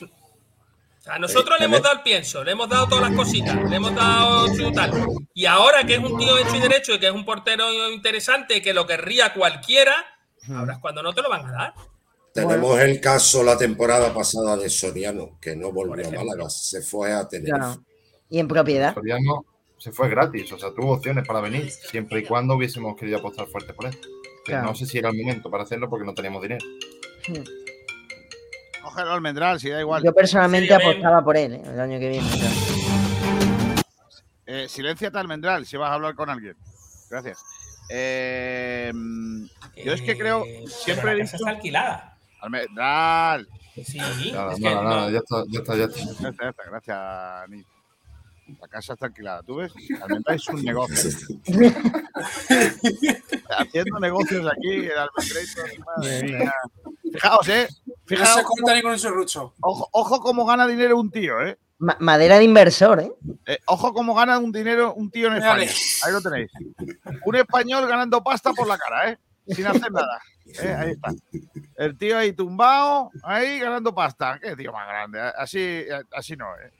O 1.02 1.04
sea, 1.04 1.18
nosotros 1.18 1.58
le 1.58 1.64
hemos 1.64 1.82
dado 1.82 1.96
el 1.96 2.02
pienso, 2.02 2.44
le 2.44 2.52
hemos 2.52 2.68
dado 2.68 2.86
todas 2.86 3.10
las 3.10 3.16
cositas, 3.16 3.68
le 3.68 3.74
hemos 3.74 3.92
dado 3.92 4.46
su 4.54 4.70
tal. 4.70 4.92
Y 5.34 5.46
ahora 5.46 5.84
que 5.84 5.94
es 5.94 5.98
un 5.98 6.16
tío 6.16 6.38
hecho 6.38 6.54
y 6.54 6.60
derecho 6.60 6.94
y 6.94 7.00
que 7.00 7.06
es 7.06 7.12
un 7.12 7.24
portero 7.24 7.90
interesante 7.90 8.62
que 8.62 8.72
lo 8.72 8.86
querría 8.86 9.34
cualquiera, 9.34 9.96
ahora 10.48 10.74
es 10.74 10.78
cuando 10.78 11.02
no 11.02 11.12
te 11.12 11.22
lo 11.22 11.28
van 11.28 11.44
a 11.46 11.50
dar. 11.50 11.74
Tenemos 12.32 12.78
el 12.78 13.00
caso 13.00 13.42
la 13.42 13.58
temporada 13.58 14.14
pasada 14.14 14.56
de 14.56 14.70
Soriano, 14.70 15.40
que 15.40 15.56
no 15.56 15.72
volvió 15.72 16.06
a 16.06 16.12
Málaga, 16.12 16.48
se 16.48 16.82
fue 16.82 17.12
a 17.12 17.26
Tenerife. 17.26 17.80
Y 18.30 18.38
en 18.38 18.46
propiedad. 18.46 18.94
Soriano 18.94 19.44
se 19.78 19.90
fue 19.90 20.08
gratis, 20.08 20.52
o 20.52 20.58
sea, 20.58 20.72
tuvo 20.72 20.92
opciones 20.92 21.26
para 21.26 21.40
venir, 21.40 21.68
siempre 21.68 22.20
y 22.20 22.24
cuando 22.24 22.54
hubiésemos 22.54 22.94
querido 22.96 23.18
apostar 23.18 23.48
fuerte 23.48 23.74
por 23.74 23.86
él. 23.86 23.98
Claro. 24.44 24.66
no 24.66 24.74
sé 24.76 24.86
si 24.86 24.98
era 24.98 25.10
el 25.10 25.16
momento 25.16 25.50
para 25.50 25.64
hacerlo 25.64 25.88
porque 25.90 26.06
no 26.06 26.14
teníamos 26.14 26.42
dinero. 26.42 26.64
Cógelo 28.82 29.12
almendral, 29.12 29.60
si 29.60 29.70
da 29.70 29.80
igual. 29.80 30.02
Yo 30.02 30.12
personalmente 30.12 30.68
Sí, 30.68 30.74
apostaba 30.74 31.22
por 31.24 31.36
él 31.36 31.54
¿eh? 31.54 31.62
el 31.64 31.80
año 31.80 31.98
que 31.98 32.08
viene. 32.08 32.28
o 32.28 32.32
sea. 32.32 32.50
Eh, 34.46 34.66
silénciate, 34.68 35.16
almendral, 35.18 35.64
si 35.66 35.76
vas 35.76 35.90
a 35.90 35.94
hablar 35.94 36.14
con 36.14 36.28
alguien. 36.28 36.56
Gracias. 37.08 37.38
Eh, 37.88 38.92
yo 39.84 39.92
es 39.92 40.02
que 40.02 40.16
creo, 40.18 40.44
Eh, 40.44 40.64
siempre 40.66 41.14
la 41.14 41.22
casa 41.24 41.36
está 41.36 41.50
alquilada. 41.50 42.16
Almendral. 42.40 43.48
Sí, 43.84 43.98
Nada, 43.98 44.52
es 44.52 44.58
que 44.58 44.64
nada, 44.64 44.82
no- 44.82 44.88
nada, 44.90 45.10
ya 45.10 45.18
está, 45.18 45.44
ya 45.48 45.58
está, 45.60 45.76
ya 45.76 45.84
está. 45.84 45.98
Ya 45.98 46.28
está, 46.28 46.44
ya 46.44 46.50
está, 46.50 46.62
gracias, 46.70 47.48
Nil. 47.50 47.66
La 48.60 48.68
casa 48.68 48.92
está 48.94 49.06
alquilada. 49.06 49.42
¿Tú 49.44 49.56
ves? 49.56 49.72
Almendral 50.02 50.36
es 50.36 50.48
un 50.48 50.62
negocio. 50.64 51.10
Haciendo 53.58 53.98
negocios 54.00 54.46
aquí, 54.50 54.70
el 54.86 54.92
almendraito. 54.98 55.62
Fijaos, 57.12 57.48
¿eh? 57.48 57.68
No 58.18 58.26
se 58.26 58.74
ni 58.74 58.82
con 58.82 58.92
un 58.92 58.98
serrucho. 58.98 59.54
ojo, 59.60 59.88
ojo 59.92 60.20
cómo 60.20 60.44
gana 60.44 60.66
dinero 60.66 60.98
un 60.98 61.10
tío, 61.10 61.40
¿eh? 61.42 61.58
Ma- 61.78 61.96
madera 61.98 62.38
de 62.38 62.44
inversor, 62.44 63.00
¿eh? 63.00 63.12
Eh, 63.46 63.58
ojo 63.66 63.92
cómo 63.92 64.14
gana 64.14 64.38
un 64.38 64.52
dinero 64.52 64.94
un 64.94 65.10
tío 65.10 65.28
en 65.28 65.40
Dale. 65.40 65.64
España. 65.64 66.06
Ahí 66.06 66.12
lo 66.12 66.20
tenéis. 66.20 66.50
Un 67.24 67.36
español 67.36 67.86
ganando 67.88 68.22
pasta 68.22 68.52
por 68.52 68.66
la 68.68 68.78
cara, 68.78 69.10
¿eh? 69.10 69.18
Sin 69.48 69.66
hacer 69.66 69.90
nada. 69.90 70.20
¿eh? 70.46 70.76
Ahí 70.78 70.90
está. 70.92 71.10
El 71.76 71.98
tío 71.98 72.16
ahí 72.18 72.32
tumbado, 72.32 73.10
ahí 73.24 73.58
ganando 73.58 73.92
pasta. 73.94 74.38
Qué 74.40 74.54
tío 74.54 74.72
más 74.72 74.86
grande. 74.86 75.20
Así, 75.36 75.84
así 76.12 76.36
no, 76.36 76.46
¿eh? 76.60 76.70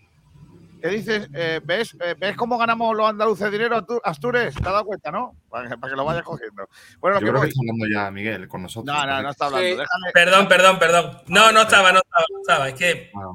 ¿Qué 0.83 0.89
dices? 0.89 1.31
Eh, 1.33 1.61
¿ves, 1.65 1.97
eh, 2.01 2.15
¿Ves 2.19 2.37
cómo 2.37 2.59
ganamos 2.59 2.97
los 2.97 3.09
andaluces 3.09 3.51
dinero, 3.53 3.77
Astu- 3.79 4.01
Astures? 4.03 4.53
¿Te 4.55 4.59
has 4.61 4.65
dado 4.73 4.85
cuenta, 4.85 5.11
no? 5.11 5.37
Para 5.49 5.69
que, 5.69 5.79
para 5.79 5.93
que 5.93 5.97
lo 5.97 6.05
vayas 6.05 6.25
cogiendo. 6.25 6.69
Bueno, 6.99 7.21
Yo 7.21 7.27
que 7.27 7.31
creo 7.31 7.43
que 7.43 7.49
está 7.49 7.61
hablando 7.63 7.87
ya 7.95 8.11
Miguel 8.11 8.49
con 8.49 8.63
nosotros. 8.63 8.95
No, 8.95 9.07
no, 9.07 9.23
no 9.23 9.31
está 9.31 9.47
hablando. 9.47 9.65
Sí. 9.67 9.71
Déjale. 9.73 10.13
Perdón, 10.13 10.49
perdón, 10.49 10.79
perdón. 10.79 11.19
No, 11.29 11.53
no 11.53 11.63
estaba, 11.63 11.93
no 11.93 11.99
estaba, 12.01 12.25
no 12.31 12.41
estaba. 12.41 12.69
Es 12.69 12.75
que 12.75 13.11
Ah, 13.15 13.31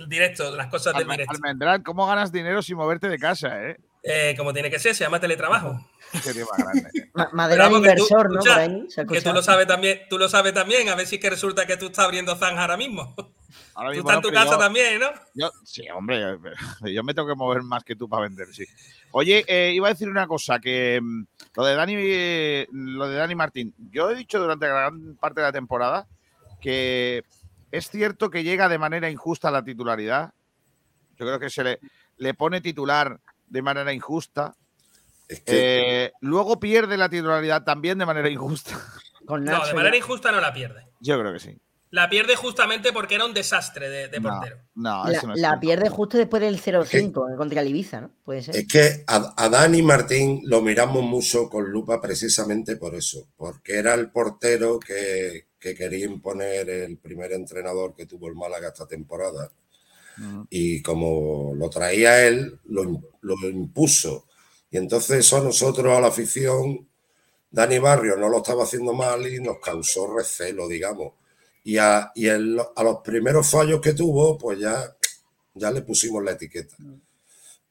el 0.00 0.08
directo, 0.08 0.56
las 0.56 0.66
cosas 0.68 0.94
del 0.96 1.06
directo. 1.08 1.32
Almendral, 1.34 1.82
¿cómo 1.82 2.06
ganas 2.06 2.32
dinero 2.32 2.62
sin 2.62 2.76
moverte 2.76 3.08
de 3.08 3.18
casa, 3.18 3.62
eh? 3.68 3.76
Eh, 4.02 4.34
como 4.36 4.52
tiene 4.52 4.70
que 4.70 4.78
ser, 4.78 4.94
se 4.94 5.04
llama 5.04 5.20
teletrabajo. 5.20 5.78
Tío 6.32 6.46
más 6.50 6.58
grande. 6.58 6.90
Ma- 7.14 7.30
madera 7.32 7.64
de 7.64 7.70
tú- 7.70 7.76
inversor, 7.76 8.30
¿no? 8.30 8.38
escucha, 8.40 8.52
Por 8.54 8.60
ahí. 8.62 8.84
se 8.90 9.00
ha 9.00 9.06
Que 9.06 9.20
tú 9.22 9.32
lo 9.32 9.42
sabes 9.42 9.66
también, 9.66 10.00
tú 10.08 10.18
lo 10.18 10.28
sabes 10.28 10.52
también, 10.54 10.88
a 10.88 10.94
ver 10.94 11.06
si 11.06 11.16
es 11.16 11.20
que 11.20 11.30
resulta 11.30 11.66
que 11.66 11.76
tú 11.76 11.86
estás 11.86 12.04
abriendo 12.04 12.34
zanja 12.36 12.62
ahora 12.62 12.76
mismo. 12.76 13.14
Ahora 13.74 13.92
Tú 13.92 14.00
estás 14.00 14.16
en 14.16 14.22
tu 14.22 14.30
casa 14.30 14.52
yo- 14.52 14.58
también, 14.58 15.00
¿no? 15.00 15.08
Yo, 15.34 15.50
sí, 15.64 15.84
hombre, 15.94 16.36
yo 16.92 17.02
me 17.04 17.14
tengo 17.14 17.28
que 17.28 17.34
mover 17.34 17.62
más 17.62 17.82
que 17.84 17.96
tú 17.96 18.08
para 18.08 18.22
vender, 18.22 18.48
sí. 18.52 18.64
Oye, 19.12 19.44
eh, 19.48 19.72
iba 19.74 19.88
a 19.88 19.92
decir 19.92 20.08
una 20.08 20.26
cosa, 20.26 20.58
que 20.60 21.00
mm, 21.02 21.24
lo 21.56 21.64
de 21.64 21.74
Dani, 21.74 21.94
eh, 21.96 22.66
lo 22.72 23.08
de 23.08 23.16
Dani 23.16 23.34
Martín, 23.34 23.74
yo 23.90 24.10
he 24.10 24.14
dicho 24.14 24.38
durante 24.40 24.68
gran 24.68 25.16
parte 25.16 25.40
de 25.40 25.46
la 25.46 25.52
temporada 25.52 26.06
que 26.60 27.24
es 27.72 27.88
cierto 27.90 28.30
que 28.30 28.42
llega 28.42 28.68
de 28.68 28.78
manera 28.78 29.10
injusta 29.10 29.48
a 29.48 29.52
la 29.52 29.64
titularidad. 29.64 30.32
Yo 31.18 31.26
creo 31.26 31.38
que 31.38 31.50
se 31.50 31.64
le, 31.64 31.80
le 32.18 32.34
pone 32.34 32.60
titular 32.60 33.18
de 33.48 33.62
manera 33.62 33.92
injusta. 33.92 34.54
Es 35.30 35.40
que 35.40 36.04
Eh, 36.06 36.12
luego 36.20 36.58
pierde 36.60 36.96
la 36.96 37.08
titularidad 37.08 37.62
también 37.64 37.98
de 37.98 38.06
manera 38.06 38.28
injusta. 38.28 38.72
Con 39.26 39.44
No, 39.44 39.64
de 39.66 39.74
manera 39.74 39.92
ya- 39.94 39.98
injusta 39.98 40.32
no 40.32 40.40
la 40.40 40.52
pierde. 40.52 40.86
Yo 41.00 41.18
creo 41.18 41.32
que 41.32 41.38
sí. 41.40 41.56
La 41.92 42.08
pierde 42.08 42.36
justamente 42.36 42.92
porque 42.92 43.16
era 43.16 43.24
un 43.24 43.34
desastre 43.34 43.88
de, 43.88 44.08
de 44.08 44.20
portero. 44.20 44.58
No, 44.76 45.04
La, 45.08 45.22
la 45.34 45.58
pierde 45.60 45.88
justo 45.88 46.16
después 46.18 46.40
del 46.40 46.60
0-5 46.60 47.36
contra 47.36 47.62
el 47.62 47.68
Ibiza, 47.68 48.00
¿no? 48.02 48.10
Puede 48.24 48.42
ser. 48.42 48.54
Es 48.56 48.68
que 48.68 49.02
a, 49.08 49.34
a 49.36 49.48
Dani 49.48 49.82
Martín 49.82 50.40
lo 50.44 50.62
miramos 50.62 51.02
mucho 51.02 51.48
con 51.48 51.68
lupa 51.68 52.00
precisamente 52.00 52.76
por 52.76 52.94
eso, 52.94 53.26
porque 53.36 53.74
era 53.76 53.94
el 53.94 54.10
portero 54.12 54.78
que, 54.78 55.48
que 55.58 55.74
quería 55.74 56.06
imponer 56.06 56.70
el 56.70 56.96
primer 56.98 57.32
entrenador 57.32 57.94
que 57.96 58.06
tuvo 58.06 58.28
el 58.28 58.36
Málaga 58.36 58.68
esta 58.68 58.86
temporada. 58.86 59.50
Y 60.50 60.82
como 60.82 61.54
lo 61.56 61.70
traía 61.70 62.24
él, 62.26 62.60
lo, 62.66 62.84
lo 63.22 63.34
impuso. 63.48 64.26
Y 64.70 64.76
entonces 64.76 65.18
eso 65.18 65.36
a 65.38 65.40
nosotros, 65.42 65.96
a 65.96 66.00
la 66.00 66.08
afición, 66.08 66.86
Dani 67.50 67.78
Barrio 67.78 68.16
no 68.16 68.28
lo 68.28 68.38
estaba 68.38 68.62
haciendo 68.64 68.92
mal 68.92 69.26
y 69.26 69.40
nos 69.40 69.58
causó 69.58 70.14
recelo, 70.14 70.68
digamos. 70.68 71.12
Y 71.64 71.76
a, 71.78 72.12
y 72.14 72.26
el- 72.26 72.60
a 72.76 72.82
los 72.82 72.98
primeros 72.98 73.50
fallos 73.50 73.80
que 73.80 73.92
tuvo, 73.92 74.38
pues 74.38 74.58
ya, 74.60 74.94
ya 75.54 75.70
le 75.70 75.82
pusimos 75.82 76.22
la 76.22 76.32
etiqueta. 76.32 76.76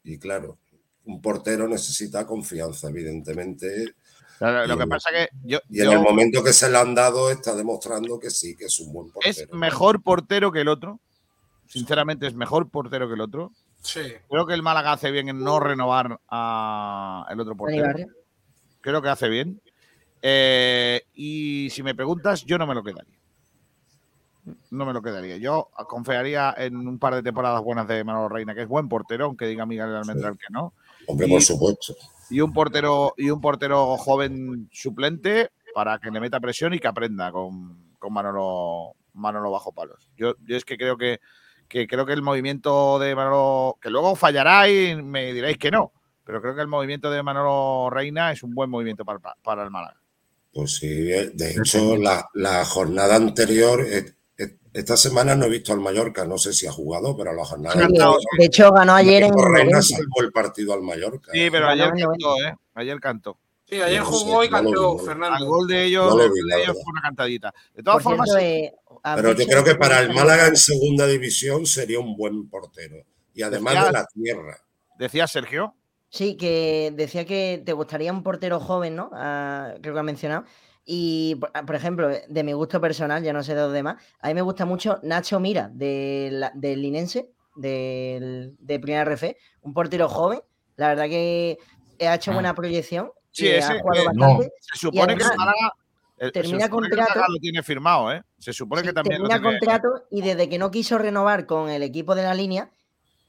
Y 0.04 0.18
claro, 0.18 0.58
un 1.06 1.22
portero 1.22 1.68
necesita 1.68 2.28
confianza, 2.28 2.90
evidentemente. 2.90 3.94
Claro, 4.38 4.68
lo 4.68 4.74
Y 4.74 4.78
que 4.78 4.84
en- 4.84 4.90
pasa 4.90 5.10
que 5.12 5.30
yo, 5.44 5.60
Y 5.70 5.80
en 5.80 5.86
yo- 5.86 5.92
el 5.94 6.00
momento 6.00 6.44
que 6.44 6.54
se 6.54 6.70
le 6.70 6.78
han 6.78 6.94
dado, 6.94 7.32
está 7.32 7.56
demostrando 7.56 8.20
que 8.20 8.30
sí, 8.30 8.56
que 8.56 8.66
es 8.66 8.80
un 8.80 8.92
buen 8.94 9.10
portero. 9.12 9.34
es 9.34 9.54
mejor 9.54 10.02
portero 10.04 10.52
que 10.52 10.62
el 10.62 10.68
otro. 10.68 11.00
Sinceramente, 11.68 12.28
es 12.28 12.34
mejor 12.34 12.70
portero 12.70 13.08
que 13.08 13.14
el 13.14 13.22
otro. 13.22 13.52
Sí. 13.82 14.02
Creo 14.30 14.46
que 14.46 14.54
el 14.54 14.62
Málaga 14.64 14.94
hace 14.94 15.12
bien 15.12 15.30
en 15.30 15.44
no 15.44 15.60
renovar 15.60 16.20
a 16.30 17.26
el 17.30 17.40
otro 17.40 17.56
portero. 17.56 18.08
Creo 18.82 19.02
que 19.02 19.10
hace 19.10 19.30
bien. 19.30 19.62
Eh, 20.22 21.04
y 21.14 21.70
si 21.70 21.82
me 21.84 21.96
preguntas, 21.96 22.44
yo 22.46 22.58
no 22.58 22.68
me 22.68 22.76
lo 22.76 22.84
quedaría. 22.84 23.18
No 24.72 24.86
me 24.86 24.94
lo 24.94 25.02
quedaría. 25.02 25.38
Yo 25.38 25.70
confiaría 25.88 26.54
en 26.58 26.76
un 26.76 26.98
par 27.00 27.14
de 27.16 27.24
temporadas 27.24 27.62
buenas 27.62 27.88
de 27.88 28.04
Manolo 28.04 28.30
Reina, 28.30 28.56
que 28.56 28.64
es 28.64 28.68
buen 28.68 28.90
portero, 28.90 29.26
aunque 29.26 29.46
diga 29.48 29.66
Miguel 29.66 29.96
Almendral 29.96 30.38
que 30.38 30.48
no. 30.52 30.74
Hombre, 31.08 31.28
Y- 31.28 31.32
por 31.32 31.42
supuesto. 31.42 31.96
Y 32.32 32.42
un 32.42 32.54
portero, 32.54 33.14
y 33.18 33.30
un 33.32 33.42
portero 33.42 33.98
joven 33.98 34.70
suplente 34.72 35.52
para 35.74 35.98
que 36.00 36.12
le 36.12 36.20
meta 36.20 36.40
presión 36.40 36.74
y 36.74 36.80
que 36.80 36.88
aprenda 36.88 37.32
con, 37.32 37.94
con 37.98 38.14
Manolo, 38.14 38.94
Manolo 39.14 39.52
bajo 39.52 39.72
palos. 39.72 40.10
Yo, 40.18 40.36
yo 40.46 40.56
es 40.56 40.64
que 40.66 40.78
creo 40.78 40.96
que, 40.98 41.20
que 41.70 41.88
creo 41.88 42.06
que 42.06 42.14
el 42.14 42.22
movimiento 42.24 43.00
de 43.00 43.16
Manolo, 43.16 43.78
que 43.82 43.90
luego 43.90 44.16
fallará 44.16 44.68
y 44.68 44.96
me 45.02 45.32
diréis 45.34 45.58
que 45.58 45.72
no, 45.72 45.94
pero 46.26 46.42
creo 46.42 46.56
que 46.56 46.62
el 46.62 46.68
movimiento 46.68 47.10
de 47.12 47.24
Manolo 47.24 47.90
Reina 47.92 48.32
es 48.32 48.44
un 48.44 48.54
buen 48.54 48.70
movimiento 48.70 49.06
para, 49.06 49.20
para 49.42 49.64
el 49.64 49.70
Málaga. 49.70 49.96
Pues 50.52 50.78
sí, 50.78 50.88
eh, 51.12 51.30
de 51.34 51.52
hecho, 51.52 51.96
la, 51.96 52.28
la 52.34 52.66
jornada 52.66 53.16
anterior, 53.16 53.82
eh, 53.88 54.14
eh, 54.38 54.58
esta 54.74 54.98
semana 54.98 55.36
no 55.36 55.46
he 55.46 55.50
visto 55.50 55.72
al 55.74 55.80
Mallorca, 55.80 56.26
no 56.26 56.40
sé 56.40 56.54
si 56.54 56.66
ha 56.66 56.72
jugado, 56.72 57.16
pero 57.16 57.34
la 57.34 57.46
jornada 57.46 57.76
Sí, 57.76 57.82
anterior. 57.84 58.18
de 58.40 58.46
hecho, 58.46 58.72
ganó 58.72 58.94
ayer 58.96 59.24
en 59.24 59.34
Reina 59.38 59.80
90. 59.80 59.82
salvó 59.84 60.22
el 60.24 60.32
partido 60.32 60.74
al 60.74 60.82
Mallorca. 60.82 61.32
Sí, 61.32 61.50
pero 61.52 61.68
ayer 61.68 61.92
cantó, 61.96 62.36
¿eh? 62.44 62.56
Ayer 62.74 63.00
cantó. 63.00 63.38
Sí, 63.70 63.82
ayer 63.82 64.00
No 64.00 64.06
jugó 64.06 64.42
sé, 64.42 64.48
y 64.48 64.50
cantó, 64.50 64.72
no 64.72 64.98
vi. 64.98 65.06
Fernando. 65.06 65.36
Al 65.38 65.46
gol 65.46 65.68
de 65.68 65.84
ellos, 65.86 66.16
No 66.16 66.18
vi, 66.18 66.40
de 66.50 66.64
ellos 66.64 66.74
fue 66.84 66.92
una 66.92 67.02
cantadita. 67.02 67.54
De 67.76 67.84
todas 67.84 67.98
Por 68.04 68.12
formas, 68.14 68.30
cierto, 68.30 68.44
eh, 68.46 68.74
Pero 69.16 69.32
yo 69.34 69.46
creo 69.46 69.64
que 69.64 69.76
para 69.76 70.00
el 70.02 70.14
Málaga 70.14 70.48
en 70.48 70.56
segunda 70.56 71.06
división 71.06 71.66
sería 71.66 72.00
un 72.00 72.16
buen 72.18 72.50
portero. 72.50 72.96
Y 73.34 73.44
además 73.44 73.86
de 73.86 73.92
la 73.92 74.06
tierra. 74.14 74.58
decía 74.98 75.28
Sergio. 75.28 75.76
Sí, 76.10 76.36
que 76.36 76.92
decía 76.96 77.24
que 77.26 77.62
te 77.64 77.74
gustaría 77.74 78.12
un 78.12 78.24
portero 78.24 78.60
joven, 78.60 78.96
¿no? 78.96 79.12
Ah, 79.14 79.76
creo 79.82 79.94
que 79.94 80.00
ha 80.00 80.04
mencionado. 80.04 80.46
Y, 80.84 81.36
por 81.36 81.52
por 81.68 81.76
ejemplo, 81.76 82.10
de 82.10 82.44
mi 82.44 82.54
gusto 82.54 82.82
personal, 82.82 83.22
ya 83.22 83.32
no 83.32 83.44
sé 83.44 83.54
de 83.54 83.62
los 83.62 83.72
demás, 83.72 84.02
a 84.20 84.28
mí 84.30 84.34
me 84.34 84.42
gusta 84.42 84.66
mucho 84.66 85.00
Nacho 85.04 85.40
Mira, 85.40 85.70
de 85.72 86.30
la- 86.32 86.52
del 86.56 86.82
Linense, 86.82 87.30
del, 87.56 88.56
de 88.60 88.80
Primera 88.80 89.04
RF, 89.04 89.38
un 89.62 89.74
portero 89.76 90.10
joven. 90.10 90.42
La 90.78 90.88
verdad 90.88 91.06
que 91.06 91.60
ha 92.02 92.16
hecho 92.16 92.34
buena 92.34 92.56
proyección. 92.56 93.12
Sí, 93.40 93.46
y 93.46 93.50
ese, 93.50 93.74
ha 93.74 93.80
jugado 93.80 94.02
eh, 94.02 94.06
bastante. 94.06 94.52
se 94.60 94.78
supone 94.80 95.16
que 95.18 95.24
Málaga, 95.24 95.74
eh, 96.18 96.26
se 96.26 96.32
termina 96.32 96.66
supone 96.66 96.88
que 96.88 96.94
el 96.94 96.98
contrato- 97.00 97.20
Málaga 97.20 97.34
lo 97.34 97.40
tiene 97.40 97.64
firmado, 97.64 98.12
¿eh? 98.14 98.24
Se 98.38 98.54
supone 98.54 98.82
que 98.84 98.94
también 98.94 99.18
termina 99.22 99.40
tiene- 99.40 99.60
contrato 99.60 99.88
y 100.12 100.22
desde 100.22 100.50
que 100.50 100.58
no 100.58 100.72
quiso 100.72 100.98
renovar 100.98 101.46
con 101.46 101.70
el 101.70 101.84
equipo 101.84 102.16
de 102.16 102.24
la 102.24 102.34
línea, 102.34 102.70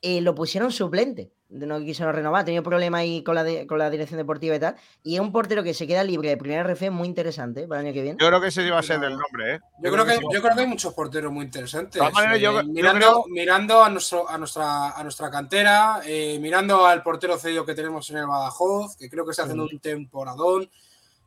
eh, 0.02 0.20
lo 0.20 0.34
pusieron 0.34 0.72
suplente. 0.72 1.30
No 1.51 1.80
quiso 1.80 2.11
renovar, 2.12 2.42
ha 2.42 2.44
tenido 2.44 2.62
problemas 2.62 3.01
ahí 3.01 3.24
con 3.24 3.34
la, 3.34 3.42
de- 3.42 3.66
con 3.66 3.76
la 3.78 3.90
dirección 3.90 4.18
deportiva 4.18 4.55
y 4.55 4.61
tal. 4.61 4.76
Y 5.03 5.16
es 5.16 5.20
un 5.20 5.32
portero 5.32 5.64
que 5.64 5.74
se 5.74 5.84
queda 5.84 6.05
libre 6.05 6.28
de 6.28 6.36
primera 6.36 6.62
RF 6.62 6.90
muy 6.90 7.09
interesante 7.09 7.66
para 7.66 7.80
el 7.80 7.86
año 7.88 7.94
que 7.94 8.03
viene. 8.03 8.18
Yo 8.20 8.28
creo 8.28 8.40
que 8.40 8.46
ese 8.46 8.62
iba 8.64 8.78
a 8.78 8.82
ser 8.84 9.03
el 9.03 9.18
nombre, 9.18 9.57
¿eh? 9.57 9.61
Yo 9.82 9.90
creo, 9.90 10.05
que, 10.07 10.14
yo 10.32 10.40
creo 10.42 10.55
que 10.55 10.61
hay 10.61 10.66
muchos 10.68 10.94
porteros 10.94 11.32
muy 11.32 11.44
interesantes. 11.46 12.01
Yo- 12.01 12.07
Eh, 12.09 12.40
yo 12.40 12.62
mirando, 12.64 12.98
creo- 13.01 13.24
mirando 13.28 13.82
a, 13.82 13.90
nuestro, 13.90 14.30
a, 14.30 14.38
nuestra, 14.38 14.90
a 14.90 15.03
nuestra 15.03 15.28
cantera, 15.28 16.01
eh, 16.07 16.38
mirando 16.40 16.86
al 16.86 17.03
portero 17.03 17.36
cedido 17.36 17.66
que 17.66 17.74
tenemos 17.74 18.09
en 18.11 18.18
el 18.18 18.26
Badajoz, 18.28 18.96
que 18.96 19.11
creo 19.11 19.24
que 19.24 19.32
está 19.32 19.42
haciendo 19.42 19.64
un 19.64 19.78
temporadón. 19.80 20.70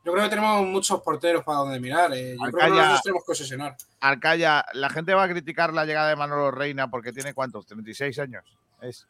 Yo 0.05 0.11
creo 0.11 0.23
que 0.23 0.29
tenemos 0.29 0.65
muchos 0.65 1.01
porteros 1.01 1.43
para 1.43 1.59
donde 1.59 1.79
mirar. 1.81 2.13
eh. 2.13 2.35
Yo 2.37 2.45
creo 2.51 2.51
que 2.57 2.63
Alcaya- 2.63 2.89
nos 2.91 3.01
tenemos 3.01 3.23
que 3.25 3.31
obsesionar. 3.33 3.75
Alcaya, 3.99 4.65
la 4.73 4.89
gente 4.89 5.13
va 5.13 5.23
a 5.23 5.29
criticar 5.29 5.73
la 5.73 5.85
llegada 5.85 6.07
de 6.09 6.15
Manolo 6.15 6.49
Reina 6.51 6.89
porque 6.89 7.11
tiene 7.11 7.33
cuántos, 7.33 7.65
36 7.65 8.17
años. 8.19 8.43
Es. 8.81 9.05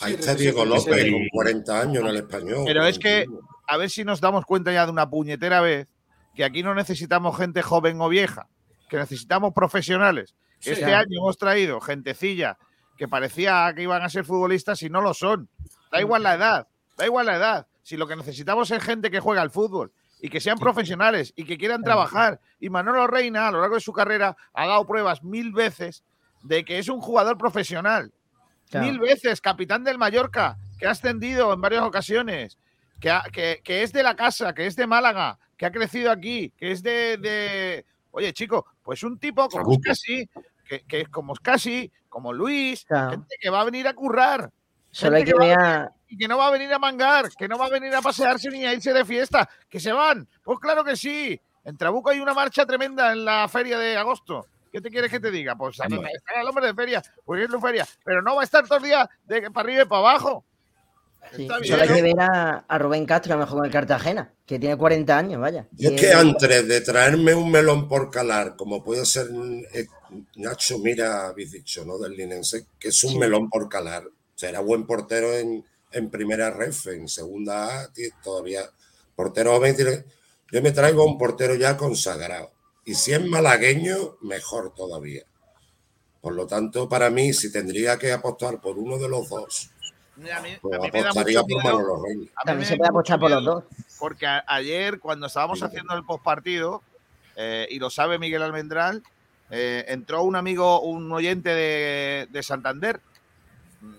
Ahí 0.00 0.14
está 0.14 0.34
Diego 0.34 0.64
López 0.64 1.10
con 1.10 1.28
40 1.32 1.80
años 1.80 2.02
en 2.02 2.08
el 2.08 2.16
español. 2.16 2.62
Pero 2.66 2.86
es 2.86 2.98
que, 2.98 3.26
a 3.66 3.76
ver 3.76 3.90
si 3.90 4.04
nos 4.04 4.20
damos 4.20 4.44
cuenta 4.44 4.72
ya 4.72 4.86
de 4.86 4.92
una 4.92 5.08
puñetera 5.08 5.60
vez 5.60 5.88
que 6.34 6.44
aquí 6.44 6.62
no 6.62 6.74
necesitamos 6.74 7.36
gente 7.36 7.62
joven 7.62 8.00
o 8.00 8.08
vieja, 8.08 8.48
que 8.88 8.96
necesitamos 8.96 9.52
profesionales. 9.52 10.34
Sí. 10.60 10.70
este 10.70 10.84
Claro. 10.86 10.98
año 10.98 11.18
hemos 11.20 11.38
traído 11.38 11.80
gentecilla 11.80 12.58
que 12.96 13.06
parecía 13.06 13.72
que 13.76 13.82
iban 13.82 14.02
a 14.02 14.08
ser 14.08 14.24
futbolistas 14.24 14.82
y 14.82 14.90
no 14.90 15.00
lo 15.00 15.14
son. 15.14 15.48
Da 15.92 16.00
igual 16.00 16.22
la 16.24 16.34
edad, 16.34 16.66
da 16.96 17.06
igual 17.06 17.26
la 17.26 17.36
edad. 17.36 17.66
Si 17.82 17.96
lo 17.96 18.06
que 18.08 18.16
necesitamos 18.16 18.70
es 18.70 18.82
gente 18.82 19.10
que 19.10 19.20
juega 19.20 19.40
al 19.40 19.50
fútbol 19.50 19.92
y 20.20 20.28
que 20.28 20.40
sean 20.40 20.58
profesionales 20.58 21.32
y 21.36 21.44
que 21.44 21.56
quieran 21.58 21.82
trabajar. 21.84 22.40
Y 22.58 22.70
Manolo 22.70 23.06
Reina, 23.06 23.48
a 23.48 23.52
lo 23.52 23.60
largo 23.60 23.76
de 23.76 23.80
su 23.80 23.92
carrera, 23.92 24.36
ha 24.52 24.66
dado 24.66 24.84
pruebas 24.86 25.22
mil 25.22 25.52
veces 25.52 26.02
de 26.42 26.64
que 26.64 26.78
es 26.78 26.88
un 26.88 27.00
jugador 27.00 27.38
profesional. 27.38 28.12
Claro. 28.70 28.86
Mil 28.86 28.98
veces, 28.98 29.40
capitán 29.40 29.84
del 29.84 29.98
Mallorca, 29.98 30.56
que 30.78 30.86
ha 30.86 30.90
ascendido 30.90 31.52
en 31.52 31.60
varias 31.60 31.82
ocasiones, 31.82 32.58
que, 33.00 33.10
ha- 33.10 33.24
que- 33.32 33.60
que 33.64 33.82
es 33.82 33.92
de 33.92 34.02
la 34.02 34.14
casa, 34.16 34.54
que 34.54 34.66
es 34.66 34.76
de 34.76 34.86
Málaga, 34.86 35.38
que 35.56 35.66
ha 35.66 35.72
crecido 35.72 36.10
aquí, 36.10 36.50
que 36.56 36.72
es 36.72 36.82
de. 36.82 37.16
de- 37.18 37.84
Oye, 38.10 38.32
chico, 38.32 38.66
pues 38.82 39.02
un 39.02 39.18
tipo 39.18 39.48
como. 39.48 39.74
Scassi, 39.74 40.28
que, 40.66 40.80
que 40.80 41.00
es 41.02 41.08
como 41.08 41.34
Scassi, 41.36 41.90
como 42.08 42.32
Luis, 42.32 42.84
Claro. 42.84 43.10
gente 43.12 43.36
que 43.40 43.50
va 43.50 43.60
a 43.60 43.64
venir 43.64 43.86
a 43.88 43.94
currar. 43.94 44.50
Solo 44.90 45.16
hay 45.16 45.26
gente 45.26 45.38
que 45.44 45.52
a- 45.52 45.90
y 46.08 46.16
que 46.16 46.26
no 46.26 46.38
va 46.38 46.46
a 46.48 46.50
venir 46.50 46.72
a 46.72 46.78
mangar, 46.78 47.28
que 47.38 47.46
no 47.48 47.58
va 47.58 47.66
a 47.66 47.70
venir 47.70 47.94
a 47.94 48.00
pasearse 48.00 48.48
ni 48.50 48.64
a 48.64 48.72
irse 48.72 48.92
de 48.94 49.04
fiesta, 49.04 49.48
que 49.68 49.78
se 49.78 49.92
van. 49.92 50.26
Pues 50.42 50.58
claro 50.58 50.82
que 50.82 50.96
sí. 50.96 51.38
En 51.64 51.76
Trabuco 51.76 52.08
hay 52.10 52.18
una 52.20 52.32
marcha 52.32 52.64
tremenda 52.64 53.12
en 53.12 53.24
la 53.26 53.46
feria 53.48 53.78
de 53.78 53.96
agosto. 53.96 54.46
¿Qué 54.78 54.82
te 54.82 54.90
quieres 54.90 55.10
que 55.10 55.18
te 55.18 55.32
diga? 55.32 55.56
Pues 55.56 55.76
está 55.76 55.86
el 56.40 56.46
hombre 56.48 56.68
de 56.68 56.74
feria, 56.74 57.02
pues 57.24 57.42
es 57.42 57.50
la 57.50 57.60
feria, 57.60 57.84
pero 58.04 58.22
no 58.22 58.36
va 58.36 58.42
a 58.42 58.44
estar 58.44 58.64
todo 58.64 58.78
el 58.78 58.84
día 58.84 59.10
de 59.24 59.50
para 59.50 59.66
arriba 59.66 59.82
y 59.82 59.86
para 59.86 59.98
abajo. 59.98 60.44
Sí, 61.34 61.48
Solo 61.48 61.82
hay 61.82 61.88
que 61.88 62.00
ver 62.02 62.20
a, 62.20 62.64
a 62.68 62.78
Rubén 62.78 63.04
Castro, 63.04 63.34
a 63.34 63.36
lo 63.36 63.42
mejor 63.42 63.58
con 63.58 63.66
el 63.66 63.72
Cartagena, 63.72 64.32
que 64.46 64.60
tiene 64.60 64.76
40 64.76 65.18
años, 65.18 65.40
vaya. 65.40 65.66
Yo 65.72 65.90
Y 65.90 65.94
es 65.96 66.00
que 66.00 66.10
es- 66.10 66.14
antes 66.14 66.68
de 66.68 66.80
traerme 66.80 67.34
un 67.34 67.50
melón 67.50 67.88
por 67.88 68.08
calar, 68.08 68.54
como 68.54 68.84
puede 68.84 69.04
ser 69.04 69.26
eh, 69.74 69.86
Nacho 70.36 70.78
Mira, 70.78 71.26
habéis 71.26 71.50
dicho, 71.50 71.84
¿no? 71.84 71.98
Del 71.98 72.12
Linense, 72.12 72.66
que 72.78 72.88
es 72.88 73.02
un 73.02 73.10
Sí. 73.10 73.18
melón 73.18 73.50
por 73.50 73.68
calar. 73.68 74.04
Será 74.36 74.60
buen 74.60 74.86
portero 74.86 75.34
en, 75.34 75.64
en 75.90 76.08
primera 76.08 76.50
ref, 76.50 76.86
en 76.86 77.08
segunda 77.08 77.82
A, 77.82 77.88
todavía. 78.22 78.62
Portero 79.16 79.56
joven, 79.56 79.76
yo 80.52 80.62
me 80.62 80.70
traigo 80.70 81.04
un 81.04 81.18
portero 81.18 81.56
ya 81.56 81.76
consagrado. 81.76 82.52
Y 82.88 82.94
si 82.94 83.12
es 83.12 83.22
malagueño, 83.22 84.16
mejor 84.22 84.72
todavía. 84.74 85.20
Por 86.22 86.32
lo 86.34 86.46
tanto, 86.46 86.88
para 86.88 87.10
mí, 87.10 87.34
si 87.34 87.52
tendría 87.52 87.98
que 87.98 88.10
apostar 88.12 88.62
por 88.62 88.78
uno 88.78 88.96
de 88.96 89.10
los 89.10 89.28
dos, 89.28 89.70
A 90.32 90.40
mí, 90.40 90.56
pues 90.62 90.78
a 90.78 90.82
mí 90.84 90.90
me 90.90 91.02
da 91.02 91.10
apostaría 91.10 91.42
mucho 91.42 91.54
por. 91.56 91.64
Manolo 91.64 92.02
Reina. 92.02 92.22
a 92.22 92.24
mí 92.24 92.30
También 92.46 92.58
me 92.60 92.64
se 92.64 92.72
da 92.72 92.78
puede 92.78 92.90
mucho 92.92 93.12
apostar 93.12 93.20
por 93.20 93.30
los 93.30 93.44
dos. 93.44 93.64
Porque 93.98 94.26
a- 94.26 94.42
ayer, 94.46 95.00
cuando 95.00 95.26
estábamos 95.26 95.62
haciendo 95.62 95.94
el 95.94 96.04
postpartido, 96.04 96.82
eh, 97.36 97.68
y 97.70 97.78
lo 97.78 97.90
sabe 97.90 98.18
Miguel 98.18 98.40
Almendral, 98.42 99.02
eh, 99.50 99.84
entró 99.88 100.22
un 100.22 100.34
amigo, 100.36 100.80
un 100.80 101.12
oyente 101.12 101.50
de, 101.50 102.26
de 102.30 102.42
Santander, 102.42 103.00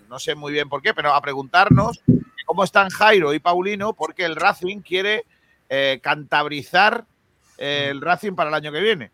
no 0.08 0.18
sé 0.18 0.34
muy 0.34 0.52
bien 0.52 0.68
por 0.68 0.82
qué, 0.82 0.94
pero 0.94 1.14
a 1.14 1.20
preguntarnos 1.22 2.00
cómo 2.44 2.64
están 2.64 2.88
Jairo 2.90 3.34
y 3.34 3.38
Paulino, 3.38 3.92
porque 3.92 4.24
el 4.24 4.34
Racing 4.34 4.80
quiere 4.80 5.24
eh, 5.68 6.00
cantabrizar 6.02 7.04
el 7.60 8.00
Racing 8.00 8.32
para 8.32 8.48
el 8.48 8.54
año 8.54 8.72
que 8.72 8.80
viene. 8.80 9.12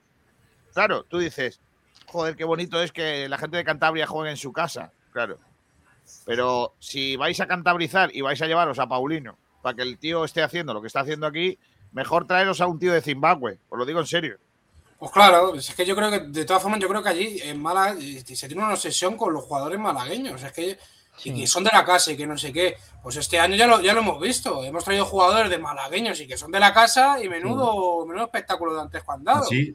Claro, 0.72 1.04
tú 1.04 1.18
dices, 1.18 1.60
joder, 2.06 2.36
qué 2.36 2.44
bonito 2.44 2.80
es 2.80 2.92
que 2.92 3.28
la 3.28 3.38
gente 3.38 3.56
de 3.56 3.64
Cantabria 3.64 4.06
juegue 4.06 4.30
en 4.30 4.36
su 4.36 4.52
casa, 4.52 4.92
claro. 5.12 5.38
Pero 6.24 6.74
si 6.78 7.16
vais 7.16 7.40
a 7.40 7.48
cantabrizar 7.48 8.14
y 8.14 8.20
vais 8.20 8.40
a 8.40 8.46
llevaros 8.46 8.78
a 8.78 8.86
Paulino 8.86 9.36
para 9.60 9.74
que 9.74 9.82
el 9.82 9.98
tío 9.98 10.24
esté 10.24 10.42
haciendo 10.42 10.72
lo 10.72 10.80
que 10.80 10.86
está 10.86 11.00
haciendo 11.00 11.26
aquí, 11.26 11.58
mejor 11.92 12.26
traeros 12.26 12.60
a 12.60 12.68
un 12.68 12.78
tío 12.78 12.92
de 12.92 13.02
Zimbabue, 13.02 13.58
os 13.68 13.78
lo 13.78 13.84
digo 13.84 13.98
en 13.98 14.06
serio. 14.06 14.38
Pues 14.98 15.10
claro, 15.10 15.54
es 15.54 15.74
que 15.74 15.84
yo 15.84 15.94
creo 15.94 16.10
que, 16.10 16.20
de 16.20 16.44
todas 16.44 16.62
formas, 16.62 16.80
yo 16.80 16.88
creo 16.88 17.02
que 17.02 17.08
allí 17.08 17.40
en 17.42 17.60
Málaga 17.60 17.96
se 18.00 18.46
tiene 18.46 18.62
una 18.62 18.72
obsesión 18.72 19.16
con 19.16 19.32
los 19.34 19.44
jugadores 19.44 19.78
malagueños. 19.78 20.42
Es 20.42 20.52
que 20.52 20.78
y 21.24 21.40
que 21.40 21.46
son 21.46 21.64
de 21.64 21.70
la 21.72 21.84
casa 21.84 22.12
y 22.12 22.16
que 22.16 22.26
no 22.26 22.36
sé 22.38 22.52
qué. 22.52 22.76
Pues 23.02 23.16
este 23.16 23.38
año 23.38 23.54
ya 23.56 23.66
lo, 23.66 23.80
ya 23.80 23.92
lo 23.94 24.00
hemos 24.00 24.20
visto. 24.20 24.64
Hemos 24.64 24.84
traído 24.84 25.04
jugadores 25.06 25.48
de 25.50 25.58
malagueños 25.58 26.20
y 26.20 26.26
que 26.26 26.36
son 26.36 26.50
de 26.50 26.58
la 26.60 26.74
casa 26.74 27.22
y 27.22 27.28
menudo, 27.28 28.04
menudo 28.04 28.24
espectáculo 28.26 28.74
de 28.74 28.80
antes 28.82 29.02
cuando 29.04 29.32
dado. 29.32 29.44
Sí, 29.44 29.74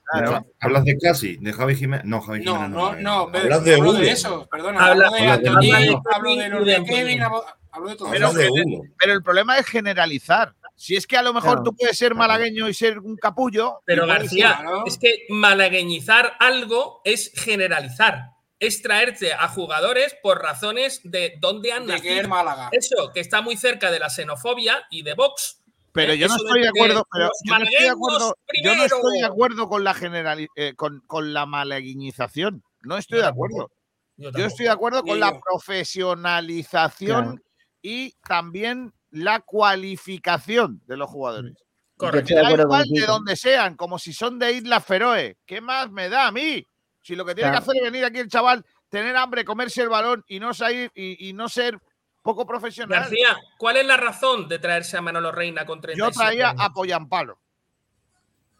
hablas 0.60 0.84
de 0.86 0.98
casi, 0.98 1.38
de 1.38 1.54
Javi 1.54 1.76
Jiménez. 1.76 2.06
No, 2.06 2.22
Javi 2.22 2.42
No, 2.44 2.54
Jiménez. 2.56 2.72
no, 2.78 2.96
no, 2.96 3.32
Pedro, 3.32 3.44
Hablas 3.46 3.64
de 3.64 3.76
hablo 3.76 3.94
de 3.94 4.10
eso, 4.12 4.48
perdona. 4.52 4.86
Habla- 4.86 5.08
hablo 5.08 5.18
de 5.18 5.28
Antonio, 5.28 5.78
uno. 5.94 6.04
hablo 6.14 6.36
de 6.36 6.50
los 6.50 6.66
de 6.66 6.84
Kevin, 6.84 7.22
hablo 7.22 7.90
de 7.90 7.96
todo 7.96 8.10
Pero, 8.12 8.28
eso. 8.30 8.54
pero 9.00 9.14
el 9.14 9.24
problema 9.24 9.58
es 9.58 9.66
generalizar. 9.66 10.54
Si 10.76 10.96
es 10.96 11.06
que 11.06 11.16
a 11.16 11.22
lo 11.22 11.32
mejor 11.34 11.52
Claro. 11.58 11.64
tú 11.64 11.76
puedes 11.76 11.96
ser 11.98 12.16
malagueño 12.16 12.68
y 12.68 12.74
ser 12.74 13.00
un 13.00 13.16
capullo. 13.16 13.82
Pero 13.86 14.08
García, 14.08 14.58
ser- 14.58 14.68
es 14.88 14.98
que 14.98 15.26
malagueñizar 15.30 16.34
algo 16.40 17.02
es 17.06 17.32
generalizar. 17.36 18.32
Es 18.62 18.82
traerte 18.82 19.34
a 19.34 19.48
jugadores 19.50 20.16
por 20.24 20.42
razones 20.42 21.02
de 21.04 21.34
dónde 21.42 21.74
han 21.74 21.86
De 21.88 21.94
nacido. 21.94 22.14
que 22.14 22.20
es 22.22 22.28
Málaga. 22.28 22.70
Eso, 22.72 23.12
que 23.14 23.20
está 23.20 23.42
muy 23.42 23.58
cerca 23.58 23.92
de 23.92 24.00
la 24.00 24.10
xenofobia 24.10 24.86
y 24.90 25.02
de 25.02 25.16
Vox. 25.16 25.58
Pero 25.92 26.14
¿eh? 26.14 26.18
yo 26.20 26.28
no 26.30 26.36
de 26.38 26.68
acuerdo, 26.70 27.04
pero 27.12 27.30
yo 27.44 27.58
no 27.58 27.64
estoy 27.66 27.84
de 27.84 27.90
acuerdo, 27.90 28.24
malagueños 28.24 28.64
yo 28.64 28.76
no 28.76 28.84
estoy 28.84 29.00
de 29.00 29.02
primero. 29.10 29.28
acuerdo 29.34 29.68
con 29.68 29.84
la 29.84 29.94
generali- 29.94 30.48
eh, 30.56 30.74
con, 30.76 31.02
con 31.08 31.34
la 31.34 31.46
malaguiñización. 31.46 32.64
No 32.84 32.98
estoy 32.98 33.18
Yo 33.18 33.24
de 33.24 33.28
acuerdo. 33.30 33.72
Yo 34.18 34.46
estoy 34.46 34.66
de 34.66 34.72
acuerdo 34.72 35.04
con 35.04 35.20
la 35.20 35.38
profesionalización 35.40 37.24
Claro. 37.24 37.42
y 37.82 38.14
también 38.28 38.94
la 39.10 39.40
cualificación 39.42 40.82
de 40.86 40.98
los 40.98 41.10
jugadores. 41.10 41.54
Estoy 42.00 42.12
Me 42.36 42.48
de 42.48 43.02
de 43.02 43.06
donde 43.06 43.36
sean, 43.36 43.76
como 43.76 44.00
si 44.00 44.14
son 44.14 44.40
de 44.40 44.54
Islas 44.54 44.86
Feroe. 44.86 45.38
¿Qué 45.46 45.62
más 45.62 45.92
me 45.92 46.10
da 46.10 46.28
a 46.28 46.32
mí? 46.32 46.66
Si 47.02 47.16
lo 47.16 47.26
que 47.26 47.34
tiene 47.36 47.50
Claro. 47.52 47.66
que 47.66 47.72
hacer 47.72 47.84
es 47.84 47.92
venir 47.92 48.06
aquí 48.06 48.20
el 48.20 48.28
chaval, 48.30 48.64
tener 48.90 49.16
hambre, 49.16 49.44
comerse 49.46 49.82
el 49.82 49.90
balón 49.90 50.24
y 50.28 50.40
no 50.40 50.54
salir 50.54 50.92
y, 50.96 51.30
y 51.30 51.34
no 51.34 51.50
ser 51.50 51.80
poco 52.22 52.46
profesional. 52.46 53.00
García, 53.02 53.38
¿cuál 53.58 53.78
es 53.78 53.86
la 53.88 53.98
razón 53.98 54.48
de 54.48 54.60
traerse 54.60 54.98
a 54.98 55.02
Manolo 55.02 55.32
Reina 55.32 55.66
con 55.66 55.82
37 55.82 55.98
Yo 55.98 56.12
traía 56.20 56.50
años? 56.52 56.62
a 56.64 56.70
Poyampalo. 56.74 57.40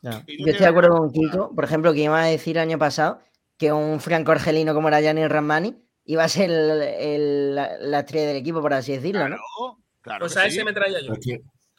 No 0.02 0.12
Yo 0.26 0.48
estoy 0.48 0.54
de 0.54 0.66
acuerdo 0.66 0.98
con 0.98 1.12
Kiko. 1.12 1.54
Por 1.54 1.64
ejemplo, 1.64 1.94
que 1.94 2.00
iba 2.00 2.20
a 2.22 2.26
decir 2.26 2.58
el 2.58 2.64
año 2.64 2.80
pasado 2.80 3.22
que 3.58 3.72
un 3.72 4.00
franco 4.00 4.32
argelino 4.32 4.74
como 4.74 4.88
era 4.88 5.00
Gianni 5.02 5.28
Ramani 5.28 5.76
iba 6.06 6.24
a 6.24 6.30
ser 6.30 6.50
el- 6.50 6.82
el- 6.82 7.56
la, 7.56 7.78
la 7.78 8.00
estrella 8.00 8.28
del 8.30 8.38
equipo, 8.38 8.60
por 8.62 8.74
así 8.74 8.94
decirlo, 8.94 9.30
¿no? 9.30 9.38
Claro 10.02 10.22
Pues 10.22 10.36
a 10.38 10.42
sí. 10.42 10.48
ese 10.48 10.64
me 10.64 10.74
traía 10.74 11.00
yo. 11.02 11.14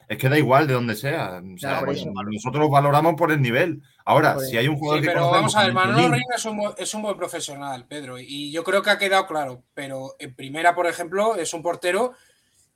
Es 0.08 0.18
que, 0.18 0.28
da 0.28 0.36
igual 0.38 0.66
de 0.66 0.74
donde 0.74 0.94
sea. 0.94 1.40
O 1.42 1.58
sea, 1.58 1.70
Claro, 1.80 1.86
pues, 1.86 2.04
nosotros 2.04 2.68
valoramos 2.70 3.14
por 3.14 3.32
el 3.32 3.40
nivel. 3.40 3.82
Ahora, 4.04 4.38
si 4.40 4.56
hay 4.58 4.68
un 4.68 4.74
Sí, 4.74 4.80
jugador 4.80 5.00
que 5.02 5.08
pero 5.08 5.30
vamos 5.30 5.56
a 5.56 5.64
ver, 5.64 5.72
Manolo 5.72 6.08
Reina 6.08 6.34
es 6.36 6.44
un, 6.44 6.60
es 6.76 6.94
un 6.94 7.02
buen 7.02 7.16
profesional, 7.16 7.86
Pedro, 7.86 8.18
y 8.18 8.50
yo 8.52 8.62
creo 8.64 8.82
que 8.82 8.90
ha 8.90 8.98
quedado 8.98 9.26
claro, 9.26 9.62
pero 9.74 10.16
en 10.18 10.34
primera, 10.34 10.74
por 10.74 10.86
ejemplo, 10.86 11.36
es 11.36 11.54
un 11.54 11.62
portero 11.62 12.12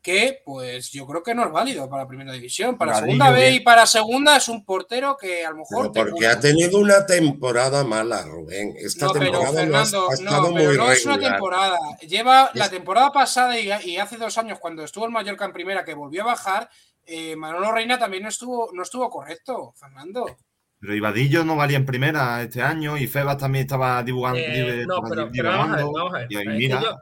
que, 0.00 0.40
pues, 0.44 0.92
yo 0.92 1.04
creo 1.04 1.20
que 1.24 1.34
no 1.34 1.44
es 1.44 1.50
válido 1.50 1.90
para 1.90 2.06
primera 2.06 2.30
división. 2.32 2.78
Para 2.78 2.94
segunda 3.00 3.30
B 3.32 3.50
y 3.54 3.60
para 3.60 3.86
segunda 3.86 4.36
es 4.36 4.48
un 4.48 4.64
portero 4.64 5.16
que 5.20 5.44
a 5.44 5.50
lo 5.50 5.56
mejor... 5.56 5.90
Pero 5.92 6.10
porque 6.10 6.28
ha 6.28 6.38
tenido 6.38 6.78
una 6.78 7.04
temporada 7.04 7.82
mala, 7.82 8.22
Rubén. 8.22 8.74
Esta 8.78 9.06
No, 9.06 9.12
pero 9.14 9.24
temporada 9.24 9.52
no 9.52 9.58
ha- 9.58 9.62
Fernando, 9.84 10.10
ha 10.10 10.14
estado 10.14 10.42
no, 10.42 10.50
muy 10.52 10.60
pero 10.60 10.74
no 10.84 10.92
es 10.92 11.04
una 11.04 11.18
temporada. 11.18 11.76
Lleva 12.02 12.50
la 12.54 12.66
Es- 12.66 12.70
temporada 12.70 13.10
pasada 13.10 13.58
y, 13.58 13.68
y 13.84 13.96
hace 13.96 14.16
dos 14.16 14.38
años, 14.38 14.60
cuando 14.60 14.84
estuvo 14.84 15.06
el 15.06 15.10
Mallorca 15.10 15.44
en 15.44 15.52
primera, 15.52 15.84
que 15.84 15.94
volvió 15.94 16.22
a 16.22 16.26
bajar, 16.26 16.70
eh, 17.06 17.36
Manolo 17.36 17.72
Reina 17.72 17.98
también 17.98 18.24
no 18.24 18.28
estuvo, 18.28 18.70
no 18.72 18.82
estuvo 18.82 19.08
correcto, 19.08 19.72
Fernando. 19.78 20.36
Pero 20.78 20.94
Ibadillo 20.94 21.44
no 21.44 21.56
valía 21.56 21.78
en 21.78 21.86
primera 21.86 22.42
este 22.42 22.62
año 22.62 22.96
y 22.98 23.06
Febas 23.06 23.38
también 23.38 23.62
estaba 23.62 24.02
dibujando. 24.02 24.40
Eh, 24.40 24.84
no, 24.86 25.00
pero, 25.08 25.30
pero 25.32 25.48
vamos 25.50 25.72
a 25.72 25.76
ver, 25.76 25.84
vamos 25.84 26.14
a 26.14 26.18
ver. 26.18 26.26
Y 26.30 26.36
ahí 26.36 26.42
Es 26.42 26.52
que 26.52 26.58
mira, 26.58 26.82
yo, 26.82 26.96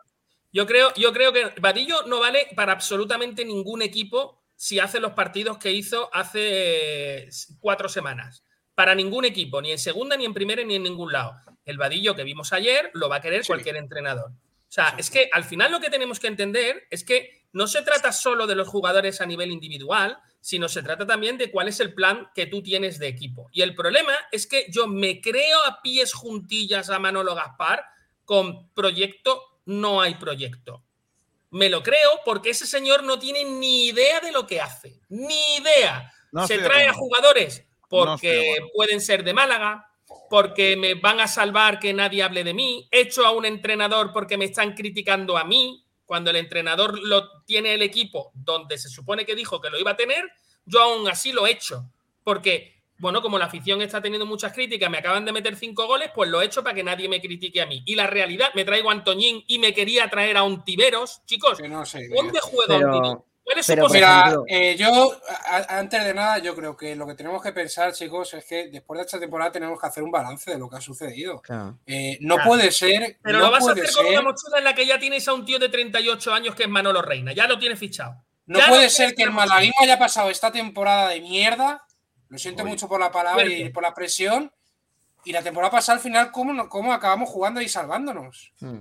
yo 0.53 0.67
creo, 0.67 0.95
yo 0.95 1.13
creo 1.13 1.33
que 1.33 1.61
Vadillo 1.61 2.07
no 2.07 2.21
vale 2.21 2.49
para 2.55 2.73
absolutamente 2.73 3.45
ningún 3.45 3.83
equipo 3.83 4.41
si 4.55 4.79
hace 4.79 5.01
los 5.01 5.13
partidos 5.13 5.59
que 5.59 5.73
hizo 5.73 6.09
hace 6.13 7.29
cuatro 7.59 7.89
semanas. 7.89 8.45
Para 8.75 8.95
ningún 8.95 9.25
equipo, 9.25 9.61
ni 9.61 9.73
en 9.73 9.79
segunda, 9.79 10.17
ni 10.17 10.25
en 10.25 10.35
primera, 10.35 10.63
ni 10.65 10.77
en 10.77 10.83
ningún 10.83 11.13
lado. 11.13 11.35
El 11.65 11.79
Vadillo 11.79 12.15
que 12.15 12.25
vimos 12.25 12.53
ayer 12.53 12.91
lo 12.95 13.09
va 13.09 13.17
a 13.17 13.21
querer 13.21 13.45
cualquier 13.47 13.77
entrenador. 13.77 14.31
O 14.31 14.73
sea, 14.75 14.95
es 14.99 15.11
que 15.11 15.29
al 15.33 15.45
final 15.45 15.71
lo 15.71 15.81
que 15.81 15.91
tenemos 15.91 16.19
que 16.19 16.27
entender 16.27 16.87
es 16.91 17.05
que 17.05 17.44
no 17.55 17.67
se 17.67 17.83
trata 17.83 18.13
solo 18.13 18.47
de 18.47 18.57
los 18.57 18.69
jugadores 18.69 19.21
a 19.21 19.27
nivel 19.27 19.51
individual, 19.51 20.19
sino 20.41 20.69
se 20.69 20.83
trata 20.83 21.07
también 21.07 21.39
de 21.39 21.51
cuál 21.51 21.69
es 21.69 21.81
el 21.81 21.95
plan 21.95 22.29
que 22.35 22.47
tú 22.47 22.63
tienes 22.63 22.99
de 22.99 23.09
equipo. 23.09 23.49
Y 23.53 23.63
el 23.63 23.75
problema 23.75 24.13
es 24.31 24.47
que 24.47 24.67
yo 24.71 24.87
me 24.89 25.21
creo 25.21 25.65
a 25.65 25.81
pies 25.81 26.13
juntillas 26.13 26.91
a 26.91 26.99
Manolo 26.99 27.35
Gaspar 27.35 27.85
con 28.25 28.69
proyecto, 28.71 29.61
no 29.67 30.03
hay 30.03 30.17
proyecto. 30.17 30.83
Me 31.51 31.69
lo 31.69 31.83
creo 31.83 32.21
porque 32.25 32.51
ese 32.51 32.67
señor 32.67 33.05
no 33.05 33.21
tiene 33.21 33.45
ni 33.45 33.87
idea 33.87 34.19
de 34.21 34.33
lo 34.33 34.47
que 34.47 34.61
hace. 34.61 35.01
Ni 35.09 35.57
idea. 35.57 36.13
No 36.33 36.49
se 36.49 36.59
trae 36.59 36.89
a 36.89 36.93
jugadores 36.93 37.65
No 37.83 37.87
porque 37.89 38.57
pueden 38.75 39.01
ser 39.01 39.23
de 39.23 39.33
Málaga, 39.33 39.89
porque 40.29 40.77
me 40.77 40.95
van 40.95 41.21
a 41.21 41.29
salvar 41.29 41.79
que 41.79 41.93
nadie 41.93 42.25
hable 42.25 42.43
de 42.43 42.53
mí. 42.53 42.89
Echo 42.91 43.25
a 43.25 43.31
un 43.31 43.45
entrenador 43.45 44.13
porque 44.13 44.37
me 44.37 44.47
están 44.47 44.75
criticando 44.75 45.39
a 45.39 45.45
mí. 45.45 45.84
Cuando 46.07 46.31
el 46.31 46.37
entrenador 46.37 46.99
lo 47.03 47.43
tiene 47.43 47.75
el 47.75 47.83
equipo 47.83 48.31
donde 48.35 48.79
se 48.79 48.89
supone 48.89 49.25
que 49.25 49.35
dijo 49.35 49.61
que 49.61 49.71
lo 49.71 49.79
iba 49.79 49.93
a 49.93 49.97
tener, 49.97 50.25
yo 50.67 50.83
aún 50.83 51.09
así 51.09 51.33
lo 51.33 51.47
he 51.47 51.53
hecho. 51.53 51.91
Porque, 52.23 52.83
bueno, 52.99 53.21
como 53.23 53.39
la 53.39 53.47
afición 53.47 53.83
está 53.83 54.01
teniendo 54.01 54.27
muchas 54.27 54.53
críticas, 54.53 54.91
me 54.91 54.99
acaban 54.99 55.25
de 55.25 55.33
meter 55.33 55.57
cinco 55.57 55.87
goles, 55.87 56.11
pues 56.15 56.31
lo 56.31 56.41
he 56.43 56.47
hecho 56.47 56.63
para 56.63 56.75
que 56.75 56.85
nadie 56.85 57.09
me 57.09 57.21
critique 57.21 57.61
a 57.61 57.67
mí. 57.67 57.83
Y 57.87 57.95
la 57.95 58.07
realidad, 58.07 58.51
me 58.55 58.65
traigo 58.65 58.91
a 58.91 58.93
Antoñín 58.93 59.45
y 59.47 59.59
me 59.59 59.73
quería 59.75 60.09
traer 60.09 60.37
a 60.37 60.43
un 60.43 60.65
Tiberos. 60.65 61.23
Chicos, 61.27 61.59
¿dónde 62.15 62.41
juega 62.41 62.79
Pero- 62.79 63.27
Ontiveros? 63.47 63.47
¿Cuál 63.47 63.59
es 63.59 63.67
su 63.67 63.73
pero? 63.75 63.89
Mira, 63.89 64.35
eh, 64.49 64.77
yo, 64.77 65.13
a- 65.49 65.79
antes 65.79 66.03
de 66.05 66.15
nada, 66.15 66.39
yo 66.39 66.55
creo 66.55 66.77
que 66.77 66.97
lo 66.97 67.07
que 67.07 67.15
tenemos 67.15 67.43
que 67.43 67.53
pensar, 67.53 67.93
chicos, 67.93 68.33
es 68.35 68.45
que 68.45 68.69
después 68.69 68.99
de 68.99 69.05
esta 69.05 69.21
temporada 69.21 69.53
tenemos 69.53 69.79
que 69.81 69.87
hacer 69.87 70.03
un 70.03 70.11
balance 70.11 70.51
de 70.51 70.59
lo 70.59 70.69
que 70.69 70.77
ha 70.77 70.81
sucedido. 70.81 71.41
Claro. 71.43 71.79
Eh, 71.87 72.19
no 72.21 72.37
Claro. 72.37 72.49
puede 72.51 72.71
ser. 72.73 73.19
Pero 73.23 73.39
no 73.39 73.45
lo 73.47 73.51
vas 73.51 73.69
a 73.69 73.73
hacer 73.73 73.85
con 73.93 74.05
ser- 74.05 74.13
una 74.13 74.23
mochila 74.23 74.59
en 74.59 74.65
la 74.65 74.75
que 74.75 74.87
ya 74.87 74.99
tienes 74.99 75.27
a 75.29 75.35
un 75.35 75.45
tío 75.45 75.59
de 75.59 75.69
38 75.69 76.33
años 76.33 76.55
que 76.55 76.63
es 76.65 76.69
Manolo 76.69 77.03
Reina. 77.03 77.33
Ya 77.33 77.47
lo 77.47 77.59
tienes 77.59 77.79
fichado. 77.79 78.17
No 78.47 78.59
Ya 78.59 78.69
puede 78.69 78.91
ser 78.91 79.15
que 79.15 79.23
el 79.23 79.31
malaguismo 79.31 79.75
haya 79.83 79.99
pasado 79.99 80.31
esta 80.31 80.51
temporada 80.53 81.09
de 81.11 81.21
mierda. 81.21 81.85
Lo 82.29 82.39
siento 82.39 82.65
mucho 82.65 82.89
por 82.89 83.01
la 83.01 83.11
palabra 83.13 83.45
y 83.47 83.69
por 83.71 83.83
la 83.83 83.95
presión. 83.95 84.53
Y 85.27 85.33
la 85.33 85.43
temporada 85.43 85.71
pasada, 85.71 85.97
al 85.97 86.03
final, 86.03 86.31
¿cómo, 86.31 86.69
cómo 86.69 86.93
acabamos 86.93 87.31
jugando 87.31 87.61
y 87.63 87.69
salvándonos? 87.69 88.53
Mm. 88.61 88.79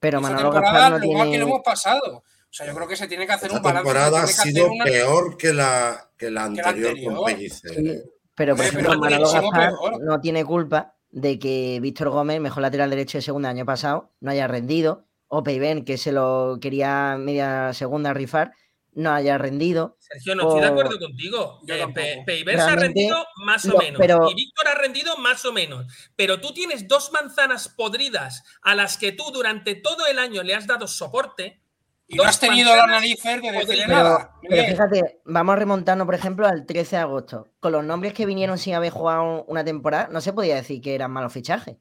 Pero 0.00 0.18
Esta 0.18 0.30
Manolo 0.30 0.50
temporada, 0.50 0.72
Gaspar 0.90 1.06
no 1.08 1.24
lo 1.24 1.30
que 1.30 1.38
lo 1.38 1.46
hemos 1.46 1.60
pasado. 1.62 2.24
O 2.54 2.56
sea, 2.56 2.66
yo 2.68 2.74
creo 2.76 2.86
que 2.86 2.94
se 2.94 3.08
tiene 3.08 3.26
que 3.26 3.32
hacer 3.32 3.48
Esta 3.48 3.56
un 3.58 3.62
balance. 3.64 3.88
se 3.88 3.94
temporada 3.94 4.22
ha 4.22 4.26
que 4.26 4.32
sido 4.32 4.70
una- 4.70 4.84
peor 4.84 5.36
que 5.36 5.52
la, 5.52 6.10
que 6.16 6.30
la 6.30 6.44
que 6.48 6.62
la 6.62 6.68
anterior 6.68 6.88
anterior. 6.90 7.14
con 7.16 7.24
Pellicer. 7.26 7.74
Sí, 7.74 8.02
pero 8.36 8.54
por 8.54 8.64
ejemplo, 8.64 8.96
Manolo 9.00 9.28
Gaspar 9.32 9.70
peor. 9.70 10.02
no 10.04 10.20
tiene 10.20 10.44
culpa 10.44 10.94
de 11.10 11.40
que 11.40 11.80
Víctor 11.82 12.10
Gómez, 12.10 12.40
mejor 12.40 12.62
lateral 12.62 12.90
derecho 12.90 13.18
de 13.18 13.22
segunda 13.22 13.48
año 13.48 13.66
pasado, 13.66 14.12
no 14.20 14.30
haya 14.30 14.46
rendido, 14.46 15.04
o 15.26 15.42
Peiben, 15.42 15.84
que 15.84 15.98
se 15.98 16.12
lo 16.12 16.58
quería 16.60 17.16
media 17.18 17.72
segunda 17.72 18.14
rifar, 18.14 18.52
no 18.92 19.12
haya 19.12 19.36
rendido. 19.36 19.96
Sergio, 19.98 20.36
no 20.36 20.42
estoy 20.42 20.60
de 20.60 20.66
acuerdo 20.68 20.96
contigo. 21.00 21.60
Eh, 21.66 21.84
Pe- 21.92 22.22
Peiber 22.24 22.54
se 22.54 22.62
ha 22.62 22.76
rendido 22.76 23.26
más 23.44 23.64
o 23.64 23.76
menos. 23.78 23.98
pero- 23.98 24.30
Y 24.30 24.34
Víctor 24.34 24.68
ha 24.68 24.76
rendido 24.76 25.16
más 25.16 25.44
o 25.44 25.52
menos. 25.52 25.92
Pero 26.14 26.40
tú 26.40 26.54
tienes 26.54 26.86
dos 26.86 27.10
manzanas 27.10 27.68
podridas 27.68 28.44
a 28.62 28.76
las 28.76 28.96
que 28.96 29.10
tú 29.10 29.24
durante 29.32 29.74
todo 29.74 30.06
el 30.06 30.20
año 30.20 30.44
le 30.44 30.54
has 30.54 30.68
dado 30.68 30.86
soporte. 30.86 31.60
Y 32.06 32.16
no 32.16 32.24
has 32.24 32.38
tenido 32.38 32.74
la 32.76 32.86
nariz 32.86 33.16
verde 33.24 33.50
de 33.50 33.58
decirle. 33.58 33.84
Pero, 33.86 33.96
nada. 33.98 34.30
pero 34.48 34.64
fíjate, 34.64 35.20
vamos 35.24 35.52
a 35.54 35.56
remontarnos, 35.56 36.04
por 36.06 36.14
ejemplo, 36.14 36.46
al 36.46 36.66
13 36.66 36.96
de 36.96 37.02
agosto. 37.02 37.48
Con 37.60 37.72
los 37.72 37.82
nombres 37.84 38.12
que 38.12 38.26
vinieron 38.26 38.58
sin 38.58 38.74
haber 38.74 38.90
jugado 38.90 39.44
una 39.44 39.64
temporada, 39.64 40.08
no 40.12 40.20
se 40.20 40.32
podía 40.34 40.56
decir 40.56 40.80
que 40.82 40.94
eran 40.94 41.10
malos 41.10 41.32
fichajes. 41.32 41.76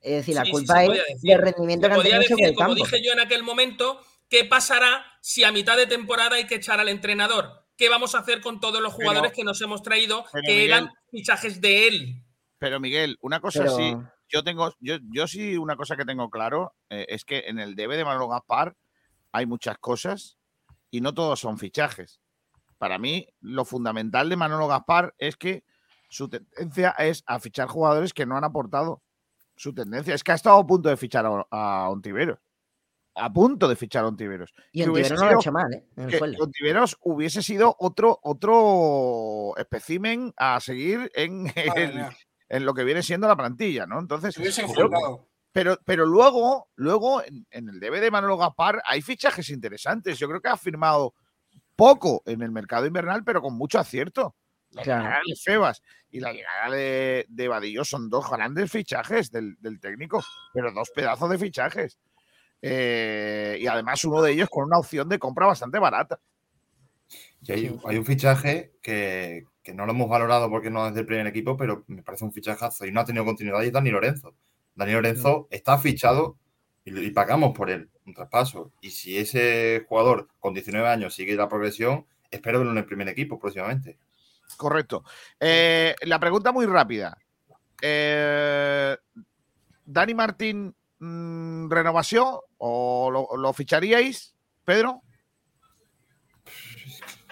Es 0.00 0.12
decir, 0.12 0.34
la 0.34 0.42
Sí, 0.42 0.46
sí, 0.46 0.52
culpa 0.52 0.80
se 0.80 0.86
es 1.12 1.20
del 1.22 1.38
rendimiento 1.42 1.86
Se 1.86 1.88
que 1.88 1.94
han 1.94 1.98
podía 2.00 2.10
tenido 2.12 2.28
sobre 2.28 2.42
decir, 2.42 2.46
el 2.48 2.54
como 2.54 2.68
campo. 2.68 2.84
dije 2.84 3.04
yo 3.04 3.12
en 3.12 3.20
aquel 3.20 3.42
momento, 3.42 4.00
¿qué 4.30 4.44
pasará 4.44 5.04
si 5.20 5.44
a 5.44 5.52
mitad 5.52 5.76
de 5.76 5.86
temporada 5.86 6.36
hay 6.36 6.46
que 6.46 6.54
echar 6.54 6.80
al 6.80 6.88
entrenador? 6.88 7.64
¿Qué 7.76 7.88
vamos 7.90 8.14
a 8.14 8.20
hacer 8.20 8.40
con 8.40 8.60
todos 8.60 8.80
los 8.80 8.94
Pero- 8.94 9.08
jugadores 9.08 9.32
que 9.32 9.44
nos 9.44 9.60
hemos 9.60 9.82
traído 9.82 10.24
que 10.32 10.40
Miguel- 10.52 10.70
eran 10.70 10.90
fichajes 11.10 11.60
de 11.60 11.88
él? 11.88 12.22
Pero 12.58 12.80
Miguel, 12.80 13.18
una 13.20 13.40
cosa 13.40 13.60
Pero- 13.64 13.76
sí, 13.76 13.94
yo 14.30 14.42
tengo, 14.42 14.72
yo, 14.80 14.96
yo 15.12 15.26
sí 15.26 15.58
una 15.58 15.76
cosa 15.76 15.96
que 15.96 16.04
tengo 16.06 16.30
claro 16.30 16.74
eh, 16.88 17.04
es 17.08 17.24
que 17.26 17.40
en 17.48 17.58
el 17.58 17.74
debe 17.74 17.96
de 17.98 18.04
Manolo 18.04 18.28
Gaspar 18.28 18.74
hay 19.32 19.46
muchas 19.46 19.78
cosas 19.78 20.38
y 20.90 21.00
no 21.00 21.14
todos 21.14 21.40
son 21.40 21.58
fichajes. 21.58 22.20
Para 22.78 22.98
mí, 22.98 23.26
lo 23.40 23.64
fundamental 23.64 24.28
de 24.28 24.36
Manolo 24.36 24.68
Gaspar 24.68 25.14
es 25.18 25.36
que 25.36 25.64
su 26.08 26.28
tendencia 26.28 26.90
es 26.90 27.24
a 27.26 27.40
fichar 27.40 27.68
jugadores 27.68 28.12
que 28.12 28.26
no 28.26 28.36
han 28.36 28.44
aportado. 28.44 29.02
Su 29.56 29.74
tendencia 29.74 30.14
es 30.14 30.22
que 30.22 30.32
ha 30.32 30.34
estado 30.34 30.58
a 30.58 30.66
punto 30.66 30.88
de 30.88 30.96
fichar 30.96 31.26
a, 31.26 31.46
a 31.50 31.88
Ontiveros. 31.88 32.38
A 33.14 33.32
punto 33.32 33.66
de 33.66 33.76
fichar 33.76 34.04
a 34.04 34.08
Ontiveros. 34.08 34.52
Y 34.72 34.82
Ontiveros 34.82 35.18
no 35.18 35.24
lo 35.24 35.36
ha 35.36 35.40
hecho 35.40 35.52
mal, 35.52 35.72
¿eh? 35.72 35.86
En 35.96 36.04
el 36.04 36.10
que 36.10 36.18
sueldo. 36.18 36.44
Ontiveros 36.44 36.98
hubiese 37.00 37.42
sido 37.42 37.74
otro, 37.78 38.20
otro 38.22 39.56
espécimen 39.56 40.34
a 40.36 40.60
seguir 40.60 41.10
en 41.14 41.50
el, 41.54 42.06
en 42.48 42.66
lo 42.66 42.74
que 42.74 42.84
viene 42.84 43.02
siendo 43.02 43.26
la 43.26 43.36
plantilla, 43.36 43.86
¿no? 43.86 43.98
Entonces, 43.98 44.34
Se 44.34 44.40
hubiesen. 44.42 44.66
Pero, 45.56 45.78
pero 45.86 46.04
luego, 46.04 46.68
luego 46.74 47.24
en, 47.24 47.46
en 47.50 47.70
el 47.70 47.80
DB 47.80 47.98
de 47.98 48.10
Manolo 48.10 48.36
Gaspar 48.36 48.82
hay 48.84 49.00
fichajes 49.00 49.48
interesantes. 49.48 50.18
Yo 50.18 50.28
creo 50.28 50.42
que 50.42 50.50
ha 50.50 50.56
firmado 50.58 51.14
poco 51.74 52.22
en 52.26 52.42
el 52.42 52.50
mercado 52.50 52.84
invernal, 52.84 53.24
pero 53.24 53.40
con 53.40 53.54
mucho 53.56 53.78
acierto. 53.78 54.36
La 54.72 54.82
Claro. 54.82 55.04
llegada 55.04 55.22
de 55.26 55.34
Febas 55.42 55.82
y 56.10 56.20
la 56.20 56.34
llegada 56.34 56.68
de, 56.76 57.24
de 57.30 57.48
Vadillo 57.48 57.86
son 57.86 58.10
dos 58.10 58.28
grandes 58.30 58.70
fichajes 58.70 59.30
del, 59.30 59.56
del 59.58 59.80
técnico, 59.80 60.22
pero 60.52 60.72
dos 60.72 60.90
pedazos 60.94 61.30
de 61.30 61.38
fichajes. 61.38 61.98
Eh, 62.60 63.56
y 63.58 63.66
además 63.66 64.04
uno 64.04 64.20
de 64.20 64.32
ellos 64.32 64.50
con 64.50 64.64
una 64.64 64.78
opción 64.78 65.08
de 65.08 65.18
compra 65.18 65.46
bastante 65.46 65.78
barata. 65.78 66.20
Y 67.40 67.52
hay, 67.52 67.80
hay 67.86 67.96
un 67.96 68.04
fichaje 68.04 68.74
que, 68.82 69.44
que 69.62 69.72
no 69.72 69.86
lo 69.86 69.92
hemos 69.92 70.10
valorado 70.10 70.50
porque 70.50 70.68
no 70.68 70.86
es 70.86 70.94
del 70.94 71.06
primer 71.06 71.26
equipo, 71.26 71.56
pero 71.56 71.82
me 71.86 72.02
parece 72.02 72.26
un 72.26 72.32
fichajazo 72.32 72.84
y 72.84 72.92
no 72.92 73.00
ha 73.00 73.06
tenido 73.06 73.24
continuidad 73.24 73.62
y 73.62 73.68
es 73.68 73.72
Dani 73.72 73.88
Lorenzo. 73.90 74.36
Dani 74.76 74.92
Lorenzo 74.92 75.48
está 75.50 75.78
fichado 75.78 76.38
y, 76.84 76.96
y 76.96 77.10
pagamos 77.10 77.56
por 77.56 77.70
él 77.70 77.90
un 78.06 78.14
traspaso. 78.14 78.72
Y 78.80 78.90
si 78.90 79.18
ese 79.18 79.84
jugador 79.88 80.28
con 80.38 80.54
19 80.54 80.88
años 80.88 81.14
sigue 81.14 81.34
la 81.34 81.48
progresión, 81.48 82.06
espero 82.30 82.58
verlo 82.58 82.72
en 82.72 82.78
el 82.78 82.86
primer 82.86 83.08
equipo 83.08 83.38
próximamente. 83.38 83.98
Correcto. 84.56 85.04
Eh, 85.40 85.94
la 86.02 86.20
pregunta 86.20 86.52
muy 86.52 86.66
rápida. 86.66 87.18
Eh, 87.82 88.96
Dani 89.84 90.14
Martín, 90.14 90.74
mm, 90.98 91.70
¿renovación 91.70 92.36
o 92.58 93.10
lo, 93.10 93.36
lo 93.36 93.52
ficharíais, 93.52 94.34
Pedro? 94.64 95.02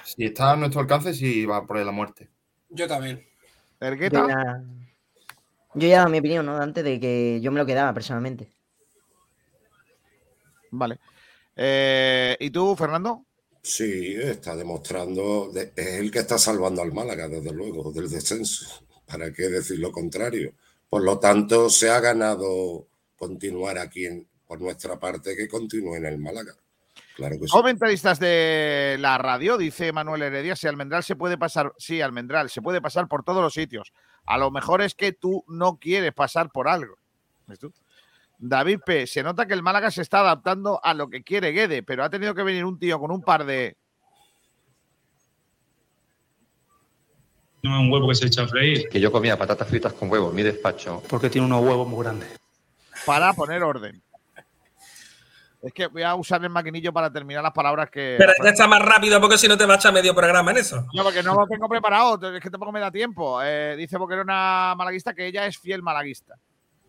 Si 0.05 0.25
está 0.25 0.53
a 0.53 0.57
nuestro 0.57 0.81
alcance, 0.81 1.15
sí 1.15 1.47
va 1.47 1.67
por 1.67 1.79
la 1.79 1.93
muerte. 1.93 2.31
Yo 2.69 2.87
también. 2.87 3.25
¿Ergueta? 3.81 4.63
Yo 5.75 5.89
ya 5.89 5.95
he 5.95 5.99
dado 5.99 6.09
mi 6.11 6.19
opinión, 6.19 6.47
¿no? 6.47 6.57
Antes 6.57 6.85
de 6.85 6.99
que 7.01 7.41
yo 7.41 7.51
me 7.53 7.59
lo 7.59 7.67
quedaba 7.67 7.93
personalmente. 7.93 8.49
Vale. 10.71 10.99
Eh, 11.57 12.37
¿Y 12.41 12.51
tú, 12.51 12.75
Fernando? 12.77 13.25
Sí, 13.63 14.15
está 14.19 14.57
demostrando, 14.57 15.51
de- 15.53 15.73
es 15.77 15.95
el 16.01 16.11
que 16.11 16.19
está 16.21 16.37
salvando 16.39 16.83
al 16.83 16.93
Málaga, 16.93 17.29
desde 17.29 17.53
luego, 17.53 17.93
del 17.93 18.11
descenso. 18.11 18.85
¿Para 19.07 19.33
qué 19.33 19.45
decir 19.45 19.79
lo 19.79 19.93
contrario? 19.93 20.53
Por 20.89 21.03
lo 21.03 21.19
tanto, 21.19 21.71
se 21.71 21.91
ha 21.91 22.01
ganado 22.01 22.89
continuar 23.17 23.79
aquí 23.79 24.07
en- 24.07 24.27
por 24.47 24.61
nuestra 24.61 24.99
parte 24.99 25.35
que 25.37 25.49
continúe 25.49 25.97
en 25.97 26.07
el 26.07 26.19
Málaga. 26.19 26.55
Claro 27.17 27.37
que 27.39 27.47
sí. 27.47 27.53
Comentaristas 27.53 28.19
de 28.19 28.97
la 28.99 29.17
radio, 29.19 29.57
dice 29.57 29.93
Manuel 29.93 30.23
Heredia, 30.23 30.57
si 30.57 30.67
Almendral 30.67 31.05
se 31.05 31.15
puede 31.17 31.39
pasar, 31.39 31.73
sí, 31.79 32.01
Almendral, 32.01 32.51
se 32.51 32.61
puede 32.61 32.83
pasar 32.83 33.07
por 33.09 33.23
todos 33.25 33.41
los 33.41 33.55
sitios. 33.55 33.93
A 34.27 34.39
lo 34.39 34.51
mejor 34.51 34.83
es 34.83 34.95
que 34.95 35.13
tú 35.13 35.45
no 35.49 35.79
quieres 35.79 36.13
pasar 36.13 36.51
por 36.51 36.69
algo. 36.69 36.97
¿Ves 37.47 37.59
tú? 37.59 37.73
David 38.39 38.81
P., 38.85 39.07
se 39.07 39.23
nota 39.23 39.47
que 39.47 39.55
el 39.55 39.63
Málaga 39.63 39.91
se 39.91 40.03
está 40.03 40.21
adaptando 40.21 40.81
a 40.83 40.93
lo 40.95 41.09
que 41.09 41.23
quiere 41.23 41.53
Guede, 41.53 41.83
pero 41.83 42.05
ha 42.05 42.11
tenido 42.11 42.35
que 42.35 42.43
venir 42.43 42.65
un 42.65 42.79
tío 42.79 42.99
con 42.99 43.11
un 43.11 43.23
par 43.23 43.45
de... 43.45 43.77
No 47.63 47.81
un 47.81 47.91
huevo 47.91 48.09
que 48.09 48.15
se 48.15 48.27
echa 48.27 48.43
a 48.43 48.49
freír. 48.49 48.89
Que 48.91 49.01
yo 49.01 49.11
comía 49.11 49.39
patatas 49.39 49.67
fritas 49.67 49.95
con 49.95 50.11
huevo 50.11 50.29
en 50.29 50.37
mi 50.37 50.43
despacho. 50.43 51.03
Porque 51.09 51.31
tiene 51.31 51.47
unos 51.47 51.65
huevos 51.65 51.89
muy 51.89 52.03
grandes. 52.05 52.39
para 53.07 53.33
poner 53.33 53.63
orden. 53.63 54.04
Es 55.65 55.73
que 55.73 55.87
voy 55.87 56.03
a 56.03 56.15
usar 56.15 56.43
el 56.45 56.51
maquinillo 56.51 56.93
para 56.93 57.11
terminar 57.11 57.43
las 57.43 57.53
palabras 57.53 57.89
que... 57.89 58.17
Pero 58.19 58.35
ya 58.43 58.51
está 58.51 58.69
más 58.69 58.83
rápido 58.83 59.19
porque 59.19 59.39
si 59.39 59.49
no 59.49 59.57
te 59.57 59.65
va 59.65 59.79
a 59.83 59.93
medio 59.93 60.15
programa 60.15 60.51
en 60.51 60.59
eso. 60.59 60.87
No, 60.93 61.03
porque 61.03 61.23
no 61.23 61.35
lo 61.35 61.47
tengo 61.47 61.67
preparado, 61.71 62.35
es 62.35 62.43
que 62.43 62.51
tampoco 62.51 62.71
me 62.71 62.81
da 62.81 62.91
tiempo. 62.91 63.41
Eh, 63.43 63.75
dice 63.75 63.97
Boquerona 63.97 64.75
Malaguista 64.77 65.15
que 65.15 65.27
ella 65.27 65.47
es 65.47 65.59
fiel 65.59 65.83
malaguista. 65.83 66.35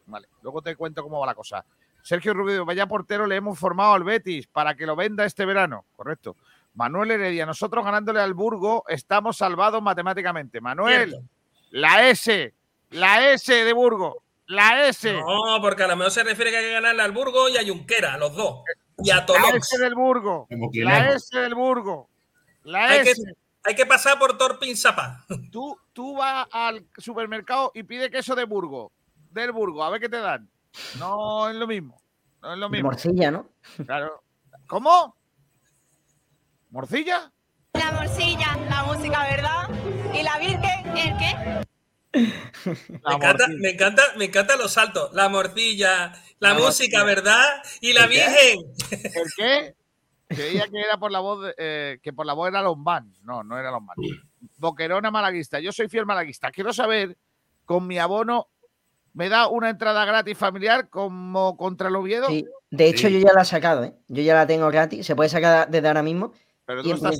Vale, 0.08 0.28
luego 0.42 0.62
te 0.62 0.76
cuento 0.76 1.02
cómo 1.04 1.22
va 1.22 1.26
la 1.26 1.36
cosa. 1.36 1.64
Sergio 2.02 2.34
Rubio, 2.34 2.66
vaya 2.66 2.86
portero, 2.86 3.26
le 3.26 3.38
hemos 3.38 3.58
formado 3.58 3.94
al 3.94 4.04
Betis 4.04 4.46
para 4.48 4.76
que 4.76 4.86
lo 4.86 4.98
venda 4.98 5.24
este 5.24 5.46
verano. 5.46 5.86
Correcto. 5.96 6.36
Manuel 6.74 7.12
Heredia, 7.12 7.46
nosotros 7.46 7.86
ganándole 7.86 8.20
al 8.20 8.34
Burgo 8.34 8.84
estamos 8.90 9.38
salvados 9.38 9.82
matemáticamente. 9.82 10.60
Manuel, 10.60 11.12
Cierto. 11.12 11.28
la 11.72 12.10
S, 12.10 12.54
la 12.90 13.32
S 13.32 13.54
de 13.54 13.72
Burgo, 13.74 14.25
la 14.48 14.88
S. 14.88 15.12
No, 15.14 15.60
porque 15.62 15.84
a 15.84 15.88
lo 15.88 15.96
mejor 15.96 16.12
se 16.12 16.24
refiere 16.24 16.52
que 16.52 16.58
hay 16.58 16.66
que 16.66 16.72
ganarle 16.74 17.02
al 17.02 17.12
Burgo 17.12 17.50
y 17.50 17.58
a 17.58 17.66
Junquera, 17.66 18.14
a 18.14 18.18
los 18.18 18.36
dos. 18.36 18.64
Y 19.00 19.10
a 19.12 19.18
La 19.18 19.26
Tolox. 19.26 19.56
S 19.74 19.78
del 19.82 19.96
Burgo, 19.96 20.48
la. 20.50 21.12
S 21.14 21.38
del 21.38 21.54
Burgo, 21.56 22.10
la 22.64 22.86
Hay 22.86 23.04
que, 23.04 23.12
S. 23.12 23.24
hay 23.64 23.76
que 23.76 23.86
pasar 23.86 24.18
por 24.18 24.38
Torpin 24.38 24.78
Zapa. 24.78 25.26
Tú, 25.52 25.78
tú 25.94 26.16
vas 26.18 26.48
al 26.52 26.86
supermercado 26.98 27.72
y 27.74 27.84
pide 27.84 28.10
queso 28.10 28.36
de 28.36 28.46
Burgo, 28.46 28.92
del 29.32 29.52
Burgo, 29.52 29.84
a 29.84 29.90
ver 29.90 30.00
qué 30.00 30.10
te 30.10 30.20
dan. 30.20 30.50
No 30.98 31.50
es 31.50 31.56
lo 31.56 31.68
mismo. 31.68 31.98
No 32.42 32.54
es 32.54 32.60
lo 32.60 32.70
mismo. 32.70 32.90
morcilla, 32.90 33.32
¿no? 33.32 33.50
Claro. 33.86 34.22
¿Cómo? 34.68 35.16
¿Morcilla? 36.70 37.32
La 37.74 37.92
morcilla, 37.92 38.58
la 38.70 38.84
música, 38.84 39.24
¿verdad? 39.24 39.70
¿Y 40.14 40.24
la 40.24 40.38
Virgen? 40.38 40.98
¿El 40.98 41.18
qué? 41.18 41.66
Me 42.16 43.14
encanta, 43.14 43.48
me, 43.48 43.70
encanta, 43.70 44.04
me 44.18 44.26
encantan 44.26 44.60
los 44.60 44.74
saltos. 44.74 45.14
La 45.14 45.30
morcilla, 45.30 46.14
la, 46.40 46.50
La 46.50 46.54
música, 46.56 47.00
morcilla. 47.00 47.04
¿verdad? 47.04 47.46
Y 47.82 47.94
la 47.94 48.06
¿El 48.06 48.10
qué? 48.10 48.16
Virgen. 48.16 49.12
¿El 49.14 49.32
qué? 49.36 49.76
Creía 50.28 50.68
que 50.68 50.80
era 50.80 50.98
por 50.98 51.12
la 51.12 51.20
voz, 51.20 51.54
eh, 51.58 52.00
que 52.02 52.14
por 52.14 52.26
la 52.26 52.34
voz 52.34 52.48
era 52.50 52.62
Lombán. 52.62 53.14
No, 53.24 53.44
no 53.44 53.58
era 53.60 53.72
Lombán. 53.72 53.96
Boquerona 54.58 55.12
malaguista. 55.12 55.60
Yo 55.60 55.72
soy 55.72 55.88
fiel 55.88 56.06
malaguista. 56.06 56.52
Quiero 56.52 56.74
saber, 56.74 57.18
con 57.66 57.86
mi 57.86 58.00
abono, 58.00 58.48
¿me 59.14 59.30
da 59.30 59.48
una 59.48 59.70
entrada 59.70 60.04
gratis 60.06 60.38
familiar 60.38 60.90
como 60.90 61.56
contra 61.58 61.90
el 61.90 61.96
Oviedo? 61.96 62.28
Sí. 62.28 62.46
De 62.72 62.88
hecho, 62.88 63.08
yo 63.08 63.20
ya 63.20 63.34
la 63.34 63.44
he 63.44 63.46
sacado, 63.46 63.84
¿eh? 63.84 63.94
Yo 64.08 64.24
ya 64.24 64.34
la 64.34 64.48
tengo 64.48 64.68
gratis. 64.68 65.06
Se 65.06 65.16
puede 65.16 65.30
sacar 65.30 65.70
desde 65.70 65.88
ahora 65.88 66.04
mismo. 66.04 66.34
Pero 66.66 66.82
tú, 66.84 66.90
no 66.90 66.96
estás 66.96 67.20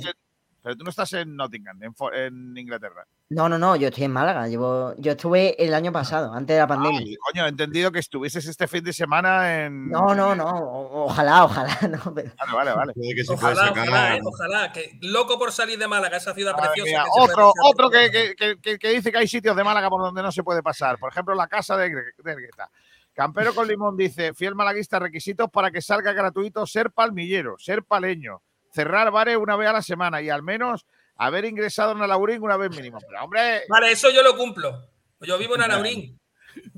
pero 0.66 0.76
tú 0.76 0.82
no 0.82 0.90
estás 0.90 1.12
en 1.12 1.36
Nottingham, 1.36 1.78
en, 1.80 1.94
en 2.14 2.56
Inglaterra. 2.58 3.06
No, 3.28 3.48
no, 3.48 3.56
no, 3.56 3.76
yo 3.76 3.86
estoy 3.86 4.02
en 4.02 4.10
Málaga. 4.10 4.48
Llevo... 4.48 4.94
Yo 4.98 5.12
estuve 5.12 5.54
el 5.64 5.72
año 5.74 5.92
pasado, 5.92 6.32
antes 6.32 6.56
de 6.56 6.60
la 6.60 6.66
pandemia. 6.66 6.98
Ay, 6.98 7.14
coño, 7.14 7.46
he 7.46 7.48
entendido 7.48 7.92
que 7.92 8.00
estuvieses 8.00 8.44
este 8.48 8.66
fin 8.66 8.82
de 8.82 8.92
semana 8.92 9.64
en. 9.64 9.88
No, 9.90 10.12
no, 10.16 10.34
no. 10.34 10.44
o- 10.44 11.04
Ojalá, 11.04 11.44
ojalá, 11.44 11.78
no. 11.88 12.12
Pero... 12.12 12.32
Vale, 12.52 12.72
vale, 12.72 12.72
vale. 12.74 12.92
Ojalá, 13.28 13.70
ojalá, 13.70 14.16
eh, 14.16 14.20
ojalá. 14.24 14.72
Que 14.72 14.98
loco 15.02 15.38
por 15.38 15.52
salir 15.52 15.78
de 15.78 15.86
Málaga, 15.86 16.16
esa 16.16 16.34
ciudad 16.34 16.52
Madre 16.56 16.70
preciosa. 16.74 16.90
mía, 16.90 17.04
que 17.04 17.10
se 17.26 17.30
Otro, 17.30 17.52
otro 17.62 17.88
que, 17.90 18.10
que- 18.10 18.34
que- 18.34 18.60
que- 18.60 18.78
que 18.80 18.88
dice 18.90 19.12
que 19.12 19.18
hay 19.18 19.28
sitios 19.28 19.54
de 19.56 19.62
Málaga 19.62 19.88
por 19.88 20.02
donde 20.02 20.20
no 20.22 20.32
se 20.32 20.42
puede 20.42 20.64
pasar. 20.64 20.98
Por 20.98 21.12
ejemplo, 21.12 21.32
la 21.36 21.46
casa 21.46 21.76
de, 21.76 21.90
de 21.90 22.32
Ergueta. 22.32 22.68
Campero 23.12 23.54
con 23.54 23.66
limón 23.68 23.96
dice: 23.96 24.34
fiel 24.34 24.54
malaguista, 24.56 24.98
requisitos 24.98 25.48
para 25.50 25.70
que 25.70 25.80
salga 25.80 26.12
gratuito 26.12 26.66
ser 26.66 26.90
palmillero, 26.90 27.54
ser 27.58 27.82
paleño, 27.84 28.42
cerrar 28.76 29.10
bares 29.10 29.36
una 29.36 29.56
vez 29.56 29.68
a 29.68 29.72
la 29.72 29.82
semana 29.82 30.20
y 30.22 30.28
al 30.30 30.42
menos 30.42 30.86
haber 31.16 31.46
ingresado 31.46 31.92
en 31.92 32.02
Alaurín 32.02 32.42
una 32.42 32.56
vez 32.58 32.70
mínimo. 32.70 32.98
Pero, 33.00 33.24
hombre, 33.24 33.62
Vale, 33.68 33.90
eso 33.90 34.10
yo 34.10 34.22
lo 34.22 34.36
cumplo. 34.36 34.88
Yo 35.20 35.38
vivo 35.38 35.54
en 35.56 35.62
Alaurín. 35.62 36.20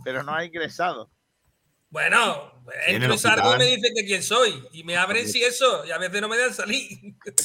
pero 0.04 0.22
no 0.22 0.32
ha 0.34 0.44
ingresado. 0.44 1.10
Bueno, 1.90 2.52
entro 2.86 3.14
y 3.14 3.18
salgo 3.18 3.56
me 3.56 3.64
dicen 3.64 3.92
que 3.96 4.04
quién 4.04 4.22
soy. 4.22 4.62
Y 4.72 4.84
me 4.84 4.96
abren 4.96 5.26
si 5.26 5.42
eso, 5.42 5.84
y 5.86 5.90
a 5.90 5.98
veces 5.98 6.20
no 6.20 6.28
me 6.28 6.36
dejan 6.36 6.54
salir. 6.54 6.98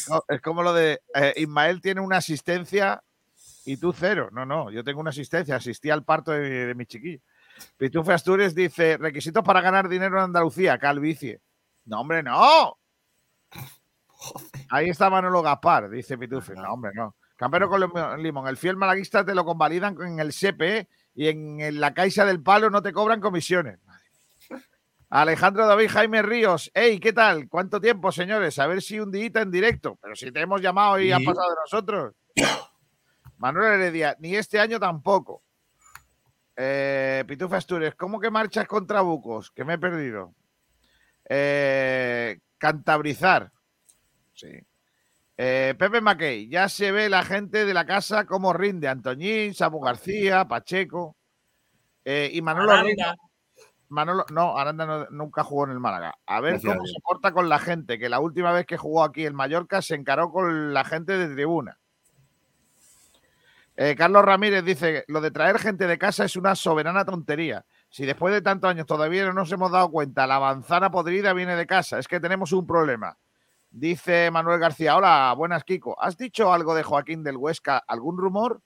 No, 0.10 0.24
es 0.28 0.42
como 0.42 0.62
lo 0.62 0.74
de 0.74 1.02
eh, 1.16 1.34
Ismael 1.38 1.82
tiene 1.82 2.02
una 2.02 2.18
asistencia 2.18 3.02
y 3.66 3.78
tú 3.78 3.94
cero. 3.94 4.30
No, 4.34 4.46
no, 4.46 4.70
yo 4.70 4.84
tengo 4.84 5.00
una 5.00 5.12
asistencia. 5.12 5.56
Asistí 5.56 5.90
al 5.90 6.04
parto 6.04 6.32
de, 6.32 6.42
mi- 6.42 6.50
de 6.68 6.76
mi 6.76 6.86
chiquillo. 6.86 7.22
Pitufe 7.78 8.12
Asturias 8.14 8.54
dice: 8.54 8.98
requisitos 8.98 9.44
para 9.44 9.62
ganar 9.62 9.88
dinero 9.88 10.18
en 10.18 10.26
Andalucía, 10.26 10.78
calvicie. 10.78 11.40
No, 11.86 12.02
hombre, 12.02 12.22
no. 12.22 12.78
Ahí 14.70 14.90
está 14.90 15.10
Manolo 15.10 15.42
Gaspar, 15.42 15.90
dice 15.90 16.18
Pitufe. 16.18 16.54
No, 16.56 16.74
hombre, 16.74 16.92
no. 16.94 17.16
Campero 17.36 17.68
con 17.70 17.82
lim- 17.82 18.18
limón. 18.22 18.48
El 18.48 18.58
fiel 18.58 18.78
malaguista 18.78 19.26
te 19.26 19.36
lo 19.36 19.44
convalidan 19.44 19.96
en 20.02 20.20
el 20.20 20.32
CPE 20.34 20.88
y 21.16 21.28
en, 21.28 21.80
la 21.80 21.94
Caixa 21.94 22.26
del 22.26 22.42
Palo 22.42 22.70
no 22.70 22.82
te 22.82 22.94
cobran 22.94 23.20
comisiones. 23.20 23.80
Alejandro 25.10 25.68
David 25.68 25.90
Jaime 25.92 26.22
Ríos. 26.24 26.72
Hey, 26.74 27.00
¿qué 27.00 27.14
tal? 27.14 27.48
¿Cuánto 27.48 27.80
tiempo, 27.80 28.12
señores? 28.12 28.58
A 28.60 28.66
ver 28.68 28.82
si 28.82 29.00
un 29.00 29.12
día 29.12 29.30
en 29.36 29.52
directo. 29.52 29.98
Pero 30.02 30.16
si 30.16 30.32
te 30.32 30.42
hemos 30.42 30.60
llamado 30.62 31.00
y 31.00 31.06
Sí. 31.08 31.12
has 31.12 31.24
pasado 31.24 31.50
de 31.50 31.56
nosotros. 31.66 32.16
Manuel 33.38 33.74
Heredia, 33.74 34.16
ni 34.20 34.36
este 34.36 34.60
año 34.60 34.80
tampoco. 34.80 35.44
Eh, 36.56 37.24
Pitufa 37.28 37.58
Asturias, 37.58 37.94
¿cómo 37.96 38.20
que 38.20 38.30
marchas 38.32 38.68
contra 38.68 39.02
Bucos? 39.02 39.52
Que 39.52 39.64
me 39.66 39.74
he 39.74 39.78
perdido. 39.78 40.34
Eh, 41.30 42.40
cantabrizar. 42.58 43.52
Sí. 44.44 44.60
Eh, 45.38 45.74
Pepe 45.80 46.00
Mackey, 46.02 46.48
ya 46.48 46.70
se 46.70 46.92
ve 46.92 47.10
la 47.10 47.24
gente 47.24 47.66
de 47.66 47.74
la 47.74 47.86
casa 47.86 48.26
cómo 48.26 48.54
rinde. 48.54 48.88
Antoñín, 48.88 49.54
Samu 49.54 49.80
García, 49.80 50.46
Pacheco. 50.48 51.16
Eh, 52.06 52.30
y 52.34 52.42
Manolo 52.42 52.72
Aranda. 52.72 53.16
Manolo, 53.90 54.26
no, 54.32 54.58
Aranda 54.58 54.86
no- 54.86 55.08
nunca 55.12 55.44
jugó 55.44 55.66
en 55.66 55.72
el 55.72 55.80
Málaga. 55.80 56.16
A 56.26 56.42
ver 56.42 56.54
Gracias 56.54 56.74
cómo 56.74 56.86
se 56.86 57.00
porta 57.02 57.32
con 57.32 57.48
la 57.50 57.60
gente, 57.60 57.98
que 58.00 58.10
la 58.10 58.20
última 58.20 58.52
vez 58.52 58.66
que 58.66 58.78
jugó 58.78 59.04
aquí 59.04 59.26
el 59.26 59.34
Mallorca 59.34 59.82
se 59.82 59.96
encaró 59.96 60.32
con 60.32 60.74
la 60.74 60.84
gente 60.84 61.18
de 61.18 61.34
tribuna. 61.34 61.78
Eh, 63.76 63.96
Carlos 63.96 64.24
Ramírez 64.24 64.64
dice, 64.64 65.04
lo 65.08 65.20
de 65.20 65.32
traer 65.32 65.58
gente 65.58 65.88
de 65.88 65.98
casa 65.98 66.26
es 66.26 66.36
una 66.36 66.56
soberana 66.56 67.06
tontería. 67.06 67.66
Si 67.90 68.06
después 68.06 68.34
de 68.34 68.42
tantos 68.42 68.70
años 68.70 68.86
todavía 68.86 69.26
no 69.26 69.34
nos 69.34 69.52
hemos 69.52 69.72
dado 69.72 69.90
cuenta, 69.90 70.28
la 70.28 70.40
manzana 70.40 70.92
podrida 70.92 71.34
viene 71.34 71.56
de 71.56 71.66
casa, 71.66 71.98
es 71.98 72.08
que 72.08 72.20
tenemos 72.20 72.52
un 72.52 72.68
problema. 72.68 73.18
Dice 73.76 74.30
Manuel 74.30 74.60
García, 74.60 74.96
hola, 74.96 75.34
buenas 75.36 75.64
Kiko. 75.64 76.00
¿Has 76.00 76.16
dicho 76.16 76.54
algo 76.54 76.76
de 76.76 76.84
Joaquín 76.84 77.24
del 77.24 77.38
Huesca? 77.38 77.84
¿Algún 77.88 78.20
rumor? 78.20 78.62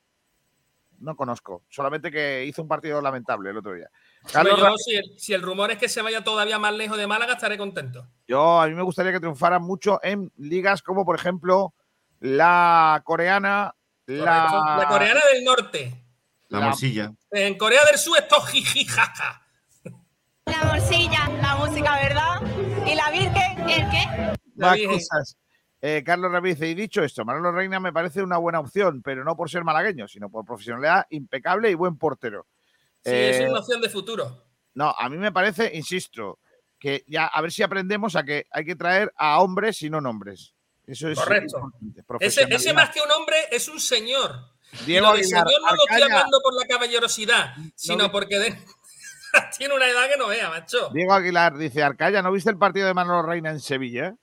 No 1.00 1.16
conozco, 1.16 1.64
solamente 1.70 2.12
que 2.12 2.44
hizo 2.44 2.62
un 2.62 2.68
partido 2.68 3.02
lamentable 3.02 3.52
el 3.52 3.58
otro 3.58 3.74
día. 3.74 3.90
Carlos 4.34 4.60
Yo, 4.60 4.66
Ramírez- 4.66 4.78
si, 4.84 4.96
el, 4.96 5.20
si 5.20 5.34
el 5.34 5.42
rumor 5.44 5.72
es 5.72 5.78
que 5.78 5.88
se 5.88 6.02
vaya 6.02 6.26
todavía 6.26 6.60
más 6.60 6.74
lejos 6.74 6.98
de 6.98 7.08
Málaga, 7.08 7.34
estaré 7.34 7.58
contento. 7.58 8.06
Yo, 8.28 8.60
a 8.60 8.68
mí 8.68 8.74
me 8.74 8.82
gustaría 8.82 9.14
que 9.14 9.20
triunfaran 9.22 9.62
mucho 9.62 10.02
en 10.04 10.30
ligas 10.36 10.82
como, 10.82 11.06
por 11.06 11.16
ejemplo, 11.16 11.74
la 12.20 13.02
coreana, 13.06 13.76
la. 14.08 14.76
La 14.80 14.88
coreana 14.90 15.22
del 15.32 15.46
norte. 15.46 16.04
La 16.50 16.60
morcilla. 16.60 17.14
En 17.32 17.58
Corea 17.58 17.86
del 17.86 17.98
Sur 17.98 18.18
esto 18.20 18.42
jijijaja. 18.42 19.42
La 20.46 20.64
morcilla, 20.66 21.30
la 21.42 21.56
música, 21.56 21.96
¿verdad? 21.96 22.42
¿Y 22.86 22.96
la 22.96 23.10
Virgen? 23.12 23.70
¿El 23.70 23.90
qué? 23.90 24.34
Más 24.58 24.78
cosas. 24.88 25.38
Eh, 25.82 26.04
Carlos 26.06 26.32
Ramírez, 26.32 26.62
y 26.64 26.74
dicho 26.74 27.04
esto, 27.04 27.24
Manolo 27.24 27.52
Reina 27.52 27.80
me 27.80 27.94
parece 27.94 28.24
una 28.24 28.38
buena 28.38 28.60
opción, 28.60 29.02
pero 29.04 29.24
no 29.24 29.36
por 29.38 29.50
ser 29.50 29.64
malagueño, 29.64 30.08
sino 30.08 30.30
por 30.30 30.44
profesionalidad 30.44 31.06
impecable 31.12 31.70
y 31.70 31.76
buen 31.76 31.98
portero. 31.98 32.48
Sí, 33.04 33.12
Eh, 33.12 33.30
es 33.44 33.50
una 33.50 33.60
opción 33.60 33.80
de 33.82 33.90
futuro. 33.90 34.44
No, 34.74 34.90
a 34.98 35.08
mí 35.10 35.18
me 35.18 35.32
parece, 35.32 35.72
insisto, 35.76 36.40
que 36.80 37.04
ya 37.08 37.28
a 37.28 37.42
ver 37.42 37.52
si 37.52 37.62
aprendemos 37.64 38.16
a 38.16 38.24
que 38.24 38.46
hay 38.52 38.66
que 38.66 38.76
traer 38.76 39.12
a 39.18 39.40
hombres 39.40 39.82
y 39.84 39.90
no 39.90 40.02
nombres. 40.02 40.54
Eso 40.86 41.10
es 41.10 41.20
Correcto. 41.20 41.72
Ese, 42.20 42.48
ese 42.50 42.74
más 42.74 42.90
que 42.92 43.00
un 43.02 43.12
hombre 43.12 43.36
es 43.52 43.68
un 43.68 43.80
señor. 43.80 44.32
Diego 44.86 45.08
y 45.08 45.10
lo 45.10 45.14
de 45.14 45.20
Aguilar, 45.20 45.48
señor 45.48 45.62
no 45.62 45.76
lo 45.76 45.84
estoy 45.90 46.02
hablando 46.12 46.40
por 46.42 46.54
la 46.56 46.66
caballerosidad, 46.66 47.56
sino 47.76 48.12
porque 48.12 48.40
de- 48.40 48.58
tiene 49.58 49.76
una 49.76 49.88
edad 49.88 50.10
que 50.10 50.18
no 50.18 50.28
vea, 50.28 50.50
macho. 50.50 50.90
Diego 50.94 51.14
Aguilar 51.14 51.56
dice, 51.58 51.84
Arcaya, 51.84 52.22
¿no 52.22 52.32
viste 52.32 52.50
el 52.50 52.58
partido 52.58 52.88
de 52.88 52.94
Manolo 52.94 53.22
Reina 53.28 53.50
en 53.52 53.60
Sevilla? 53.60 54.16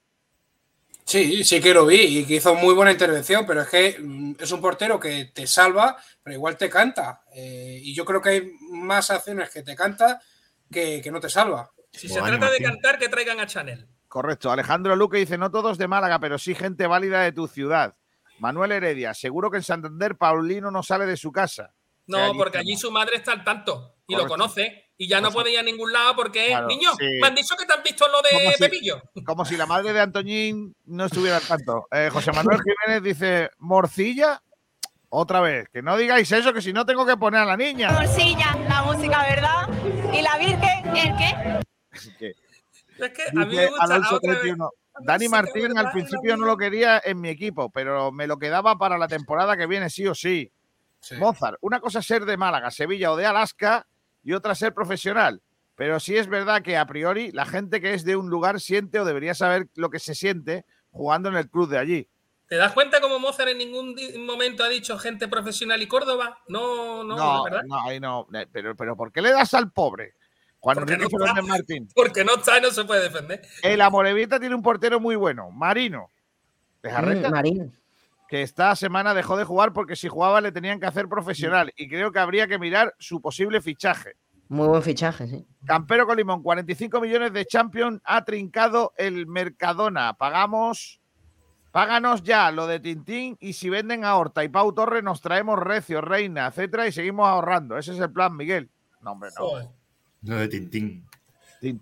Sí, 1.05 1.45
sí 1.45 1.61
que 1.61 1.75
lo 1.75 1.85
vi 1.85 2.21
y 2.21 2.25
que 2.25 2.37
hizo 2.37 2.55
muy 2.55 2.75
buena 2.75 2.91
intervención, 2.91 3.45
pero 3.47 3.63
es 3.63 3.69
que 3.69 3.99
mm, 4.01 4.37
es 4.39 4.51
un 4.53 4.61
portero 4.61 4.99
que 4.99 5.27
te 5.35 5.47
salva, 5.47 5.97
pero 6.23 6.35
igual 6.35 6.57
te 6.57 6.71
canta. 6.71 7.25
Eh, 7.35 7.79
y 7.83 7.95
yo 7.95 8.05
creo 8.05 8.23
que 8.23 8.29
hay 8.31 8.53
más 8.71 9.11
acciones 9.11 9.51
que 9.51 9.63
te 9.63 9.77
canta 9.77 10.21
que, 10.71 11.03
que 11.03 11.11
no 11.11 11.21
te 11.21 11.29
salva. 11.29 11.71
Si 11.93 12.09
se 12.09 12.21
trata 12.21 12.51
de 12.51 12.59
cantar, 12.59 12.99
que 12.99 13.09
traigan 13.09 13.39
a 13.39 13.47
Chanel. 13.47 13.87
Correcto. 14.09 14.51
Alejandro 14.51 14.97
Luque 14.97 15.19
dice, 15.19 15.39
no 15.39 15.51
todos 15.51 15.77
de 15.77 15.89
Málaga, 15.89 16.19
pero 16.19 16.39
sí 16.39 16.55
gente 16.55 16.87
válida 16.87 17.23
de 17.23 17.33
tu 17.33 17.47
ciudad. 17.49 17.97
Manuel 18.39 18.73
Heredia, 18.73 19.15
seguro 19.15 19.51
que 19.51 19.59
en 19.59 19.63
Santander 19.63 20.17
Paulino 20.17 20.71
no 20.71 20.83
sale 20.83 21.07
de 21.07 21.17
su 21.17 21.31
casa. 21.31 21.75
No, 22.07 22.33
porque 22.35 22.59
allí 22.59 22.77
su 22.77 22.91
madre 22.91 23.17
está 23.17 23.33
al 23.33 23.45
tanto 23.45 23.97
y 24.07 24.17
lo 24.17 24.27
conoce. 24.27 24.84
Y 24.97 25.09
ya 25.09 25.21
no 25.21 25.31
puede 25.33 25.53
ir 25.53 25.59
a 25.59 25.62
ningún 25.62 25.93
lado 25.93 26.15
porque, 26.15 26.47
Claro, 26.49 26.69
niño, 26.69 26.91
sí. 26.99 27.05
me 27.21 27.27
han 27.27 27.35
dicho 27.35 27.57
que 27.57 27.66
te 27.66 27.73
han 27.73 27.83
visto 27.83 28.07
lo 28.07 28.19
Como 28.31 28.51
de 28.51 28.53
si- 28.57 28.62
Pepillo. 28.62 29.03
Como 29.27 29.45
si 29.45 29.57
la 29.57 29.66
madre 29.66 29.93
de 29.93 30.01
Antoñín 30.01 30.75
no 30.85 31.07
estuviera 31.07 31.39
al 31.39 31.43
tanto. 31.47 31.87
Eh, 31.93 32.11
José 32.12 32.31
Manuel 32.33 32.61
Jiménez 32.62 33.03
dice, 33.03 33.51
morcilla, 33.59 34.41
otra 35.09 35.41
vez, 35.41 35.69
que 35.73 35.83
no 35.83 35.97
digáis 35.97 36.31
eso, 36.31 36.53
que 36.53 36.62
si 36.62 36.73
no 36.73 36.87
tengo 36.87 37.05
que 37.07 37.16
poner 37.16 37.41
a 37.41 37.45
la 37.45 37.57
niña. 37.57 37.91
morcilla, 37.91 38.57
la 38.69 38.83
música, 38.83 39.23
¿verdad? 39.29 39.69
¿Y 40.12 40.23
la 40.23 40.39
Virgen? 40.39 40.97
¿El 40.97 41.16
qué? 41.16 41.61
Que 42.19 42.35
Es 43.07 43.11
que 43.12 43.23
a 43.31 43.45
mí 43.45 43.57
me 43.57 43.66
gusta 43.66 43.85
Alonso 43.85 44.16
otra 44.16 44.31
vez. 44.33 44.41
31. 44.43 44.71
Dani 45.01 45.29
Martín 45.29 45.77
al 45.77 45.91
principio 45.91 46.37
no 46.37 46.47
lo 46.47 46.57
quería 46.57 47.03
en 47.05 47.21
mi 47.21 47.29
equipo, 47.29 47.69
pero 47.71 48.12
me 48.12 48.29
lo 48.29 48.37
quedaba 48.39 48.77
para 48.79 48.97
la 48.97 49.09
temporada 49.09 49.57
que 49.57 49.66
viene 49.66 49.91
sí 49.91 50.07
o 50.07 50.15
sí. 50.15 50.53
Mozart, 51.19 51.59
una 51.62 51.81
cosa 51.81 51.99
es 51.99 52.07
ser 52.07 52.25
de 52.25 52.37
Málaga, 52.37 52.71
Sevilla 52.71 53.11
o 53.11 53.16
de 53.16 53.27
Alaska 53.27 53.85
y 54.25 54.33
otra 54.33 54.55
ser 54.55 54.75
profesional. 54.75 55.43
Pero 55.77 56.01
sí 56.01 56.17
es 56.17 56.29
verdad 56.29 56.63
que 56.63 56.77
a 56.77 56.87
priori 56.87 57.33
la 57.33 57.45
gente 57.47 57.81
que 57.81 57.95
es 57.95 58.05
de 58.05 58.17
un 58.17 58.31
lugar 58.31 58.61
siente 58.61 59.01
o 59.01 59.05
debería 59.05 59.35
saber 59.35 59.69
lo 59.75 59.91
que 59.91 59.99
se 59.99 60.15
siente 60.15 60.65
jugando 60.91 61.29
en 61.29 61.37
el 61.37 61.51
club 61.51 61.69
de 61.69 61.79
allí. 61.79 62.09
¿Te 62.47 62.57
das 62.57 62.73
cuenta 62.73 63.01
cómo 63.01 63.19
Mozart 63.19 63.51
en 63.51 63.59
ningún 63.59 63.97
momento 64.27 64.63
ha 64.63 64.69
dicho 64.69 64.99
gente 64.99 65.29
profesional 65.29 65.83
y 65.83 65.89
Córdoba? 65.89 66.39
No, 66.47 67.03
no, 67.03 67.17
No, 67.17 67.45
¿verdad? 67.45 67.63
no, 67.67 67.81
ahí 67.81 67.99
no. 67.99 68.29
Pero, 68.53 68.77
pero 68.77 68.97
¿por 68.97 69.11
qué 69.11 69.23
le 69.23 69.31
das 69.33 69.55
al 69.55 69.73
pobre? 69.73 70.15
Juan 70.61 70.77
Porque 70.77 70.93
Enrique 70.95 71.17
no 71.19 71.27
está. 71.27 71.43
Martín. 71.43 71.89
Porque 71.95 72.25
no 72.25 72.37
está 72.37 72.59
y 72.59 72.63
no 72.63 72.71
se 72.71 72.85
puede 72.85 73.03
defender. 73.03 73.43
El 73.63 73.81
Amorevita 73.81 74.39
tiene 74.39 74.55
un 74.55 74.63
portero 74.63 75.01
muy 75.01 75.17
bueno, 75.17 75.51
Marino. 75.51 76.11
¿De 76.83 76.91
Jarreta? 76.91 77.29
Mm, 77.29 77.33
Marín. 77.33 77.79
Que 78.35 78.43
esta 78.43 78.74
semana 78.74 79.15
dejó 79.15 79.36
de 79.36 79.44
jugar 79.44 79.73
porque 79.73 79.94
si 79.94 80.09
jugaba 80.09 80.40
le 80.40 80.51
tenían 80.51 80.81
que 80.81 80.86
hacer 80.86 81.06
profesional 81.09 81.73
y 81.77 81.89
creo 81.89 82.11
que 82.11 82.19
habría 82.19 82.48
que 82.48 82.59
mirar 82.59 82.93
su 82.98 83.20
posible 83.20 83.61
fichaje. 83.61 84.16
Muy 84.48 84.66
buen 84.66 84.82
fichaje, 84.82 85.28
sí. 85.28 85.47
Campero 85.65 86.05
con 86.05 86.16
Limón, 86.16 86.43
45 86.43 87.01
millones 87.01 87.32
de 87.32 87.47
Champions 87.47 88.01
ha 88.02 88.24
trincado 88.24 88.93
el 88.97 89.28
Mercadona. 89.28 90.15
Pagamos, 90.15 90.98
páganos 91.70 92.24
ya 92.24 92.51
lo 92.51 92.66
de 92.66 92.81
Tintín 92.81 93.36
y 93.39 93.52
si 93.52 93.70
venden 93.70 94.05
a 94.05 94.16
Horta 94.16 94.43
y 94.43 94.48
Pau 94.48 94.74
Torres 94.74 95.05
nos 95.05 95.20
traemos 95.20 95.56
Recio, 95.56 96.01
Reina, 96.01 96.48
etcétera 96.48 96.89
y 96.89 96.93
seguimos 96.93 97.28
ahorrando. 97.28 97.78
Ese 97.78 97.93
es 97.93 98.01
el 98.01 98.11
plan, 98.11 98.36
Miguel. 98.36 98.69
No, 99.01 99.12
hombre, 99.12 99.31
no. 99.39 99.73
No 100.23 100.36
de 100.40 100.48
Tintín. 100.48 101.06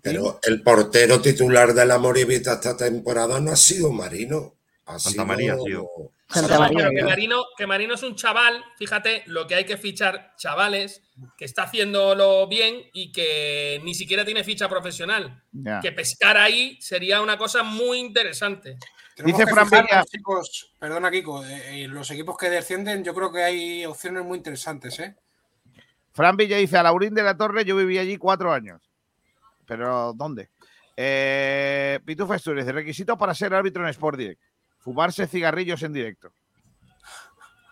Pero 0.03 0.39
el 0.43 0.61
portero 0.61 1.19
titular 1.19 1.73
de 1.73 1.83
la 1.87 1.97
Moribita 1.97 2.53
esta 2.53 2.77
temporada 2.77 3.39
no 3.39 3.49
ha 3.49 3.55
sido 3.55 3.91
Marino. 3.91 4.53
Ha 4.85 4.99
Santa 4.99 5.09
sido- 5.09 5.25
María, 5.25 5.55
tío. 5.65 5.87
Santa 6.33 6.59
María. 6.59 6.77
Pero 6.77 6.89
que 6.91 7.01
¿no? 7.01 7.09
Marino, 7.09 7.45
que 7.57 7.67
Marino 7.67 7.93
es 7.93 8.03
un 8.03 8.15
chaval, 8.15 8.63
fíjate, 8.77 9.23
lo 9.27 9.47
que 9.47 9.55
hay 9.55 9.65
que 9.65 9.77
fichar 9.77 10.33
chavales, 10.37 11.01
que 11.37 11.45
está 11.45 11.63
haciéndolo 11.63 12.47
bien 12.47 12.89
y 12.93 13.11
que 13.11 13.79
ni 13.83 13.93
siquiera 13.93 14.25
tiene 14.25 14.43
ficha 14.43 14.67
profesional. 14.67 15.43
Ya. 15.51 15.79
Que 15.79 15.91
pescar 15.91 16.37
ahí 16.37 16.77
sería 16.81 17.21
una 17.21 17.37
cosa 17.37 17.63
muy 17.63 17.99
interesante. 17.99 18.77
Tenemos 19.15 19.39
Dice 19.39 19.51
Fran 19.51 19.87
chicos, 20.05 20.73
perdona 20.79 21.11
Kiko, 21.11 21.45
eh, 21.45 21.83
eh, 21.83 21.87
los 21.87 22.09
equipos 22.09 22.35
que 22.35 22.49
descienden 22.49 23.03
yo 23.03 23.13
creo 23.13 23.31
que 23.31 23.43
hay 23.43 23.85
opciones 23.85 24.23
muy 24.23 24.37
interesantes, 24.37 24.99
¿eh? 24.99 25.15
Fran 26.13 26.35
Villa 26.35 26.57
dice, 26.57 26.77
a 26.77 26.83
Laurín 26.83 27.13
de 27.13 27.23
la 27.23 27.37
Torre 27.37 27.65
yo 27.65 27.75
viví 27.75 27.97
allí 27.97 28.17
cuatro 28.17 28.51
años. 28.51 28.81
¿Pero 29.65 30.13
dónde? 30.13 30.49
Eh, 30.95 31.99
Pitufo 32.05 32.33
Asturias, 32.33 32.67
requisitos 32.67 33.17
para 33.17 33.33
ser 33.33 33.53
árbitro 33.53 33.83
en 33.83 33.89
Sport 33.89 34.17
Direct. 34.17 34.41
Fumarse 34.83 35.27
cigarrillos 35.27 35.81
en 35.83 35.93
directo. 35.93 36.33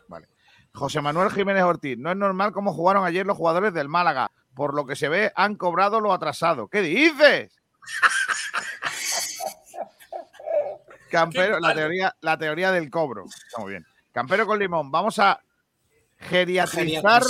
Vale. 0.07 0.29
José 0.73 1.01
Manuel 1.01 1.29
Jiménez 1.29 1.63
Ortiz, 1.63 1.97
no 1.97 2.09
es 2.09 2.15
normal 2.15 2.53
cómo 2.53 2.73
jugaron 2.73 3.05
ayer 3.05 3.25
los 3.25 3.37
jugadores 3.37 3.73
del 3.73 3.89
Málaga. 3.89 4.31
Por 4.55 4.73
lo 4.73 4.85
que 4.85 4.95
se 4.95 5.09
ve, 5.09 5.31
han 5.35 5.55
cobrado 5.55 5.99
lo 5.99 6.13
atrasado. 6.13 6.69
¿Qué 6.69 6.81
dices? 6.81 7.51
Campero, 11.09 11.59
la 11.59 11.73
teoría, 11.73 12.15
la 12.21 12.37
teoría 12.37 12.71
del 12.71 12.89
cobro. 12.89 13.25
Está 13.25 13.61
muy 13.61 13.71
bien. 13.71 13.85
Campero 14.13 14.47
con 14.47 14.59
limón. 14.59 14.89
Vamos 14.89 15.19
a 15.19 15.41
geriatrizar 16.17 17.23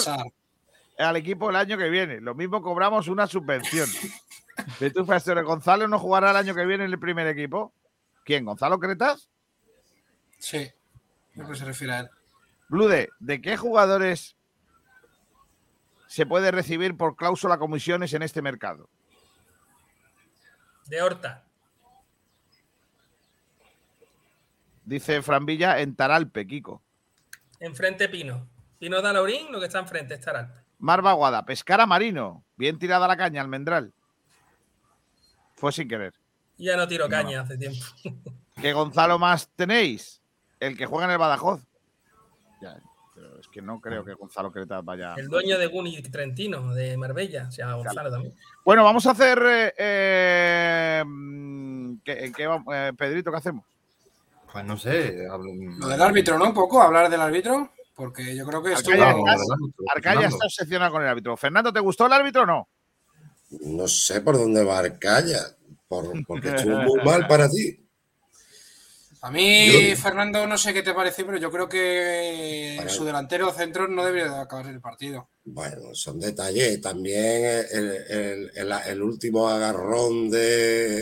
al 0.99 1.15
equipo 1.15 1.49
el 1.49 1.55
año 1.55 1.75
que 1.77 1.89
viene. 1.89 2.21
Lo 2.21 2.35
mismo 2.35 2.61
cobramos 2.61 3.07
una 3.07 3.25
subvención. 3.25 3.89
Pitufo 4.77 5.13
Asturias, 5.13 5.45
Gonzalo 5.45 5.87
no 5.87 5.97
jugará 5.97 6.29
el 6.29 6.37
año 6.37 6.53
que 6.53 6.65
viene 6.65 6.85
en 6.85 6.91
el 6.91 6.99
primer 6.99 7.25
equipo. 7.25 7.73
¿Quién? 8.23 8.45
¿Gonzalo 8.45 8.79
Cretas? 8.79 9.30
Sí, 10.41 10.71
creo 11.33 11.47
que 11.47 11.55
se 11.55 11.65
refiere 11.65 11.93
a 11.93 11.99
él. 11.99 12.09
Blude, 12.67 13.09
¿de 13.19 13.41
qué 13.41 13.57
jugadores 13.57 14.35
se 16.07 16.25
puede 16.25 16.49
recibir 16.49 16.97
por 16.97 17.15
cláusula 17.15 17.59
comisiones 17.59 18.11
en 18.13 18.23
este 18.23 18.41
mercado? 18.41 18.89
De 20.87 20.99
Horta. 20.99 21.45
Dice 24.83 25.21
Fran 25.21 25.45
Villa 25.45 25.79
en 25.79 25.95
Taralpe, 25.95 26.47
Kiko. 26.47 26.81
Enfrente 27.59 28.09
Pino. 28.09 28.49
Pino 28.79 28.99
de 28.99 29.07
Alaurín, 29.07 29.51
lo 29.51 29.59
que 29.59 29.67
está 29.67 29.77
enfrente 29.77 30.15
es 30.15 30.21
Taralpe. 30.21 30.59
Marva 30.79 31.13
Guada, 31.13 31.45
pescar 31.45 31.79
a 31.79 31.85
Marino. 31.85 32.43
Bien 32.57 32.79
tirada 32.79 33.07
la 33.07 33.15
caña, 33.15 33.41
almendral. 33.41 33.93
Fue 35.53 35.71
sin 35.71 35.87
querer. 35.87 36.15
Ya 36.57 36.75
no 36.75 36.87
tiro 36.87 37.07
caña 37.07 37.41
hace 37.41 37.59
tiempo. 37.59 37.85
¿Qué 38.59 38.73
Gonzalo 38.73 39.19
más 39.19 39.47
tenéis? 39.55 40.20
El 40.61 40.77
que 40.77 40.85
juega 40.85 41.05
en 41.05 41.11
el 41.11 41.17
Badajoz. 41.17 41.59
Ya, 42.61 42.77
pero 43.15 43.39
es 43.39 43.47
que 43.47 43.61
no 43.61 43.81
creo 43.81 44.05
que 44.05 44.13
Gonzalo 44.13 44.51
Cretas 44.51 44.85
vaya. 44.85 45.15
El 45.17 45.27
dueño 45.27 45.57
de 45.57 45.65
Guni 45.67 46.01
Trentino, 46.03 46.73
de 46.73 46.95
Marbella, 46.95 47.51
se 47.51 47.63
llama 47.63 47.75
Gonzalo 47.75 48.11
también. 48.11 48.33
Bueno, 48.63 48.83
vamos 48.83 49.05
a 49.07 49.11
hacer. 49.11 49.41
eh, 49.43 49.73
eh, 49.77 51.03
mm, 51.05 51.95
¿qué- 52.05 52.25
en 52.25 52.33
qué 52.33 52.45
vamos- 52.47 52.73
eh, 52.73 52.93
Pedrito, 52.97 53.31
¿qué 53.31 53.37
hacemos? 53.37 53.65
Pues 54.53 54.63
no 54.65 54.77
sé. 54.77 55.25
Lo 55.79 55.87
del 55.87 56.01
árbitro, 56.01 56.37
¿no? 56.37 56.45
Un 56.45 56.53
poco, 56.53 56.81
hablar 56.81 57.09
del 57.09 57.21
árbitro, 57.21 57.71
porque 57.95 58.35
yo 58.35 58.45
creo 58.45 58.61
que 58.61 58.73
esto... 58.73 58.91
Arcaya. 58.91 59.09
Arcaya 59.09 60.01
Fernando. 60.03 60.27
está 60.27 60.45
obsesionado 60.45 60.91
con 60.91 61.01
el 61.01 61.07
árbitro. 61.07 61.37
Fernando, 61.37 61.73
¿te 61.73 61.79
gustó 61.79 62.05
el 62.05 62.13
árbitro 62.13 62.43
o 62.43 62.45
no? 62.45 62.67
No 63.61 63.87
sé 63.87 64.21
por 64.21 64.37
dónde 64.37 64.63
va 64.63 64.79
Arcaya, 64.79 65.39
por- 65.87 66.23
porque 66.27 66.49
estuvo 66.49 66.77
muy 66.83 67.03
mal 67.03 67.25
para 67.27 67.49
ti. 67.49 67.80
A 69.23 69.29
mí, 69.29 69.89
Yo- 69.91 69.95
Fernando, 69.97 70.47
no 70.47 70.57
sé 70.57 70.73
qué 70.73 70.81
te 70.81 70.93
parece, 70.95 71.23
pero 71.23 71.37
yo 71.37 71.51
creo 71.51 71.69
que 71.69 72.73
Para- 72.77 72.89
su 72.89 73.05
delantero 73.05 73.51
centro 73.53 73.87
no 73.87 74.03
debería 74.03 74.31
de 74.31 74.39
acabar 74.41 74.65
el 74.67 74.81
partido. 74.81 75.29
Bueno, 75.45 75.93
son 75.93 76.19
detalles. 76.19 76.81
También 76.81 77.45
el, 77.71 77.85
el- 78.09 78.51
el- 78.55 78.71
el 78.87 79.01
último 79.03 79.47
agarrón 79.47 80.29
de, 80.31 81.01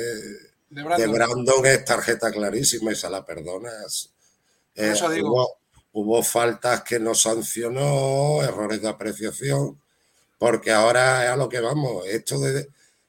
De 0.69 0.83
Brandon. 0.83 0.97
de 0.99 1.07
Brandon 1.07 1.65
es 1.65 1.85
tarjeta 1.85 2.29
clarísima 2.31 2.91
y 2.91 2.95
se 2.95 3.09
la 3.09 3.25
perdonas. 3.25 4.09
Por 4.75 4.85
eso 4.85 5.09
digo. 5.09 5.29
Hubo, 5.31 5.57
hubo 5.93 6.23
faltas 6.23 6.83
que 6.83 6.99
no 6.99 7.15
sancionó, 7.15 8.43
errores 8.43 8.81
de 8.81 8.89
apreciación, 8.89 9.79
porque 10.37 10.71
ahora 10.71 11.23
es 11.25 11.29
a 11.31 11.35
lo 11.37 11.47
que 11.47 11.61
vamos. 11.61 12.05
Esto 12.07 12.37
de, 12.39 12.67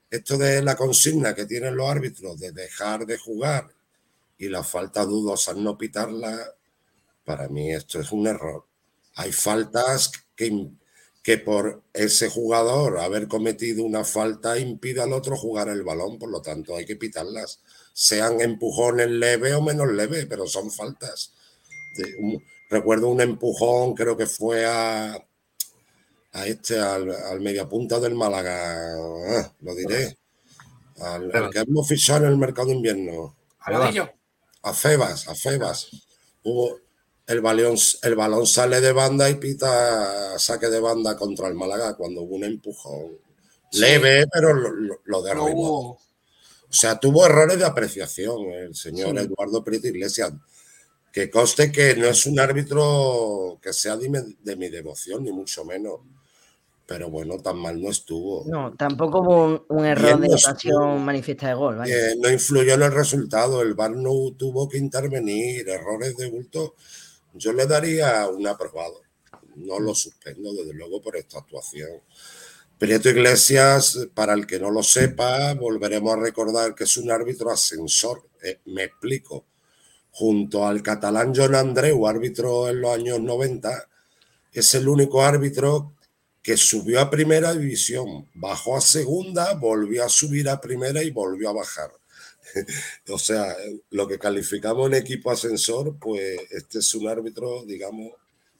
esto 0.08 0.38
de 0.38 0.62
la 0.62 0.76
consigna 0.76 1.34
que 1.34 1.46
tienen 1.46 1.74
los 1.76 1.88
árbitros 1.90 2.38
de 2.38 2.52
dejar 2.52 3.06
de 3.06 3.18
jugar 3.18 3.68
y 4.40 4.48
las 4.48 4.68
faltas 4.68 5.06
dudosas 5.08 5.56
no 5.56 5.78
pitarlas, 5.78 6.50
para 7.24 7.48
mí 7.48 7.72
esto 7.72 8.00
es 8.00 8.12
un 8.12 8.26
error. 8.26 8.66
Hay 9.16 9.32
faltas 9.32 10.12
que, 10.36 10.68
que 11.22 11.38
por 11.38 11.82
ese 11.92 12.30
jugador 12.30 12.98
haber 12.98 13.28
cometido 13.28 13.84
una 13.84 14.04
falta 14.04 14.58
impide 14.58 15.02
al 15.02 15.12
otro 15.12 15.36
jugar 15.36 15.68
el 15.68 15.82
balón, 15.84 16.18
por 16.18 16.30
lo 16.30 16.42
tanto 16.42 16.76
hay 16.76 16.86
que 16.86 16.96
pitarlas, 16.96 17.60
sean 17.92 18.40
empujones 18.40 19.08
leves 19.10 19.54
o 19.54 19.62
menos 19.62 19.88
leves, 19.92 20.26
pero 20.26 20.46
son 20.46 20.70
faltas. 20.70 21.32
De 21.96 22.16
un- 22.18 22.42
recuerdo 22.70 23.08
un 23.08 23.20
empujón, 23.20 23.94
creo 23.94 24.16
que 24.16 24.26
fue 24.26 24.66
a, 24.66 25.14
a 26.32 26.46
este, 26.46 26.78
al, 26.78 27.10
al 27.10 27.40
mediapunta 27.40 27.98
del 28.00 28.14
Málaga, 28.14 28.94
ah, 28.96 29.52
lo 29.60 29.74
diré, 29.74 30.16
al, 31.00 31.32
al 31.36 31.50
que 31.50 31.60
hemos 31.60 31.88
fichado 31.88 32.26
en 32.26 32.32
el 32.32 32.38
mercado 32.38 32.68
de 32.68 32.74
invierno. 32.76 33.36
Amadillo. 33.60 34.10
A 34.62 34.72
Febas, 34.74 35.28
a 35.28 35.34
Febas. 35.34 35.88
Hubo, 36.44 36.78
el, 37.26 37.40
balón, 37.40 37.76
el 38.02 38.14
balón 38.14 38.46
sale 38.46 38.80
de 38.80 38.92
banda 38.92 39.28
y 39.30 39.36
pita 39.36 40.38
saque 40.38 40.68
de 40.68 40.80
banda 40.80 41.16
contra 41.16 41.48
el 41.48 41.54
Málaga 41.54 41.96
cuando 41.96 42.22
hubo 42.22 42.36
un 42.36 42.44
empujón. 42.44 43.18
Sí. 43.70 43.80
Leve, 43.80 44.26
pero 44.32 44.52
lo, 44.54 44.70
lo, 44.70 44.94
lo 44.94 45.00
Lo 45.04 45.22
derribó. 45.22 45.50
hubo. 45.52 45.90
O 46.70 46.72
sea, 46.72 46.98
tuvo 47.00 47.26
errores 47.26 47.58
de 47.58 47.64
apreciación 47.66 48.42
el 48.52 48.74
señor 48.74 49.18
Sí. 49.18 49.24
Eduardo 49.26 49.64
Prieto 49.64 49.88
Iglesias. 49.88 50.32
Que 51.12 51.30
conste 51.30 51.72
que 51.72 51.96
no 51.96 52.06
es 52.06 52.26
un 52.26 52.38
árbitro 52.40 53.58
que 53.62 53.72
sea 53.72 53.96
de 53.96 54.08
mi, 54.08 54.18
de 54.42 54.56
mi 54.56 54.68
devoción, 54.68 55.24
ni 55.24 55.32
mucho 55.32 55.64
menos. 55.64 56.00
Pero 56.90 57.08
bueno, 57.08 57.38
tan 57.38 57.56
mal 57.56 57.80
no 57.80 57.88
estuvo. 57.88 58.44
No, 58.48 58.74
tampoco 58.74 59.20
hubo 59.20 59.44
un, 59.44 59.62
un 59.68 59.84
error 59.84 60.18
Bien 60.18 60.22
de 60.22 60.34
ocasión 60.34 61.04
manifiesta 61.04 61.46
de 61.46 61.54
gol. 61.54 61.80
Eh, 61.86 62.16
no 62.18 62.28
influyó 62.28 62.74
en 62.74 62.82
el 62.82 62.90
resultado. 62.90 63.62
El 63.62 63.74
VAR 63.74 63.92
no 63.92 64.10
tuvo 64.36 64.68
que 64.68 64.78
intervenir. 64.78 65.68
Errores 65.68 66.16
de 66.16 66.28
bulto. 66.28 66.74
Yo 67.32 67.52
le 67.52 67.68
daría 67.68 68.26
un 68.26 68.44
aprobado. 68.44 69.02
No 69.54 69.78
lo 69.78 69.94
suspendo, 69.94 70.52
desde 70.52 70.74
luego, 70.74 71.00
por 71.00 71.16
esta 71.16 71.38
actuación. 71.38 71.90
Prieto 72.76 73.08
Iglesias, 73.08 74.08
para 74.12 74.34
el 74.34 74.44
que 74.44 74.58
no 74.58 74.72
lo 74.72 74.82
sepa, 74.82 75.54
volveremos 75.54 76.14
a 76.14 76.20
recordar 76.20 76.74
que 76.74 76.82
es 76.82 76.96
un 76.96 77.12
árbitro 77.12 77.52
ascensor. 77.52 78.26
Eh, 78.42 78.58
me 78.64 78.82
explico. 78.82 79.44
Junto 80.10 80.66
al 80.66 80.82
catalán 80.82 81.32
John 81.36 81.54
Andreu, 81.54 82.08
árbitro 82.08 82.68
en 82.68 82.80
los 82.80 82.92
años 82.92 83.20
90, 83.20 83.86
es 84.52 84.74
el 84.74 84.88
único 84.88 85.22
árbitro 85.22 85.94
que 86.42 86.56
subió 86.56 87.00
a 87.00 87.10
primera 87.10 87.52
división, 87.54 88.28
bajó 88.34 88.76
a 88.76 88.80
segunda, 88.80 89.54
volvió 89.54 90.04
a 90.04 90.08
subir 90.08 90.48
a 90.48 90.60
primera 90.60 91.02
y 91.02 91.10
volvió 91.10 91.50
a 91.50 91.54
bajar. 91.54 91.90
o 93.08 93.18
sea, 93.18 93.54
lo 93.90 94.08
que 94.08 94.18
calificamos 94.18 94.86
en 94.88 94.94
equipo 94.94 95.30
ascensor, 95.30 95.96
pues 95.98 96.38
este 96.50 96.78
es 96.78 96.94
un 96.94 97.08
árbitro, 97.08 97.64
digamos, 97.64 98.12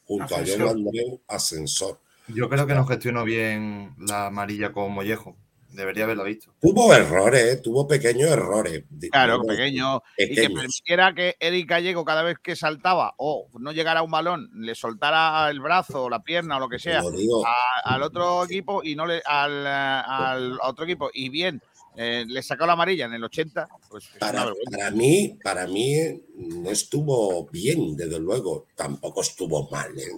junto 0.05 0.37
a. 0.37 0.45
John 0.47 0.63
Andreu, 0.63 1.21
ascensor. 1.27 1.99
Yo 2.29 2.49
creo 2.49 2.67
que 2.67 2.75
no 2.75 2.87
gestionó 2.87 3.25
bien 3.25 3.95
la 3.99 4.27
amarilla 4.27 4.73
con 4.73 4.93
Mollejo. 4.93 5.37
Debería 5.73 6.05
haberla 6.05 6.25
visto. 6.25 6.53
Tuvo 6.61 6.93
errores, 6.93 7.43
¿eh? 7.45 7.57
tuvo 7.59 7.87
pequeños 7.87 8.31
errores. 8.31 8.85
Claro, 9.11 9.35
Digamos, 9.41 9.47
pequeño. 9.47 10.03
Y 10.19 10.23
que 10.29 10.35
pequeños. 10.35 10.53
permitiera 10.61 11.15
que 11.15 11.37
Eric 11.39 11.69
Gallego, 11.69 12.05
cada 12.05 12.23
vez 12.23 12.39
que 12.43 12.57
saltaba 12.57 13.15
o 13.19 13.49
no 13.59 13.73
llegara 13.73 14.01
a 14.01 14.03
un 14.03 14.11
balón, 14.11 14.51
le 14.55 14.75
soltara 14.75 15.49
el 15.51 15.61
brazo 15.61 16.05
o 16.05 16.11
la 16.11 16.23
pierna 16.23 16.57
o 16.57 16.61
lo 16.61 16.69
que 16.69 16.79
sea 16.79 17.03
Lo 17.03 17.11
digo. 17.13 17.45
a- 17.47 17.95
al 17.95 18.03
otro 18.03 18.45
equipo 18.45 18.83
y 18.83 18.97
no 18.97 19.07
le 19.07 19.23
al, 19.25 19.67
al 19.67 20.59
otro 20.63 20.85
equipo. 20.85 21.11
Y 21.15 21.29
bien, 21.29 21.63
eh, 21.97 22.25
le 22.27 22.43
sacó 22.43 22.67
la 22.67 22.73
amarilla 22.73 23.07
en 23.07 23.15
el 23.15 23.25
80. 23.25 23.69
Pues 23.89 24.09
Para, 24.19 24.47
para 24.73 24.91
mí, 24.91 25.39
para 25.43 25.67
mí 25.67 25.95
eh, 25.95 26.21
no 26.37 26.71
estuvo 26.71 27.47
bien, 27.51 27.97
desde 27.97 28.19
luego. 28.19 28.67
Tampoco 28.75 29.21
estuvo 29.21 29.69
mal. 29.71 29.97
¿eh? 29.99 30.11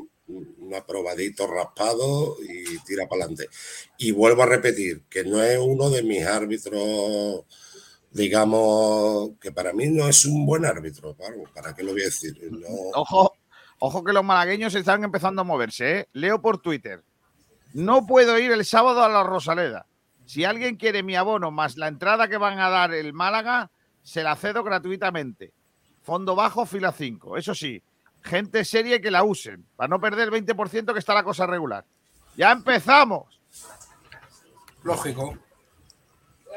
Un 0.58 0.74
aprobadito 0.74 1.46
raspado 1.46 2.36
y 2.42 2.78
tira 2.80 3.08
para 3.08 3.24
adelante. 3.24 3.48
Y 3.98 4.12
vuelvo 4.12 4.42
a 4.42 4.46
repetir 4.46 5.02
que 5.08 5.24
no 5.24 5.42
es 5.42 5.58
uno 5.58 5.90
de 5.90 6.02
mis 6.02 6.24
árbitros, 6.24 7.44
digamos, 8.10 9.32
que 9.40 9.52
para 9.52 9.72
mí 9.72 9.88
no 9.88 10.08
es 10.08 10.24
un 10.24 10.46
buen 10.46 10.64
árbitro. 10.64 11.16
¿Para 11.54 11.74
qué 11.74 11.82
lo 11.82 11.92
voy 11.92 12.02
a 12.02 12.06
decir? 12.06 12.36
Ojo, 12.94 13.32
ojo 13.78 14.04
que 14.04 14.12
los 14.12 14.24
malagueños 14.24 14.74
están 14.74 15.04
empezando 15.04 15.42
a 15.42 15.44
moverse. 15.44 15.98
¿eh? 15.98 16.08
Leo 16.12 16.40
por 16.40 16.58
Twitter. 16.62 17.02
No 17.74 18.06
puedo 18.06 18.38
ir 18.38 18.52
el 18.52 18.64
sábado 18.64 19.02
a 19.02 19.08
la 19.08 19.22
Rosaleda. 19.22 19.86
Si 20.26 20.44
alguien 20.44 20.76
quiere 20.76 21.02
mi 21.02 21.16
abono 21.16 21.50
más 21.50 21.76
la 21.76 21.88
entrada 21.88 22.28
que 22.28 22.36
van 22.36 22.58
a 22.58 22.70
dar 22.70 22.92
el 22.94 23.12
Málaga, 23.12 23.70
se 24.02 24.22
la 24.22 24.36
cedo 24.36 24.62
gratuitamente. 24.62 25.52
Fondo 26.02 26.34
bajo, 26.34 26.66
fila 26.66 26.92
5. 26.92 27.36
Eso 27.36 27.54
sí, 27.54 27.82
gente 28.22 28.64
seria 28.64 29.00
que 29.00 29.10
la 29.10 29.24
usen, 29.24 29.66
para 29.76 29.88
no 29.88 30.00
perder 30.00 30.32
el 30.32 30.44
20% 30.46 30.92
que 30.92 30.98
está 30.98 31.14
la 31.14 31.24
cosa 31.24 31.46
regular. 31.46 31.84
¡Ya 32.36 32.52
empezamos! 32.52 33.40
Lógico. 34.82 35.38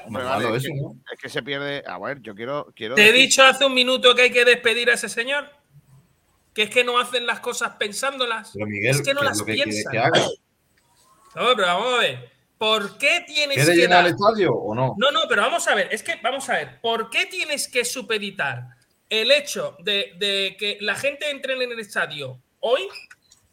Hombre, 0.06 0.24
vale, 0.24 0.50
es, 0.50 0.64
eso, 0.64 0.74
que, 0.74 0.82
¿no? 0.82 0.96
es 1.12 1.20
que 1.20 1.30
se 1.30 1.42
pierde. 1.44 1.84
A 1.88 1.98
ver, 2.00 2.22
yo 2.22 2.36
quiero. 2.36 2.72
quiero 2.76 2.96
Te 2.96 3.10
he 3.10 3.12
dicho 3.12 3.44
hace 3.44 3.66
un 3.66 3.74
minuto 3.74 4.14
que 4.16 4.24
hay 4.24 4.32
que 4.32 4.46
despedir 4.46 4.90
a 4.90 4.94
ese 4.94 5.10
señor. 5.10 5.50
Que 6.54 6.64
es 6.64 6.70
que 6.70 6.84
no 6.84 6.98
hacen 7.00 7.26
las 7.26 7.40
cosas 7.40 7.72
pensándolas. 7.78 8.52
Pero 8.54 8.68
Miguel, 8.68 8.92
es 8.92 9.02
que 9.02 9.14
no 9.14 9.22
¿qué 9.22 9.26
es 9.28 9.30
las 9.32 9.42
que 9.44 9.54
piensan. 9.54 9.92
que 9.92 10.00
haga? 10.00 10.20
No, 11.36 11.56
pero 11.56 11.68
vamos 11.68 11.94
a 11.96 11.98
ver. 11.98 12.32
¿Por 12.58 12.98
qué 12.98 13.24
tienes 13.28 13.58
¿Quiere 13.58 13.72
que 13.74 13.78
llenar 13.78 13.98
dar- 14.04 14.06
el 14.08 14.14
estadio 14.14 14.54
o 14.54 14.74
no? 14.74 14.96
No, 14.98 15.12
no, 15.12 15.22
pero 15.28 15.42
vamos 15.42 15.68
a 15.68 15.76
ver, 15.76 15.90
es 15.92 16.02
que 16.02 16.16
vamos 16.24 16.48
a 16.50 16.54
ver, 16.54 16.80
¿por 16.80 17.10
qué 17.10 17.26
tienes 17.26 17.68
que 17.68 17.84
supeditar 17.84 18.70
el 19.22 19.32
hecho 19.32 19.76
de, 19.80 20.14
de 20.18 20.56
que 20.60 20.78
la 20.82 20.96
gente 20.96 21.30
entre 21.30 21.54
en 21.54 21.72
el 21.72 21.80
estadio 21.80 22.42
hoy 22.60 22.88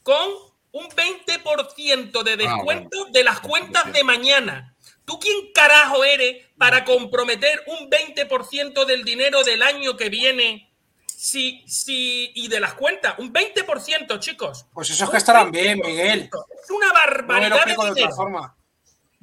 con 0.03 0.31
un 0.73 0.89
20% 0.89 2.23
de 2.23 2.37
descuento 2.37 3.07
de 3.13 3.25
las 3.25 3.41
cuentas 3.41 3.93
de 3.93 4.05
mañana? 4.05 4.75
¿Tú 5.05 5.19
quién 5.19 5.53
carajo 5.53 6.05
eres 6.05 6.47
para 6.57 6.85
comprometer 6.85 7.63
un 7.67 7.91
20% 7.91 8.85
del 8.85 9.05
dinero 9.05 9.43
del 9.43 9.63
año 9.63 9.97
que 9.97 10.09
viene? 10.09 10.69
Si, 11.07 11.63
si, 11.69 12.33
y 12.35 12.49
de 12.49 12.59
las 12.59 12.75
cuentas, 12.75 13.15
un 13.19 13.33
20%, 13.33 14.19
chicos. 14.19 14.67
Pues 14.73 14.91
esos 14.91 15.09
que 15.09 15.19
estarán 15.19 15.53
bien, 15.53 15.79
20%. 15.79 15.87
Miguel. 15.87 16.31
Es 16.63 16.71
una 16.71 16.89
No 16.89 16.93
me 16.95 17.49
lo 17.49 17.57
barbaridad 17.57 17.65
de 17.65 17.75
de 17.75 18.05
otra 18.05 18.11
forma. 18.11 18.57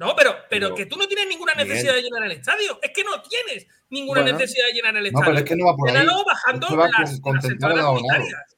No, 0.00 0.16
pero, 0.16 0.30
pero 0.48 0.68
Pero, 0.68 0.74
que 0.74 0.86
tú 0.86 0.96
no 0.96 1.06
tienes 1.06 1.26
ninguna 1.28 1.52
necesidad 1.54 1.92
de 1.94 2.00
llenar 2.02 2.24
el 2.24 2.32
estadio. 2.32 2.78
Es 2.82 2.90
que 2.94 3.04
no 3.04 3.20
tienes 3.20 3.66
ninguna 3.90 4.22
Bueno. 4.22 4.38
necesidad 4.38 4.66
de 4.68 4.72
llenar 4.72 4.96
el 4.96 5.02
No, 5.02 5.08
estadio. 5.08 5.24
pero 5.26 5.38
es 5.38 5.44
que 5.44 5.56
no 5.56 5.66
va 5.66 5.76
por 5.76 5.88
ahí. 5.90 6.06
Bajando 6.26 6.66
Esto 6.66 6.76
va 6.78 6.88
las, 6.98 7.20
con- 7.20 7.34
las 7.36 7.44
unitarias. 7.44 8.56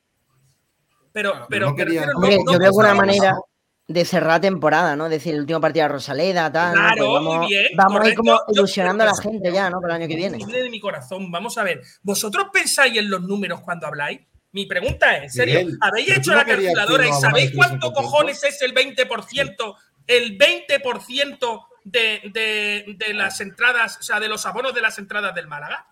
Pero, 1.13 1.47
pero, 1.51 1.71
no 1.71 1.75
quería- 1.77 2.07
no- 2.07 2.13
Hombre, 2.17 2.39
no 2.45 2.53
yo 2.53 2.59
veo 2.59 2.73
una 2.73 2.95
manera 2.95 3.35
de 3.89 4.05
cerrar 4.05 4.41
temporada, 4.41 4.97
¿no? 4.97 5.07
Es 5.07 5.11
decir, 5.11 5.35
el 5.35 5.41
último 5.41 5.61
partido 5.61 5.85
de 5.87 5.89
Rosaleda, 5.95 6.51
tal. 6.51 6.75
¿no? 6.75 6.81
Claro, 6.81 6.97
Pues 6.97 7.09
muy 7.23 7.31
vamos, 7.35 7.49
bien, 7.49 7.67
vamos 7.77 8.01
ahí 8.07 8.15
como 8.15 8.31
correcto. 8.33 8.53
Yo- 8.55 8.61
ilusionando 8.63 9.03
a 9.03 9.07
la 9.07 9.15
gente 9.17 9.53
ya, 9.53 9.69
¿no? 9.69 9.81
Para 9.81 9.97
el 9.97 10.03
año 10.03 10.09
que 10.09 10.17
viene. 10.17 10.39
De 10.47 10.71
mi 10.71 10.81
corazón. 10.81 11.31
Vamos 11.31 11.59
a 11.59 11.65
ver. 11.65 11.83
¿Vosotros 12.03 12.47
pensáis 12.53 12.97
en 12.97 13.11
los 13.11 13.21
números 13.23 13.61
cuando 13.61 13.89
habláis? 13.89 14.21
Mi 14.53 14.67
pregunta 14.67 15.17
es, 15.17 15.23
¿en 15.25 15.31
serio? 15.31 15.59
Miguel, 15.61 15.79
¿Habéis 15.81 16.07
pero 16.09 16.21
hecho 16.21 16.31
no 16.31 16.37
la 16.37 16.45
calculadora 16.45 17.09
y 17.09 17.13
sabéis 17.15 17.53
cuánto 17.57 17.93
cojones 17.93 18.45
es 18.45 18.61
el 18.63 18.73
20%? 18.75 19.77
El 20.07 20.39
20% 20.39 21.67
de, 21.85 22.21
de, 22.33 22.85
de 22.97 23.15
las 23.15 23.41
entradas, 23.41 23.99
o 23.99 24.03
sea, 24.03 24.21
de 24.21 24.29
los 24.29 24.45
abonos 24.47 24.75
de 24.75 24.81
las 24.81 24.99
entradas 24.99 25.35
del 25.35 25.47
Málaga. 25.49 25.87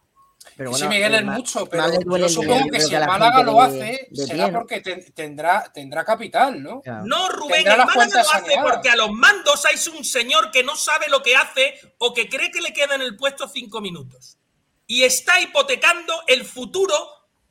Pero 0.57 0.73
sí, 0.73 0.85
bueno, 0.85 0.91
Miguel, 0.95 1.15
eh, 1.15 1.19
es 1.19 1.25
mucho, 1.25 1.67
pero 1.67 2.17
yo 2.19 2.29
supongo 2.29 2.71
que 2.71 2.81
si 2.81 2.95
a 2.95 2.99
el 2.99 3.01
la 3.03 3.07
Málaga 3.07 3.43
lo 3.43 3.61
hace, 3.61 4.09
de 4.11 4.27
será 4.27 4.51
porque 4.51 4.81
ten- 4.81 5.13
tendrá, 5.15 5.71
tendrá 5.73 6.03
capital, 6.05 6.63
¿no? 6.63 6.81
No, 7.05 7.29
Rubén, 7.29 7.65
Tendrá 7.65 7.75
el 7.75 7.87
Málaga 7.87 7.95
lo 8.15 8.21
hace 8.21 8.25
saneadas. 8.25 8.73
porque 8.73 8.89
a 8.91 8.97
los 8.97 9.11
mandos 9.13 9.65
hay 9.67 9.77
un 9.97 10.03
señor 10.05 10.51
que 10.51 10.63
no 10.65 10.77
sabe 10.77 11.07
lo 11.09 11.23
que 11.23 11.37
hace 11.37 11.75
o 11.99 12.15
que 12.15 12.29
cree 12.29 12.51
que 12.51 12.63
le 12.63 12.73
queda 12.73 12.95
en 12.95 13.03
el 13.03 13.17
puesto 13.17 13.49
cinco 13.49 13.81
minutos. 13.83 14.39
Y 14.87 15.05
está 15.05 15.41
hipotecando 15.41 16.15
el 16.27 16.45
futuro 16.45 16.95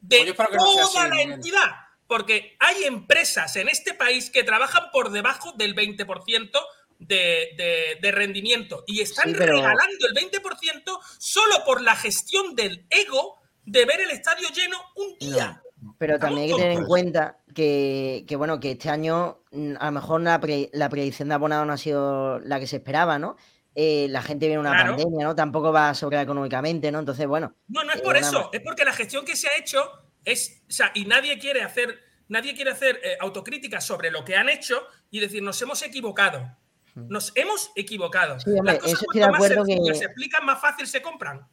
de 0.01 0.33
Pues 0.35 0.49
no 0.51 0.57
toda 0.57 0.83
así, 0.85 0.97
la 0.97 1.09
Miguel. 1.09 1.31
entidad. 1.33 1.71
Porque 2.09 2.57
hay 2.59 2.83
empresas 2.85 3.55
en 3.55 3.69
este 3.69 3.93
país 3.93 4.29
que 4.29 4.43
trabajan 4.43 4.89
por 4.91 5.11
debajo 5.11 5.53
del 5.53 5.73
20% 5.75 6.49
de, 6.97 7.15
de- 7.55 7.97
de 8.01 8.11
rendimiento 8.11 8.83
y 8.87 8.99
están 9.01 9.29
Sí, 9.29 9.35
pero- 9.37 9.53
regalando 9.53 10.07
el 10.07 10.13
20% 10.15 10.99
solo 11.19 11.63
por 11.65 11.81
la 11.81 11.95
gestión 11.95 12.55
del 12.55 12.85
ego 12.89 13.37
de 13.63 13.85
ver 13.85 14.01
el 14.01 14.09
estadio 14.09 14.49
lleno 14.49 14.77
un 14.95 15.17
día. 15.19 15.61
Pero 15.97 16.19
también 16.19 16.45
hay 16.45 16.49
que 16.49 16.61
tener 16.61 16.77
en 16.79 16.85
cuenta 16.85 17.37
que, 17.55 18.25
que, 18.27 18.35
bueno, 18.35 18.59
que 18.59 18.71
este 18.71 18.89
año 18.89 19.43
mm, 19.51 19.75
a 19.79 19.85
lo 19.85 19.91
mejor 19.93 20.21
la, 20.21 20.39
pre- 20.41 20.69
la 20.73 20.89
predicción 20.89 21.29
de 21.29 21.35
abonado 21.35 21.63
no 21.63 21.73
ha 21.73 21.77
sido 21.77 22.39
la 22.39 22.59
que 22.59 22.67
se 22.67 22.77
esperaba, 22.77 23.17
¿no? 23.19 23.37
Eh, 23.75 24.07
la 24.09 24.21
gente 24.23 24.47
viene 24.47 24.59
una 24.59 24.71
Claro. 24.71 24.95
pandemia, 24.97 25.25
¿no? 25.27 25.35
Tampoco 25.35 25.71
va 25.71 25.89
a 25.89 25.93
sobrar 25.93 26.23
económicamente, 26.23 26.91
¿no? 26.91 26.99
Entonces, 26.99 27.27
bueno. 27.27 27.55
No, 27.69 27.83
no 27.85 27.93
es 27.93 27.99
eh, 27.99 28.03
por 28.03 28.17
eso, 28.17 28.49
es 28.51 28.59
porque 28.61 28.83
la 28.83 28.91
gestión 28.93 29.23
que 29.23 29.37
se 29.37 29.47
ha 29.47 29.55
hecho 29.57 29.79
es, 30.25 30.61
o 30.67 30.71
sea, 30.71 30.91
y 30.93 31.05
nadie 31.05 31.37
quiere 31.39 31.61
hacer, 31.63 31.99
nadie 32.27 32.53
quiere 32.55 32.71
hacer 32.71 32.99
eh, 33.03 33.17
autocrítica 33.19 33.81
sobre 33.81 34.11
lo 34.11 34.23
que 34.25 34.35
han 34.35 34.49
hecho 34.49 34.81
y 35.11 35.19
decir, 35.19 35.41
nos 35.43 35.61
hemos 35.61 35.81
equivocado. 35.81 36.55
Nos 36.95 37.31
hemos 37.35 37.71
equivocado. 37.75 38.39
Sí, 38.39 38.49
hombre, 38.51 38.73
Las 38.73 38.83
cosas 38.83 38.99
cuanto 39.05 39.19
de 39.19 39.31
más 39.31 39.35
acuerdo 39.35 39.65
que- 39.65 39.95
se 39.95 40.05
explican, 40.05 40.45
más 40.45 40.59
fácil 40.59 40.85
se 40.87 41.01
compran. 41.01 41.47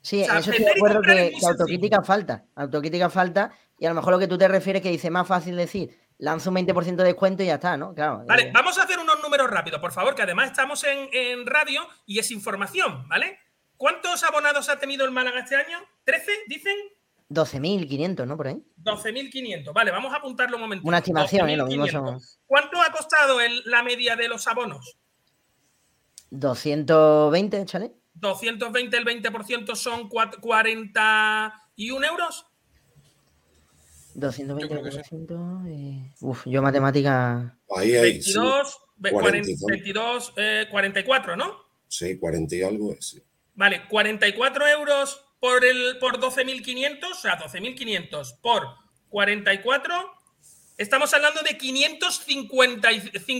Sí, 0.00 0.22
O 0.22 0.24
sea, 0.24 0.34
en 0.34 0.40
eso 0.40 0.50
estoy 0.50 0.64
de 0.64 0.70
acuerdo 0.72 1.02
que, 1.02 1.32
que 1.38 1.46
autocrítica 1.46 2.02
falta. 2.02 2.44
Autocrítica 2.56 3.08
falta. 3.08 3.52
Y 3.78 3.86
a 3.86 3.90
lo 3.90 3.94
mejor 3.94 4.14
lo 4.14 4.18
que 4.18 4.26
tú 4.26 4.36
te 4.36 4.48
refieres 4.48 4.80
es 4.80 4.82
que 4.84 4.90
dice 4.90 5.10
más 5.10 5.28
fácil 5.28 5.56
decir, 5.56 5.96
lanzo 6.18 6.50
un 6.50 6.56
20% 6.56 6.96
de 6.96 7.04
descuento 7.04 7.42
y 7.44 7.46
ya 7.46 7.54
está, 7.54 7.76
¿no? 7.76 7.94
Claro. 7.94 8.24
Vale, 8.26 8.44
eh, 8.44 8.50
vamos 8.52 8.76
a 8.78 8.82
hacer 8.82 8.98
unos 8.98 9.22
números 9.22 9.48
rápidos, 9.48 9.80
por 9.80 9.92
favor, 9.92 10.16
que 10.16 10.22
además 10.22 10.50
estamos 10.50 10.82
en, 10.84 11.08
en 11.12 11.46
radio 11.46 11.86
y 12.06 12.18
es 12.18 12.30
información, 12.32 13.06
¿vale? 13.08 13.38
¿Cuántos 13.76 14.24
abonados 14.24 14.68
ha 14.68 14.78
tenido 14.80 15.04
el 15.04 15.12
Málaga 15.12 15.40
este 15.40 15.54
año? 15.56 15.78
¿13? 16.04 16.22
¿Dicen? 16.48 16.76
12.500, 17.32 18.26
¿no? 18.26 18.36
Por 18.36 18.48
ahí. 18.48 18.62
12.500. 18.76 19.72
Vale, 19.72 19.90
vamos 19.90 20.12
a 20.12 20.16
apuntarlo 20.16 20.56
un 20.56 20.62
momento. 20.62 20.86
Una 20.86 20.98
estimación, 20.98 21.48
¿eh? 21.48 21.56
Lo 21.56 21.66
mismo 21.66 21.86
son 21.86 22.20
¿Cuánto 22.46 22.80
ha 22.80 22.92
costado 22.92 23.40
el- 23.40 23.62
la 23.66 23.82
media 23.82 24.16
de 24.16 24.28
los 24.28 24.46
abonos? 24.46 24.96
220, 26.30 27.60
échale. 27.60 27.92
220, 28.14 28.96
el 28.96 29.04
20% 29.04 29.74
son 29.74 30.08
cua- 30.08 30.38
41 30.40 32.04
euros. 32.06 32.46
220%. 34.14 35.62
eh, 35.68 36.12
Uf, 36.20 36.42
yo 36.46 36.60
matemática. 36.62 37.56
Ahí 37.76 37.94
hay. 37.96 38.22
sí. 38.22 38.32
22, 38.38 38.78
ve- 38.96 39.10
40 39.10 39.50
y 39.50 39.56
40, 39.56 39.60
tanto. 39.60 39.66
22 39.66 40.32
eh, 40.36 40.66
44, 40.70 41.36
¿no? 41.36 41.56
Sí, 41.88 42.18
40 42.18 42.56
y 42.56 42.62
algo. 42.62 42.94
sí. 43.00 43.22
Vale, 43.54 43.86
44 43.88 44.66
euros 44.66 45.24
por, 45.42 45.64
el, 45.64 45.98
por 45.98 46.20
12.500, 46.20 47.10
o 47.10 47.14
sea, 47.14 47.36
12.500 47.36 48.38
por 48.40 48.62
44. 49.08 49.92
Estamos 50.78 51.12
hablando 51.12 51.40
de 51.42 51.58
550 51.58 52.88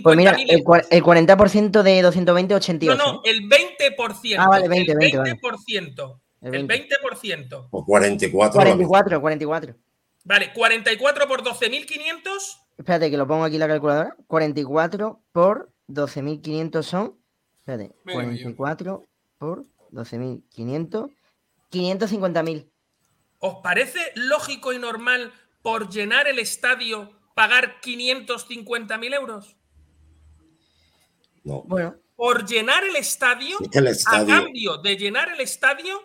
Pues 0.02 0.16
mira, 0.16 0.32
el, 0.32 0.50
el 0.50 1.02
40% 1.02 1.82
de 1.82 2.02
220, 2.02 2.54
No, 2.54 2.56
88. 2.56 2.96
no, 2.96 3.20
el 3.24 3.48
20%. 3.48 4.36
Ah, 4.36 4.48
vale, 4.48 4.68
20, 4.68 4.92
el 4.92 4.98
20, 4.98 5.16
vale. 5.16 5.40
20%. 5.40 6.20
El 6.40 6.54
El 6.56 6.66
20. 6.66 6.94
20%. 7.04 7.68
O 7.70 7.84
44. 7.84 8.52
44, 8.52 9.20
44. 9.20 9.76
Vale, 10.24 10.52
44 10.52 11.28
por 11.28 11.44
12.500. 11.44 12.58
Espérate, 12.78 13.10
que 13.12 13.16
lo 13.16 13.28
pongo 13.28 13.44
aquí 13.44 13.54
en 13.54 13.60
la 13.60 13.68
calculadora. 13.68 14.16
44 14.26 15.22
por 15.30 15.70
12.500 15.88 16.82
son. 16.82 17.16
Espérate, 17.60 17.94
Venga, 18.04 18.22
44 18.24 19.04
por 19.38 19.64
12.500. 19.92 21.12
550.000. 21.72 22.70
¿Os 23.38 23.56
parece 23.62 24.12
lógico 24.14 24.72
y 24.72 24.78
normal 24.78 25.32
por 25.62 25.88
llenar 25.88 26.28
el 26.28 26.38
estadio 26.38 27.10
pagar 27.34 27.80
550.000 27.80 29.14
euros? 29.14 29.56
No. 31.42 31.62
Bueno, 31.62 31.96
Por 32.14 32.46
llenar 32.46 32.84
el 32.84 32.94
estadio, 32.94 33.58
el 33.72 33.88
a 33.88 34.26
cambio 34.26 34.78
de 34.78 34.96
llenar 34.96 35.30
el 35.30 35.40
estadio, 35.40 36.00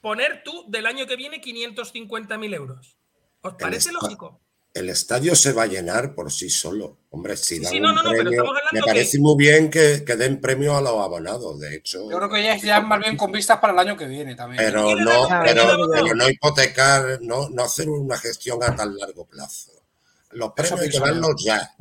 poner 0.00 0.42
tú 0.42 0.66
del 0.68 0.86
año 0.86 1.06
que 1.06 1.16
viene 1.16 1.40
550.000 1.40 2.54
euros. 2.54 2.98
¿Os 3.40 3.54
parece 3.54 3.92
lógico? 3.92 4.42
El 4.78 4.90
estadio 4.90 5.34
se 5.34 5.52
va 5.52 5.64
a 5.64 5.66
llenar 5.66 6.14
por 6.14 6.30
sí 6.32 6.48
solo. 6.50 6.98
Hombre, 7.10 7.36
si 7.36 7.58
dan 7.58 7.72
sí, 7.72 7.80
no, 7.80 7.88
un 7.90 7.94
no, 7.96 8.02
no, 8.02 8.10
pero 8.10 8.24
premio, 8.24 8.44
me 8.72 8.80
que- 8.80 8.86
parece 8.86 9.18
muy 9.18 9.36
bien 9.36 9.70
que, 9.70 10.04
que 10.04 10.14
den 10.16 10.40
premio 10.40 10.76
a 10.76 10.80
los 10.80 10.92
abonados. 10.92 11.58
De 11.58 11.74
hecho, 11.76 12.08
Yo 12.10 12.16
creo 12.18 12.30
que 12.30 12.42
ya 12.42 12.54
es 12.54 12.62
ya 12.62 12.80
más 12.80 13.00
bien 13.00 13.16
con 13.16 13.32
vistas 13.32 13.58
para 13.58 13.72
el 13.72 13.78
año 13.80 13.96
que 13.96 14.06
viene 14.06 14.34
también. 14.34 14.62
pero 14.62 14.94
no, 14.94 15.28
pero, 15.44 15.88
pero 15.90 16.14
no 16.14 16.28
hipotecar, 16.28 17.18
no, 17.22 17.48
no 17.48 17.62
hacer 17.64 17.88
una 17.88 18.16
gestión 18.18 18.62
a 18.62 18.74
tan 18.76 18.96
largo 18.96 19.24
plazo. 19.26 19.72
Los 20.32 20.52
premios 20.52 20.80
hay 20.80 20.90
que 20.90 20.98
darlos 21.00 21.42
ya. 21.42 21.74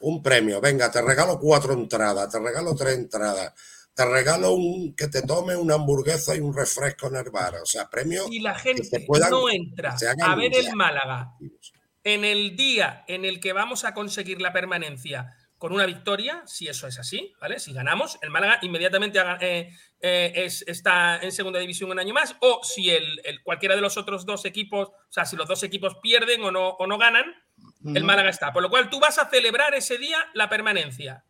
Un 0.00 0.22
premio, 0.22 0.60
venga, 0.60 0.90
te 0.90 1.00
regalo 1.02 1.38
cuatro 1.38 1.72
entradas, 1.74 2.28
te 2.30 2.38
regalo 2.38 2.74
tres 2.74 2.94
entradas, 2.98 3.52
te 3.94 4.04
regalo 4.04 4.52
un 4.54 4.94
que 4.94 5.08
te 5.08 5.22
tome 5.22 5.54
una 5.54 5.74
hamburguesa 5.74 6.34
y 6.34 6.40
un 6.40 6.54
refresco 6.56 7.08
en 7.08 7.16
el 7.16 7.30
bar. 7.30 7.56
O 7.62 7.66
sea, 7.66 7.88
premios 7.90 8.26
Si 8.26 8.40
la 8.40 8.54
que 8.54 8.74
se 8.76 8.82
gente 8.84 9.00
puedan- 9.06 9.30
no 9.30 9.48
entra 9.50 9.96
se 9.98 10.08
a 10.08 10.34
ver 10.34 10.50
ya. 10.52 10.58
el 10.60 10.74
Málaga 10.74 11.32
en 12.04 12.24
el 12.24 12.56
día 12.56 13.04
en 13.08 13.24
el 13.24 13.40
que 13.40 13.52
vamos 13.52 13.84
a 13.84 13.94
conseguir 13.94 14.40
la 14.40 14.52
permanencia 14.52 15.36
con 15.58 15.72
una 15.72 15.86
victoria, 15.86 16.42
si 16.44 16.66
eso 16.66 16.88
es 16.88 16.98
así, 16.98 17.32
¿vale? 17.40 17.60
Si 17.60 17.72
ganamos, 17.72 18.18
el 18.20 18.30
Málaga 18.30 18.58
inmediatamente 18.62 19.20
haga- 19.20 19.38
eh, 19.40 19.70
eh, 20.00 20.32
es- 20.34 20.64
está 20.66 21.18
en 21.22 21.30
segunda 21.30 21.60
división 21.60 21.88
un 21.92 22.00
año 22.00 22.12
más, 22.12 22.34
o 22.40 22.60
si 22.64 22.90
el, 22.90 23.20
el- 23.24 23.42
cualquiera 23.44 23.76
de 23.76 23.80
los 23.80 23.96
otros 23.96 24.26
dos 24.26 24.44
equipos, 24.44 24.88
o 24.88 24.92
sea, 25.12 25.24
si 25.24 25.36
los 25.36 25.46
dos 25.46 25.62
equipos 25.62 25.96
pierden 26.02 26.42
o 26.42 26.50
no, 26.50 26.70
o 26.70 26.86
no 26.88 26.98
ganan, 26.98 27.26
el. 27.94 28.02
Málaga 28.02 28.30
está. 28.30 28.52
Por 28.52 28.62
lo 28.62 28.70
cual 28.70 28.90
tú 28.90 28.98
vas 28.98 29.18
a 29.20 29.30
celebrar 29.30 29.72
ese 29.74 29.98
día 29.98 30.18
la 30.34 30.48
permanencia. 30.48 31.24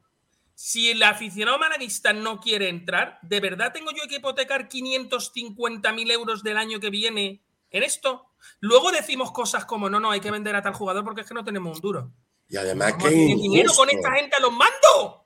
Si 0.54 0.90
el 0.90 1.02
aficionado 1.02 1.58
malaguista 1.58 2.14
no 2.14 2.40
quiere 2.40 2.70
entrar, 2.70 3.18
¿de 3.22 3.40
verdad 3.40 3.72
tengo 3.74 3.90
yo 3.90 4.08
que 4.08 4.16
hipotecar 4.16 4.68
550.000 4.68 6.10
euros 6.10 6.42
del 6.42 6.56
año 6.56 6.80
que 6.80 6.88
viene 6.90 7.42
en 7.70 7.82
esto? 7.82 8.30
Luego 8.60 8.92
decimos 8.92 9.32
cosas 9.32 9.64
como, 9.64 9.88
no, 9.88 10.00
no, 10.00 10.10
hay 10.10 10.20
que 10.20 10.30
vender 10.30 10.54
a 10.56 10.62
tal 10.62 10.74
jugador 10.74 11.04
porque 11.04 11.22
es 11.22 11.26
que 11.26 11.34
no 11.34 11.44
tenemos 11.44 11.76
un 11.76 11.80
duro. 11.80 12.12
Y 12.48 12.56
además 12.56 12.94
que 12.94 13.08
dinero 13.08 13.72
con 13.74 13.88
esta 13.90 14.12
gente 14.12 14.36
a 14.36 14.40
los 14.40 14.52
mandos. 14.52 15.22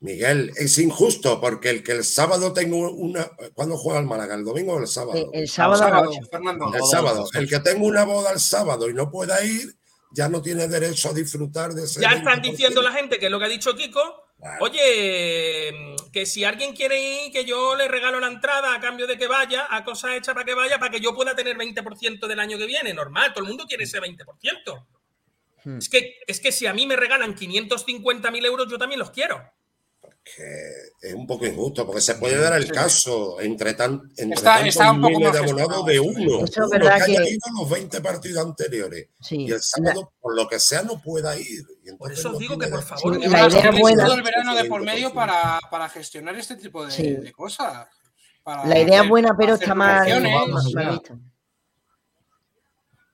Miguel, 0.00 0.52
es 0.56 0.76
injusto 0.78 1.40
porque 1.40 1.70
el 1.70 1.82
que 1.82 1.92
el 1.92 2.04
sábado 2.04 2.52
tengo 2.52 2.90
una. 2.90 3.30
¿Cuándo 3.54 3.78
juega 3.78 3.98
el 3.98 4.06
Málaga? 4.06 4.34
¿El 4.34 4.44
domingo 4.44 4.74
o 4.74 4.78
el 4.78 4.86
sábado? 4.86 5.18
Eh, 5.18 5.28
el 5.32 5.48
sábado 5.48 5.80
las 5.80 5.90
sábado, 5.90 6.10
8. 6.10 6.28
Fernando. 6.30 6.74
El 6.74 6.84
sábado. 6.84 7.28
El 7.32 7.48
que 7.48 7.60
tenga 7.60 7.84
una 7.84 8.04
boda 8.04 8.30
el 8.32 8.40
sábado 8.40 8.90
y 8.90 8.94
no 8.94 9.10
pueda 9.10 9.42
ir, 9.42 9.74
ya 10.12 10.28
no 10.28 10.42
tiene 10.42 10.68
derecho 10.68 11.10
a 11.10 11.12
disfrutar 11.14 11.72
de 11.72 11.84
ese. 11.84 12.00
Ya 12.02 12.10
están 12.10 12.40
20%. 12.40 12.42
diciendo 12.42 12.82
la 12.82 12.92
gente, 12.92 13.18
que 13.18 13.26
es 13.26 13.32
lo 13.32 13.38
que 13.38 13.46
ha 13.46 13.48
dicho 13.48 13.74
Kiko, 13.74 14.00
oye, 14.60 15.96
que 16.16 16.24
si 16.24 16.44
alguien 16.44 16.74
quiere 16.74 16.98
ir, 16.98 17.30
que 17.30 17.44
yo 17.44 17.76
le 17.76 17.88
regalo 17.88 18.18
la 18.18 18.28
entrada 18.28 18.74
a 18.74 18.80
cambio 18.80 19.06
de 19.06 19.18
que 19.18 19.26
vaya, 19.26 19.66
a 19.68 19.84
cosas 19.84 20.12
hechas 20.12 20.32
para 20.32 20.46
que 20.46 20.54
vaya, 20.54 20.78
para 20.78 20.90
que 20.90 20.98
yo 20.98 21.14
pueda 21.14 21.36
tener 21.36 21.58
20% 21.58 22.26
del 22.26 22.40
año 22.40 22.56
que 22.56 22.64
viene. 22.64 22.94
Normal, 22.94 23.34
todo 23.34 23.44
el 23.44 23.48
mundo 23.48 23.66
quiere 23.66 23.84
ese 23.84 24.00
20%. 24.00 24.86
Hmm. 25.64 25.76
Es 25.76 25.90
que, 25.90 26.20
es 26.26 26.40
que 26.40 26.52
si 26.52 26.66
a 26.66 26.72
mí 26.72 26.86
me 26.86 26.96
regalan 26.96 27.36
550.000 27.36 28.46
euros, 28.46 28.66
yo 28.66 28.78
también 28.78 28.98
los 28.98 29.10
quiero. 29.10 29.44
Es 31.02 31.14
un 31.14 31.26
poco 31.26 31.46
injusto 31.46 31.86
porque 31.86 32.00
se 32.00 32.16
puede 32.16 32.36
dar 32.36 32.54
el 32.54 32.70
caso 32.72 33.40
entre, 33.40 33.74
tan, 33.74 34.02
entre 34.16 34.34
Está- 34.34 34.54
tantos 34.56 34.68
está 34.68 34.90
un 34.90 35.00
poco 35.00 35.18
miles 35.18 35.32
de 35.32 35.38
abonados 35.38 35.86
de 35.86 36.00
uno. 36.00 36.36
Eso 36.38 36.44
es 36.44 36.56
uno 36.58 36.68
verdad 36.68 36.96
que 36.96 37.02
haya 37.12 37.22
que- 37.22 37.30
ido 37.30 37.40
a 37.44 37.60
los 37.60 37.70
20 37.70 38.00
partidos 38.00 38.44
anteriores 38.44 39.08
Sí. 39.20 39.36
y 39.46 39.52
el 39.52 39.60
sábado, 39.62 40.12
por 40.20 40.34
lo 40.34 40.48
que 40.48 40.58
sea, 40.58 40.82
no 40.82 41.00
pueda 41.00 41.38
ir. 41.38 41.62
Y 41.84 41.92
Por 41.96 42.12
eso 42.12 42.32
no 42.32 42.38
digo 42.38 42.58
que 42.58 42.66
por 42.66 42.82
favor, 42.82 43.14
Sí, 43.14 43.20
que 43.20 43.28
la 43.28 43.48
idea 43.48 43.70
buena- 43.70 44.04
todo 44.04 44.14
el 44.14 44.22
verano 44.22 44.54
de 44.56 44.64
por 44.64 44.80
20%. 44.80 44.84
medio 44.84 45.14
para, 45.14 45.60
para 45.70 45.88
gestionar 45.88 46.34
este 46.36 46.56
tipo 46.56 46.84
de, 46.84 46.90
Sí. 46.90 47.02
de 47.12 47.32
cosas. 47.32 47.86
Para 48.42 48.66
La 48.66 48.78
idea 48.78 48.94
es 48.94 49.00
hacer- 49.00 49.10
buena, 49.10 49.36
pero 49.38 49.54
está 49.54 49.74
mal- 49.74 50.08
mal 50.74 51.02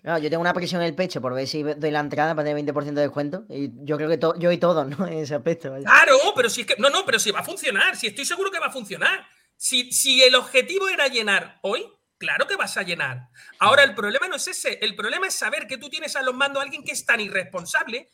Claro, 0.02 0.18
yo 0.22 0.28
tengo 0.30 0.40
una 0.40 0.52
presión 0.52 0.82
en 0.82 0.88
el 0.88 0.94
pecho 0.96 1.20
por 1.20 1.32
ver 1.32 1.46
si 1.46 1.62
doy 1.62 1.90
la 1.92 2.00
entrada 2.00 2.34
para 2.34 2.44
tener 2.48 2.64
20% 2.64 2.92
de 2.94 3.02
descuento. 3.02 3.44
Y 3.48 3.70
yo 3.84 3.96
creo 3.96 4.08
que 4.08 4.18
to- 4.18 4.34
yo 4.38 4.50
y 4.50 4.58
todos, 4.58 4.86
¿no? 4.88 5.06
En 5.06 5.18
ese 5.18 5.34
aspecto. 5.36 5.70
vaya. 5.70 5.84
Claro, 5.84 6.16
pero 6.34 6.50
si 6.50 6.62
es 6.62 6.66
que. 6.66 6.74
No, 6.78 6.90
no, 6.90 7.04
pero 7.06 7.18
si 7.20 7.30
va 7.30 7.40
a 7.40 7.44
funcionar. 7.44 7.96
Si 7.96 8.08
estoy 8.08 8.24
seguro 8.24 8.50
que 8.50 8.58
va 8.58 8.66
a 8.66 8.72
funcionar. 8.72 9.24
Si, 9.56 9.92
si 9.92 10.22
el 10.24 10.34
objetivo 10.34 10.88
era 10.88 11.06
llenar 11.06 11.60
hoy, 11.62 11.86
claro 12.18 12.48
que 12.48 12.56
vas 12.56 12.76
a 12.76 12.82
llenar. 12.82 13.28
Ahora, 13.60 13.84
el 13.84 13.94
problema 13.94 14.26
no 14.26 14.34
es 14.34 14.48
ese. 14.48 14.78
El 14.82 14.96
problema 14.96 15.28
es 15.28 15.34
saber 15.34 15.68
que 15.68 15.78
tú 15.78 15.88
tienes 15.88 16.16
a 16.16 16.22
los 16.22 16.34
mandos 16.34 16.60
a 16.60 16.64
alguien 16.64 16.82
que 16.82 16.90
es 16.90 17.06
tan 17.06 17.20
irresponsable, 17.20 18.08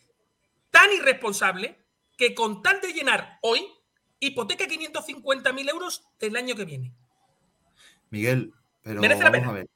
tan 0.70 0.92
irresponsable, 0.92 1.78
que 2.18 2.34
con 2.34 2.60
tal 2.60 2.82
de 2.82 2.92
llenar 2.92 3.38
hoy, 3.40 3.66
hipoteca 4.20 4.66
550.000 4.66 5.70
euros 5.70 6.02
el 6.20 6.36
año 6.36 6.54
que 6.54 6.66
viene. 6.66 6.92
Miguel, 8.10 8.52
pero 8.82 9.00
Merece 9.00 9.24
la 9.24 9.30
vamos 9.30 9.48
a 9.48 9.52
ver. 9.52 9.66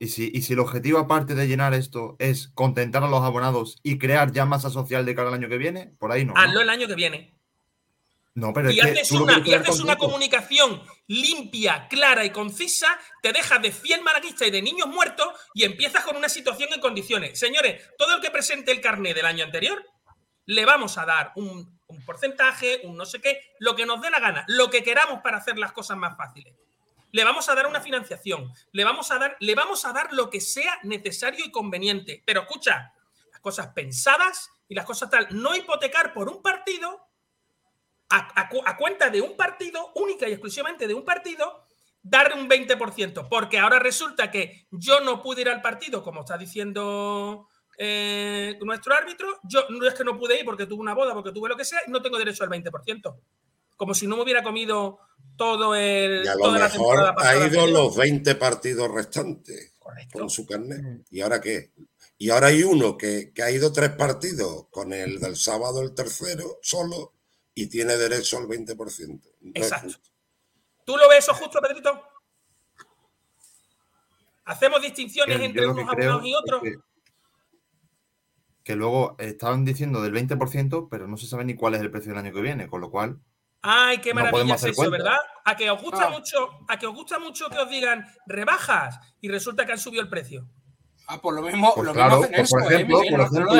¿Y 0.00 0.08
si, 0.08 0.30
y 0.32 0.42
si 0.42 0.52
el 0.52 0.60
objetivo, 0.60 0.98
aparte 0.98 1.34
de 1.34 1.48
llenar 1.48 1.74
esto, 1.74 2.14
es 2.20 2.48
contentar 2.54 3.02
a 3.02 3.08
los 3.08 3.22
abonados 3.22 3.78
y 3.82 3.98
crear 3.98 4.30
ya 4.30 4.44
masa 4.44 4.70
social 4.70 5.04
de 5.04 5.14
cara 5.14 5.28
al 5.28 5.34
año 5.34 5.48
que 5.48 5.58
viene, 5.58 5.92
por 5.98 6.12
ahí 6.12 6.24
no. 6.24 6.34
¿no? 6.34 6.40
Hazlo 6.40 6.60
el 6.60 6.70
año 6.70 6.86
que 6.86 6.94
viene. 6.94 7.34
No, 8.34 8.52
pero 8.52 8.70
y 8.70 8.78
es 8.78 8.84
haces, 8.84 9.10
una, 9.10 9.42
y 9.44 9.52
haces 9.52 9.80
una 9.80 9.96
comunicación 9.96 10.80
limpia, 11.08 11.88
clara 11.88 12.24
y 12.24 12.30
concisa, 12.30 12.86
te 13.20 13.32
dejas 13.32 13.60
de 13.60 13.72
fiel 13.72 14.02
malaguista 14.02 14.46
y 14.46 14.52
de 14.52 14.62
niños 14.62 14.86
muertos 14.86 15.26
y 15.54 15.64
empiezas 15.64 16.04
con 16.04 16.16
una 16.16 16.28
situación 16.28 16.68
en 16.72 16.80
condiciones. 16.80 17.36
Señores, 17.36 17.82
todo 17.98 18.14
el 18.14 18.22
que 18.22 18.30
presente 18.30 18.70
el 18.70 18.80
carnet 18.80 19.16
del 19.16 19.26
año 19.26 19.44
anterior, 19.44 19.84
le 20.46 20.64
vamos 20.64 20.96
a 20.98 21.04
dar 21.04 21.32
un, 21.34 21.80
un 21.88 22.04
porcentaje, 22.04 22.82
un 22.84 22.96
no 22.96 23.06
sé 23.06 23.20
qué, 23.20 23.40
lo 23.58 23.74
que 23.74 23.86
nos 23.86 24.00
dé 24.00 24.08
la 24.08 24.20
gana, 24.20 24.44
lo 24.46 24.70
que 24.70 24.84
queramos 24.84 25.20
para 25.20 25.38
hacer 25.38 25.58
las 25.58 25.72
cosas 25.72 25.96
más 25.96 26.16
fáciles. 26.16 26.54
Le 27.12 27.24
vamos 27.24 27.48
a 27.48 27.54
dar 27.54 27.66
una 27.66 27.80
financiación, 27.80 28.52
le 28.72 28.84
vamos 28.84 29.10
a 29.10 29.18
dar, 29.18 29.36
le 29.40 29.54
vamos 29.54 29.84
a 29.84 29.92
dar 29.92 30.12
lo 30.12 30.28
que 30.30 30.40
sea 30.40 30.78
necesario 30.82 31.44
y 31.44 31.50
conveniente. 31.50 32.22
Pero 32.26 32.42
escucha, 32.42 32.92
las 33.32 33.40
cosas 33.40 33.68
pensadas 33.68 34.50
y 34.68 34.74
las 34.74 34.84
cosas 34.84 35.10
tal, 35.10 35.26
no 35.30 35.54
hipotecar 35.56 36.12
por 36.12 36.28
un 36.28 36.42
partido, 36.42 37.00
a, 38.10 38.40
a 38.40 38.48
cu- 38.48 38.62
a 38.64 38.76
cuenta 38.76 39.10
de 39.10 39.20
un 39.20 39.36
partido, 39.36 39.92
única 39.94 40.28
y 40.28 40.32
exclusivamente 40.32 40.86
de 40.86 40.94
un 40.94 41.04
partido, 41.04 41.64
darle 42.02 42.40
un 42.40 42.48
20%, 42.48 43.28
porque 43.28 43.58
ahora 43.58 43.78
resulta 43.78 44.30
que 44.30 44.66
yo 44.70 45.00
no 45.00 45.22
pude 45.22 45.42
ir 45.42 45.48
al 45.48 45.60
partido, 45.60 46.02
como 46.02 46.20
está 46.20 46.38
diciendo 46.38 47.48
eh, 47.76 48.58
nuestro 48.62 48.94
árbitro, 48.94 49.40
yo 49.44 49.66
no 49.70 49.86
es 49.86 49.94
que 49.94 50.04
no 50.04 50.16
pude 50.16 50.38
ir 50.38 50.44
porque 50.44 50.66
tuve 50.66 50.80
una 50.80 50.94
boda, 50.94 51.12
porque 51.12 51.32
tuve 51.32 51.48
lo 51.48 51.56
que 51.56 51.64
sea, 51.64 51.80
y 51.86 51.90
no 51.90 52.00
tengo 52.00 52.16
derecho 52.18 52.44
al 52.44 52.50
20%. 52.50 53.14
Como 53.78 53.94
si 53.94 54.06
no 54.06 54.16
me 54.16 54.24
hubiera 54.24 54.42
comido 54.42 54.98
todo 55.36 55.74
el. 55.74 56.24
Y 56.24 56.28
a 56.28 56.34
lo 56.34 56.44
toda 56.44 56.58
mejor 56.58 57.14
ha 57.16 57.46
ido 57.46 57.66
los 57.68 57.96
20 57.96 58.34
partidos 58.34 58.90
restantes 58.90 59.74
con 60.12 60.28
su 60.28 60.44
carnet. 60.44 61.06
¿Y 61.10 61.22
ahora 61.22 61.40
qué? 61.40 61.70
Y 62.18 62.28
ahora 62.28 62.48
hay 62.48 62.64
uno 62.64 62.98
que, 62.98 63.32
que 63.32 63.42
ha 63.42 63.50
ido 63.50 63.72
tres 63.72 63.90
partidos 63.90 64.66
con 64.70 64.92
el 64.92 65.20
del 65.20 65.36
sábado, 65.36 65.80
el 65.80 65.94
tercero, 65.94 66.58
solo, 66.60 67.14
y 67.54 67.68
tiene 67.68 67.96
derecho 67.96 68.38
al 68.38 68.48
20%. 68.48 69.20
No 69.40 69.52
Exacto. 69.54 69.96
¿Tú 70.84 70.96
lo 70.96 71.08
ves 71.08 71.20
eso 71.20 71.34
justo, 71.34 71.60
Pedrito? 71.60 72.02
¿Hacemos 74.44 74.82
distinciones 74.82 75.38
Yo 75.38 75.44
entre 75.44 75.66
unos 75.68 75.88
abonados 75.88 76.24
y 76.24 76.34
otros? 76.34 76.62
es 76.64 76.72
que, 76.72 76.82
que 78.64 78.74
luego 78.74 79.14
estaban 79.18 79.64
diciendo 79.64 80.02
del 80.02 80.12
20%, 80.12 80.88
pero 80.90 81.06
no 81.06 81.16
se 81.16 81.28
sabe 81.28 81.44
ni 81.44 81.54
cuál 81.54 81.74
es 81.74 81.80
el 81.82 81.92
precio 81.92 82.10
del 82.10 82.18
año 82.18 82.32
que 82.32 82.40
viene, 82.40 82.66
con 82.66 82.80
lo 82.80 82.90
cual 82.90 83.20
Ay, 83.62 83.98
qué 83.98 84.10
No 84.14 84.20
maravilla 84.20 84.54
es 84.54 84.64
eso. 84.64 84.90
¿verdad? 84.90 85.16
A 85.44 85.56
que 85.56 85.70
os 85.70 85.82
gusta 85.82 86.06
Ah. 86.06 86.10
mucho, 86.10 86.48
a 86.68 86.78
que 86.78 86.86
os 86.86 86.94
gusta 86.94 87.18
mucho 87.18 87.48
que 87.50 87.58
os 87.58 87.68
digan 87.68 88.04
rebajas 88.26 88.98
y 89.20 89.28
resulta 89.28 89.66
que 89.66 89.72
han 89.72 89.78
subido 89.78 90.02
el 90.02 90.08
precio. 90.08 90.46
Ah, 91.10 91.18
pues 91.22 91.36
lo 91.36 91.40
mismo, 91.42 91.72
Pues 91.74 91.86
lo 91.86 91.94
claro, 91.94 92.18
mismo 92.20 92.24
hacen 92.26 92.36
pues 92.36 92.50
por 92.50 92.60
eso, 92.60 92.70
¿eh, 92.70 92.74
ejemplo, 92.74 92.98
por 92.98 93.06
No- 93.08 93.10
no 93.10 93.16
lo 93.16 93.22
ejemplo, 93.24 93.40
no 93.40 93.54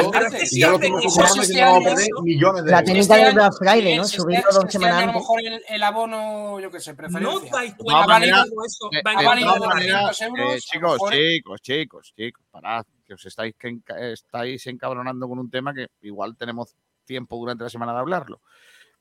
de 2.62 2.70
La 2.70 2.82
del 2.82 3.28
año- 3.28 3.34
Black 3.34 3.52
Friday, 3.58 3.96
¿no? 3.96 4.02
este- 4.02 4.16
Subirlo 4.18 4.52
dos 4.52 4.70
semanas 4.72 5.02
a 5.02 5.06
lo 5.06 5.12
mejor 5.14 5.40
el, 5.42 5.62
el 5.66 5.82
abono, 5.82 6.60
yo 6.60 6.70
qué 6.70 6.78
sé, 6.80 6.90
No 6.92 6.96
preferencia. 6.98 7.50
dais 7.50 7.70
De 7.76 7.82
cuenta 7.82 7.84
todas 7.84 8.04
Ha 8.04 8.06
valido- 8.06 8.36
maneras, 8.36 8.44
de 8.44 8.66
eso. 8.66 8.88
de- 8.92 9.02
Van 9.02 9.16
de 9.16 9.24
a 9.24 9.24
ha 9.24 9.28
valer 9.30 9.44
valido 9.46 9.54
todas 9.54 9.60
de 9.60 9.74
maneras, 9.92 10.04
300 10.18 10.38
euros, 10.40 10.54
eh, 10.54 10.60
chicos, 10.60 10.98
chicos, 11.10 11.60
chicos, 11.62 12.12
chicos, 12.14 12.44
parad, 12.50 12.84
que 13.06 13.14
os 13.14 13.24
estáis, 13.26 13.54
que 13.58 13.78
estáis 14.12 14.66
encabronando 14.66 15.26
con 15.26 15.38
un 15.38 15.50
tema 15.50 15.72
que 15.72 15.86
igual 16.02 16.36
tenemos 16.36 16.76
tiempo 17.06 17.36
durante 17.38 17.64
la 17.64 17.70
semana 17.70 17.94
de 17.94 18.00
hablarlo, 18.00 18.42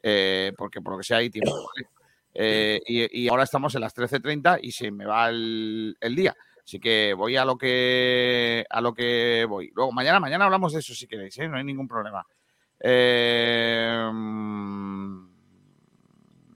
eh, 0.02 0.54
porque 0.58 0.82
por 0.82 0.94
lo 0.94 0.98
que 1.00 1.04
sea 1.04 1.18
hay 1.18 1.30
tiempo. 1.30 1.52
¿vale? 1.52 1.90
Eh, 2.34 2.80
y, 2.86 3.24
y 3.24 3.30
ahora 3.30 3.44
estamos 3.44 3.74
en 3.76 3.82
las 3.82 3.96
13.30 3.96 4.60
y 4.62 4.72
se 4.72 4.92
me 4.92 5.06
va 5.06 5.30
el, 5.30 5.98
el 6.00 6.16
día. 6.16 6.36
Así 6.64 6.80
que 6.80 7.14
voy 7.14 7.36
a 7.38 7.46
lo 7.46 7.58
que 7.58 8.66
a 8.70 8.82
lo 8.82 8.94
que 8.94 9.46
voy. 9.48 9.72
Luego, 9.74 9.92
mañana, 9.92 10.20
mañana 10.20 10.46
hablamos 10.46 10.74
de 10.74 10.80
eso 10.80 10.94
si 10.94 11.08
queréis, 11.08 11.38
¿eh? 11.38 11.48
no 11.48 11.58
hay 11.58 11.64
ningún 11.64 11.88
problema. 11.88 12.26
Mm, 12.84 14.18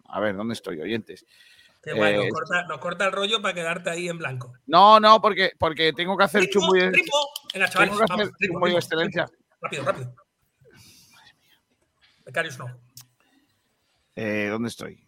a 0.10 0.20
ver, 0.20 0.36
¿dónde 0.36 0.54
estoy, 0.54 0.82
oyentes? 0.82 1.26
Qué 1.82 1.94
guay, 1.94 2.16
nos 2.16 2.26
Eh, 2.26 2.30
corta, 2.30 2.64
nos 2.68 2.78
corta 2.80 3.06
el 3.06 3.12
rollo 3.12 3.42
para 3.42 3.54
quedarte 3.54 3.90
ahí 3.90 4.08
en 4.08 4.18
blanco. 4.18 4.54
no, 4.68 5.00
no, 5.00 5.20
porque, 5.22 5.52
porque 5.58 5.94
tengo 5.94 6.16
que 6.16 6.26
hacer 6.26 6.48
chumbo 6.50 6.76
y, 6.76 6.82
excelencia. 8.76 9.28
Rápido, 9.62 9.84
rápido. 9.84 10.14
Becarios 12.26 12.60
no. 12.60 12.66
Eh, 14.16 14.48
¿Dónde 14.50 14.70
estoy? 14.70 15.04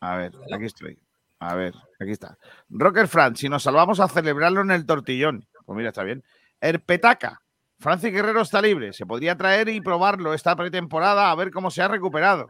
A 0.00 0.16
ver, 0.16 0.32
aquí 0.52 0.64
estoy. 0.64 0.98
A 1.40 1.54
ver, 1.54 1.74
aquí 2.00 2.10
está. 2.10 2.36
Rocker 2.68 3.08
Fran, 3.08 3.36
si 3.36 3.48
nos 3.48 3.62
salvamos 3.62 4.00
a 4.00 4.08
celebrarlo 4.08 4.60
en 4.60 4.70
el 4.70 4.86
tortillón. 4.86 5.46
Pues 5.64 5.76
mira, 5.76 5.90
está 5.90 6.02
bien. 6.02 6.24
Herpetaca. 6.60 7.42
Francis 7.78 8.12
Guerrero 8.12 8.40
está 8.42 8.60
libre. 8.60 8.92
Se 8.92 9.06
podría 9.06 9.36
traer 9.36 9.68
y 9.68 9.80
probarlo 9.80 10.34
esta 10.34 10.56
pretemporada 10.56 11.30
a 11.30 11.34
ver 11.36 11.50
cómo 11.52 11.70
se 11.70 11.82
ha 11.82 11.88
recuperado. 11.88 12.48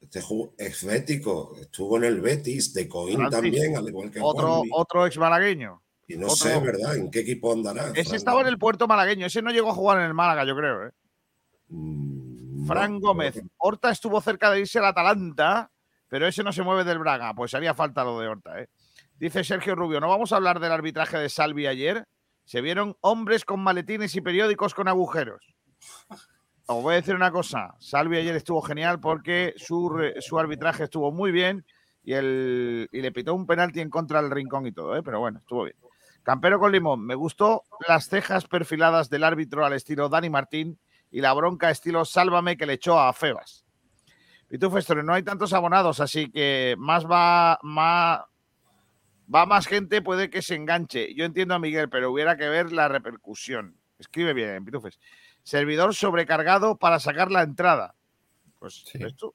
Este 0.00 0.20
es 0.58 0.84
bético, 0.84 1.56
estuvo 1.58 1.96
en 1.96 2.04
el 2.04 2.20
Betis, 2.20 2.74
de 2.74 2.86
Coín 2.86 3.16
Francis, 3.16 3.40
también, 3.40 3.76
al 3.76 3.88
igual 3.88 4.10
que 4.10 4.20
Otro, 4.22 4.48
Juanmi. 4.56 4.70
otro 4.74 5.06
ex 5.06 5.16
malagueño. 5.16 5.82
Y 6.06 6.16
no 6.16 6.26
otro. 6.26 6.36
sé, 6.36 6.60
¿verdad? 6.60 6.96
¿En 6.96 7.10
qué 7.10 7.20
equipo 7.20 7.54
andará? 7.54 7.90
Ese 7.94 8.14
estaba 8.16 8.42
en 8.42 8.48
el 8.48 8.58
puerto 8.58 8.86
malagueño. 8.86 9.24
Ese 9.26 9.40
no 9.40 9.50
llegó 9.50 9.70
a 9.70 9.74
jugar 9.74 9.98
en 10.00 10.04
el 10.04 10.12
Málaga, 10.14 10.44
yo 10.44 10.54
creo. 10.54 10.88
¿eh? 10.88 10.90
Mm, 11.68 12.33
Fran 12.66 13.00
Gómez. 13.00 13.42
Horta 13.58 13.90
estuvo 13.90 14.20
cerca 14.20 14.50
de 14.50 14.60
irse 14.60 14.78
al 14.78 14.86
Atalanta, 14.86 15.70
pero 16.08 16.26
ese 16.26 16.42
no 16.42 16.52
se 16.52 16.62
mueve 16.62 16.84
del 16.84 16.98
Braga. 16.98 17.34
Pues 17.34 17.54
haría 17.54 17.74
falta 17.74 18.04
lo 18.04 18.18
de 18.18 18.28
Horta. 18.28 18.60
¿eh? 18.60 18.68
Dice 19.18 19.44
Sergio 19.44 19.74
Rubio, 19.74 20.00
¿no 20.00 20.08
vamos 20.08 20.32
a 20.32 20.36
hablar 20.36 20.60
del 20.60 20.72
arbitraje 20.72 21.18
de 21.18 21.28
Salvi 21.28 21.66
ayer? 21.66 22.06
Se 22.44 22.60
vieron 22.60 22.96
hombres 23.00 23.44
con 23.44 23.60
maletines 23.60 24.14
y 24.16 24.20
periódicos 24.20 24.74
con 24.74 24.88
agujeros. 24.88 25.54
Os 26.66 26.82
voy 26.82 26.94
a 26.94 26.96
decir 26.96 27.14
una 27.14 27.30
cosa. 27.30 27.74
Salvi 27.78 28.16
ayer 28.16 28.36
estuvo 28.36 28.62
genial 28.62 29.00
porque 29.00 29.54
su, 29.56 30.12
su 30.20 30.38
arbitraje 30.38 30.84
estuvo 30.84 31.12
muy 31.12 31.30
bien 31.30 31.64
y, 32.02 32.14
el, 32.14 32.88
y 32.92 33.00
le 33.00 33.12
pitó 33.12 33.34
un 33.34 33.46
penalti 33.46 33.80
en 33.80 33.90
contra 33.90 34.22
del 34.22 34.30
rincón 34.30 34.66
y 34.66 34.72
todo, 34.72 34.96
¿eh? 34.96 35.02
pero 35.02 35.20
bueno, 35.20 35.38
estuvo 35.38 35.64
bien. 35.64 35.76
Campero 36.22 36.58
con 36.58 36.72
limón. 36.72 37.04
Me 37.04 37.14
gustó 37.14 37.64
las 37.86 38.08
cejas 38.08 38.46
perfiladas 38.46 39.10
del 39.10 39.24
árbitro 39.24 39.64
al 39.66 39.74
estilo 39.74 40.08
Dani 40.08 40.30
Martín 40.30 40.78
y 41.14 41.20
la 41.20 41.32
bronca 41.32 41.70
estilo 41.70 42.04
Sálvame 42.04 42.56
que 42.56 42.66
le 42.66 42.72
echó 42.72 42.98
a 42.98 43.12
Febas. 43.12 43.64
Pitufo 44.48 44.78
Story, 44.78 45.04
no 45.04 45.14
hay 45.14 45.22
tantos 45.22 45.52
abonados, 45.52 46.00
así 46.00 46.28
que 46.28 46.74
más 46.76 47.06
va, 47.06 47.56
más, 47.62 48.22
va 49.32 49.46
más 49.46 49.68
gente, 49.68 50.02
puede 50.02 50.28
que 50.28 50.42
se 50.42 50.56
enganche. 50.56 51.14
Yo 51.14 51.24
entiendo 51.24 51.54
a 51.54 51.60
Miguel, 51.60 51.88
pero 51.88 52.10
hubiera 52.10 52.36
que 52.36 52.48
ver 52.48 52.72
la 52.72 52.88
repercusión. 52.88 53.76
Escribe 53.96 54.32
bien, 54.32 54.64
Pitufes. 54.64 54.98
Servidor 55.44 55.94
sobrecargado 55.94 56.78
para 56.78 56.98
sacar 56.98 57.30
la 57.30 57.42
entrada. 57.42 57.94
Pues 58.58 58.84
¿ves 58.94 59.14
tú? 59.14 59.32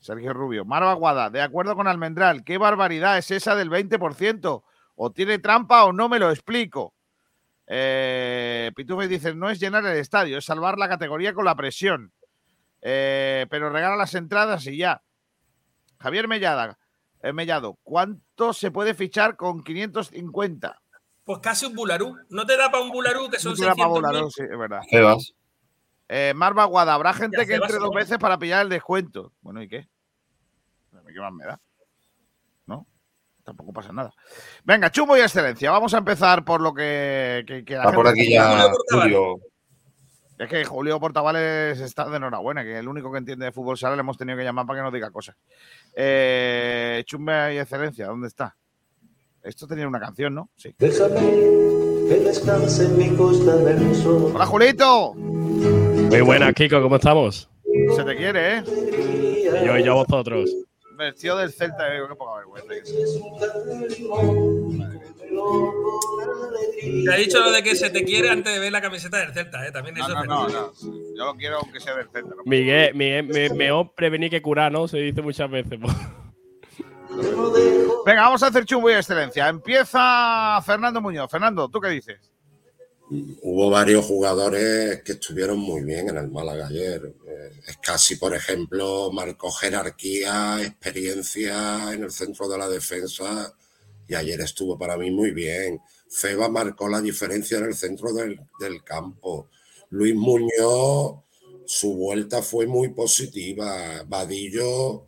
Sergio 0.00 0.34
Rubio. 0.34 0.66
Marva 0.66 0.92
Guada, 0.92 1.30
de 1.30 1.40
acuerdo 1.40 1.74
con 1.76 1.88
Almendral, 1.88 2.44
¿qué 2.44 2.58
barbaridad 2.58 3.16
es 3.16 3.30
esa 3.30 3.56
del 3.56 3.70
20%? 3.70 4.64
O 4.96 5.12
tiene 5.12 5.38
trampa 5.38 5.84
o 5.84 5.94
no 5.94 6.10
me 6.10 6.18
lo 6.18 6.30
explico. 6.30 6.92
Eh, 7.66 8.72
Pitufes 8.74 9.08
dice, 9.08 9.34
no 9.34 9.48
es 9.50 9.60
llenar 9.60 9.84
el 9.86 9.96
estadio, 9.96 10.38
es 10.38 10.44
salvar 10.44 10.78
la 10.78 10.88
categoría 10.88 11.32
con 11.32 11.44
la 11.44 11.54
presión. 11.54 12.12
Eh, 12.80 13.46
pero 13.50 13.70
regala 13.70 13.96
las 13.96 14.14
entradas 14.14 14.66
y 14.66 14.76
ya. 14.76 15.02
Javier 16.00 16.26
Mellada, 16.26 16.78
eh, 17.22 17.32
Mellado, 17.32 17.78
¿cuánto 17.82 18.52
se 18.52 18.70
puede 18.72 18.94
fichar 18.94 19.36
con 19.36 19.62
550? 19.62 20.80
Pues 21.24 21.38
casi 21.38 21.66
un 21.66 21.74
bularú. 21.74 22.16
No 22.30 22.44
te 22.44 22.56
da 22.56 22.70
para 22.70 22.82
un 22.82 22.90
bularú 22.90 23.30
que 23.30 23.38
son 23.38 23.52
No 23.52 23.56
te 23.56 23.64
da 23.64 23.74
pa' 23.76 23.84
600 23.84 24.02
volar, 24.02 24.30
sí, 24.32 24.42
es 24.42 24.58
verdad. 24.58 24.80
Febas. 24.90 25.34
Eh, 26.08 26.32
Marva 26.34 26.64
Guada, 26.64 26.94
habrá 26.94 27.14
gente 27.14 27.38
Ya, 27.38 27.46
que 27.46 27.54
entre 27.54 27.76
dos 27.78 27.90
¿no? 27.90 27.92
veces 27.92 28.18
para 28.18 28.38
pillar 28.38 28.62
el 28.62 28.68
descuento. 28.68 29.32
Bueno, 29.40 29.62
¿y 29.62 29.68
qué? 29.68 29.88
¿Qué 30.90 31.20
más 31.20 31.32
me 31.32 31.44
da? 31.44 31.60
Tampoco 33.44 33.72
pasa 33.72 33.92
nada. 33.92 34.12
Venga, 34.64 34.90
chumbo 34.90 35.16
y 35.16 35.20
excelencia. 35.20 35.70
Vamos 35.70 35.92
a 35.94 35.98
empezar 35.98 36.44
por 36.44 36.60
lo 36.60 36.72
que. 36.72 37.42
que, 37.46 37.64
que 37.64 37.76
por 37.76 38.06
gente- 38.06 38.08
aquí 38.10 38.30
ya 38.32 38.70
Julio. 38.90 39.36
Es 40.38 40.48
que 40.48 40.64
Julio 40.64 40.98
Portavales 40.98 41.78
está 41.80 42.08
de 42.08 42.16
enhorabuena, 42.16 42.64
que 42.64 42.78
el 42.78 42.88
único 42.88 43.12
que 43.12 43.18
entiende 43.18 43.44
de 43.46 43.52
fútbol 43.52 43.78
sala 43.78 43.94
le 43.96 44.00
hemos 44.00 44.16
tenido 44.16 44.36
que 44.38 44.42
llamar 44.44 44.66
para 44.66 44.78
que 44.80 44.82
nos 44.84 44.92
diga 44.92 45.10
cosas. 45.10 45.36
Eh, 45.94 47.02
chumba 47.06 47.52
y 47.52 47.58
excelencia, 47.58 48.06
¿dónde 48.06 48.26
está? 48.28 48.56
Esto 49.42 49.66
tenía 49.68 49.86
una 49.86 50.00
canción, 50.00 50.34
¿no? 50.34 50.50
Sí. 50.56 50.74
Déjame 50.78 51.20
que 52.08 52.20
descanse 52.24 52.84
en 52.86 52.98
mi 52.98 53.10
costa 53.16 53.56
del 53.56 53.94
sol. 53.94 54.32
Hola, 54.34 54.46
Julito. 54.46 55.14
Muy 55.14 56.20
buenas, 56.22 56.52
Kiko, 56.54 56.80
¿cómo 56.82 56.96
estamos? 56.96 57.48
Se 57.96 58.02
te 58.04 58.16
quiere, 58.16 58.58
¿eh? 58.58 58.62
Y 58.66 59.66
yo 59.66 59.78
y 59.78 59.84
yo 59.84 59.92
a 59.92 60.04
vosotros. 60.04 60.50
Vestido 61.02 61.36
del 61.38 61.52
Celta, 61.52 61.90
digo, 61.90 62.08
qué 62.08 62.14
poca 62.14 62.38
vergüenza. 62.38 62.72
Te 67.04 67.12
ha 67.12 67.16
dicho 67.16 67.40
lo 67.40 67.50
de 67.52 67.62
que 67.62 67.74
se 67.76 67.90
te 67.90 68.04
quiere 68.04 68.28
antes 68.30 68.52
de 68.52 68.58
ver 68.58 68.72
la 68.72 68.80
camiseta 68.80 69.18
del 69.18 69.32
Celta, 69.32 69.66
¿eh? 69.66 69.72
También 69.72 69.94
No, 69.96 70.04
eso 70.04 70.14
no, 70.14 70.22
es 70.22 70.28
no, 70.28 70.46
verdad. 70.46 70.60
no. 70.82 71.16
Yo 71.16 71.24
lo 71.24 71.34
quiero 71.34 71.58
aunque 71.58 71.80
sea 71.80 71.94
del 71.96 72.08
Celta. 72.10 72.34
¿no? 72.34 72.42
Miguel, 72.44 72.94
Miguel, 72.94 73.24
me, 73.26 73.50
mejor 73.50 73.94
prevenir 73.94 74.30
que 74.30 74.42
curar, 74.42 74.72
¿no? 74.72 74.88
Se 74.88 74.98
dice 74.98 75.22
muchas 75.22 75.50
veces. 75.50 75.78
pues. 75.80 75.94
Venga, 78.06 78.22
vamos 78.22 78.42
a 78.42 78.46
hacer 78.48 78.64
chumbo 78.64 78.90
y 78.90 78.94
excelencia. 78.94 79.48
Empieza 79.48 80.60
Fernando 80.64 81.00
Muñoz. 81.00 81.30
Fernando, 81.30 81.68
¿tú 81.68 81.80
qué 81.80 81.88
dices? 81.88 82.31
Hubo 83.42 83.68
varios 83.68 84.06
jugadores 84.06 85.02
que 85.02 85.12
estuvieron 85.12 85.58
muy 85.58 85.82
bien 85.82 86.08
en 86.08 86.16
el 86.16 86.30
Málaga 86.30 86.68
ayer. 86.68 87.14
Eh, 87.26 87.52
Escasi, 87.68 88.16
por 88.16 88.34
ejemplo, 88.34 89.10
marcó 89.12 89.50
jerarquía, 89.50 90.62
experiencia 90.62 91.92
en 91.92 92.04
el 92.04 92.10
centro 92.10 92.48
de 92.48 92.56
la 92.56 92.68
defensa 92.70 93.54
y 94.08 94.14
ayer 94.14 94.40
estuvo 94.40 94.78
para 94.78 94.96
mí 94.96 95.10
muy 95.10 95.32
bien. 95.32 95.80
Feba 96.08 96.48
marcó 96.48 96.88
la 96.88 97.02
diferencia 97.02 97.58
en 97.58 97.64
el 97.64 97.74
centro 97.74 98.14
del, 98.14 98.40
del 98.58 98.82
campo. 98.82 99.48
Luis 99.90 100.14
Muñoz, 100.14 101.16
su 101.66 101.94
vuelta 101.94 102.40
fue 102.40 102.66
muy 102.66 102.94
positiva. 102.94 104.04
Vadillo 104.06 105.06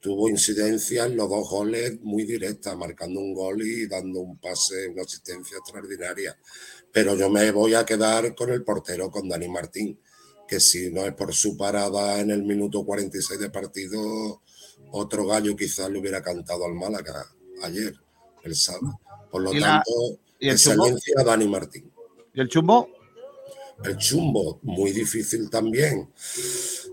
tuvo 0.00 0.28
incidencia 0.28 1.04
en 1.04 1.16
los 1.16 1.28
dos 1.28 1.48
goles 1.48 2.00
muy 2.02 2.24
directas, 2.24 2.76
marcando 2.76 3.20
un 3.20 3.34
gol 3.34 3.62
y 3.62 3.86
dando 3.86 4.20
un 4.20 4.38
pase, 4.38 4.88
una 4.88 5.02
asistencia 5.02 5.58
extraordinaria. 5.58 6.36
Pero 6.92 7.14
yo 7.14 7.28
me 7.30 7.50
voy 7.50 7.74
a 7.74 7.84
quedar 7.84 8.34
con 8.34 8.50
el 8.50 8.64
portero, 8.64 9.10
con 9.10 9.28
Dani 9.28 9.48
Martín, 9.48 9.98
que 10.48 10.58
si 10.58 10.90
no 10.90 11.04
es 11.04 11.14
por 11.14 11.34
su 11.34 11.56
parada 11.56 12.18
en 12.20 12.30
el 12.30 12.42
minuto 12.42 12.84
46 12.84 13.38
de 13.38 13.50
partido, 13.50 14.42
otro 14.90 15.26
gallo 15.26 15.54
quizás 15.54 15.90
le 15.90 15.98
hubiera 16.00 16.22
cantado 16.22 16.64
al 16.64 16.74
Málaga 16.74 17.26
ayer, 17.62 17.94
el 18.42 18.56
sábado. 18.56 18.98
Por 19.30 19.42
lo 19.42 19.52
¿Y 19.52 19.60
la- 19.60 19.66
tanto, 19.84 19.90
chumbo? 19.92 20.18
excelencia 20.40 21.14
Dani 21.24 21.46
Martín. 21.46 21.92
¿Y 22.34 22.40
el 22.40 22.48
chumbo? 22.48 22.88
El 23.84 23.96
chumbo, 23.98 24.58
muy 24.62 24.90
difícil 24.92 25.48
también. 25.50 26.10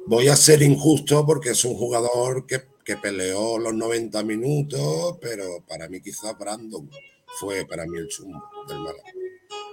Voy 0.06 0.28
a 0.28 0.36
ser 0.36 0.62
injusto 0.62 1.26
porque 1.26 1.50
es 1.52 1.66
un 1.66 1.76
jugador 1.76 2.46
que, 2.46 2.62
que 2.88 2.96
peleó 2.96 3.60
los 3.60 3.74
90 3.74 4.24
minutos, 4.24 5.18
pero 5.20 5.62
para 5.68 5.90
mí 5.90 6.00
quizá 6.00 6.32
Brandon 6.32 6.90
fue 7.38 7.66
para 7.66 7.86
mí 7.86 7.98
el 7.98 8.08
chumbo 8.08 8.42
del 8.66 8.80
Málaga. 8.80 9.12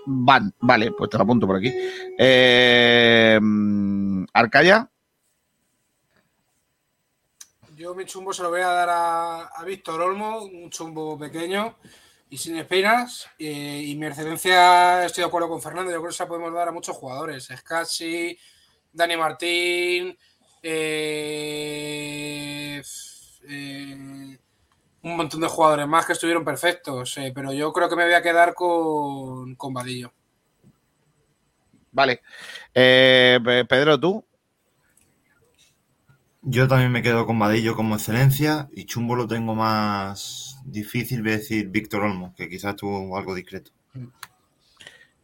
Van, 0.06 0.52
vale, 0.58 0.90
pues 0.90 1.10
te 1.10 1.16
lo 1.16 1.22
apunto 1.22 1.46
por 1.46 1.56
aquí. 1.58 1.72
Eh, 2.18 3.38
Arcaya, 4.32 4.90
Yo 7.76 7.94
mi 7.94 8.04
chumbo 8.04 8.32
se 8.32 8.42
lo 8.42 8.50
voy 8.50 8.62
a 8.62 8.68
dar 8.68 8.88
a, 8.90 9.46
a 9.46 9.64
Víctor 9.64 10.00
Olmo, 10.00 10.42
un 10.42 10.68
chumbo 10.70 11.16
pequeño 11.16 11.76
y 12.30 12.36
sin 12.36 12.56
espinas. 12.56 13.28
eh, 13.38 13.84
y 13.86 13.94
mi 13.94 14.06
excelencia, 14.06 15.04
estoy 15.06 15.22
de 15.22 15.28
acuerdo 15.28 15.48
con 15.48 15.62
Fernando, 15.62 15.92
yo 15.92 15.98
creo 15.98 16.10
que 16.10 16.16
se 16.16 16.24
la 16.24 16.28
podemos 16.28 16.52
dar 16.52 16.66
a 16.68 16.72
muchos 16.72 16.96
jugadores. 16.96 17.48
Scassi, 17.56 18.36
Dani 18.92 19.16
Martín, 19.16 20.18
eh, 20.66 21.84
eh, 23.48 24.38
un 25.02 25.16
montón 25.16 25.40
de 25.40 25.48
jugadores 25.48 25.86
más 25.86 26.06
que 26.06 26.12
estuvieron 26.14 26.44
perfectos. 26.44 27.16
eh, 27.18 27.32
pero 27.34 27.52
yo 27.52 27.72
creo 27.72 27.88
que 27.88 27.96
me 27.96 28.04
voy 28.04 28.14
a 28.14 28.22
quedar 28.22 28.54
con, 28.54 29.54
con 29.56 29.72
Vadillo. 29.74 30.12
vale. 31.92 32.22
Eh, 32.74 33.38
Pe- 33.44 33.64
Pedro, 33.66 33.98
tú. 34.00 34.24
Yo 36.46 36.68
también 36.68 36.92
me 36.92 37.02
quedo 37.02 37.24
con 37.26 37.38
Vadillo 37.38 37.74
como 37.74 37.94
excelencia 37.94 38.68
y 38.72 38.84
Chumbo 38.84 39.16
lo 39.16 39.26
tengo 39.26 39.54
más 39.54 40.58
difícil, 40.66 41.22
voy 41.22 41.32
a 41.32 41.36
decir 41.38 41.68
Víctor 41.68 42.02
Olmo, 42.02 42.34
que 42.36 42.50
quizás 42.50 42.76
tuvo 42.76 43.16
algo 43.16 43.34
discreto. 43.34 43.70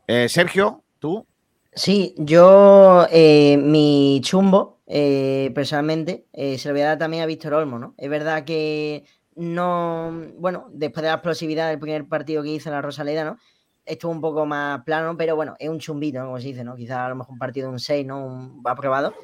Eh, 0.07 0.29
Sergio, 0.31 0.83
tú. 0.99 1.27
Sí, 1.75 2.15
yo 2.17 3.07
eh, 3.11 3.57
mi 3.59 4.21
chumbo, 4.25 4.80
eh, 4.93 5.53
personalmente, 5.55 6.27
eh, 6.33 6.59
se 6.59 6.69
lo 6.69 6.75
voy 6.75 6.83
a 6.83 6.87
dar 6.89 6.99
también 6.99 7.23
a 7.23 7.27
Víctor 7.27 7.55
Olmo, 7.55 7.79
¿no? 7.79 7.95
Es 7.97 8.11
verdad 8.11 8.45
que 8.45 9.05
no, 9.37 10.13
bueno, 10.37 10.67
después 10.73 11.03
de 11.03 11.09
la 11.09 11.15
explosividad 11.15 11.69
del 11.69 11.79
primer 11.79 12.07
partido 12.09 12.43
que 12.43 12.49
hizo 12.51 12.69
en 12.69 12.75
la 12.75 12.83
Rosaleda, 12.83 13.25
¿no? 13.25 13.39
Estuvo 13.87 14.11
un 14.13 14.21
poco 14.21 14.45
más 14.47 14.83
plano, 14.85 15.17
pero 15.17 15.37
bueno, 15.37 15.55
es 15.61 15.69
un 15.69 15.79
chumbito, 15.79 16.19
¿no? 16.19 16.27
como 16.27 16.41
se 16.41 16.49
dice, 16.49 16.65
¿no? 16.65 16.75
Quizás 16.75 16.99
a 16.99 17.09
lo 17.09 17.15
mejor 17.15 17.33
un 17.33 17.39
partido 17.39 17.69
de 17.69 17.73
un 17.75 17.79
6, 17.79 18.05
¿no? 18.05 18.25
Un 18.27 18.63
aprobado. 18.65 19.15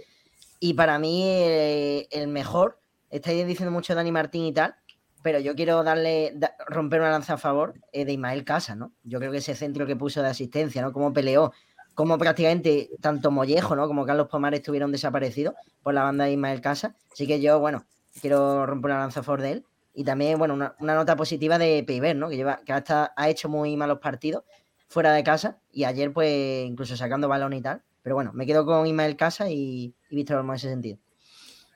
Y 0.61 0.75
para 0.75 0.99
mí 0.99 1.23
eh, 1.25 2.07
el 2.11 2.29
mejor, 2.29 2.79
estáis 3.11 3.47
diciendo 3.47 3.73
mucho 3.73 3.95
Dani 3.95 4.13
Martín 4.13 4.45
y 4.45 4.53
tal, 4.53 4.77
pero 5.23 5.41
yo 5.41 5.55
quiero 5.57 5.83
darle, 5.83 6.33
da- 6.37 6.55
romper 6.69 7.01
una 7.01 7.11
lanza 7.11 7.35
a 7.35 7.39
favor 7.39 7.75
eh, 7.93 8.05
de 8.05 8.13
Ismael 8.13 8.45
Casa, 8.45 8.77
¿no? 8.77 8.93
Yo 9.03 9.19
creo 9.19 9.33
que 9.33 9.39
ese 9.39 9.55
centro 9.57 9.87
que 9.87 9.97
puso 9.97 10.23
de 10.23 10.29
asistencia, 10.29 10.81
¿no? 10.81 10.93
Cómo 10.93 11.13
peleó, 11.13 11.53
cómo 11.97 12.19
prácticamente 12.19 12.91
tanto 13.01 13.31
Mollejo, 13.31 13.75
¿no? 13.75 13.89
Como 13.89 14.05
Carlos 14.05 14.29
Pomares 14.29 14.61
estuvieron 14.61 14.93
desaparecidos 14.93 15.55
por 15.83 15.95
la 15.95 16.03
banda 16.03 16.27
de 16.27 16.33
Ismael 16.33 16.61
Casa. 16.61 16.95
Así 17.11 17.27
que 17.27 17.41
yo, 17.41 17.59
bueno, 17.59 17.87
quiero 18.21 18.67
romper 18.67 18.93
una 18.93 19.01
lanza 19.01 19.21
a 19.21 19.23
favor 19.23 19.41
de 19.41 19.53
él. 19.53 19.65
Y 19.95 20.05
también, 20.05 20.39
bueno, 20.39 20.53
una, 20.53 20.77
una 20.79 20.95
nota 20.95 21.17
positiva 21.17 21.57
de 21.57 21.83
Peiber, 21.85 22.15
¿no? 22.15 22.29
Que, 22.29 22.37
lleva, 22.37 22.61
que 22.67 22.75
hasta 22.75 23.15
ha 23.17 23.31
hecho 23.31 23.49
muy 23.49 23.75
malos 23.79 23.99
partidos 23.99 24.45
fuera 24.89 25.15
de 25.15 25.25
casa 25.25 25.59
y 25.73 25.85
ayer, 25.85 26.13
pues, 26.13 26.67
incluso 26.67 26.99
sacando 26.99 27.29
balón 27.29 27.55
y 27.55 27.63
tal. 27.63 27.83
Pero 28.03 28.15
bueno, 28.15 28.31
me 28.35 28.45
quedo 28.45 28.67
con 28.67 28.87
Ismael 28.87 29.17
Casa 29.17 29.51
y, 29.51 29.95
y 30.11 30.17
Víctor 30.17 30.37
Olmo 30.37 30.53
en 30.53 30.57
ese 30.57 30.69
sentido. 30.69 30.99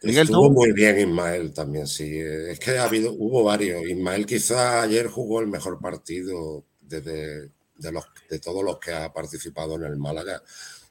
Miguel, 0.03 0.25
Estuvo 0.25 0.49
¿tú? 0.49 0.53
muy 0.53 0.73
bien 0.73 0.99
Ismael 0.99 1.55
también, 1.55 1.87
sí. 1.87 2.19
Es 2.19 2.61
que 2.61 2.79
ha 2.79 2.85
habido, 2.85 3.13
hubo 3.13 3.43
varios. 3.43 3.83
Ismael 3.89 4.27
quizá 4.27 4.83
ayer 4.83 5.07
jugó 5.07 5.41
el 5.41 5.47
mejor 5.47 5.81
partido 5.81 6.65
desde 6.83 7.49
de, 7.79 7.93
los, 7.93 8.05
de 8.31 8.39
todos 8.39 8.65
los 8.65 8.79
que 8.79 8.93
ha 8.93 9.13
participado 9.13 9.75
en 9.75 9.85
el 9.85 9.97
Málaga. 9.97 10.43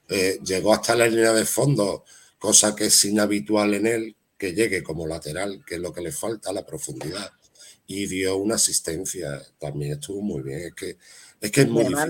Eh, 0.10 0.40
llegó 0.44 0.74
hasta 0.74 0.96
la 0.96 1.08
línea 1.08 1.32
de 1.32 1.46
fondo, 1.46 2.04
cosa 2.38 2.76
que 2.76 2.88
es 2.88 3.06
inhabitual 3.06 3.74
en 3.74 3.88
él, 3.88 4.16
que 4.38 4.54
llegue 4.54 4.84
como 4.84 5.08
lateral, 5.08 5.64
que 5.66 5.76
es 5.76 5.82
lo 5.82 5.94
que 5.94 6.02
le 6.02 6.12
falta, 6.12 6.52
la 6.52 6.66
profundidad. 6.66 7.32
Y 7.88 8.06
dio 8.08 8.38
una 8.38 8.56
asistencia, 8.56 9.42
también 9.58 9.94
estuvo 9.94 10.22
muy 10.22 10.42
bien. 10.44 10.60
Es 10.60 10.74
que 10.76 10.98
es, 11.42 11.52
que 11.52 11.62
es 11.62 11.70
muy 11.70 11.86
difícil. 11.86 12.10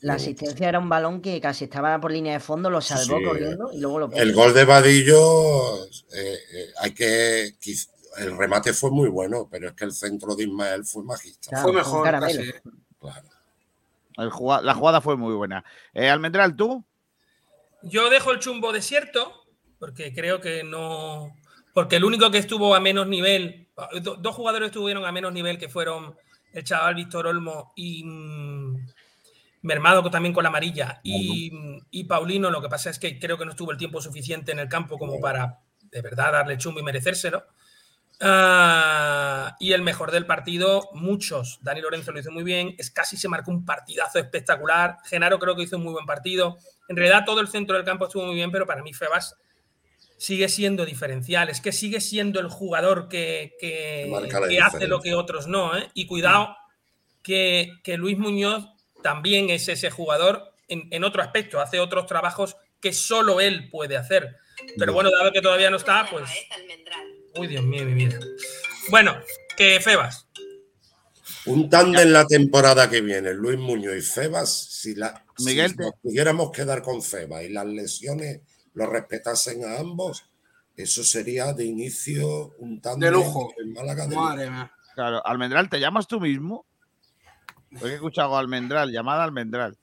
la, 0.00 0.14
asistencia 0.14 0.68
era 0.68 0.78
un 0.80 0.88
balón 0.88 1.22
que 1.22 1.40
casi 1.40 1.64
estaba 1.64 2.00
por 2.00 2.10
línea 2.10 2.34
de 2.34 2.40
fondo, 2.40 2.68
lo 2.68 2.80
salvó 2.80 3.18
Sí. 3.18 3.24
corriendo 3.24 3.70
y 3.72 3.78
luego 3.78 4.00
lo 4.00 4.10
puso. 4.10 4.20
El 4.20 4.34
gol 4.34 4.52
de 4.52 4.64
Vadillo, 4.64 5.84
eh, 5.86 6.38
eh, 6.52 6.66
hay 6.80 6.92
que. 6.92 7.54
El 8.18 8.36
remate 8.36 8.72
fue 8.72 8.90
muy 8.90 9.08
bueno, 9.08 9.48
pero 9.50 9.68
es 9.68 9.74
que 9.74 9.84
el 9.84 9.92
centro 9.92 10.34
de 10.36 10.44
Ismael 10.44 10.84
fue 10.84 11.02
magistral. 11.04 11.62
Claro, 11.62 11.64
Fue 11.64 11.72
mejor, 11.72 12.10
casi. 12.20 12.52
Claro. 13.00 13.28
La 14.16 14.74
jugada 14.74 15.00
fue 15.00 15.16
muy 15.16 15.34
buena. 15.34 15.64
Eh, 15.92 16.08
Almendral, 16.08 16.56
tú. 16.56 16.84
Yo 17.82 18.08
dejo 18.10 18.32
el 18.32 18.38
chumbo 18.38 18.72
desierto 18.72 19.44
porque 19.78 20.14
creo 20.14 20.40
que 20.40 20.64
no. 20.64 21.34
Porque 21.72 21.96
el 21.96 22.04
único 22.04 22.30
que 22.30 22.38
estuvo 22.38 22.74
a 22.74 22.80
menos 22.80 23.06
nivel, 23.08 23.68
do- 24.00 24.16
dos 24.16 24.34
jugadores 24.34 24.66
estuvieron 24.68 25.04
a 25.04 25.12
menos 25.12 25.32
nivel 25.32 25.58
que 25.58 25.68
fueron 25.68 26.14
el 26.52 26.62
chaval 26.64 26.94
Víctor 26.94 27.26
Olmo 27.26 27.72
y 27.74 28.04
mm, 28.04 28.76
Mermado 29.62 30.08
también 30.10 30.32
con 30.32 30.44
la 30.44 30.50
amarilla 30.50 31.00
y, 31.02 31.50
y 31.90 32.04
Paulino. 32.04 32.50
Lo 32.50 32.62
que 32.62 32.68
pasa 32.68 32.90
es 32.90 32.98
que 32.98 33.18
creo 33.18 33.36
que 33.36 33.44
no 33.44 33.50
estuvo 33.50 33.72
el 33.72 33.78
tiempo 33.78 34.00
suficiente 34.00 34.52
en 34.52 34.60
el 34.60 34.68
campo 34.68 34.98
como 34.98 35.20
para 35.20 35.58
de 35.82 36.00
verdad 36.02 36.32
darle 36.32 36.56
chumbo 36.58 36.80
y 36.80 36.84
merecérselo. 36.84 37.44
Ah, 38.26 39.56
y 39.60 39.72
el 39.72 39.82
mejor 39.82 40.10
del 40.10 40.26
partido, 40.26 40.88
muchos. 40.92 41.58
Dani 41.62 41.80
Lorenzo 41.80 42.12
lo 42.12 42.20
hizo 42.20 42.30
muy 42.30 42.42
bien. 42.42 42.74
Es 42.78 42.90
casi 42.90 43.16
se 43.16 43.28
marcó 43.28 43.50
un 43.50 43.64
partidazo 43.64 44.18
espectacular. 44.18 44.96
Genaro 45.04 45.38
creo 45.38 45.54
que 45.56 45.62
hizo 45.62 45.76
un 45.76 45.84
muy 45.84 45.92
buen 45.92 46.06
partido. 46.06 46.58
En 46.88 46.96
realidad, 46.96 47.24
todo 47.24 47.40
el 47.40 47.48
centro 47.48 47.76
del 47.76 47.84
campo 47.84 48.06
estuvo 48.06 48.24
muy 48.26 48.34
bien, 48.34 48.50
pero 48.50 48.66
para 48.66 48.82
mí 48.82 48.92
Febas 48.92 49.36
sigue 50.16 50.48
siendo 50.48 50.84
diferencial. 50.86 51.48
Es 51.50 51.60
que 51.60 51.72
sigue 51.72 52.00
siendo 52.00 52.40
el 52.40 52.48
jugador 52.48 53.08
que, 53.08 53.54
que- 53.60 54.06
que 54.48 54.56
hace 54.66 54.86
lo 54.88 55.00
que 55.00 55.14
otros 55.14 55.46
no. 55.46 55.76
¿eh? 55.76 55.90
Y 55.94 56.06
cuidado, 56.06 56.56
que, 57.22 57.72
que 57.82 57.96
Luis 57.96 58.18
Muñoz 58.18 58.66
también 59.02 59.50
es 59.50 59.68
ese 59.68 59.90
jugador 59.90 60.52
en, 60.68 60.88
en 60.90 61.04
otro 61.04 61.22
aspecto. 61.22 61.60
Hace 61.60 61.80
otros 61.80 62.06
trabajos 62.06 62.56
que 62.80 62.92
solo 62.92 63.40
él 63.40 63.68
puede 63.70 63.96
hacer. 63.96 64.36
Pero 64.78 64.92
bueno, 64.92 65.10
dado 65.10 65.32
que 65.32 65.40
todavía 65.42 65.68
no 65.70 65.76
está, 65.76 66.06
pues. 66.10 66.30
Uy, 67.36 67.46
Dios 67.48 67.64
mío, 67.64 67.84
mi 67.84 67.94
vida. 67.94 68.18
Bueno, 68.90 69.14
que 69.56 69.80
Febas. 69.80 70.26
Un 71.46 71.68
tándem 71.68 72.08
la 72.10 72.26
temporada 72.26 72.88
que 72.88 73.00
viene, 73.00 73.34
Luis 73.34 73.58
Muñoz 73.58 73.96
y 73.96 74.00
Febas, 74.00 74.50
si, 74.52 74.94
la, 74.94 75.24
si 75.36 75.44
Miguel, 75.46 75.76
te- 75.76 75.82
nos 75.82 75.92
pudiéramos 76.02 76.50
quedar 76.50 76.82
con 76.82 77.02
Febas 77.02 77.42
y 77.44 77.48
las 77.50 77.66
lesiones 77.66 78.40
lo 78.74 78.86
respetasen 78.86 79.64
a 79.64 79.78
ambos, 79.78 80.24
eso 80.76 81.04
sería 81.04 81.52
de 81.52 81.64
inicio 81.64 82.54
un 82.58 82.80
tándem 82.80 83.10
De 83.12 83.16
lujo. 83.16 83.52
en 83.62 83.72
Málaga 83.72 84.06
de 84.06 84.16
Madre 84.16 84.44
lujo. 84.46 84.56
mía. 84.56 84.72
Claro, 84.94 85.26
Almendral, 85.26 85.68
¿te 85.68 85.80
llamas 85.80 86.06
tú 86.06 86.20
mismo? 86.20 86.64
Porque 87.70 87.92
he 87.92 87.94
escuchado 87.96 88.36
Almendral, 88.38 88.90
llamada 88.90 89.24
Almendral. 89.24 89.76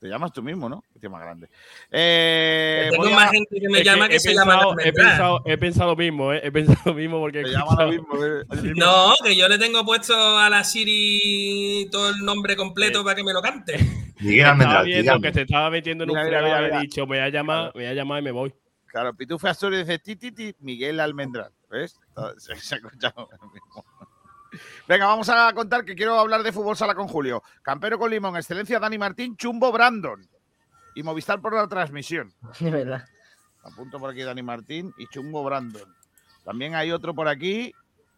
Te 0.00 0.08
llamas 0.08 0.32
tú 0.32 0.42
mismo, 0.42 0.68
¿no? 0.68 0.82
Más 1.08 1.20
grande. 1.20 1.48
Eh, 1.90 2.88
Tengo 2.90 3.06
a- 3.06 3.10
más 3.10 3.30
gente 3.30 3.60
que 3.60 3.68
me 3.68 3.78
Es 3.80 3.84
llama 3.84 4.08
que, 4.08 4.16
he 4.16 4.20
se 4.20 4.34
llama 4.34 4.52
pensado, 4.52 4.70
he 4.70 4.72
Almendral. 4.82 5.06
pensado, 5.08 5.42
he 5.46 5.58
pensado 5.58 5.90
lo 5.90 5.96
mismo, 5.96 6.32
¿eh? 6.32 6.40
He 6.44 6.52
pensado 6.52 6.80
lo 6.86 6.94
mismo 6.94 7.20
porque 7.20 7.42
llama 7.44 7.86
mismo. 7.86 8.06
eh, 8.24 8.44
mismo. 8.62 8.72
No, 8.76 9.14
que 9.24 9.36
yo 9.36 9.48
le 9.48 9.58
tengo 9.58 9.84
puesto 9.84 10.14
a 10.38 10.48
la 10.48 10.64
Siri 10.64 11.88
todo 11.90 12.10
el 12.10 12.18
nombre 12.24 12.56
completo 12.56 13.02
para 13.04 13.16
que 13.16 13.24
me 13.24 13.32
lo 13.32 13.42
cante. 13.42 13.74
Miguel 14.20 14.46
Estaba 14.46 14.82
viendo 14.82 15.02
dígame. 15.02 15.22
que 15.22 15.32
te 15.32 15.40
estaba 15.42 15.70
metiendo 15.70 16.04
en 16.04 16.10
un 16.10 16.16
fregado 16.16 16.46
y 16.68 16.70
he 16.76 16.80
dicho, 16.80 17.02
me 17.06 17.16
voy 17.18 17.26
a 17.26 17.28
llamar, 17.28 17.72
me 17.74 17.82
voy 17.82 17.90
a 17.90 17.94
llamar 17.94 18.20
y 18.20 18.24
me 18.24 18.30
voy. 18.30 18.54
Claro, 18.86 19.14
Pitufe 19.14 19.48
Asturias 19.48 19.86
dice 19.86 19.98
ti, 19.98 20.16
ti, 20.16 20.32
ti, 20.32 20.54
Miguel 20.60 21.00
Almendral. 21.00 21.50
¿Ves? 21.70 21.98
Se, 22.38 22.54
se 22.56 22.74
ha 22.74 22.78
escuchado 22.78 23.28
mismo. 23.52 23.84
Venga, 24.86 25.06
vamos 25.06 25.30
a 25.30 25.50
contar 25.54 25.82
que 25.82 25.94
quiero 25.94 26.18
hablar 26.18 26.42
de 26.42 26.52
fútbol 26.52 26.76
sala 26.76 26.94
con 26.94 27.08
Julio. 27.08 27.42
Campero 27.62 27.98
con 27.98 28.10
Limón, 28.10 28.36
excelencia 28.36 28.78
Dani 28.78 28.98
Martín, 28.98 29.34
Chumbo 29.34 29.72
Brandon. 29.72 30.28
Y 30.94 31.02
Movistar 31.02 31.40
por 31.40 31.54
la 31.54 31.66
transmisión. 31.68 32.32
De 32.60 32.70
verdad. 32.70 33.04
Apunto 33.64 33.98
por 33.98 34.10
aquí 34.10 34.22
Dani 34.22 34.42
Martín 34.42 34.92
y 34.98 35.06
Chumbo 35.08 35.44
Brandon. 35.44 35.94
También 36.44 36.74
hay 36.74 36.90
otro 36.90 37.14
por 37.14 37.28
aquí 37.28 37.72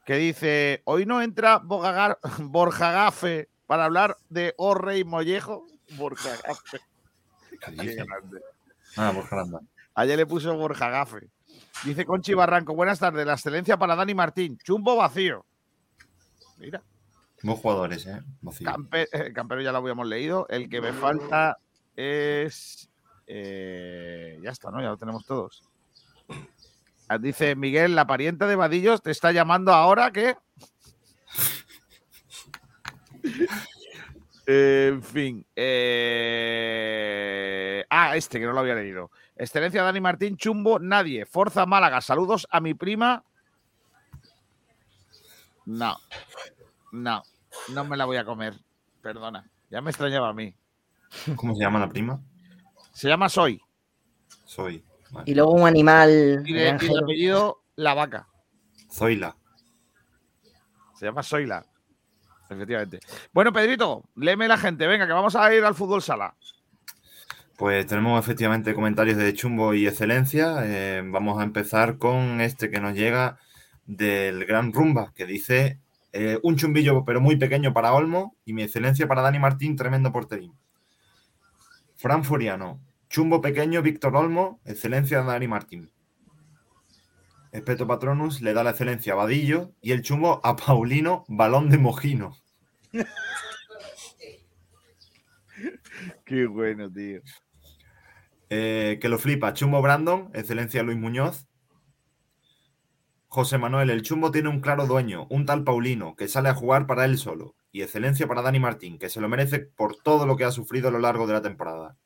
que 0.06 0.16
dice: 0.16 0.82
Hoy 0.84 1.04
no 1.06 1.20
entra 1.22 1.60
Bogagar- 1.60 2.18
Borja 2.38 2.90
Gafe 2.92 3.48
para 3.66 3.84
hablar 3.84 4.16
de 4.30 4.54
Orre 4.56 4.98
y 4.98 5.04
Mollejo. 5.04 5.66
Borja 5.96 6.30
Gafe. 6.46 6.80
Ah, 8.96 9.10
Borja 9.10 9.36
Landa. 9.36 9.60
Ayer 9.94 10.16
le 10.16 10.26
puso 10.26 10.54
Borja 10.56 10.88
Gafe. 10.88 11.28
Dice 11.84 12.04
Conchi 12.04 12.32
Barranco, 12.34 12.74
buenas 12.74 12.98
tardes. 12.98 13.26
La 13.26 13.32
excelencia 13.34 13.76
para 13.76 13.96
Dani 13.96 14.14
Martín. 14.14 14.56
Chumbo 14.58 14.96
vacío. 14.96 15.44
Mira. 16.58 16.82
Buenos 17.42 17.60
jugadores, 17.60 18.06
¿eh? 18.06 18.22
Vacío. 18.40 18.66
Campe- 18.68 19.08
eh, 19.12 19.32
Campero 19.32 19.60
ya 19.60 19.72
lo 19.72 19.78
habíamos 19.78 20.06
leído. 20.06 20.46
El 20.48 20.68
que 20.68 20.80
me 20.80 20.92
falta 20.92 21.58
es. 21.96 22.88
eh, 23.26 24.38
ya 24.42 24.50
está, 24.50 24.70
¿no? 24.70 24.80
Ya 24.80 24.88
lo 24.88 24.96
tenemos 24.96 25.26
todos. 25.26 25.62
Ah, 27.08 27.18
Dice 27.18 27.54
Miguel, 27.56 27.94
la 27.94 28.06
parienta 28.06 28.46
de 28.46 28.56
Vadillos 28.56 29.02
te 29.02 29.10
está 29.10 29.32
llamando 29.32 29.72
ahora 29.72 30.10
que. 30.12 30.36
Eh, 34.46 34.90
en 34.92 35.02
fin. 35.02 35.46
eh, 35.56 36.92
Ah, 37.88 38.14
este 38.14 38.38
que 38.38 38.44
no 38.44 38.52
lo 38.52 38.60
había 38.60 38.74
leído. 38.74 39.10
Excelencia 39.36 39.82
Dani 39.82 40.02
Martín, 40.02 40.36
Chumbo, 40.36 40.78
nadie. 40.78 41.24
Forza 41.24 41.64
Málaga. 41.64 42.02
Saludos 42.02 42.46
a 42.50 42.60
mi 42.60 42.74
prima. 42.74 43.24
No. 45.64 45.96
No. 46.92 47.22
No 47.72 47.84
me 47.84 47.96
la 47.96 48.04
voy 48.04 48.18
a 48.18 48.26
comer. 48.26 48.52
Perdona. 49.00 49.48
Ya 49.70 49.80
me 49.80 49.88
extrañaba 49.90 50.28
a 50.28 50.34
mí. 50.34 50.54
¿Cómo 51.36 51.54
se 51.54 51.62
llama 51.62 51.78
la 51.78 51.88
prima? 51.88 52.20
Se 52.92 53.08
llama 53.08 53.28
Soy. 53.28 53.60
Soy. 54.44 54.84
Y 55.26 55.34
luego 55.34 55.52
un 55.52 55.66
animal. 55.66 56.10
Y 56.10 56.14
de, 56.14 56.50
y 56.50 56.52
de 56.52 56.64
granjero. 56.64 57.04
apellido 57.04 57.62
La 57.76 57.94
Vaca. 57.94 58.28
Zoila. 58.90 59.36
Se 60.94 61.06
llama 61.06 61.22
Soyla. 61.22 61.66
Efectivamente. 62.48 63.00
Bueno, 63.32 63.52
Pedrito, 63.52 64.04
léeme 64.16 64.48
la 64.48 64.58
gente. 64.58 64.86
Venga, 64.86 65.06
que 65.06 65.12
vamos 65.12 65.34
a 65.34 65.54
ir 65.54 65.64
al 65.64 65.74
fútbol 65.74 66.02
sala. 66.02 66.36
Pues 67.56 67.86
tenemos 67.86 68.18
efectivamente 68.22 68.74
comentarios 68.74 69.16
de 69.16 69.32
Chumbo 69.32 69.74
y 69.74 69.86
Excelencia. 69.86 70.58
Eh, 70.64 71.02
vamos 71.04 71.40
a 71.40 71.44
empezar 71.44 71.98
con 71.98 72.40
este 72.40 72.70
que 72.70 72.80
nos 72.80 72.94
llega 72.94 73.38
del 73.86 74.44
Gran 74.44 74.72
Rumba, 74.72 75.12
que 75.14 75.26
dice 75.26 75.78
eh, 76.12 76.38
un 76.42 76.56
chumbillo 76.56 77.04
pero 77.04 77.20
muy 77.20 77.36
pequeño 77.36 77.72
para 77.72 77.92
Olmo 77.92 78.36
y 78.44 78.52
mi 78.52 78.62
excelencia 78.62 79.06
para 79.06 79.22
Dani 79.22 79.38
Martín, 79.38 79.76
tremendo 79.76 80.12
porterín. 80.12 80.52
Fran 82.04 82.22
Furiano, 82.22 82.84
chumbo 83.08 83.40
pequeño, 83.40 83.80
Víctor 83.80 84.14
Olmo, 84.14 84.60
excelencia 84.66 85.22
Dani 85.22 85.48
Martín. 85.48 85.90
Espeto 87.50 87.86
Patronus 87.86 88.42
le 88.42 88.52
da 88.52 88.62
la 88.62 88.72
excelencia 88.72 89.14
a 89.14 89.16
Vadillo 89.16 89.72
y 89.80 89.92
el 89.92 90.02
chumbo 90.02 90.42
a 90.44 90.54
Paulino, 90.54 91.24
balón 91.28 91.70
de 91.70 91.78
Mojino. 91.78 92.36
Qué 96.26 96.44
bueno, 96.44 96.92
tío. 96.92 97.22
Eh, 98.50 98.98
que 99.00 99.08
lo 99.08 99.18
flipa, 99.18 99.54
Chumbo 99.54 99.80
Brandon, 99.80 100.30
excelencia 100.34 100.82
Luis 100.82 100.98
Muñoz. 100.98 101.48
José 103.28 103.56
Manuel, 103.56 103.88
el 103.88 104.02
Chumbo 104.02 104.30
tiene 104.30 104.50
un 104.50 104.60
claro 104.60 104.86
dueño, 104.86 105.26
un 105.30 105.46
tal 105.46 105.64
Paulino, 105.64 106.16
que 106.16 106.28
sale 106.28 106.50
a 106.50 106.54
jugar 106.54 106.86
para 106.86 107.06
él 107.06 107.16
solo. 107.16 107.56
Y 107.74 107.82
excelencia 107.82 108.28
para 108.28 108.40
Dani 108.40 108.60
Martín, 108.60 109.00
que 109.00 109.08
se 109.08 109.20
lo 109.20 109.28
merece 109.28 109.58
por 109.58 109.96
todo 109.96 110.26
lo 110.26 110.36
que 110.36 110.44
ha 110.44 110.52
sufrido 110.52 110.86
a 110.86 110.90
lo 110.92 111.00
largo 111.00 111.26
de 111.26 111.32
la 111.32 111.42
temporada. 111.42 111.96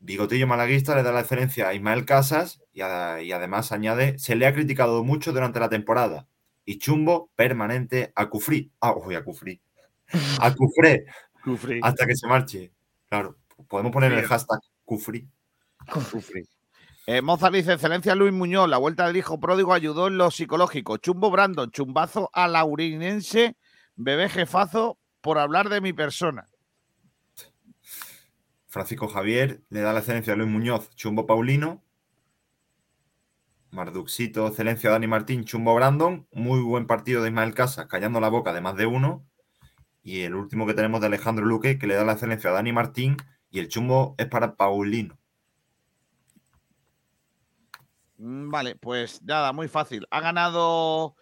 Bigotillo 0.00 0.48
Malaguista 0.48 0.96
le 0.96 1.04
da 1.04 1.12
la 1.12 1.20
excelencia 1.20 1.68
a 1.68 1.74
Ismael 1.74 2.04
Casas 2.04 2.60
y, 2.72 2.80
a- 2.80 3.22
y 3.22 3.30
además 3.30 3.70
añade, 3.70 4.18
se 4.18 4.34
le 4.34 4.48
ha 4.48 4.52
criticado 4.52 5.04
mucho 5.04 5.32
durante 5.32 5.60
la 5.60 5.68
temporada. 5.68 6.26
Y 6.64 6.78
Chumbo 6.78 7.30
permanente 7.36 8.12
a 8.16 8.28
Cufrí. 8.28 8.72
Ah, 8.80 8.94
uy, 8.96 9.14
a 9.14 9.22
Cufrí. 9.22 9.60
A 10.40 10.52
Cufré. 10.52 11.06
Cufrí. 11.44 11.78
Hasta 11.80 12.04
que 12.04 12.16
se 12.16 12.26
marche. 12.26 12.72
Claro, 13.08 13.36
podemos 13.68 13.92
poner 13.92 14.10
el 14.12 14.24
hashtag 14.24 14.58
Cufrí. 14.84 15.28
Cufrí. 16.10 16.42
Eh, 17.06 17.22
Mozart 17.22 17.54
dice, 17.54 17.74
excelencia 17.74 18.16
Luis 18.16 18.32
Muñoz, 18.32 18.68
la 18.68 18.78
vuelta 18.78 19.06
del 19.06 19.16
hijo 19.18 19.38
pródigo 19.38 19.72
ayudó 19.72 20.08
en 20.08 20.18
lo 20.18 20.32
psicológico. 20.32 20.96
Chumbo 20.96 21.30
Brandon, 21.30 21.70
chumbazo 21.70 22.28
a 22.32 22.48
laurinense, 22.48 23.56
bebé 23.96 24.28
jefazo 24.28 24.98
por 25.20 25.38
hablar 25.38 25.68
de 25.68 25.80
mi 25.80 25.92
persona. 25.92 26.48
Francisco 28.66 29.06
Javier 29.08 29.62
le 29.68 29.80
da 29.80 29.92
la 29.92 29.98
excelencia 29.98 30.32
a 30.32 30.36
Luis 30.36 30.48
Muñoz, 30.48 30.90
Chumbo 30.94 31.26
Paulino. 31.26 31.84
Marduxito, 33.70 34.46
excelencia 34.46 34.90
a 34.90 34.92
Dani 34.94 35.06
Martín, 35.06 35.44
Chumbo 35.44 35.74
Brandon. 35.74 36.26
Muy 36.32 36.60
buen 36.60 36.86
partido 36.86 37.22
de 37.22 37.28
Ismael 37.28 37.54
Casas, 37.54 37.86
callando 37.86 38.20
la 38.20 38.28
boca 38.28 38.52
de 38.52 38.60
más 38.60 38.76
de 38.76 38.86
uno. 38.86 39.26
Y 40.02 40.22
el 40.22 40.34
último 40.34 40.66
que 40.66 40.74
tenemos 40.74 41.00
de 41.00 41.06
Alejandro 41.06 41.44
Luque, 41.44 41.78
que 41.78 41.86
le 41.86 41.94
da 41.94 42.04
la 42.04 42.12
excelencia 42.12 42.50
a 42.50 42.54
Dani 42.54 42.72
Martín. 42.72 43.16
Y 43.50 43.58
el 43.60 43.68
chumbo 43.68 44.14
es 44.18 44.26
para 44.26 44.56
Paulino. 44.56 45.18
Mm, 48.18 48.50
Vale, 48.50 48.76
pues 48.76 49.22
nada, 49.22 49.52
muy 49.52 49.68
fácil. 49.68 50.06
Ha 50.10 50.20
ganado 50.20 51.16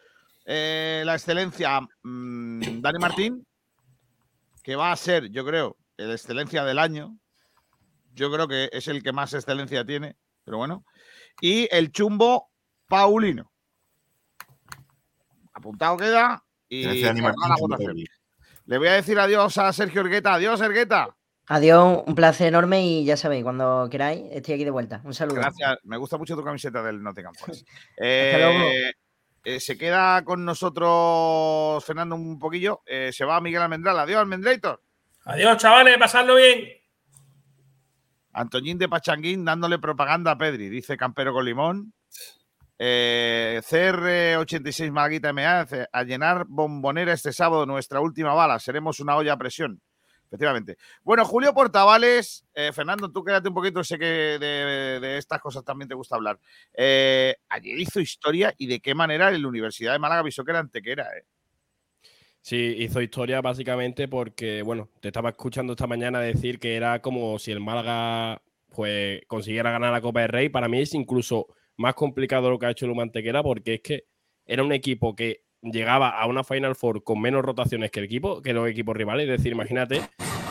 eh, 0.45 1.03
la 1.05 1.15
excelencia 1.15 1.81
mm, 2.03 2.81
Dani 2.81 2.99
Martín, 2.99 3.47
que 4.63 4.77
va 4.77 4.93
a 4.93 4.97
ser, 4.97 5.31
yo 5.31 5.45
creo, 5.45 5.77
el 5.97 6.11
excelencia 6.11 6.65
del 6.65 6.79
año. 6.79 7.17
Yo 8.13 8.33
creo 8.33 8.49
que 8.49 8.69
es 8.73 8.89
el 8.89 9.03
que 9.03 9.13
más 9.13 9.35
excelencia 9.35 9.85
tiene, 9.85 10.17
pero 10.45 10.59
bueno. 10.59 10.85
Y 11.41 11.69
el 11.71 11.93
chumbo 11.93 12.51
Paulino. 12.89 13.51
Apuntado 15.53 15.97
queda 15.97 16.43
y 16.69 16.85
Excelencia 16.85 17.09
Dani 17.09 17.69
Martín. 17.69 18.07
Le 18.67 18.79
voy 18.79 18.89
a 18.89 18.93
decir 18.93 19.19
adiós 19.19 19.59
a 19.59 19.73
Sergio 19.73 20.03
Ergueta. 20.03 20.35
Adiós, 20.35 20.61
Ergueta. 20.61 21.17
Adiós, 21.49 22.05
un 22.07 22.15
placer 22.15 22.47
enorme 22.47 22.87
y 22.87 23.05
ya 23.05 23.17
sabéis, 23.17 23.43
cuando 23.43 23.89
queráis, 23.91 24.23
estoy 24.31 24.55
aquí 24.55 24.65
de 24.65 24.71
vuelta. 24.71 25.01
Un 25.03 25.13
saludo. 25.13 25.41
Gracias. 25.41 25.79
Me 25.83 25.97
gusta 25.97 26.17
mucho 26.17 26.37
tu 26.37 26.45
camiseta 26.45 26.81
del 26.81 27.03
Nottingham 27.03 27.35
Forest. 27.35 27.67
luego. 27.99 28.65
Eh, 28.71 28.93
eh, 29.43 29.61
se 29.61 29.79
queda 29.79 30.23
con 30.25 30.45
nosotros 30.45 31.85
Fernando 31.85 32.15
un 32.15 32.39
poquillo. 32.39 32.83
Eh, 32.87 33.11
se 33.13 33.25
va 33.25 33.41
Miguel 33.41 33.63
Almendral. 33.63 33.99
Adiós, 33.99 34.21
Almendrator. 34.21 34.83
Adiós, 35.25 35.57
chavales, 35.59 35.99
pasadlo 35.99 36.37
bien. 36.37 36.69
Antoñín 38.33 38.79
de 38.79 38.89
Pachanguín 38.89 39.45
dándole 39.45 39.79
propaganda 39.79 40.33
a 40.33 40.39
Pedri, 40.39 40.69
dice 40.69 40.97
Campero 40.97 41.33
con 41.33 41.45
limón. 41.45 41.93
Eh, 42.79 43.61
CR86 43.63 44.91
Malaguita 44.91 45.33
MA 45.33 45.65
dice, 45.65 45.89
a 45.93 46.03
llenar 46.03 46.47
bombonera 46.49 47.13
este 47.13 47.33
sábado, 47.33 47.67
nuestra 47.67 48.01
última 48.01 48.33
bala. 48.33 48.59
Seremos 48.59 49.01
una 49.01 49.17
olla 49.17 49.35
a 49.35 49.37
presión. 49.37 49.83
Efectivamente. 50.31 50.77
Bueno, 51.03 51.25
Julio 51.25 51.53
Portavales, 51.53 52.47
eh, 52.55 52.71
Fernando, 52.73 53.11
tú 53.11 53.25
quédate 53.25 53.49
un 53.49 53.55
poquito, 53.55 53.83
sé 53.83 53.99
que 53.99 54.39
de, 54.39 55.19
estas 55.19 55.41
cosas 55.41 55.65
también 55.65 55.89
te 55.89 55.97
gusta 55.97 56.15
hablar. 56.15 56.39
Eh, 56.73 57.35
ayer 57.49 57.81
hizo 57.81 57.99
historia 57.99 58.55
y 58.57 58.69
de 58.69 58.79
qué 58.79 58.95
manera 58.95 59.35
en 59.35 59.43
la 59.43 59.49
Universidad 59.49 59.93
de 59.93 59.99
Málaga 59.99 60.21
avisó 60.21 60.45
que 60.45 60.53
era 60.53 60.61
antequera. 60.61 61.09
Eh. 61.17 61.25
Sí, 62.41 62.77
hizo 62.79 63.03
historia 63.03 63.41
básicamente 63.41 64.07
porque, 64.07 64.63
bueno, 64.63 64.89
te 65.01 65.09
estaba 65.09 65.31
escuchando 65.31 65.73
esta 65.73 65.89
mañana 65.89 66.21
decir 66.21 66.61
que 66.61 66.77
era 66.77 67.03
como 67.03 67.41
si 67.41 67.51
el 67.51 67.59
Málaga 67.59 68.41
pues 68.69 69.23
consiguiera 69.27 69.73
ganar 69.73 69.91
la 69.91 70.01
Copa 70.01 70.21
del 70.21 70.29
Rey. 70.29 70.49
Para 70.49 70.69
mí 70.69 70.81
es 70.81 70.95
incluso 70.95 71.49
más 71.77 71.95
complicado 71.95 72.51
lo 72.51 72.59
que 72.61 72.67
ha 72.67 72.71
hecho 72.71 72.87
el 72.87 72.95
Mantequera 72.95 73.43
porque 73.43 73.75
es 73.75 73.81
que 73.81 74.05
era 74.47 74.63
un 74.63 74.73
equipo 74.73 75.17
que 75.17 75.43
llegaba 75.63 76.11
a 76.21 76.27
una 76.27 76.45
Final 76.45 76.75
Four 76.75 77.03
con 77.05 77.21
menos 77.21 77.43
rotaciones 77.45 77.91
que 77.91 78.01
el 78.01 78.07
equipo, 78.07 78.41
que 78.43 78.53
los 78.53 78.69
equipos 78.69 78.97
rivales. 78.97 79.29
Es 79.29 79.39
decir, 79.39 79.53
imagínate 79.53 80.01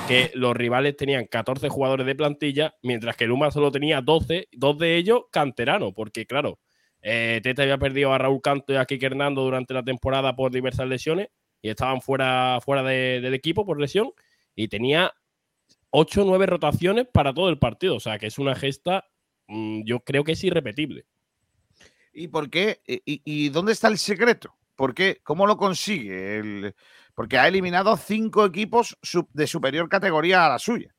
que 0.07 0.31
los 0.33 0.55
rivales 0.55 0.95
tenían 0.97 1.25
14 1.25 1.69
jugadores 1.69 2.05
de 2.05 2.15
plantilla, 2.15 2.75
mientras 2.83 3.15
que 3.15 3.25
el 3.25 3.31
UMA 3.31 3.51
solo 3.51 3.71
tenía 3.71 4.01
12, 4.01 4.47
dos 4.51 4.77
de 4.77 4.95
ellos 4.97 5.23
canteranos, 5.31 5.93
porque 5.95 6.25
claro, 6.25 6.59
eh, 7.01 7.39
Tete 7.43 7.61
había 7.61 7.77
perdido 7.77 8.11
a 8.13 8.17
Raúl 8.17 8.41
Canto 8.41 8.73
y 8.73 8.75
a 8.75 8.85
Kike 8.85 9.05
Hernando 9.05 9.41
durante 9.43 9.73
la 9.73 9.83
temporada 9.83 10.35
por 10.35 10.51
diversas 10.51 10.87
lesiones 10.87 11.29
y 11.61 11.69
estaban 11.69 12.01
fuera, 12.01 12.59
fuera 12.63 12.83
de- 12.83 13.21
del 13.21 13.33
equipo 13.33 13.65
por 13.65 13.79
lesión 13.79 14.11
y 14.55 14.67
tenía 14.67 15.13
8 15.91 16.23
o 16.23 16.25
9 16.25 16.45
rotaciones 16.45 17.07
para 17.11 17.33
todo 17.33 17.49
el 17.49 17.57
partido. 17.59 17.95
O 17.95 17.99
sea, 17.99 18.17
que 18.19 18.27
es 18.27 18.37
una 18.39 18.55
gesta, 18.55 19.05
mm, 19.47 19.83
yo 19.85 19.99
creo 20.01 20.23
que 20.23 20.33
es 20.33 20.43
irrepetible. 20.43 21.05
¿Y 22.13 22.27
por 22.27 22.49
qué? 22.49 22.81
¿Y, 22.87 22.95
y- 23.05 23.21
y 23.23 23.49
dónde 23.49 23.71
está 23.73 23.87
el 23.87 23.97
secreto? 23.97 24.55
¿Por 24.79 24.93
qué? 24.93 25.19
¿Cómo 25.23 25.45
lo 25.45 25.57
consigue? 25.57 26.73
Porque 27.13 27.37
ha 27.37 27.49
eliminado 27.49 27.97
cinco 27.97 28.45
equipos 28.45 28.97
de 29.33 29.45
superior 29.45 29.89
categoría 29.89 30.45
a 30.45 30.49
la 30.51 30.57
suya. 30.57 30.95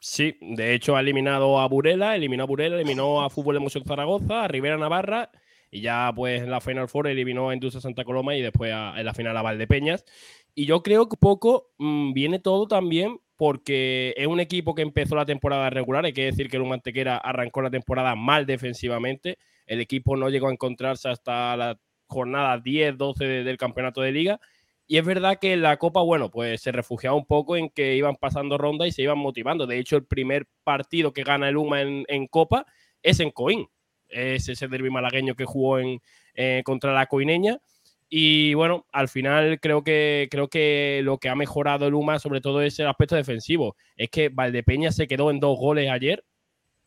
Sí, 0.00 0.36
de 0.40 0.74
hecho 0.74 0.96
ha 0.96 1.00
eliminado 1.00 1.60
a 1.60 1.68
Burela, 1.68 2.16
eliminó 2.16 2.42
a 2.42 2.46
Burela, 2.46 2.74
eliminó 2.74 3.22
a 3.22 3.30
Fútbol 3.30 3.54
Emoción 3.54 3.84
Zaragoza, 3.84 4.42
a 4.42 4.48
Rivera 4.48 4.76
Navarra 4.76 5.30
y 5.70 5.80
ya 5.80 6.12
pues 6.12 6.42
en 6.42 6.50
la 6.50 6.60
Final 6.60 6.88
Four 6.88 7.06
eliminó 7.06 7.50
a 7.50 7.54
Industria 7.54 7.80
Santa 7.80 8.02
Coloma 8.04 8.34
y 8.34 8.42
después 8.42 8.72
a- 8.72 8.98
en 8.98 9.06
la 9.06 9.14
final 9.14 9.36
a 9.36 9.42
Valdepeñas. 9.42 10.04
Y 10.52 10.66
yo 10.66 10.82
creo 10.82 11.08
que 11.08 11.16
poco 11.16 11.70
mm, 11.78 12.14
viene 12.14 12.40
todo 12.40 12.66
también 12.66 13.20
porque 13.36 14.12
es 14.16 14.26
un 14.26 14.40
equipo 14.40 14.74
que 14.74 14.82
empezó 14.82 15.14
la 15.14 15.24
temporada 15.24 15.70
regular. 15.70 16.04
Hay 16.04 16.12
que 16.14 16.24
decir 16.24 16.50
que 16.50 16.56
el 16.56 16.64
Mantequera 16.64 17.16
arrancó 17.16 17.62
la 17.62 17.70
temporada 17.70 18.16
mal 18.16 18.44
defensivamente. 18.44 19.38
El 19.66 19.80
equipo 19.80 20.16
no 20.16 20.28
llegó 20.30 20.48
a 20.48 20.52
encontrarse 20.52 21.08
hasta 21.10 21.56
la 21.56 21.78
jornada 22.12 22.58
10, 22.58 22.96
12 22.96 23.24
de- 23.24 23.44
del 23.44 23.56
campeonato 23.58 24.00
de 24.02 24.12
liga. 24.12 24.40
Y 24.86 24.98
es 24.98 25.04
verdad 25.04 25.38
que 25.40 25.56
la 25.56 25.78
Copa, 25.78 26.02
bueno, 26.02 26.30
pues 26.30 26.60
se 26.60 26.70
refugiaba 26.72 27.16
un 27.16 27.24
poco 27.26 27.56
en 27.56 27.70
que 27.70 27.96
iban 27.96 28.16
pasando 28.16 28.58
ronda 28.58 28.86
y 28.86 28.92
se 28.92 29.02
iban 29.02 29.18
motivando. 29.18 29.66
De 29.66 29.78
hecho, 29.78 29.96
el 29.96 30.04
primer 30.04 30.46
partido 30.64 31.12
que 31.12 31.22
gana 31.24 31.48
el 31.48 31.56
UMA 31.56 31.80
en, 31.82 32.26
Copa 32.28 32.66
es 33.02 33.18
en 33.20 33.30
Coín. 33.30 33.66
es 34.08 34.48
ese 34.48 34.68
derby 34.68 34.90
malagueño 34.90 35.34
que 35.34 35.46
jugó 35.46 35.78
en, 35.78 36.00
eh, 36.34 36.62
contra 36.64 36.92
la 36.92 37.06
Coineña. 37.06 37.58
Y 38.10 38.52
bueno, 38.54 38.86
al 38.92 39.08
final 39.08 39.58
creo 39.60 39.82
que, 39.82 40.28
creo 40.30 40.48
que 40.48 41.00
lo 41.02 41.16
que 41.18 41.30
ha 41.30 41.34
mejorado 41.34 41.86
el 41.86 41.94
UMA 41.94 42.18
sobre 42.18 42.42
todo 42.42 42.60
es 42.60 42.78
el 42.78 42.86
aspecto 42.88 43.16
defensivo. 43.16 43.74
Es 43.96 44.10
que 44.10 44.28
Valdepeña 44.28 44.92
se 44.92 45.06
quedó 45.08 45.30
en 45.30 45.40
dos 45.40 45.58
goles 45.58 45.90
ayer 45.90 46.22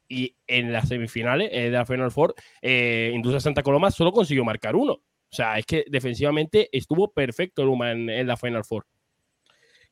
y 0.07 0.35
en 0.45 0.72
las 0.72 0.89
semifinales 0.89 1.49
eh, 1.52 1.64
de 1.64 1.72
la 1.72 1.85
Final 1.88 2.11
Four, 2.11 2.35
eh, 2.61 3.11
Industria 3.15 3.39
Santa 3.39 3.64
Coloma 3.64 3.89
solo 3.89 4.11
consiguió 4.11 4.45
marcar 4.45 4.76
uno. 4.76 5.02
O 5.31 5.35
sea, 5.35 5.57
es 5.57 5.65
que 5.65 5.85
defensivamente 5.88 6.69
estuvo 6.72 7.11
perfecto 7.11 7.61
el 7.61 7.69
UMA 7.69 7.91
en, 7.91 8.10
en 8.10 8.27
la 8.27 8.38
Final 8.38 8.64
Four. 8.64 8.85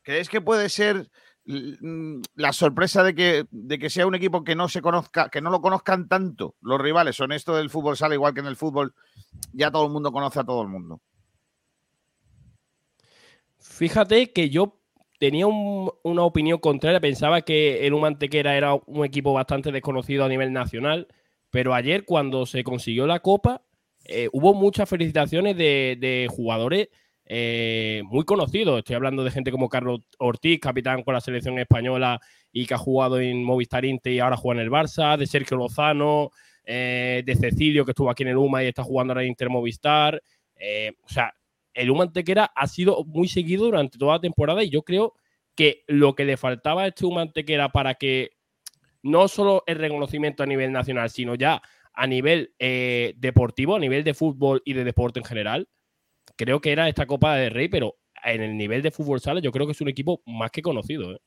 ¿Crees 0.01 0.29
que 0.29 0.41
puede 0.41 0.69
ser 0.69 1.09
mm, 1.45 2.21
la 2.35 2.53
sorpresa 2.53 3.03
de 3.03 3.15
que, 3.15 3.45
de 3.51 3.79
que 3.79 3.89
sea 3.89 4.05
un 4.07 4.15
equipo 4.15 4.43
que 4.43 4.55
no 4.55 4.67
se 4.69 4.81
conozca, 4.81 5.29
que 5.29 5.41
no 5.41 5.49
lo 5.49 5.61
conozcan 5.61 6.07
tanto 6.07 6.55
los 6.61 6.79
rivales? 6.79 7.15
Son 7.15 7.31
esto 7.31 7.55
del 7.55 7.69
fútbol 7.69 7.97
sala, 7.97 8.15
igual 8.15 8.33
que 8.33 8.41
en 8.41 8.47
el 8.47 8.55
fútbol, 8.55 8.93
ya 9.53 9.71
todo 9.71 9.85
el 9.85 9.91
mundo 9.91 10.11
conoce 10.11 10.39
a 10.39 10.43
todo 10.43 10.61
el 10.61 10.67
mundo. 10.69 11.01
Fíjate 13.59 14.31
que 14.31 14.49
yo 14.49 14.79
tenía 15.19 15.47
un- 15.47 15.91
una 16.03 16.23
opinión 16.23 16.59
contraria. 16.59 16.99
Pensaba 16.99 17.41
que 17.41 17.87
el 17.87 17.93
Humantequera 17.93 18.55
era 18.57 18.73
un 18.75 19.05
equipo 19.05 19.33
bastante 19.33 19.71
desconocido 19.71 20.25
a 20.25 20.29
nivel 20.29 20.51
nacional. 20.51 21.07
Pero 21.49 21.73
ayer, 21.73 22.03
cuando 22.03 22.45
se 22.45 22.63
consiguió 22.63 23.07
la 23.07 23.19
Copa, 23.19 23.61
eh, 24.05 24.29
hubo 24.31 24.53
muchas 24.53 24.89
felicitaciones 24.89 25.55
de, 25.57 26.27
jugadores 26.29 26.89
eh, 27.25 28.01
muy 28.05 28.25
conocidos. 28.25 28.79
Estoy 28.79 28.95
hablando 28.95 29.23
de 29.23 29.31
gente 29.31 29.51
como 29.51 29.69
Carlos 29.69 30.01
Ortiz, 30.19 30.59
capitán 30.59 31.03
con 31.03 31.13
la 31.13 31.21
selección 31.21 31.57
española 31.59 32.19
y 32.51 32.65
que 32.65 32.73
ha 32.73 32.77
jugado 32.77 33.19
en 33.19 33.43
Movistar 33.43 33.85
Inter 33.85 34.13
y 34.13 34.19
ahora 34.19 34.37
juega 34.37 34.61
en 34.61 34.65
el 34.65 34.71
Barça. 34.71 35.17
De 35.17 35.25
Sergio 35.25 35.57
Lozano, 35.57 36.31
eh, 36.65 37.23
de 37.25 37.35
Cecilio, 37.35 37.85
que 37.85 37.91
estuvo 37.91 38.09
aquí 38.09 38.23
en 38.23 38.29
el 38.29 38.37
UMA 38.37 38.63
y 38.63 38.67
está 38.67 38.83
jugando 38.83 39.13
ahora 39.13 39.23
en 39.23 39.29
Inter 39.29 39.49
Movistar. 39.49 40.21
O 41.03 41.09
sea, 41.09 41.33
el 41.73 41.89
Humo 41.89 42.03
Antequera 42.03 42.51
ha 42.55 42.67
sido 42.67 43.03
muy 43.05 43.27
seguido 43.27 43.65
durante 43.65 43.97
toda 43.97 44.13
la 44.13 44.21
temporada 44.21 44.63
y 44.63 44.69
yo 44.69 44.83
creo 44.83 45.13
que 45.55 45.83
lo 45.87 46.15
que 46.15 46.25
le 46.25 46.37
faltaba 46.37 46.83
a 46.83 46.87
este 46.87 47.05
Humo 47.05 47.19
Antequera 47.19 47.69
para 47.69 47.95
que 47.95 48.31
no 49.01 49.27
solo 49.27 49.63
el 49.67 49.77
reconocimiento 49.77 50.43
a 50.43 50.45
nivel 50.45 50.71
nacional, 50.71 51.09
sino 51.09 51.35
ya 51.35 51.61
a 51.93 52.07
nivel 52.07 52.53
eh, 52.59 53.13
deportivo, 53.17 53.75
a 53.75 53.79
nivel 53.79 54.03
de 54.03 54.13
fútbol 54.13 54.61
y 54.65 54.73
de 54.73 54.83
deporte 54.83 55.19
en 55.19 55.25
general, 55.25 55.69
creo 56.35 56.61
que 56.61 56.71
era 56.71 56.89
esta 56.89 57.05
Copa 57.05 57.35
de 57.35 57.49
Rey, 57.49 57.69
pero 57.69 57.97
en 58.23 58.41
el 58.41 58.57
nivel 58.57 58.81
de 58.81 58.91
fútbol 58.91 59.19
sala 59.19 59.41
yo 59.41 59.51
creo 59.51 59.65
que 59.65 59.73
es 59.73 59.81
un 59.81 59.89
equipo 59.89 60.21
más 60.25 60.51
que 60.51 60.61
conocido. 60.61 61.13
¿eh? 61.13 61.19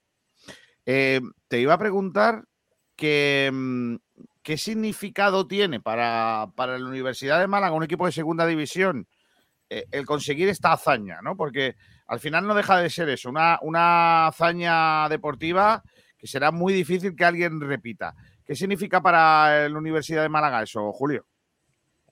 Eh, 0.87 1.21
te 1.49 1.61
iba 1.61 1.75
a 1.75 1.79
preguntar 1.79 2.45
que, 2.97 3.51
mm, 3.53 3.97
qué 4.43 4.57
significado 4.57 5.47
tiene 5.47 5.81
para, 5.81 6.49
para 6.57 6.79
la 6.79 6.89
Universidad 6.89 7.41
de 7.41 7.47
Málaga, 7.47 7.75
un 7.75 7.85
equipo 7.85 8.07
de 8.07 8.13
segunda 8.13 8.47
división, 8.47 9.09
el 9.69 10.07
conseguir 10.07 10.49
esta 10.49 10.73
hazaña, 10.73 11.21
¿no? 11.23 11.37
Porque 11.37 11.75
al 12.07 12.21
final 12.21 12.47
no 12.47 12.55
deja 12.55 12.79
de 12.79 12.89
ser 12.89 13.09
eso, 13.09 13.29
una, 13.29 13.59
una 13.63 14.29
hazaña 14.29 15.09
deportiva 15.09 15.83
que 16.17 16.29
será 16.29 16.53
muy 16.53 16.73
difícil 16.73 17.17
que 17.17 17.25
alguien 17.25 17.61
repita. 17.61 18.15
¿Qué 18.47 18.55
significa 18.55 19.01
para 19.03 19.69
la 19.69 19.79
Universidad 19.79 20.23
de 20.23 20.29
Málaga 20.29 20.63
eso, 20.63 20.93
Julio? 20.93 21.27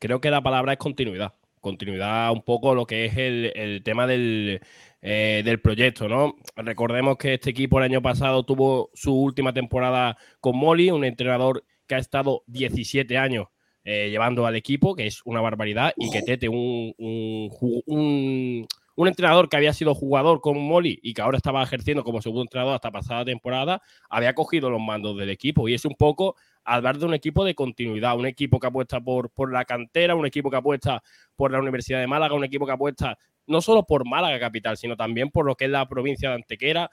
creo 0.00 0.20
que 0.20 0.30
la 0.30 0.42
palabra 0.42 0.72
es 0.72 0.78
continuidad. 0.78 1.32
Continuidad 1.60 2.30
un 2.30 2.42
poco 2.42 2.74
lo 2.74 2.84
que 2.86 3.06
es 3.06 3.16
el, 3.16 3.52
el 3.54 3.82
tema 3.82 4.06
del, 4.06 4.60
eh, 5.00 5.40
del 5.42 5.60
proyecto, 5.62 6.08
¿no? 6.08 6.34
Recordemos 6.56 7.16
que 7.16 7.34
este 7.34 7.50
equipo 7.50 7.78
el 7.78 7.84
año 7.84 8.02
pasado 8.02 8.42
tuvo 8.44 8.90
su 8.92 9.14
última 9.14 9.54
temporada 9.54 10.18
con 10.40 10.58
Molly, 10.58 10.90
un 10.90 11.06
entrenador 11.06 11.64
que 11.86 11.94
ha 11.94 11.98
estado 11.98 12.42
17 12.48 13.16
años 13.16 13.46
eh, 13.84 14.10
llevando 14.10 14.44
al 14.46 14.56
equipo, 14.56 14.94
que 14.94 15.06
es 15.06 15.22
una 15.24 15.40
barbaridad, 15.40 15.94
y 15.96 16.10
que 16.10 16.20
Tete, 16.22 16.50
un, 16.50 16.92
un, 16.98 17.50
un- 17.86 18.66
un 18.96 19.08
entrenador 19.08 19.48
que 19.48 19.56
había 19.56 19.72
sido 19.72 19.94
jugador 19.94 20.40
con 20.40 20.58
Molly 20.58 21.00
y 21.02 21.14
que 21.14 21.22
ahora 21.22 21.36
estaba 21.36 21.62
ejerciendo 21.62 22.04
como 22.04 22.22
segundo 22.22 22.42
entrenador 22.42 22.74
hasta 22.74 22.90
pasada 22.90 23.24
temporada, 23.24 23.82
había 24.08 24.34
cogido 24.34 24.70
los 24.70 24.80
mandos 24.80 25.16
del 25.16 25.30
equipo. 25.30 25.68
Y 25.68 25.74
es 25.74 25.84
un 25.84 25.94
poco 25.94 26.36
hablar 26.64 26.98
de 26.98 27.06
un 27.06 27.14
equipo 27.14 27.44
de 27.44 27.54
continuidad, 27.54 28.16
un 28.16 28.26
equipo 28.26 28.60
que 28.60 28.66
apuesta 28.68 29.00
por, 29.00 29.30
por 29.30 29.52
la 29.52 29.64
cantera, 29.64 30.14
un 30.14 30.26
equipo 30.26 30.50
que 30.50 30.56
apuesta 30.56 31.02
por 31.36 31.50
la 31.50 31.58
Universidad 31.58 32.00
de 32.00 32.06
Málaga, 32.06 32.34
un 32.34 32.44
equipo 32.44 32.66
que 32.66 32.72
apuesta 32.72 33.18
no 33.46 33.60
solo 33.60 33.84
por 33.84 34.06
Málaga 34.06 34.38
capital, 34.38 34.76
sino 34.76 34.96
también 34.96 35.30
por 35.30 35.44
lo 35.44 35.56
que 35.56 35.66
es 35.66 35.70
la 35.70 35.86
provincia 35.88 36.30
de 36.30 36.36
Antequera. 36.36 36.90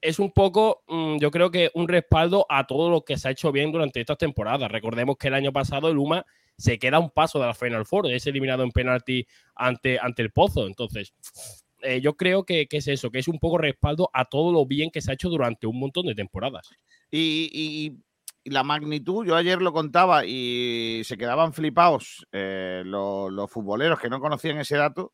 Es 0.00 0.18
un 0.18 0.32
poco, 0.32 0.82
mm, 0.88 1.18
yo 1.18 1.30
creo 1.30 1.50
que 1.50 1.70
un 1.74 1.86
respaldo 1.86 2.44
a 2.48 2.66
todo 2.66 2.90
lo 2.90 3.02
que 3.02 3.16
se 3.16 3.28
ha 3.28 3.30
hecho 3.30 3.52
bien 3.52 3.70
durante 3.70 4.00
estas 4.00 4.18
temporadas. 4.18 4.70
Recordemos 4.70 5.16
que 5.16 5.28
el 5.28 5.34
año 5.34 5.52
pasado 5.52 5.88
el 5.88 5.96
UMA 5.96 6.26
se 6.62 6.78
queda 6.78 7.00
un 7.00 7.10
paso 7.10 7.40
de 7.40 7.46
la 7.46 7.54
Final 7.54 7.84
Four, 7.84 8.08
es 8.12 8.24
eliminado 8.28 8.62
en 8.62 8.70
penalti 8.70 9.26
ante, 9.56 9.98
ante 9.98 10.22
el 10.22 10.30
Pozo. 10.30 10.68
Entonces, 10.68 11.12
eh, 11.80 12.00
yo 12.00 12.16
creo 12.16 12.44
que, 12.44 12.68
que 12.68 12.76
es 12.76 12.86
eso, 12.86 13.10
que 13.10 13.18
es 13.18 13.26
un 13.26 13.40
poco 13.40 13.58
respaldo 13.58 14.10
a 14.12 14.26
todo 14.26 14.52
lo 14.52 14.64
bien 14.64 14.92
que 14.92 15.00
se 15.00 15.10
ha 15.10 15.14
hecho 15.14 15.28
durante 15.28 15.66
un 15.66 15.80
montón 15.80 16.06
de 16.06 16.14
temporadas. 16.14 16.70
Y, 17.10 17.98
la 18.44 18.62
magnitud, 18.64 19.24
yo 19.24 19.34
ayer 19.36 19.60
lo 19.60 19.72
contaba 19.72 20.24
y 20.24 21.02
se 21.04 21.16
quedaban 21.16 21.52
flipados 21.52 22.26
eh, 22.32 22.82
lo- 22.84 23.30
los, 23.30 23.48
futboleros 23.50 24.00
que 24.00 24.08
no 24.08 24.20
conocían 24.20 24.58
ese 24.58 24.76
dato. 24.76 25.12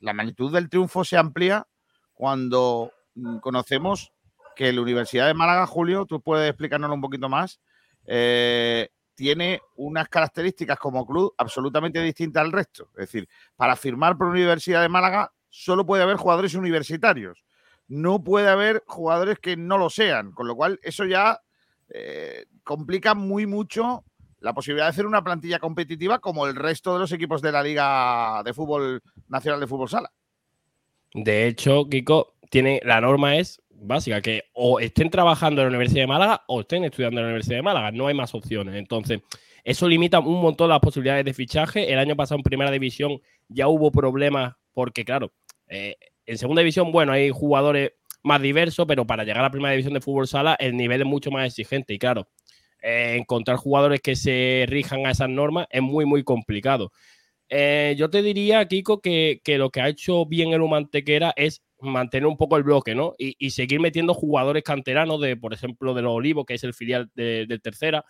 La 0.00 0.12
magnitud 0.12 0.52
del 0.52 0.68
triunfo 0.68 1.04
se 1.04 1.16
amplía 1.16 1.66
cuando 2.12 2.92
mm, 3.14 3.38
conocemos 3.38 4.12
que 4.56 4.72
la 4.72 4.80
Universidad 4.80 5.26
de 5.26 5.34
Málaga, 5.34 5.66
Julio, 5.66 6.06
tú 6.06 6.20
puedes 6.20 6.48
explicárnoslo 6.48 6.94
un 6.94 7.00
poquito 7.00 7.28
más, 7.28 7.60
eh, 8.06 8.73
tiene 9.14 9.60
unas 9.76 10.08
características 10.08 10.78
como 10.78 11.06
club 11.06 11.34
absolutamente 11.38 12.00
distintas 12.02 12.42
al 12.42 12.52
resto. 12.52 12.88
Es 12.94 13.06
decir, 13.06 13.28
para 13.56 13.76
firmar 13.76 14.16
por 14.16 14.28
Universidad 14.28 14.82
de 14.82 14.88
Málaga 14.88 15.32
solo 15.48 15.86
puede 15.86 16.02
haber 16.02 16.16
jugadores 16.16 16.54
universitarios. 16.54 17.44
No 17.86 18.22
puede 18.22 18.48
haber 18.48 18.82
jugadores 18.86 19.38
que 19.38 19.56
no 19.56 19.78
lo 19.78 19.90
sean, 19.90 20.32
con 20.32 20.46
lo 20.46 20.56
cual 20.56 20.80
eso 20.82 21.04
ya 21.04 21.40
eh, 21.90 22.46
complica 22.62 23.14
muy 23.14 23.46
mucho 23.46 24.04
la 24.40 24.52
posibilidad 24.52 24.86
de 24.86 24.90
hacer 24.90 25.06
una 25.06 25.24
plantilla 25.24 25.58
competitiva 25.58 26.18
como 26.18 26.46
el 26.46 26.54
resto 26.54 26.92
de 26.92 26.98
los 26.98 27.12
equipos 27.12 27.40
de 27.40 27.52
la 27.52 27.62
Liga 27.62 28.42
de 28.44 28.52
Fútbol 28.52 29.02
Nacional 29.28 29.60
de 29.60 29.66
Fútbol 29.66 29.88
Sala. 29.88 30.12
De 31.14 31.46
hecho, 31.46 31.88
Kiko, 31.88 32.34
tiene, 32.50 32.80
la 32.84 33.00
norma 33.00 33.36
es 33.36 33.62
básica, 33.86 34.20
que 34.20 34.44
o 34.52 34.80
estén 34.80 35.10
trabajando 35.10 35.62
en 35.62 35.66
la 35.66 35.68
Universidad 35.70 36.02
de 36.02 36.06
Málaga 36.08 36.42
o 36.48 36.60
estén 36.60 36.84
estudiando 36.84 37.20
en 37.20 37.26
la 37.26 37.28
Universidad 37.30 37.56
de 37.56 37.62
Málaga. 37.62 37.90
No 37.92 38.06
hay 38.06 38.14
más 38.14 38.34
opciones. 38.34 38.74
Entonces, 38.74 39.20
eso 39.64 39.88
limita 39.88 40.20
un 40.20 40.40
montón 40.40 40.68
las 40.68 40.80
posibilidades 40.80 41.24
de 41.24 41.34
fichaje. 41.34 41.92
El 41.92 41.98
año 41.98 42.16
pasado 42.16 42.38
en 42.38 42.42
Primera 42.42 42.70
División 42.70 43.20
ya 43.48 43.68
hubo 43.68 43.90
problemas 43.90 44.54
porque, 44.72 45.04
claro, 45.04 45.32
eh, 45.68 45.96
en 46.26 46.38
Segunda 46.38 46.60
División, 46.60 46.92
bueno, 46.92 47.12
hay 47.12 47.30
jugadores 47.30 47.92
más 48.22 48.40
diversos, 48.40 48.86
pero 48.86 49.06
para 49.06 49.24
llegar 49.24 49.40
a 49.40 49.44
la 49.44 49.50
Primera 49.50 49.72
División 49.72 49.94
de 49.94 50.00
Fútbol 50.00 50.26
Sala 50.26 50.56
el 50.58 50.76
nivel 50.76 51.02
es 51.02 51.06
mucho 51.06 51.30
más 51.30 51.46
exigente. 51.46 51.94
Y 51.94 51.98
claro, 51.98 52.28
eh, 52.82 53.16
encontrar 53.18 53.56
jugadores 53.56 54.00
que 54.00 54.16
se 54.16 54.66
rijan 54.68 55.06
a 55.06 55.10
esas 55.10 55.28
normas 55.28 55.66
es 55.70 55.82
muy, 55.82 56.04
muy 56.04 56.24
complicado. 56.24 56.92
Eh, 57.48 57.94
yo 57.96 58.10
te 58.10 58.22
diría, 58.22 58.66
Kiko, 58.66 59.00
que, 59.00 59.40
que 59.44 59.58
lo 59.58 59.70
que 59.70 59.80
ha 59.80 59.88
hecho 59.88 60.26
bien 60.26 60.52
el 60.52 60.62
Humantequera 60.62 61.32
es 61.36 61.62
mantener 61.84 62.26
un 62.26 62.36
poco 62.36 62.56
el 62.56 62.62
bloque, 62.64 62.94
¿no? 62.94 63.14
Y, 63.18 63.36
y 63.38 63.50
seguir 63.50 63.80
metiendo 63.80 64.14
jugadores 64.14 64.62
canteranos 64.64 65.20
de, 65.20 65.36
por 65.36 65.52
ejemplo, 65.54 65.94
de 65.94 66.02
los 66.02 66.12
Olivos, 66.12 66.44
que 66.46 66.54
es 66.54 66.64
el 66.64 66.74
filial 66.74 67.10
de- 67.14 67.46
del 67.46 67.60
tercera. 67.62 68.04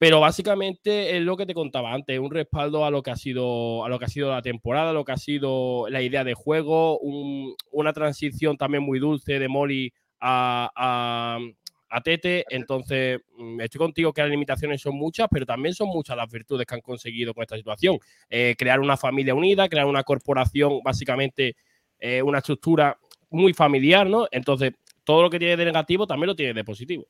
Pero 0.00 0.20
básicamente 0.20 1.16
es 1.16 1.22
lo 1.24 1.36
que 1.36 1.44
te 1.44 1.54
contaba 1.54 1.92
antes, 1.92 2.16
un 2.20 2.30
respaldo 2.30 2.84
a 2.84 2.90
lo 2.90 3.02
que 3.02 3.10
ha 3.10 3.16
sido, 3.16 3.84
a 3.84 3.88
lo 3.88 3.98
que 3.98 4.04
ha 4.04 4.08
sido 4.08 4.30
la 4.30 4.42
temporada, 4.42 4.92
lo 4.92 5.04
que 5.04 5.10
ha 5.12 5.16
sido 5.16 5.88
la 5.90 6.00
idea 6.02 6.22
de 6.22 6.34
juego, 6.34 7.00
un- 7.00 7.54
una 7.72 7.92
transición 7.92 8.56
también 8.56 8.84
muy 8.84 9.00
dulce 9.00 9.40
de 9.40 9.48
Moli 9.48 9.92
a, 10.20 10.70
a- 10.76 11.38
a 11.90 12.00
Tete. 12.02 12.44
Entonces, 12.50 13.18
mm, 13.38 13.60
estoy 13.60 13.78
contigo 13.80 14.12
que 14.12 14.20
las 14.22 14.30
limitaciones 14.30 14.80
son 14.80 14.94
muchas, 14.94 15.26
pero 15.32 15.44
también 15.46 15.74
son 15.74 15.88
muchas 15.88 16.16
las 16.16 16.30
virtudes 16.30 16.64
que 16.66 16.74
han 16.76 16.80
conseguido 16.80 17.34
con 17.34 17.42
esta 17.42 17.56
situación. 17.56 17.98
Eh, 18.30 18.54
crear 18.56 18.78
una 18.78 18.96
familia 18.96 19.34
unida, 19.34 19.68
crear 19.68 19.86
una 19.86 20.04
corporación, 20.04 20.80
básicamente 20.84 21.56
eh, 22.00 22.22
una 22.22 22.38
estructura 22.38 22.98
muy 23.30 23.52
familiar, 23.54 24.06
¿no? 24.08 24.26
Entonces, 24.30 24.72
todo 25.04 25.22
lo 25.22 25.30
que 25.30 25.38
tiene 25.38 25.56
de 25.56 25.64
negativo 25.66 26.06
también 26.06 26.28
lo 26.28 26.36
tiene 26.36 26.54
de 26.54 26.64
positivo. 26.64 27.06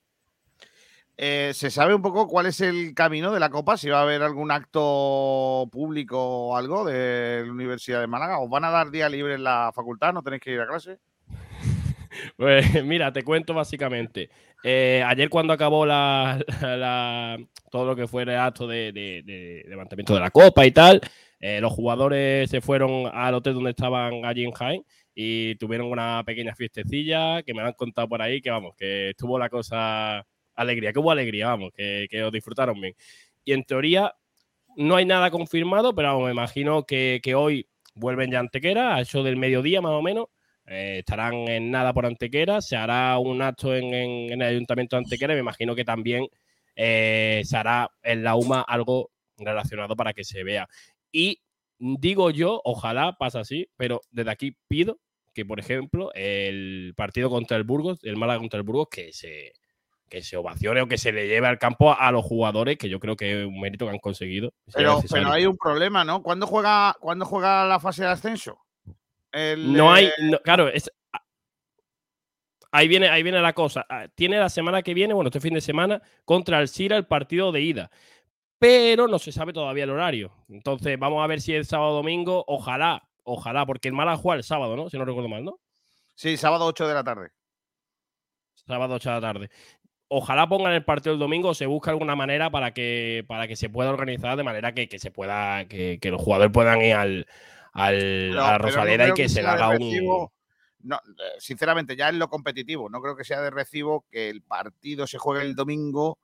Eh, 1.21 1.51
¿Se 1.53 1.69
sabe 1.71 1.95
un 1.97 2.03
poco 2.03 2.29
cuál 2.29 2.47
es 2.47 2.61
el 2.61 2.95
camino 2.95 3.33
de 3.33 3.41
la 3.41 3.51
Copa? 3.51 3.77
Si 3.77 3.89
va 3.89 3.99
a 3.99 4.03
haber 4.03 4.23
algún 4.23 4.53
acto 4.53 5.69
público 5.73 6.17
o 6.21 6.57
algo 6.57 6.85
de 6.85 7.43
la 7.45 7.51
Universidad 7.53 8.01
de 8.01 8.07
Málaga. 8.07 8.39
¿Os 8.39 8.49
van 8.49 8.65
a 8.65 8.71
dar 8.71 8.91
día 8.93 9.09
libre 9.09 9.35
en 9.35 9.43
la 9.43 9.73
facultad? 9.75 10.13
¿No 10.13 10.23
tenéis 10.23 10.43
que 10.43 10.53
ir 10.53 10.61
a 10.61 10.67
clase? 10.69 10.99
Pues 12.37 12.85
mira, 12.85 13.13
te 13.13 13.23
cuento 13.23 13.53
básicamente. 13.55 14.31
Eh, 14.65 15.03
ayer 15.07 15.29
cuando 15.29 15.53
acabó 15.53 15.85
la, 15.87 16.39
la- 16.63 17.39
todo 17.71 17.85
lo 17.85 17.95
que 17.97 18.07
fue 18.09 18.23
el 18.23 18.31
acto 18.31 18.67
de, 18.67 18.93
de- 18.93 19.23
de 19.25 19.65
levantamiento 19.69 20.15
de 20.15 20.21
la 20.21 20.31
copa 20.31 20.65
y 20.67 20.71
tal, 20.73 21.01
eh, 21.41 21.61
los 21.61 21.73
jugadores 21.73 22.51
se 22.51 22.61
fueron 22.61 23.11
al 23.13 23.35
hotel 23.35 23.55
donde 23.55 23.71
estaban 23.71 24.25
allí 24.25 24.45
en 24.45 24.53
Jaén 24.53 24.83
y 25.15 25.55
tuvieron 25.57 25.91
una 25.91 26.23
pequeña 26.25 26.55
fiestecilla 26.55 27.43
que 27.43 27.55
me 27.55 27.63
han 27.63 27.73
contado 27.73 28.09
por 28.09 28.23
ahí 28.23 28.41
que 28.41 28.51
vamos, 28.51 28.75
que 28.77 29.11
estuvo 29.11 29.39
la 29.39 29.49
cosa 29.49 30.25
alegría, 30.55 30.93
que 30.93 30.99
hubo 30.99 31.11
alegría, 31.11 31.47
vamos, 31.49 31.73
que, 31.75 32.07
que 32.11 32.23
os 32.23 32.33
disfrutaron 32.33 32.81
bien. 32.81 32.95
Y 33.45 33.53
en 33.53 33.65
teoría, 33.65 34.15
no 34.77 34.97
hay 34.97 35.05
nada 35.07 35.31
confirmado, 35.31 35.95
pero 35.95 36.09
vamos, 36.09 36.25
me 36.27 36.33
imagino 36.33 36.85
que, 36.85 37.21
que 37.23 37.35
hoy 37.35 37.67
vuelven 37.95 38.31
ya 38.31 38.39
a 38.39 38.41
Antequera, 38.41 38.95
a 38.97 39.01
eso 39.01 39.23
del 39.23 39.37
mediodía 39.37 39.81
más 39.81 39.93
o 39.93 40.03
menos. 40.03 40.27
Eh, 40.67 40.99
estarán 40.99 41.35
en 41.49 41.71
nada 41.71 41.93
por 41.95 42.05
Antequera, 42.07 42.61
se 42.61 42.77
hará 42.77 43.19
un 43.19 43.41
acto 43.41 43.75
en, 43.75 43.95
en- 43.95 44.43
el 44.43 44.49
Ayuntamiento 44.49 44.97
de 44.97 45.03
Antequera 45.05 45.33
y 45.33 45.37
me 45.37 45.41
imagino 45.41 45.75
que 45.75 45.85
también 45.85 46.27
eh, 46.77 47.41
se 47.45 47.57
hará 47.57 47.91
en 48.03 48.23
la 48.23 48.37
UMA 48.37 48.61
algo 48.61 49.11
relacionado 49.39 49.97
para 49.97 50.13
que 50.13 50.25
se 50.25 50.45
vea. 50.45 50.69
Y 51.13 51.41
digo 51.79 52.31
yo, 52.31 52.61
ojalá 52.65 53.17
pase 53.19 53.39
así, 53.39 53.71
pero 53.77 54.01
desde 54.11 54.31
aquí 54.31 54.57
pido 54.69 54.99
que, 55.35 55.45
por 55.47 55.61
ejemplo, 55.61 56.11
el 56.15 56.95
partido 56.97 57.31
contra 57.31 57.57
el 57.57 57.65
Burgos, 57.65 58.01
el 58.03 58.17
Málaga 58.17 58.41
contra 58.41 58.59
el 58.59 58.65
Burgos, 58.65 58.89
que 58.91 59.13
se, 59.13 59.53
que 60.09 60.23
se 60.23 60.37
ovacione 60.37 60.81
o 60.81 60.89
que 60.89 60.99
se 60.99 61.13
le 61.13 61.29
lleve 61.29 61.47
al 61.47 61.59
campo 61.59 61.93
a, 61.93 62.09
a 62.09 62.11
los 62.13 62.25
jugadores, 62.25 62.77
que 62.79 62.89
yo 62.89 62.99
creo 62.99 63.15
que 63.15 63.43
es 63.43 63.47
un 63.47 63.61
mérito 63.61 63.85
que 63.87 63.93
han 63.93 63.99
conseguido. 64.01 64.53
Pero, 64.75 65.01
pero 65.11 65.31
hay 65.31 65.47
un 65.47 65.57
problema, 65.57 66.05
¿no? 66.05 66.23
¿Cuándo 66.23 66.47
juega, 66.47 66.97
¿cuándo 66.99 67.25
juega 67.25 67.65
la 67.67 67.79
fase 67.79 68.03
de 68.03 68.09
ascenso? 68.09 68.59
El, 69.31 69.77
No 69.77 69.93
hay, 69.93 70.11
no- 70.21 70.41
claro, 70.41 70.69
es, 70.69 70.91
a- 71.13 71.23
ahí 72.73 72.89
viene, 72.89 73.09
ahí 73.09 73.23
viene 73.23 73.41
la 73.41 73.53
cosa. 73.53 73.87
Ah, 73.89 74.09
Tiene 74.15 74.39
la 74.39 74.49
semana 74.49 74.83
que 74.83 74.95
viene, 74.95 75.15
bueno, 75.15 75.29
este 75.29 75.41
fin 75.41 75.55
de 75.55 75.61
semana, 75.61 76.03
contra 76.25 76.61
el 76.61 76.69
Sira 76.69 76.97
el 76.97 77.07
partido 77.07 77.53
de 77.53 77.61
ida. 77.61 77.91
Pero 78.59 79.07
no 79.07 79.19
se 79.19 79.31
sabe 79.33 79.53
todavía 79.53 79.85
el 79.85 79.91
horario. 79.91 80.33
Entonces, 80.49 80.99
vamos 80.99 81.23
a 81.23 81.27
ver 81.27 81.41
si 81.41 81.55
el 81.55 81.65
sábado 81.65 81.93
o 81.93 81.95
domingo, 81.97 82.45
ojalá, 82.49 83.09
ojalá, 83.23 83.65
porque 83.67 83.89
el 83.89 83.95
Málaga 83.95 84.17
juega 84.17 84.37
el 84.39 84.45
sábado, 84.45 84.75
¿no? 84.77 84.89
Si 84.91 84.99
no 84.99 85.05
recuerdo 85.05 85.29
mal, 85.29 85.45
¿no? 85.45 85.61
Sí, 86.15 86.37
sábado 86.37 86.65
8 86.67 86.89
de 86.89 86.95
la 86.95 87.05
tarde. 87.05 87.31
Sábado 88.55 88.95
8 88.95 89.09
de 89.11 89.15
la 89.15 89.21
tarde. 89.21 89.51
Ojalá 90.09 90.49
pongan 90.49 90.73
el 90.73 90.85
partido 90.85 91.13
el 91.13 91.19
domingo, 91.19 91.55
se 91.55 91.67
busca 91.67 91.91
alguna 91.91 92.17
manera 92.17 92.51
para 92.51 92.73
que, 92.73 93.25
para 93.29 93.47
que 93.47 93.57
se 93.57 93.69
pueda 93.69 93.91
organizar 93.91 94.37
de 94.37 94.43
manera 94.43 94.73
que, 94.75 94.89
que 94.89 94.99
se 94.99 95.11
pueda, 95.11 95.67
que, 95.69 95.99
que 96.01 96.11
los 96.11 96.21
jugadores 96.21 96.51
puedan 96.53 96.81
ir 96.81 96.95
al, 96.95 97.27
al- 97.73 98.31
a 98.33 98.35
la 98.35 98.53
no 98.53 98.59
Rosaleda 98.59 99.09
y 99.09 99.15
que, 99.15 99.29
se 99.29 99.43
le 99.43 99.49
haga 99.49 99.69
un. 99.71 100.29
No, 100.81 100.97
eh, 100.97 101.37
sinceramente, 101.39 101.95
ya 101.95 102.09
en 102.09 102.19
lo 102.19 102.29
competitivo, 102.31 102.89
no 102.89 103.03
creo 103.03 103.17
que 103.17 103.25
sea 103.25 103.41
de 103.43 103.51
recibo 103.51 104.07
que 104.11 104.31
el 104.31 104.43
partido 104.43 105.07
se 105.07 105.19
juegue 105.19 105.45
el 105.45 105.55
domingo. 105.55 106.19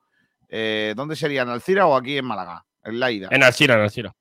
Eh, 0.49 0.95
¿Dónde 0.97 1.17
sería? 1.17 1.43
¿En 1.43 1.49
Alcira 1.49 1.87
o 1.87 1.97
aquí 1.97 2.17
en 2.19 2.25
Málaga? 2.25 2.65
En 2.83 3.01
la 3.01 3.11
ida. 3.11 3.29
En 3.31 3.43
Alcira, 3.43 3.75
en 3.75 3.81
Alcira. 3.81 4.15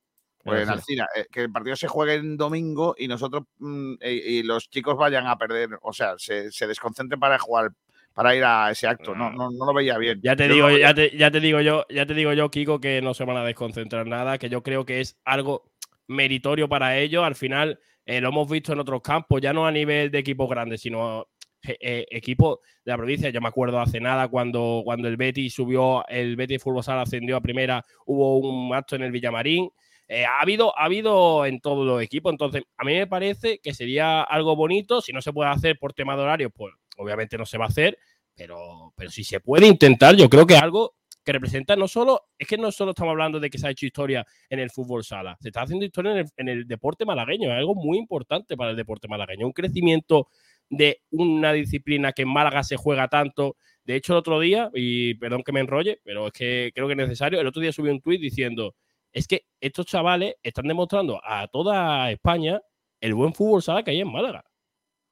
Pues 0.44 0.64
en 0.64 0.70
Alcira, 0.70 1.08
eh, 1.16 1.26
que 1.32 1.42
el 1.42 1.52
partido 1.52 1.76
se 1.78 1.88
juegue 1.88 2.16
en 2.16 2.36
domingo 2.36 2.96
y 2.98 3.08
nosotros 3.08 3.44
mm, 3.60 3.94
y, 4.02 4.08
y 4.08 4.44
los 4.44 4.70
chicos 4.70 4.98
vayan 4.98 5.26
a 5.28 5.38
perder, 5.38 5.70
o 5.82 5.94
sea, 5.94 6.16
se, 6.18 6.52
se 6.52 6.68
desconcentren 6.68 7.18
para 7.18 7.40
jugar, 7.40 7.72
para 8.14 8.36
ir 8.36 8.44
a 8.44 8.70
ese 8.70 8.86
acto. 8.88 9.16
No, 9.16 9.32
no, 9.32 9.50
no 9.52 9.66
lo 9.66 9.74
veía 9.74 9.98
bien. 9.98 10.20
Ya 10.22 10.36
te 10.36 10.50
Yo 10.50 10.54
digo, 10.56 10.70
no- 10.70 10.78
ya 10.78 10.94
te, 10.94 11.16
ya 11.16 11.32
te 11.32 11.40
digo 11.40 11.62
yo, 11.62 11.86
ya 11.90 12.06
te 12.06 12.14
digo 12.14 12.34
yo, 12.34 12.52
Kiko, 12.52 12.82
que 12.82 13.02
no 13.02 13.14
se 13.14 13.24
van 13.24 13.38
a 13.38 13.46
desconcentrar 13.46 14.06
nada, 14.06 14.38
que 14.38 14.50
yo 14.50 14.64
creo 14.64 14.86
que 14.86 15.00
es 15.00 15.18
algo 15.24 15.72
meritorio 16.08 16.68
para 16.68 16.98
ellos. 16.98 17.24
Al 17.24 17.36
final, 17.36 17.80
eh, 18.06 18.20
lo 18.20 18.28
hemos 18.30 18.50
visto 18.50 18.74
en 18.74 18.80
otros 18.80 19.02
campos, 19.02 19.40
ya 19.42 19.54
no 19.54 19.66
a 19.66 19.72
nivel 19.72 20.12
de 20.12 20.20
equipos 20.20 20.50
grandes, 20.50 20.82
sino 20.82 21.28
eh, 21.66 21.78
eh, 21.80 22.06
equipos 22.10 22.60
de 22.84 22.92
la 22.92 22.98
provincia. 22.98 23.30
Yo 23.30 23.40
me 23.40 23.48
acuerdo 23.48 23.80
hace 23.80 24.00
nada 24.00 24.28
cuando, 24.28 24.82
cuando 24.84 25.08
el 25.08 25.16
Betis 25.16 25.54
subió, 25.54 26.06
el 26.08 26.36
Betis 26.36 26.62
Fútbol 26.62 26.84
Sala 26.84 27.04
ascendió 27.04 27.38
a 27.38 27.42
primera, 27.42 27.86
hubo 28.06 28.38
un 28.38 28.74
acto 28.74 28.96
en 28.96 29.04
el 29.04 29.12
Villamarín. 29.12 29.70
Eh, 30.10 30.26
ha, 30.26 30.42
habido, 30.42 30.78
ha 30.78 30.86
habido 30.86 31.46
en 31.46 31.62
todos 31.62 31.86
los 31.86 32.02
equipos, 32.02 32.32
entonces 32.34 32.64
a 32.78 32.84
mí 32.84 32.94
me 32.94 33.08
parece 33.08 33.60
que 33.60 33.74
sería 33.74 34.22
algo 34.22 34.56
bonito. 34.56 35.00
Si 35.00 35.14
no 35.14 35.22
se 35.22 35.32
puede 35.32 35.50
hacer 35.50 35.80
por 35.80 35.94
tema 35.94 36.18
de 36.18 36.24
horario, 36.24 36.50
pues 36.50 36.74
obviamente 36.98 37.38
no 37.38 37.46
se 37.46 37.58
va 37.58 37.66
a 37.66 37.70
hacer, 37.70 37.98
pero, 38.36 38.94
pero 38.98 39.10
si 39.10 39.24
se 39.24 39.40
puede 39.40 39.66
intentar, 39.68 40.16
yo 40.16 40.30
creo 40.30 40.46
que 40.46 40.58
algo 40.58 40.96
que 41.24 41.32
representa 41.32 41.76
no 41.76 41.88
solo, 41.88 42.24
es 42.38 42.48
que 42.48 42.58
no 42.58 42.72
solo 42.72 42.92
estamos 42.92 43.12
hablando 43.12 43.40
de 43.40 43.50
que 43.50 43.58
se 43.58 43.68
ha 43.68 43.70
hecho 43.70 43.86
historia 43.86 44.26
en 44.50 44.60
el 44.60 44.70
fútbol 44.70 45.04
sala, 45.04 45.38
se 45.40 45.50
está 45.50 45.62
haciendo 45.62 45.86
historia 45.86 46.12
en 46.12 46.18
el, 46.18 46.26
en 46.36 46.50
el 46.50 46.68
deporte 46.68 47.06
malagueño, 47.06 47.50
es 47.50 47.58
algo 47.58 47.76
muy 47.76 47.98
importante 47.98 48.58
para 48.58 48.72
el 48.72 48.76
deporte 48.76 49.08
malagueño, 49.08 49.48
un 49.48 49.54
crecimiento 49.54 50.28
de 50.70 51.02
una 51.12 51.54
disciplina 51.54 52.14
que 52.14 52.24
en 52.24 52.30
Málaga 52.30 52.64
se 52.64 52.78
juega 52.78 53.08
tanto. 53.08 53.58
De 53.84 53.96
hecho, 53.96 54.14
el 54.14 54.20
otro 54.20 54.40
día, 54.40 54.70
y 54.74 55.16
perdón 55.16 55.44
que 55.44 55.52
me 55.52 55.60
enrolle, 55.60 56.00
pero 56.04 56.28
es 56.28 56.34
que 56.34 56.72
creo 56.74 56.88
que 56.88 56.94
es 56.94 56.98
necesario, 56.98 57.40
el 57.40 57.48
otro 57.48 57.62
día 57.62 57.72
subí 57.72 57.90
un 57.90 58.02
tuit 58.02 58.22
diciendo, 58.22 58.76
es 59.12 59.28
que 59.28 59.46
estos 59.60 59.86
chavales 59.86 60.36
están 60.42 60.68
demostrando 60.68 61.22
a 61.24 61.48
toda 61.48 62.10
España 62.12 62.62
el 63.00 63.14
buen 63.14 63.34
fútbol 63.34 63.62
sala 63.62 63.84
que 63.84 63.92
hay 63.92 64.02
en 64.02 64.12
Málaga. 64.12 64.44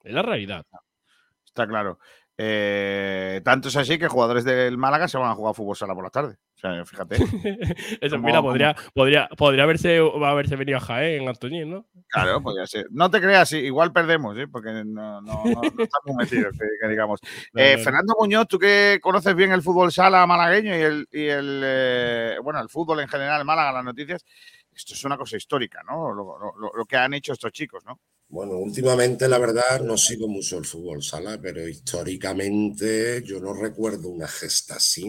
Es 0.03 0.13
la 0.13 0.21
realidad. 0.21 0.65
Está 1.45 1.67
claro. 1.67 1.99
Eh, 2.37 3.41
tanto 3.43 3.67
es 3.67 3.75
así 3.75 3.99
que 3.99 4.07
jugadores 4.07 4.43
del 4.43 4.77
Málaga 4.77 5.07
se 5.07 5.17
van 5.17 5.29
a 5.29 5.35
jugar 5.35 5.53
fútbol 5.53 5.75
sala 5.75 5.93
por 5.93 6.03
la 6.03 6.09
tarde. 6.09 6.37
O 6.63 6.67
sea, 6.73 6.85
fíjate. 6.85 7.15
Eso, 8.01 8.15
Como- 8.17 8.27
mira, 8.27 8.41
podría, 8.41 8.73
como- 8.75 8.91
podría, 8.93 9.29
podría 9.35 9.63
haberse, 9.63 9.97
haberse 9.97 10.55
venido 10.55 10.77
a 10.77 10.81
Jaén, 10.81 11.27
Antoñín, 11.27 11.71
¿no? 11.71 11.85
Claro, 12.07 12.41
podría 12.41 12.67
ser. 12.67 12.85
No 12.91 13.09
te 13.09 13.19
creas, 13.19 13.51
igual 13.53 13.91
perdemos, 13.91 14.37
¿eh? 14.37 14.47
porque 14.47 14.69
no, 14.71 15.21
no- 15.21 15.21
no- 15.21 15.43
no 15.43 15.43
estamos 15.83 16.15
metidos, 16.17 16.51
que, 16.57 16.65
que 16.79 16.87
digamos. 16.87 17.19
Eh. 17.55 17.77
Fernando 17.79 18.15
Muñoz, 18.19 18.47
tú 18.47 18.59
que 18.59 18.99
conoces 19.01 19.33
bien 19.35 19.51
el 19.51 19.61
fútbol 19.63 19.91
sala 19.91 20.25
malagueño 20.27 20.77
y 20.77 20.81
el, 20.81 21.07
y 21.11 21.25
el 21.25 21.61
eh, 21.63 22.37
bueno, 22.43 22.59
el 22.61 22.69
fútbol 22.69 22.99
en 22.99 23.07
general, 23.07 23.43
Málaga, 23.43 23.71
las 23.71 23.83
noticias, 23.85 24.23
esto 24.73 24.93
es 24.93 25.03
una 25.03 25.17
cosa 25.17 25.37
histórica, 25.37 25.81
¿no? 25.83 26.13
Lo, 26.13 26.37
lo- 26.37 26.53
lo- 26.59 26.71
lo 26.75 26.85
que 26.85 26.95
han 26.97 27.13
hecho 27.15 27.33
estos 27.33 27.51
chicos, 27.51 27.83
¿no? 27.85 27.99
Bueno, 28.31 28.53
últimamente 28.57 29.27
la 29.27 29.37
verdad 29.39 29.81
no 29.81 29.97
sigo 29.97 30.27
mucho 30.29 30.57
el 30.57 30.65
fútbol 30.65 31.03
sala, 31.03 31.37
pero 31.41 31.67
históricamente 31.67 33.21
yo 33.25 33.41
no 33.41 33.53
recuerdo 33.53 34.07
una 34.09 34.27
gesta 34.27 34.75
así, 34.75 35.05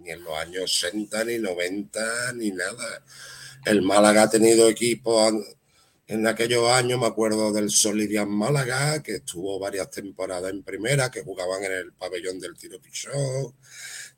ni 0.00 0.10
en 0.10 0.24
los 0.24 0.34
años 0.38 0.62
80, 0.64 1.22
ni 1.24 1.38
90, 1.38 2.32
ni 2.34 2.50
nada. 2.50 3.04
El 3.66 3.82
Málaga 3.82 4.22
ha 4.24 4.30
tenido 4.30 4.68
equipos 4.68 5.28
an- 5.28 5.44
en 6.08 6.26
aquellos 6.26 6.68
años, 6.70 7.00
me 7.00 7.06
acuerdo 7.06 7.52
del 7.52 7.70
Solidian 7.70 8.30
Málaga, 8.30 9.02
que 9.02 9.16
estuvo 9.16 9.58
varias 9.58 9.90
temporadas 9.90 10.50
en 10.52 10.62
primera, 10.62 11.10
que 11.10 11.22
jugaban 11.24 11.64
en 11.64 11.72
el 11.72 11.92
pabellón 11.94 12.40
del 12.40 12.56
Tiro 12.56 12.80
Pichot. 12.80 13.54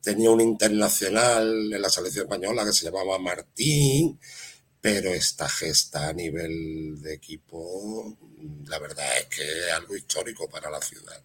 Tenía 0.02 0.30
un 0.30 0.40
internacional 0.40 1.72
en 1.72 1.82
la 1.82 1.90
selección 1.90 2.24
española 2.26 2.64
que 2.64 2.72
se 2.72 2.84
llamaba 2.86 3.18
Martín, 3.18 4.18
pero 4.80 5.10
esta 5.10 5.48
gesta 5.48 6.08
a 6.08 6.12
nivel 6.12 7.00
de 7.02 7.14
equipo, 7.14 8.16
la 8.66 8.78
verdad 8.78 9.06
es 9.18 9.26
que 9.26 9.42
es 9.42 9.72
algo 9.72 9.96
histórico 9.96 10.48
para 10.48 10.70
la 10.70 10.80
ciudad. 10.80 11.22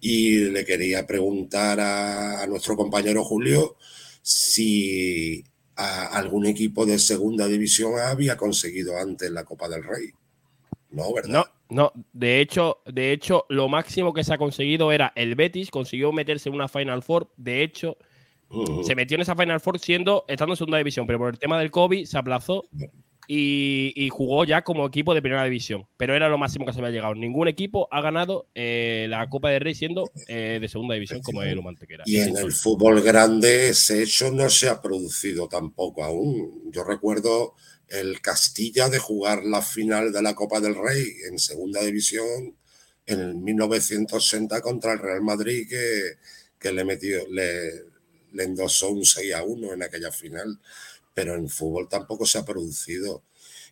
Y 0.00 0.46
le 0.50 0.64
quería 0.64 1.06
preguntar 1.06 1.78
a, 1.80 2.42
a 2.42 2.46
nuestro 2.46 2.76
compañero 2.76 3.24
Julio 3.24 3.76
si 4.22 5.44
a 5.76 6.06
algún 6.18 6.46
equipo 6.46 6.84
de 6.84 6.98
segunda 6.98 7.46
división 7.46 7.98
había 7.98 8.36
conseguido 8.36 8.98
antes 8.98 9.30
la 9.30 9.44
Copa 9.44 9.68
del 9.68 9.82
Rey. 9.82 10.10
No, 10.90 11.12
¿verdad? 11.14 11.46
No, 11.68 11.92
no. 11.94 12.04
De 12.12 12.40
hecho, 12.40 12.78
de 12.86 13.12
hecho, 13.12 13.46
lo 13.48 13.68
máximo 13.68 14.12
que 14.12 14.24
se 14.24 14.34
ha 14.34 14.38
conseguido 14.38 14.92
era 14.92 15.12
el 15.14 15.34
Betis, 15.34 15.70
consiguió 15.70 16.12
meterse 16.12 16.48
en 16.48 16.54
una 16.54 16.68
Final 16.68 17.02
Four. 17.02 17.30
De 17.36 17.62
hecho, 17.62 17.96
se 18.82 18.94
metió 18.96 19.14
en 19.14 19.20
esa 19.22 19.36
Final 19.36 19.60
Four 19.60 19.78
siendo, 19.78 20.24
estando 20.26 20.54
en 20.54 20.56
segunda 20.58 20.78
división, 20.78 21.06
pero 21.06 21.18
por 21.18 21.30
el 21.32 21.38
tema 21.38 21.58
del 21.58 21.70
COVID 21.70 22.04
se 22.04 22.18
aplazó 22.18 22.64
y, 23.32 23.92
y 23.94 24.08
jugó 24.08 24.44
ya 24.44 24.62
como 24.62 24.84
equipo 24.84 25.14
de 25.14 25.22
primera 25.22 25.44
división. 25.44 25.86
Pero 25.96 26.16
era 26.16 26.28
lo 26.28 26.36
máximo 26.36 26.66
que 26.66 26.72
se 26.72 26.80
había 26.80 26.90
llegado. 26.90 27.14
Ningún 27.14 27.46
equipo 27.46 27.86
ha 27.92 28.00
ganado 28.00 28.48
eh, 28.56 29.06
la 29.08 29.28
Copa 29.28 29.50
del 29.50 29.60
Rey 29.60 29.76
siendo 29.76 30.10
eh, 30.26 30.58
de 30.60 30.68
segunda 30.68 30.94
división 30.94 31.20
como 31.22 31.40
el 31.44 31.62
Mantequera. 31.62 32.02
Y 32.06 32.16
en 32.16 32.36
el 32.36 32.50
fútbol 32.50 33.00
grande 33.02 33.68
ese 33.68 34.02
hecho 34.02 34.32
no 34.32 34.50
se 34.50 34.68
ha 34.68 34.82
producido 34.82 35.46
tampoco 35.46 36.02
aún. 36.02 36.72
Yo 36.72 36.82
recuerdo 36.82 37.54
el 37.86 38.20
Castilla 38.20 38.88
de 38.88 38.98
jugar 38.98 39.44
la 39.44 39.62
final 39.62 40.12
de 40.12 40.22
la 40.22 40.34
Copa 40.34 40.58
del 40.58 40.74
Rey 40.74 41.06
en 41.30 41.38
segunda 41.38 41.82
división 41.82 42.56
en 43.06 43.20
el 43.20 43.36
1960 43.36 44.60
contra 44.60 44.94
el 44.94 44.98
Real 44.98 45.22
Madrid 45.22 45.68
que, 45.68 46.16
que 46.58 46.72
le 46.72 46.84
metió, 46.84 47.28
le, 47.28 47.90
le 48.32 48.42
endosó 48.42 48.90
un 48.90 49.04
6 49.04 49.34
a 49.34 49.44
1 49.44 49.72
en 49.74 49.82
aquella 49.84 50.10
final. 50.10 50.58
Pero 51.20 51.34
en 51.34 51.50
fútbol 51.50 51.86
tampoco 51.86 52.24
se 52.24 52.38
ha 52.38 52.46
producido. 52.46 53.22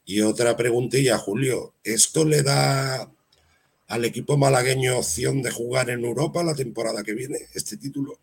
Y 0.05 0.21
otra 0.21 0.55
preguntilla, 0.55 1.17
Julio, 1.17 1.73
¿esto 1.83 2.27
le 2.27 2.43
da 2.43 3.11
al 3.87 4.05
equipo 4.05 4.37
malagueño 4.37 4.99
opción 4.99 5.41
de 5.41 5.51
jugar 5.51 5.89
en 5.89 6.05
Europa 6.05 6.43
la 6.45 6.55
temporada 6.55 7.03
que 7.03 7.15
viene, 7.15 7.39
este 7.55 7.79
título? 7.79 8.19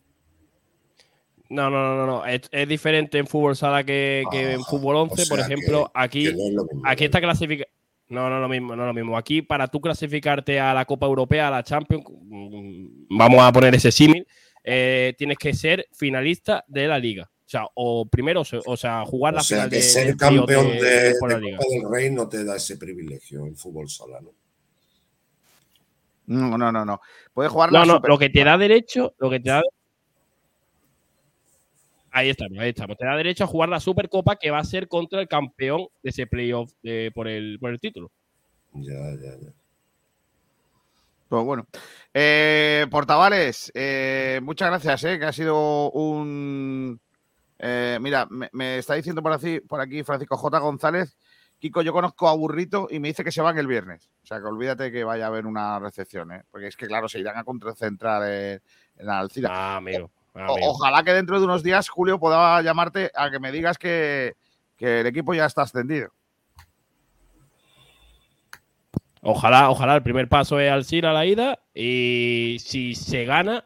No, 1.50 1.72
no, 1.72 1.82
no, 1.82 1.96
no, 1.96 2.06
no. 2.06 2.26
Es, 2.28 2.42
es 2.52 2.68
diferente 2.68 3.18
en 3.18 3.26
fútbol 3.26 3.56
sala 3.56 3.84
que, 3.84 4.26
que 4.30 4.54
en 4.54 4.64
fútbol 4.64 4.96
11. 4.98 5.22
Ah, 5.22 5.26
o 5.26 5.30
por 5.30 5.40
ejemplo, 5.40 5.86
que- 5.86 5.92
aquí, 5.96 6.24
que 6.26 6.34
no 6.36 6.44
es 6.48 6.54
lo 6.54 6.64
mismo, 6.66 6.82
aquí 6.86 7.06
está 7.06 7.20
clasificado. 7.20 7.70
No, 8.10 8.30
no 8.30 8.40
lo 8.40 8.48
mismo, 8.48 8.76
no 8.76 8.86
lo 8.86 8.94
mismo. 8.94 9.18
Aquí, 9.18 9.42
para 9.42 9.68
tú 9.68 9.82
clasificarte 9.82 10.60
a 10.60 10.72
la 10.72 10.86
Copa 10.86 11.08
Europea, 11.08 11.48
a 11.48 11.52
la 11.52 11.64
Champions, 11.64 12.04
mm, 12.08 13.08
vamos 13.10 13.42
a 13.42 13.52
poner 13.52 13.74
ese 13.74 13.92
símil, 13.92 14.28
eh, 14.64 15.16
tienes 15.18 15.38
que 15.40 15.52
ser 15.56 15.88
finalista 15.94 16.64
de 16.68 16.88
la 16.88 17.00
liga. 17.00 17.32
O 17.46 17.48
sea, 17.50 17.68
o 17.76 18.06
primero, 18.08 18.42
o 18.42 18.46
se- 18.46 18.60
o 18.66 18.76
sea, 18.76 19.06
jugar 19.06 19.36
O 19.36 19.38
la 19.38 19.44
sea 19.44 19.58
final 19.58 19.70
que 19.70 19.76
de, 19.76 19.82
ser 19.84 20.08
del 20.08 20.18
campeón 20.18 20.68
de- 20.68 20.84
de, 20.84 21.16
por 21.20 21.30
de 21.30 21.36
la 21.36 21.42
liga. 21.42 21.58
Copa 21.58 21.70
del 21.70 21.92
Rey 21.92 22.10
no 22.12 22.28
te 22.28 22.44
da 22.44 22.56
ese 22.56 22.76
privilegio 22.78 23.46
en 23.46 23.56
fútbol 23.56 23.88
sala, 23.88 24.20
¿no? 24.22 24.32
No, 26.28 26.58
no, 26.58 26.72
no, 26.72 26.84
no. 26.84 27.00
Puede 27.36 27.50
jugar 27.50 27.72
No, 27.72 27.80
la 27.80 27.86
no, 27.86 28.00
lo 28.04 28.18
que 28.18 28.30
te 28.30 28.44
da 28.44 28.58
derecho, 28.58 29.14
lo 29.20 29.30
que 29.30 29.40
te 29.40 29.50
da. 29.52 29.62
Ahí 32.12 32.30
estamos, 32.30 32.58
ahí 32.58 32.70
estamos. 32.70 32.98
Te 32.98 33.06
da 33.06 33.16
derecho 33.16 33.44
a 33.44 33.48
jugar 33.48 33.70
la 33.70 33.80
Supercopa 33.80 34.38
que 34.38 34.50
va 34.50 34.60
a 34.60 34.64
ser 34.64 34.88
contra 34.88 35.22
el 35.22 35.28
campeón 35.28 35.88
de 36.02 36.10
ese 36.10 36.26
playoff 36.26 36.72
de- 36.82 37.12
por, 37.14 37.28
el, 37.28 37.60
por 37.60 37.70
el 37.70 37.80
título. 37.80 38.10
Ya, 38.74 38.94
ya, 39.22 39.38
ya. 39.40 39.50
Pues 41.30 41.44
bueno. 41.44 41.68
Eh, 42.14 42.88
Portavales, 42.90 43.72
eh, 43.76 44.40
muchas 44.42 44.70
gracias, 44.70 45.04
eh, 45.04 45.20
que 45.20 45.26
ha 45.26 45.34
sido 45.34 45.92
un. 45.92 47.00
Eh, 47.60 47.98
mira, 48.02 48.28
me, 48.30 48.50
me 48.54 48.78
está 48.78 48.96
diciendo 48.96 49.22
por 49.22 49.32
aquí, 49.32 49.60
por 49.62 49.80
aquí 49.82 50.04
Francisco 50.04 50.38
J. 50.38 50.60
González. 50.60 51.18
Kiko, 51.60 51.82
yo 51.82 51.94
conozco 51.94 52.28
a 52.28 52.36
Burrito 52.36 52.88
y 52.92 53.00
me 53.00 53.08
dice 53.08 53.24
que 53.24 53.32
se 53.32 53.42
van 53.42 53.58
el 53.58 53.68
viernes. 53.68 54.10
O 54.24 54.28
sea, 54.28 54.40
que 54.40 54.46
olvídate 54.46 54.92
que 54.92 55.04
vaya 55.04 55.26
a 55.26 55.28
haber 55.28 55.46
una 55.46 55.80
recepción, 55.80 56.32
¿eh? 56.34 56.44
Porque 56.52 56.68
es 56.68 56.76
que, 56.76 56.86
claro, 56.86 57.08
se 57.08 57.20
irán 57.20 57.38
a 57.38 57.44
concentrar 57.44 58.30
en, 58.30 58.62
en 58.98 59.06
la 59.06 59.20
Alcira. 59.20 59.50
Ah, 59.52 59.78
amigo. 59.78 60.12
ah, 60.34 60.48
amigo. 60.50 60.70
ojalá 60.70 61.04
que 61.04 61.14
dentro 61.14 61.40
de 61.40 61.46
unos 61.46 61.64
días, 61.64 61.88
Julio, 61.88 62.20
pueda 62.20 62.62
llamarte 62.62 63.10
a 63.16 63.32
que 63.32 63.40
me 63.40 63.52
digas 63.54 63.78
que, 63.78 64.36
que 64.76 65.02
el 65.02 65.08
equipo 65.08 65.34
ya 65.34 65.46
está 65.46 65.62
ascendido. 65.62 66.10
Ojalá, 69.22 69.70
ojalá 69.72 69.96
el 69.96 70.04
primer 70.04 70.30
paso 70.30 70.60
es 70.60 70.72
Alcira 70.72 71.10
a 71.10 71.14
la 71.14 71.26
ida 71.26 71.60
y 71.74 72.58
si 72.60 72.94
se 72.94 73.26
gana 73.26 73.64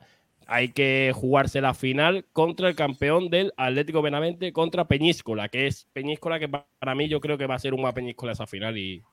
hay 0.52 0.70
que 0.70 1.12
jugarse 1.14 1.62
la 1.62 1.74
final 1.76 2.26
contra 2.34 2.68
el 2.70 2.76
campeón 2.76 3.30
del 3.30 3.54
Atlético 3.56 4.02
Benavente 4.02 4.52
contra 4.52 4.88
Peñíscola, 4.88 5.48
que 5.50 5.68
es 5.68 5.86
Peñíscola 5.94 6.40
que 6.40 6.50
pa- 6.50 6.68
para 6.80 6.96
mí 6.96 7.08
yo 7.08 7.22
creo 7.22 7.38
que 7.38 7.46
va 7.46 7.56
a 7.56 7.60
ser 7.60 7.74
una 7.76 7.94
Peñíscola 7.94 8.32
esa 8.32 8.48
final 8.48 8.78
y, 8.78 9.04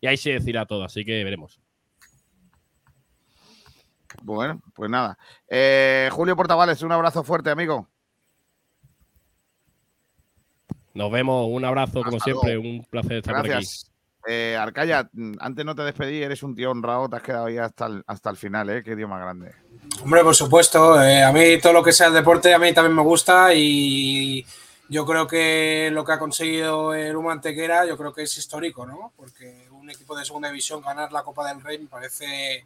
y 0.00 0.06
ahí 0.08 0.16
se 0.16 0.32
decirá 0.32 0.66
todo, 0.66 0.82
así 0.84 1.04
que 1.04 1.22
veremos. 1.22 1.60
Bueno, 4.22 4.60
pues 4.74 4.90
nada. 4.90 5.16
Eh, 5.48 6.08
Julio 6.12 6.36
Portavales, 6.36 6.82
un 6.82 6.92
abrazo 6.92 7.22
fuerte, 7.24 7.50
amigo. 7.50 7.88
Nos 10.94 11.10
vemos, 11.10 11.46
un 11.50 11.64
abrazo 11.64 12.02
como 12.02 12.18
siempre, 12.20 12.58
un 12.58 12.84
placer 12.84 13.18
estar 13.18 13.34
por 13.36 13.46
aquí. 13.46 13.66
Eh, 14.26 14.56
Arcaya, 14.56 15.08
mm, 15.12 15.34
antes 15.40 15.64
no 15.64 15.74
te 15.74 15.82
despedí, 15.82 16.22
eres 16.22 16.42
un 16.42 16.54
tío 16.54 16.70
honrado, 16.70 17.08
te 17.08 17.16
has 17.16 17.22
quedado 17.22 17.46
ahí 17.46 17.58
hasta 17.58 17.86
el, 17.86 18.04
hasta 18.06 18.30
el 18.30 18.36
final, 18.36 18.70
¿eh? 18.70 18.82
Qué 18.82 18.94
tío 18.94 19.08
más 19.08 19.20
grande. 19.20 19.52
Hombre, 20.02 20.22
por 20.22 20.34
supuesto. 20.34 21.02
eh, 21.02 21.22
a 21.22 21.32
mí 21.32 21.58
todo 21.60 21.72
lo 21.72 21.82
que 21.82 21.92
sea 21.92 22.06
el 22.08 22.14
deporte 22.14 22.54
a 22.54 22.58
mí 22.58 22.72
también 22.72 22.94
me 22.94 23.02
gusta 23.02 23.52
y 23.54 24.44
yo 24.88 25.04
creo 25.04 25.26
que 25.26 25.90
lo 25.92 26.04
que 26.04 26.12
ha 26.12 26.18
conseguido 26.18 26.94
el 26.94 27.16
Uma 27.16 27.32
Antequera 27.32 27.84
yo 27.86 27.96
creo 27.96 28.12
que 28.12 28.22
es 28.22 28.36
histórico, 28.38 28.86
¿no? 28.86 29.12
Porque 29.16 29.66
un 29.72 29.90
equipo 29.90 30.16
de 30.16 30.24
segunda 30.24 30.48
división 30.48 30.82
ganar 30.82 31.12
la 31.12 31.22
Copa 31.22 31.48
del 31.48 31.60
Rey 31.60 31.78
me 31.78 31.88
parece, 31.88 32.64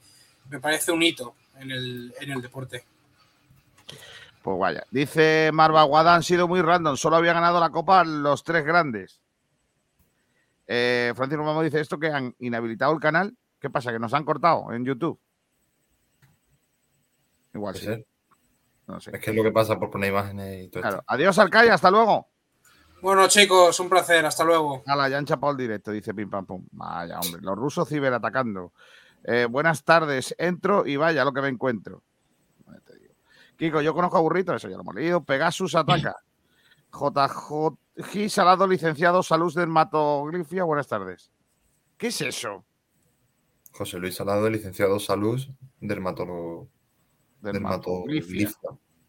me 0.51 0.61
parece 0.61 0.93
un 0.93 1.03
hito 1.03 1.35
en 1.59 1.71
el, 1.71 2.15
en 2.21 2.31
el 2.33 2.43
deporte. 2.43 2.85
Pues 4.43 4.59
vaya. 4.59 4.85
Dice 4.91 5.51
Marva 5.53 5.83
Guada, 5.85 6.15
han 6.15 6.23
sido 6.23 6.47
muy 6.47 6.63
random, 6.63 6.97
solo 6.97 7.17
había 7.17 7.33
ganado 7.33 7.59
la 7.59 7.71
copa 7.71 8.05
los 8.05 8.45
tres 8.45 8.65
grandes. 8.65 9.21
Eh, 10.67 11.13
Francisco 11.17 11.45
Mamo 11.45 11.63
dice 11.63 11.81
esto 11.81 11.99
que 11.99 12.09
han 12.09 12.35
inhabilitado 12.39 12.93
el 12.93 13.01
canal. 13.01 13.37
¿Qué 13.61 13.71
pasa? 13.71 13.93
¿Que 13.93 13.99
nos 13.99 14.13
han 14.15 14.25
cortado 14.25 14.73
en 14.73 14.85
YouTube? 14.85 15.19
Igual 17.55 17.75
sí. 17.77 17.85
ser. 17.85 18.07
No 18.87 19.01
sé. 19.01 19.11
Es 19.15 19.21
que 19.23 19.31
es 19.31 19.37
lo 19.37 19.43
que 19.43 19.51
pasa 19.53 19.79
por 19.79 19.91
poner 19.91 20.11
imágenes 20.11 20.65
y 20.65 20.69
todo 20.69 20.83
Claro. 20.83 20.97
esto. 20.99 21.05
Adiós, 21.13 21.39
Arcaya, 21.39 21.75
hasta 21.75 21.91
luego. 21.91 22.29
Bueno, 23.03 23.27
chicos, 23.29 23.79
un 23.81 23.89
placer. 23.89 24.25
Hasta 24.25 24.45
luego. 24.45 24.83
Hala, 24.87 25.09
ya 25.09 25.19
han 25.19 25.27
chapado 25.27 25.53
el 25.53 25.59
directo, 25.59 25.91
dice 25.91 26.15
Pim 26.15 26.31
Pam 26.31 26.47
Pum. 26.47 26.67
Vaya, 26.73 27.19
hombre, 27.21 27.41
los 27.43 27.57
rusos 27.57 27.89
ciberatacando. 27.89 28.73
Eh, 29.25 29.47
buenas 29.51 29.85
tardes, 29.85 30.35
entro 30.39 30.87
y 30.87 30.97
vaya 30.97 31.25
lo 31.25 31.33
que 31.33 31.41
me 31.43 31.49
encuentro. 31.49 32.03
Te 32.85 32.97
digo. 32.99 33.15
Kiko, 33.57 33.81
yo 33.81 33.95
conozco 33.95 34.19
a 34.19 34.21
Burrito, 34.21 34.55
eso 34.55 34.69
ya 34.69 34.77
lo 34.77 34.83
hemos 34.83 34.95
leído. 34.95 35.25
Pegasus 35.25 35.75
ataca. 35.75 36.17
JJ 36.93 37.77
Salado, 38.29 38.67
licenciado, 38.67 39.23
salud 39.23 39.55
dermatoglifia, 39.55 40.65
buenas 40.65 40.87
tardes. 40.87 41.31
¿Qué 41.97 42.09
es 42.09 42.21
eso? 42.21 42.65
José 43.73 43.99
Luis 43.99 44.15
Salado, 44.15 44.49
licenciado 44.51 44.99
Salud, 44.99 45.41
dermatólogo. 45.81 46.69
Dermatoglifia. 47.41 48.51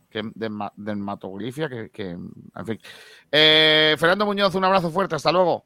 Que, 0.09 0.23
derma- 0.23 0.71
dermatoglifia, 0.75 1.67
que, 1.69 1.89
que- 1.89 2.11
en 2.11 2.65
fin. 2.65 2.79
Eh, 3.31 3.95
Fernando 3.99 4.25
Muñoz, 4.25 4.55
un 4.55 4.63
abrazo 4.63 4.89
fuerte, 4.89 5.15
hasta 5.15 5.31
luego. 5.31 5.65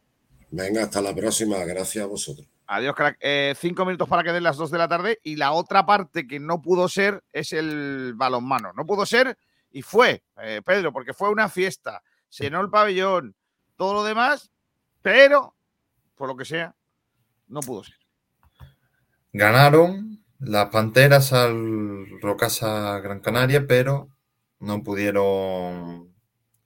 Venga, 0.50 0.84
hasta 0.84 1.02
la 1.02 1.14
próxima. 1.14 1.58
Gracias 1.64 2.04
a 2.04 2.08
vosotros. 2.08 2.48
Adiós, 2.68 2.96
crack. 2.96 3.18
Eh, 3.22 3.54
cinco 3.58 3.86
minutos 3.86 4.08
para 4.08 4.24
que 4.24 4.32
den 4.32 4.44
las 4.44 4.58
dos 4.58 4.72
de 4.72 4.78
la 4.78 4.88
tarde. 4.88 5.20
Y 5.24 5.36
la 5.36 5.52
otra 5.52 5.86
parte 5.86 6.26
que 6.28 6.40
no 6.40 6.62
pudo 6.62 6.88
ser 6.90 7.24
es 7.32 7.54
el 7.54 8.14
balonmano. 8.16 8.74
No 8.74 8.86
pudo 8.86 9.06
ser 9.06 9.38
y 9.72 9.82
fue, 9.82 10.24
eh, 10.42 10.62
Pedro, 10.66 10.92
porque 10.92 11.14
fue 11.14 11.30
una 11.30 11.50
fiesta. 11.50 12.02
Se 12.32 12.46
llenó 12.46 12.62
el 12.62 12.70
pabellón, 12.70 13.36
todo 13.76 13.94
lo 13.94 14.04
demás, 14.06 14.52
pero, 15.02 15.54
por 16.16 16.30
lo 16.30 16.38
que 16.38 16.46
sea, 16.46 16.74
no 17.50 17.60
pudo 17.60 17.84
ser. 17.84 17.96
Ganaron 19.34 20.24
las 20.40 20.70
Panteras 20.70 21.34
al 21.34 22.20
Rocasa 22.22 23.00
Gran 23.00 23.20
Canaria, 23.20 23.66
pero 23.68 24.10
no 24.60 24.82
pudieron 24.82 26.14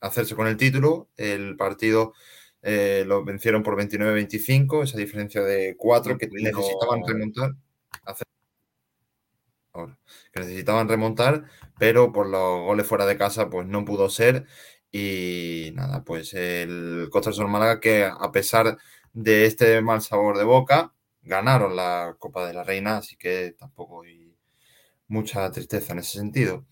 hacerse 0.02 0.36
con 0.36 0.46
el 0.48 0.56
título. 0.56 1.10
El 1.18 1.56
partido 1.58 2.14
eh, 2.62 3.04
lo 3.08 3.24
vencieron 3.26 3.64
por 3.64 3.76
29-25, 3.76 4.84
esa 4.84 4.98
diferencia 5.00 5.42
de 5.42 5.76
4 5.78 6.18
que 6.18 6.28
necesitaban 6.28 7.02
remontar. 7.08 7.52
hacer- 8.04 8.28
ahora, 9.74 9.98
que 10.32 10.40
necesitaban 10.42 10.88
remontar, 10.88 11.46
pero 11.80 12.12
por 12.14 12.28
los 12.28 12.62
goles 12.66 12.86
fuera 12.88 13.06
de 13.08 13.18
casa, 13.18 13.50
pues 13.50 13.68
no 13.68 13.84
pudo 13.84 14.10
ser. 14.10 14.46
Y 14.98 15.72
nada, 15.74 16.06
pues 16.06 16.34
el 16.34 17.10
Costa 17.12 17.30
del 17.30 17.36
Sol 17.36 17.50
Málaga, 17.50 17.82
que 17.82 18.06
a 18.06 18.32
pesar 18.32 18.78
de 19.12 19.46
este 19.46 19.82
mal 19.82 20.02
sabor 20.02 20.38
de 20.38 20.46
boca, 20.46 20.94
ganaron 21.22 21.76
la 21.76 22.16
Copa 22.18 22.48
de 22.48 22.54
la 22.54 22.64
Reina, 22.64 22.98
así 22.98 23.18
que 23.18 23.54
tampoco 23.60 24.04
hay 24.04 24.34
mucha 25.10 25.52
tristeza 25.52 25.92
en 25.92 26.00
ese 26.00 26.18
sentido. 26.18 26.66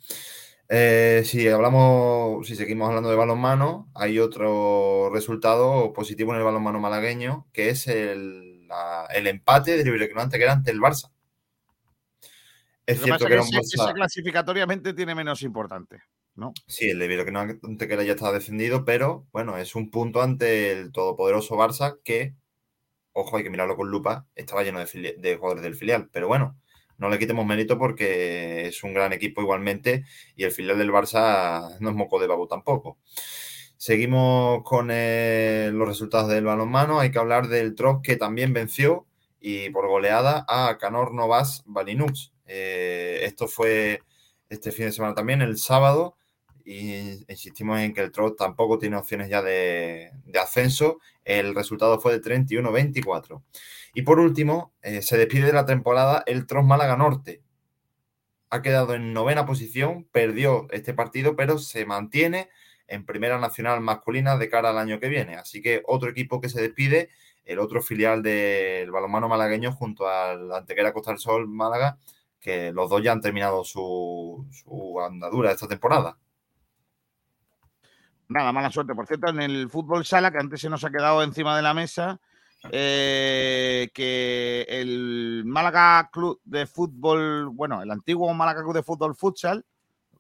Eh, 0.70 1.24
si 1.26 1.50
hablamos, 1.50 2.48
si 2.48 2.56
seguimos 2.56 2.88
hablando 2.88 3.10
de 3.10 3.18
balonmano, 3.18 3.90
hay 3.94 4.20
otro 4.20 5.10
resultado 5.12 5.92
positivo 5.92 6.32
en 6.32 6.38
el 6.38 6.46
balonmano 6.46 6.80
malagueño, 6.80 7.48
que 7.52 7.70
es 7.72 7.88
el, 7.88 8.68
la- 8.70 9.06
el 9.14 9.28
empate 9.28 9.76
del 9.78 9.88
Iberostar 9.88 10.20
Antequera 10.24 10.54
ante 10.54 10.72
el 10.72 10.80
Barça. 10.80 11.12
Es 12.86 13.00
Lo 13.00 13.04
que 13.04 13.04
cierto 13.04 13.26
pasa 13.26 13.28
que 13.28 13.34
era 13.34 13.44
un 13.44 13.52
que 13.52 13.58
ese, 13.58 13.78
Barça. 13.78 13.94
clasificatoriamente 13.94 14.94
tiene 14.94 15.14
menos 15.14 15.42
importante, 15.42 16.04
¿no? 16.36 16.54
Sí, 16.68 16.90
el 16.90 17.00
de 17.00 17.58
Antequera 17.64 18.04
ya 18.04 18.14
está 18.14 18.32
defendido, 18.32 18.86
pero 18.86 19.28
bueno, 19.32 19.58
es 19.58 19.76
un 19.76 19.90
punto 19.90 20.22
ante 20.22 20.72
el 20.72 20.92
todopoderoso 20.92 21.56
Barça 21.56 22.00
que, 22.04 22.36
ojo, 23.14 23.38
hay 23.38 23.44
que 23.44 23.50
mirarlo 23.50 23.76
con 23.76 23.90
lupa, 23.90 24.28
estaba 24.36 24.64
lleno 24.64 24.80
de, 24.80 25.38
jugadores 25.38 25.64
del 25.64 25.76
filial. 25.76 26.10
Pero 26.12 26.28
bueno, 26.28 26.58
no 26.98 27.10
le 27.10 27.20
quitemos 27.20 27.46
mérito 27.46 27.78
porque 27.78 28.68
es 28.68 28.84
un 28.84 28.94
gran 28.94 29.14
equipo 29.14 29.42
igualmente 29.42 30.06
y 30.36 30.44
el 30.44 30.52
filial 30.52 30.78
del 30.78 30.92
Barça 30.92 31.78
no 31.80 31.90
es 31.90 31.96
moco 31.96 32.20
de 32.20 32.28
babu 32.28 32.48
tampoco. 32.48 32.98
Seguimos 33.78 34.64
con 34.64 34.90
eh, 34.92 35.70
los 35.74 35.88
resultados 35.88 36.30
del 36.30 36.46
balonmano. 36.46 37.00
Hay 37.00 37.12
que 37.12 37.20
hablar 37.20 37.50
del 37.50 37.76
Trop 37.76 38.02
que 38.02 38.16
también 38.16 38.54
venció 38.54 39.06
y 39.42 39.70
por 39.72 39.88
goleada 39.88 40.46
a 40.48 40.78
Canor 40.80 41.14
Novas 41.14 41.64
Balinux. 41.66 42.32
Eh, 42.46 43.20
esto 43.24 43.48
fue 43.48 44.02
este 44.50 44.72
fin 44.72 44.86
de 44.86 44.92
semana 44.94 45.16
también, 45.16 45.42
el 45.42 45.58
sábado, 45.58 46.16
y 46.66 47.24
insistimos 47.28 47.80
en 47.80 47.94
que 47.94 48.02
el 48.02 48.12
Trot 48.12 48.38
tampoco 48.38 48.78
tiene 48.78 48.98
opciones 48.98 49.30
ya 49.30 49.42
de, 49.42 50.12
ascenso. 50.42 51.00
El 51.26 51.56
resultado 51.56 52.00
fue 52.00 52.18
de 52.18 52.22
31-24. 52.22 53.42
Y 53.94 54.04
por 54.04 54.20
último, 54.20 54.74
eh, 54.82 55.02
se 55.02 55.18
despide 55.18 55.48
de 55.48 55.54
la 55.54 55.66
temporada 55.66 56.24
el 56.26 56.46
Trot 56.46 56.64
Málaga 56.66 56.98
Norte. 56.98 57.42
Ha 58.50 58.62
quedado 58.62 58.94
en 58.94 59.14
novena 59.14 59.46
posición, 59.46 60.08
perdió 60.12 60.68
este 60.72 60.94
partido, 60.94 61.36
pero 61.36 61.58
se 61.58 61.86
mantiene 61.86 62.50
en 62.88 63.06
Primera 63.06 63.40
Nacional 63.40 63.82
Masculina 63.82 64.38
de 64.38 64.50
cara 64.50 64.70
al 64.70 64.78
año 64.78 65.00
que 65.00 65.10
viene. 65.10 65.36
Así 65.36 65.62
que 65.62 65.82
otro 65.86 66.10
equipo 66.10 66.40
que 66.40 66.50
se 66.50 66.62
despide, 66.62 67.10
el 67.46 67.60
otro 67.60 67.82
filial 67.82 68.22
del 68.22 68.92
balonmano 68.92 69.28
malagueño 69.28 69.74
junto 69.74 70.08
al 70.08 70.52
Antequera 70.52 70.94
Costa 70.94 71.12
del 71.12 71.20
Sol 71.20 71.48
Málaga, 71.48 71.98
que 72.40 72.72
los 72.72 72.90
dos 72.90 73.02
ya 73.02 73.12
han 73.12 73.22
terminado 73.22 73.64
su, 73.64 74.46
su 74.52 75.00
andadura 75.02 75.52
esta 75.52 75.68
temporada. 75.68 76.18
Nada, 78.30 78.52
mala 78.52 78.72
suerte. 78.72 78.96
Por 78.96 79.08
cierto, 79.08 79.30
en 79.30 79.42
el 79.42 79.70
fútbol 79.70 80.06
sala, 80.06 80.32
que 80.32 80.40
antes 80.40 80.62
se 80.62 80.70
nos 80.70 80.84
ha 80.84 80.90
quedado 80.90 81.24
encima 81.24 81.56
de 81.56 81.62
la 81.62 81.74
mesa, 81.74 82.20
eh, 82.72 83.90
que 83.94 84.66
el 84.70 85.44
Málaga 85.46 86.10
Club 86.12 86.40
de 86.46 86.66
Fútbol, 86.66 87.50
bueno, 87.50 87.82
el 87.82 87.92
antiguo 87.92 88.34
Málaga 88.34 88.62
Club 88.62 88.76
de 88.76 88.84
Fútbol 88.84 89.16
Futsal, 89.16 89.66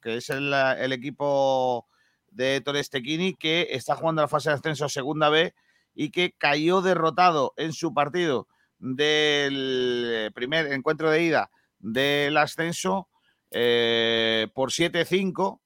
que 0.01 0.17
es 0.17 0.29
el, 0.29 0.53
equipo 0.91 1.87
de 2.29 2.59
Torres 2.61 2.89
Tequini, 2.89 3.35
que 3.35 3.69
está 3.71 3.95
jugando 3.95 4.21
la 4.21 4.27
fase 4.27 4.49
de 4.49 4.55
ascenso 4.55 4.85
a 4.85 4.89
segunda 4.89 5.29
B 5.29 5.53
y 5.95 6.11
que 6.11 6.33
cayó 6.37 6.81
derrotado 6.81 7.53
en 7.55 7.71
su 7.71 7.93
partido 7.93 8.47
del 8.79 10.31
primer 10.35 10.73
encuentro 10.73 11.09
de 11.09 11.23
ida 11.23 11.49
del 11.79 12.35
ascenso 12.35 13.07
eh, 13.51 14.47
por 14.53 14.71
7-5 14.71 15.61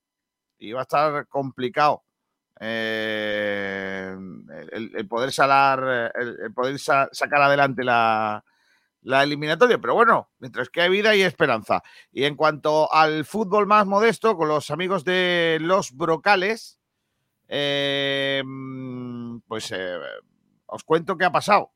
y 0.60 0.74
va 0.74 0.82
a 0.82 0.84
estar 0.84 1.28
complicado 1.28 2.04
eh, 2.60 4.16
el, 4.72 5.08
poder 5.08 5.32
salar, 5.32 6.12
el, 6.16 6.54
poder 6.54 6.80
sa- 6.80 7.10
sacar 7.12 7.42
adelante 7.42 7.84
la, 7.84 8.44
la 9.02 9.24
eliminatoria. 9.24 9.78
Pero 9.78 9.94
bueno, 9.94 10.30
mientras 10.40 10.70
que 10.70 10.82
hay 10.82 10.90
vida 10.90 11.16
y 11.16 11.22
esperanza. 11.22 11.82
Y 12.12 12.24
en 12.26 12.36
cuanto 12.36 12.92
al 12.94 13.26
fútbol 13.26 13.68
más 13.68 13.86
modesto, 13.86 14.36
con 14.38 14.48
los 14.48 14.72
amigos 14.72 15.04
de 15.04 15.58
los 15.62 15.92
Brocales, 15.96 16.80
eh, 17.48 18.44
pues 19.48 19.72
eh, 19.72 19.98
os 20.66 20.84
cuento 20.84 21.18
qué 21.18 21.26
ha 21.26 21.32
pasado 21.32 21.72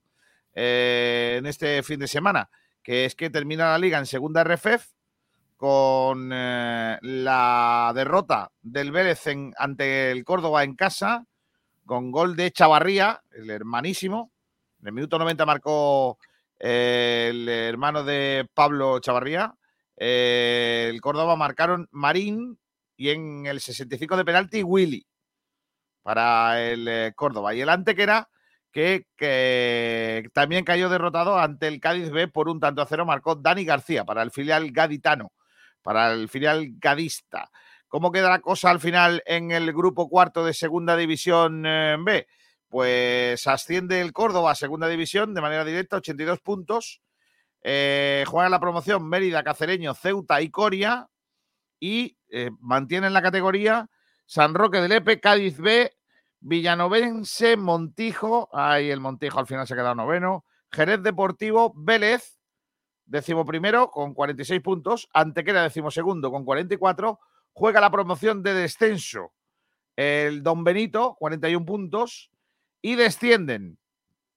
en 0.54 1.46
este 1.46 1.82
fin 1.82 2.00
de 2.00 2.08
semana, 2.10 2.50
que 2.84 3.06
es 3.06 3.16
que 3.16 3.30
termina 3.30 3.72
la 3.72 3.78
liga 3.78 3.98
en 3.98 4.06
segunda 4.06 4.44
RFEF 4.44 4.86
con 5.62 6.32
eh, 6.34 6.98
la 7.04 7.92
derrota 7.94 8.50
del 8.64 8.92
Vélez 8.92 9.28
en- 9.28 9.54
ante 9.60 10.10
el 10.10 10.24
Córdoba 10.26 10.64
en 10.64 10.74
casa, 10.76 11.24
con 11.86 12.10
gol 12.10 12.36
de 12.36 12.50
Chavarría, 12.52 13.22
el 13.30 13.52
hermanísimo. 13.52 14.32
En 14.80 14.88
el 14.88 14.94
minuto 14.94 15.20
90 15.20 15.46
marcó 15.46 16.18
eh, 16.60 17.28
el 17.30 17.48
hermano 17.48 18.04
de 18.04 18.50
Pablo 18.56 18.98
Chavarría. 19.02 19.54
Eh, 19.98 20.88
el 20.90 21.00
Córdoba 21.00 21.36
marcaron 21.36 21.88
Marín 21.92 22.58
y 22.98 23.12
en 23.12 23.46
el 23.46 23.60
65 23.60 24.18
de 24.18 24.26
penalti 24.26 24.64
Willy 24.64 25.06
para 26.02 26.60
el 26.60 27.14
Córdoba. 27.16 27.54
Y 27.54 27.62
el 27.62 27.70
Antequera, 27.70 28.30
que, 28.72 29.06
que 29.16 30.28
también 30.34 30.66
cayó 30.66 30.90
derrotado 30.90 31.38
ante 31.38 31.68
el 31.68 31.80
Cádiz 31.80 32.10
B 32.10 32.28
por 32.30 32.50
un 32.50 32.60
tanto 32.60 32.82
a 32.82 32.88
cero, 32.88 33.06
marcó 33.06 33.36
Dani 33.36 33.64
García 33.64 34.06
para 34.06 34.24
el 34.24 34.32
filial 34.32 34.72
gaditano, 34.72 35.32
para 35.82 36.14
el 36.14 36.30
filial 36.30 36.68
gadista. 36.78 37.52
¿Cómo 37.88 38.12
queda 38.12 38.30
la 38.30 38.40
cosa 38.40 38.70
al 38.70 38.80
final 38.80 39.22
en 39.26 39.52
el 39.52 39.74
grupo 39.74 40.08
cuarto 40.08 40.46
de 40.46 40.54
Segunda 40.54 40.96
División 40.96 41.66
eh, 41.66 41.98
B? 42.00 42.28
Pues 42.70 43.46
asciende 43.48 44.00
el 44.00 44.14
Córdoba 44.14 44.52
a 44.52 44.56
Segunda 44.56 44.88
División 44.88 45.34
de 45.34 45.42
manera 45.42 45.66
directa, 45.66 45.98
82 45.98 46.40
puntos. 46.40 47.02
Eh, 47.64 48.24
juegan 48.28 48.52
la 48.52 48.60
promoción 48.60 49.08
Mérida, 49.08 49.44
Cacereño, 49.44 49.94
Ceuta 49.94 50.42
y 50.42 50.50
Coria. 50.50 51.10
Y 51.80 52.18
eh, 52.30 52.52
mantienen 52.60 53.14
la 53.14 53.22
categoría 53.22 53.90
San 54.26 54.54
Roque 54.54 54.80
de 54.80 54.88
Lepe, 54.88 55.20
Cádiz 55.20 55.58
B, 55.58 55.92
Villanovense, 56.40 57.58
Montijo. 57.58 58.48
Ahí 58.54 58.90
el 58.90 59.02
Montijo 59.02 59.40
al 59.40 59.48
final 59.48 59.68
se 59.68 59.74
ha 59.74 59.78
quedado 59.78 59.96
noveno. 59.96 60.46
Jerez 60.72 61.04
Deportivo, 61.04 61.74
Vélez, 61.76 62.40
décimo 63.12 63.46
primero 63.46 63.92
con 63.92 64.14
46 64.14 64.62
puntos. 64.62 65.10
Antequera, 65.14 65.64
décimo 65.64 65.92
segundo 65.92 66.32
con 66.32 66.46
44. 66.46 67.20
Juega 67.54 67.82
la 67.82 67.92
promoción 67.92 68.42
de 68.42 68.54
descenso 68.54 69.34
el 69.98 70.42
Don 70.42 70.64
Benito, 70.64 71.16
41 71.20 71.66
puntos. 71.66 72.32
Y 72.82 72.96
descienden 72.96 73.78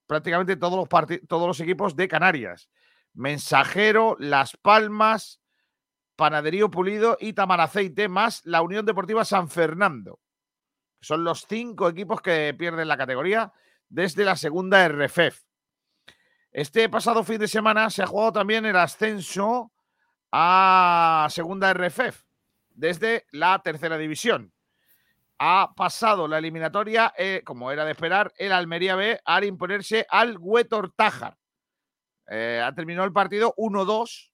prácticamente 0.07 0.57
todos 0.57 0.87
los, 1.31 1.61
equipos 1.61 1.97
de 1.97 2.09
Canarias. 2.09 2.69
Mensajero, 3.15 4.17
Las 4.19 4.57
Palmas, 4.57 5.41
Panaderío 6.17 6.71
Pulido 6.71 7.17
y 7.19 7.33
Tamaraceite, 7.33 8.09
más 8.09 8.45
la 8.45 8.61
Unión 8.61 8.85
Deportiva 8.85 9.25
San 9.25 9.49
Fernando. 9.49 10.21
Son 11.01 11.25
los 11.25 11.47
cinco 11.49 11.89
equipos 11.89 12.21
que 12.21 12.55
pierden 12.59 12.89
la 12.89 12.99
categoría 12.99 13.53
desde 13.89 14.27
la 14.27 14.37
segunda 14.37 14.87
RFEF. 14.89 15.44
Este 16.55 16.89
pasado 16.89 17.25
fin 17.25 17.41
de 17.41 17.49
semana 17.49 17.91
se 17.91 18.05
ha 18.05 18.07
jugado 18.07 18.35
también 18.35 18.65
el 18.65 18.77
ascenso 18.77 19.73
a 20.31 21.27
segunda 21.29 21.75
RFEF 21.75 22.23
desde 22.71 23.27
la 23.33 23.59
tercera 23.59 23.99
división. 23.99 24.53
Ha 25.41 25.75
pasado 25.75 26.29
la 26.29 26.39
eliminatoria, 26.39 27.13
eh, 27.19 27.43
como 27.45 27.73
era 27.73 27.85
de 27.85 27.91
esperar, 27.91 28.33
el 28.37 28.53
Almería 28.53 28.95
B 28.95 29.21
al 29.25 29.43
imponerse 29.43 30.07
al 30.09 30.37
Huetor 30.39 30.93
Tájar. 30.95 31.37
Eh, 32.29 32.63
ha 32.65 32.73
terminado 32.73 33.05
el 33.05 33.13
partido 33.13 33.53
1-2. 33.57 34.31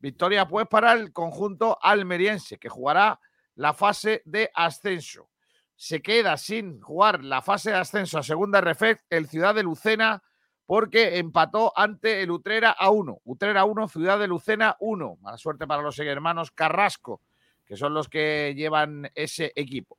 Victoria 0.00 0.48
pues 0.48 0.66
para 0.66 0.92
el 0.94 1.12
conjunto 1.12 1.78
almeriense 1.80 2.58
que 2.58 2.68
jugará 2.68 3.20
la 3.54 3.74
fase 3.74 4.22
de 4.24 4.50
ascenso. 4.54 5.30
Se 5.76 6.02
queda 6.02 6.36
sin 6.36 6.80
jugar 6.80 7.22
la 7.22 7.42
fase 7.42 7.70
de 7.70 7.76
ascenso 7.76 8.18
a 8.18 8.24
segunda 8.24 8.60
RFEF 8.60 9.02
el 9.08 9.28
Ciudad 9.28 9.54
de 9.54 9.62
Lucena 9.62 10.24
porque 10.70 11.18
empató 11.18 11.72
ante 11.74 12.22
el 12.22 12.30
Utrera 12.30 12.70
a 12.70 12.90
1. 12.90 13.22
Utrera 13.24 13.64
1, 13.64 13.88
Ciudad 13.88 14.20
de 14.20 14.28
Lucena 14.28 14.76
1. 14.78 15.18
Mala 15.20 15.36
suerte 15.36 15.66
para 15.66 15.82
los 15.82 15.98
hermanos 15.98 16.52
Carrasco, 16.52 17.22
que 17.66 17.76
son 17.76 17.92
los 17.92 18.08
que 18.08 18.54
llevan 18.56 19.10
ese 19.16 19.52
equipo. 19.56 19.98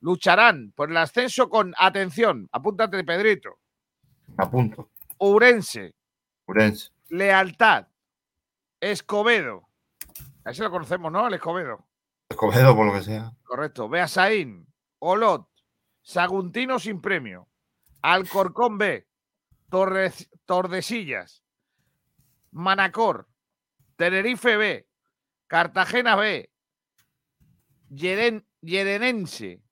Lucharán 0.00 0.74
por 0.76 0.90
el 0.90 0.98
ascenso 0.98 1.48
con 1.48 1.72
atención. 1.78 2.50
Apúntate, 2.52 3.02
Pedrito. 3.02 3.60
A 4.36 4.50
punto. 4.50 4.90
Ourense, 5.16 5.94
Urense. 6.46 6.90
Lealtad, 7.08 7.86
Escobedo. 8.78 9.70
A 10.44 10.50
ese 10.50 10.62
lo 10.64 10.70
conocemos, 10.70 11.10
¿no? 11.10 11.28
El 11.28 11.32
Escobedo. 11.32 11.86
Escobedo, 12.28 12.76
por 12.76 12.88
lo 12.88 12.92
que 12.92 13.04
sea. 13.04 13.32
Correcto. 13.42 13.88
Beasaín, 13.88 14.66
Olot, 14.98 15.48
Saguntino 16.02 16.78
sin 16.78 17.00
premio, 17.00 17.48
Alcorcón 18.02 18.76
B, 18.76 19.06
Torres- 19.70 20.28
Tordesillas, 20.44 21.42
Manacor, 22.52 23.28
Tenerife 23.96 24.56
B, 24.56 24.86
Cartagena 25.46 26.16
B, 26.16 26.50
Yeren- 27.90 28.44
Yerenense, 28.60 29.62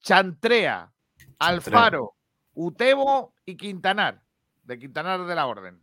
Chantrea, 0.00 0.92
Alfaro, 1.38 2.16
Utebo 2.54 3.34
y 3.44 3.56
Quintanar, 3.56 4.22
de 4.62 4.78
Quintanar 4.78 5.24
de 5.24 5.34
la 5.34 5.46
Orden. 5.46 5.82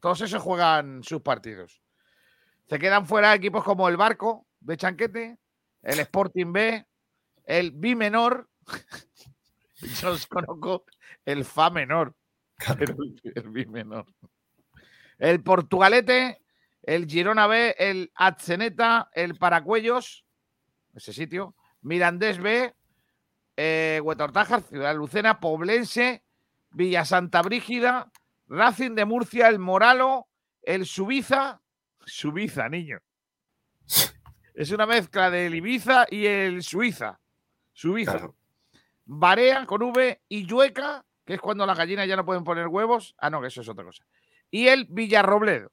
Todos 0.00 0.20
esos 0.22 0.42
juegan 0.42 1.02
sus 1.04 1.20
partidos. 1.22 1.82
Se 2.68 2.78
quedan 2.78 3.06
fuera 3.06 3.34
equipos 3.34 3.64
como 3.64 3.88
el 3.88 3.96
Barco 3.96 4.46
de 4.60 4.76
Chanquete, 4.76 5.38
el 5.82 5.98
Sporting 6.00 6.52
B, 6.52 6.86
el 7.44 7.72
B 7.72 7.94
menor. 7.96 8.48
Yo 10.00 10.12
os 10.12 10.26
conozco 10.26 10.84
el 11.24 11.44
Fa 11.44 11.70
menor, 11.70 12.14
pero 12.78 12.94
el, 13.34 13.48
B 13.50 13.66
menor. 13.70 14.06
El 15.18 15.42
Portugalete, 15.42 16.42
el 16.82 17.06
Girona 17.06 17.46
B, 17.46 17.74
el 17.78 18.10
Atzeneta, 18.14 19.10
el 19.12 19.36
Paracuellos, 19.36 20.24
ese 20.94 21.12
sitio, 21.12 21.54
Mirandés 21.82 22.38
B, 22.38 22.74
eh, 23.56 24.00
Ciudad 24.68 24.96
Lucena, 24.96 25.40
Poblense, 25.40 26.24
Villa 26.70 27.04
Santa 27.04 27.42
Brígida, 27.42 28.10
Racing 28.48 28.94
de 28.94 29.04
Murcia, 29.04 29.48
el 29.48 29.58
Moralo, 29.58 30.28
el 30.62 30.86
Subiza, 30.86 31.60
Subiza, 32.04 32.68
niño. 32.68 32.98
Es 34.52 34.72
una 34.72 34.84
mezcla 34.84 35.30
del 35.30 35.54
Ibiza 35.54 36.06
y 36.10 36.26
el 36.26 36.62
Suiza. 36.62 37.18
Suiza. 37.72 38.30
Barea 39.12 39.66
con 39.66 39.82
V 39.82 40.22
y 40.28 40.46
Yueca, 40.46 41.04
que 41.24 41.34
es 41.34 41.40
cuando 41.40 41.66
las 41.66 41.76
gallinas 41.76 42.06
ya 42.06 42.14
no 42.14 42.24
pueden 42.24 42.44
poner 42.44 42.68
huevos. 42.68 43.16
Ah, 43.18 43.28
no, 43.28 43.40
que 43.40 43.48
eso 43.48 43.60
es 43.60 43.68
otra 43.68 43.84
cosa. 43.84 44.06
Y 44.52 44.68
el 44.68 44.86
Villarrobledo. 44.88 45.72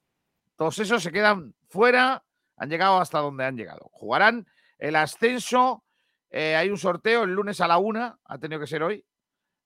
Todos 0.56 0.80
esos 0.80 1.04
se 1.04 1.12
quedan 1.12 1.54
fuera, 1.68 2.24
han 2.56 2.68
llegado 2.68 2.98
hasta 2.98 3.20
donde 3.20 3.44
han 3.44 3.56
llegado. 3.56 3.90
Jugarán 3.92 4.48
el 4.78 4.96
ascenso. 4.96 5.84
eh, 6.30 6.56
hay 6.56 6.68
un 6.68 6.78
sorteo 6.78 7.22
el 7.22 7.30
lunes 7.30 7.60
a 7.60 7.68
la 7.68 7.78
una, 7.78 8.18
ha 8.24 8.38
tenido 8.38 8.60
que 8.60 8.66
ser 8.66 8.82
hoy, 8.82 9.04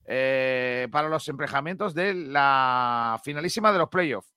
eh, 0.05 0.87
para 0.93 1.09
los 1.09 1.27
emparejamientos 1.29 1.95
de 1.95 2.13
la 2.13 3.19
finalísima 3.25 3.73
de 3.73 3.79
los 3.79 3.89
playoffs. 3.89 4.35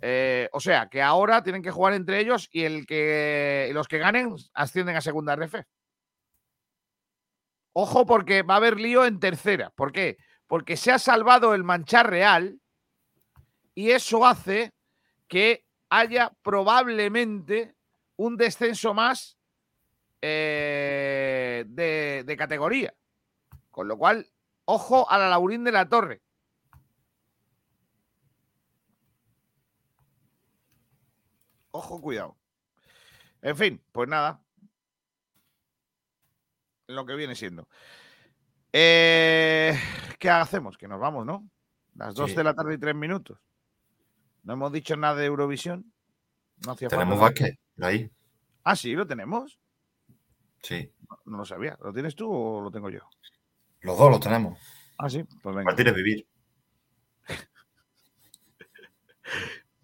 Eh, 0.00 0.48
o 0.52 0.60
sea, 0.60 0.88
que 0.88 1.02
ahora 1.02 1.42
tienen 1.42 1.62
que 1.62 1.72
jugar 1.72 1.94
entre 1.94 2.20
ellos 2.20 2.48
y 2.52 2.62
el 2.62 2.86
que 2.86 3.68
los 3.74 3.88
que 3.88 3.98
ganen 3.98 4.32
ascienden 4.54 4.94
a 4.94 5.00
segunda 5.00 5.32
RF. 5.34 5.56
Ojo 7.80 8.06
porque 8.06 8.42
va 8.42 8.54
a 8.54 8.56
haber 8.56 8.80
lío 8.80 9.04
en 9.04 9.20
tercera. 9.20 9.70
¿Por 9.70 9.92
qué? 9.92 10.18
Porque 10.48 10.76
se 10.76 10.90
ha 10.90 10.98
salvado 10.98 11.54
el 11.54 11.62
Manchar 11.62 12.10
Real 12.10 12.60
y 13.72 13.92
eso 13.92 14.26
hace 14.26 14.74
que 15.28 15.64
haya 15.88 16.32
probablemente 16.42 17.76
un 18.16 18.36
descenso 18.36 18.94
más 18.94 19.38
eh, 20.20 21.66
de, 21.68 22.24
de 22.26 22.36
categoría. 22.36 22.92
Con 23.70 23.86
lo 23.86 23.96
cual, 23.96 24.28
ojo 24.64 25.08
a 25.08 25.16
la 25.16 25.28
Laurín 25.28 25.62
de 25.62 25.70
la 25.70 25.88
Torre. 25.88 26.20
Ojo, 31.70 32.00
cuidado. 32.00 32.36
En 33.40 33.56
fin, 33.56 33.80
pues 33.92 34.08
nada. 34.08 34.42
Lo 36.88 37.04
que 37.04 37.14
viene 37.14 37.34
siendo. 37.34 37.68
Eh, 38.72 39.78
¿Qué 40.18 40.30
hacemos? 40.30 40.76
Que 40.78 40.88
nos 40.88 40.98
vamos, 40.98 41.24
¿no? 41.26 41.48
Las 41.94 42.14
2 42.14 42.30
Sí. 42.30 42.36
de 42.36 42.44
la 42.44 42.54
tarde 42.54 42.74
y 42.74 42.78
3 42.78 42.94
minutos. 42.94 43.38
No 44.42 44.54
hemos 44.54 44.72
dicho 44.72 44.96
nada 44.96 45.14
de 45.16 45.26
Eurovisión. 45.26 45.92
No 46.64 46.72
hacía 46.72 46.88
Tenemos 46.88 47.20
básquet, 47.20 47.58
ahí. 47.80 48.10
Ah, 48.64 48.74
sí, 48.74 48.94
lo 48.94 49.06
tenemos. 49.06 49.58
Sí. 50.62 50.90
No, 51.08 51.18
no 51.26 51.38
lo 51.38 51.44
sabía. 51.44 51.78
¿Lo 51.82 51.92
tienes 51.92 52.16
tú 52.16 52.30
o 52.32 52.60
lo 52.62 52.70
tengo 52.70 52.88
yo? 52.88 53.00
Los 53.80 53.98
dos 53.98 54.10
los 54.10 54.20
tenemos. 54.20 54.58
Ah, 54.98 55.10
sí. 55.10 55.22
Pues 55.42 55.54
venga. 55.54 55.66
Partir 55.66 55.88
es 55.88 55.94
vivir. 55.94 56.26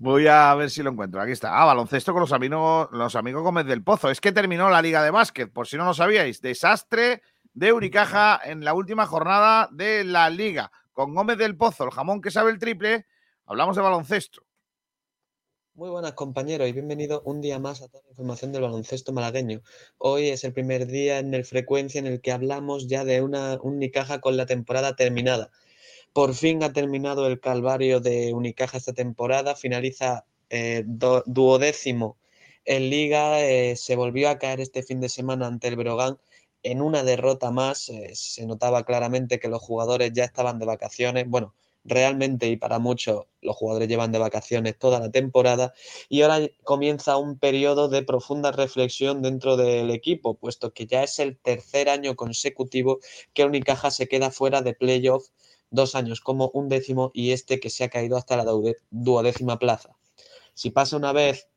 Voy 0.04 0.26
a 0.26 0.54
ver 0.54 0.68
si 0.68 0.82
lo 0.82 0.90
encuentro. 0.90 1.18
Aquí 1.18 1.32
está. 1.32 1.58
Ah, 1.58 1.64
baloncesto 1.64 2.12
con 2.12 2.20
los 2.20 2.32
amigos, 2.32 2.90
los 2.92 3.16
amigos 3.16 3.42
Gómez 3.42 3.64
del 3.64 3.82
Pozo. 3.82 4.10
Es 4.10 4.20
que 4.20 4.32
terminó 4.32 4.68
la 4.68 4.82
Liga 4.82 5.02
de 5.02 5.10
Básquet, 5.10 5.50
por 5.50 5.66
si 5.66 5.78
no 5.78 5.86
lo 5.86 5.94
sabíais. 5.94 6.42
Desastre 6.42 7.22
de 7.54 7.72
Unicaja 7.72 8.38
en 8.44 8.66
la 8.66 8.74
última 8.74 9.06
jornada 9.06 9.66
de 9.72 10.04
la 10.04 10.28
Liga. 10.28 10.70
Con 10.92 11.14
Gómez 11.14 11.38
del 11.38 11.56
Pozo, 11.56 11.84
el 11.84 11.90
jamón 11.90 12.20
que 12.20 12.30
sabe 12.30 12.50
el 12.50 12.58
triple, 12.58 13.06
hablamos 13.46 13.76
de 13.76 13.82
baloncesto. 13.82 14.42
Muy 15.72 15.88
buenas 15.88 16.12
compañeros 16.12 16.68
y 16.68 16.72
bienvenidos 16.72 17.22
un 17.24 17.40
día 17.40 17.58
más 17.58 17.80
a 17.80 17.88
toda 17.88 18.04
la 18.04 18.10
información 18.10 18.52
del 18.52 18.60
baloncesto 18.60 19.14
malagueño. 19.14 19.62
Hoy 19.96 20.28
es 20.28 20.44
el 20.44 20.52
primer 20.52 20.86
día 20.86 21.18
en 21.18 21.32
el 21.32 21.46
frecuencia 21.46 21.98
en 21.98 22.06
el 22.06 22.20
que 22.20 22.30
hablamos 22.30 22.88
ya 22.88 23.06
de 23.06 23.22
una 23.22 23.58
Unicaja 23.62 24.20
con 24.20 24.36
la 24.36 24.44
temporada 24.44 24.96
terminada. 24.96 25.50
Por 26.14 26.32
fin 26.34 26.62
ha 26.62 26.72
terminado 26.72 27.26
el 27.26 27.40
calvario 27.40 27.98
de 27.98 28.32
Unicaja 28.32 28.78
esta 28.78 28.92
temporada, 28.92 29.56
finaliza 29.56 30.24
eh, 30.48 30.84
duodécimo 30.86 32.18
en 32.64 32.88
liga, 32.88 33.42
eh, 33.42 33.74
se 33.74 33.96
volvió 33.96 34.28
a 34.30 34.38
caer 34.38 34.60
este 34.60 34.84
fin 34.84 35.00
de 35.00 35.08
semana 35.08 35.48
ante 35.48 35.66
el 35.66 35.74
Brogan 35.74 36.18
en 36.62 36.82
una 36.82 37.02
derrota 37.02 37.50
más, 37.50 37.88
eh, 37.88 38.12
se 38.14 38.46
notaba 38.46 38.84
claramente 38.84 39.40
que 39.40 39.48
los 39.48 39.60
jugadores 39.60 40.12
ya 40.14 40.22
estaban 40.22 40.60
de 40.60 40.66
vacaciones, 40.66 41.28
bueno, 41.28 41.52
realmente 41.84 42.48
y 42.48 42.56
para 42.56 42.78
muchos 42.78 43.26
los 43.42 43.56
jugadores 43.56 43.88
llevan 43.88 44.12
de 44.12 44.18
vacaciones 44.18 44.78
toda 44.78 45.00
la 45.00 45.10
temporada 45.10 45.74
y 46.08 46.22
ahora 46.22 46.48
comienza 46.62 47.16
un 47.16 47.38
periodo 47.38 47.88
de 47.88 48.02
profunda 48.02 48.52
reflexión 48.52 49.20
dentro 49.20 49.56
del 49.56 49.90
equipo, 49.90 50.34
puesto 50.34 50.72
que 50.72 50.86
ya 50.86 51.02
es 51.02 51.18
el 51.18 51.36
tercer 51.36 51.88
año 51.88 52.14
consecutivo 52.14 53.00
que 53.32 53.44
Unicaja 53.44 53.90
se 53.90 54.06
queda 54.06 54.30
fuera 54.30 54.62
de 54.62 54.74
playoff, 54.74 55.28
dos 55.74 55.94
años 55.94 56.20
como 56.20 56.50
un 56.54 56.68
décimo 56.68 57.10
y 57.14 57.32
este 57.32 57.60
que 57.60 57.70
se 57.70 57.84
ha 57.84 57.88
caído 57.88 58.16
hasta 58.16 58.36
la 58.36 58.46
duodécima 58.90 59.58
plaza. 59.58 59.96
Si 60.54 60.70
pasa 60.70 60.96
una 60.96 61.12
vez, 61.12 61.48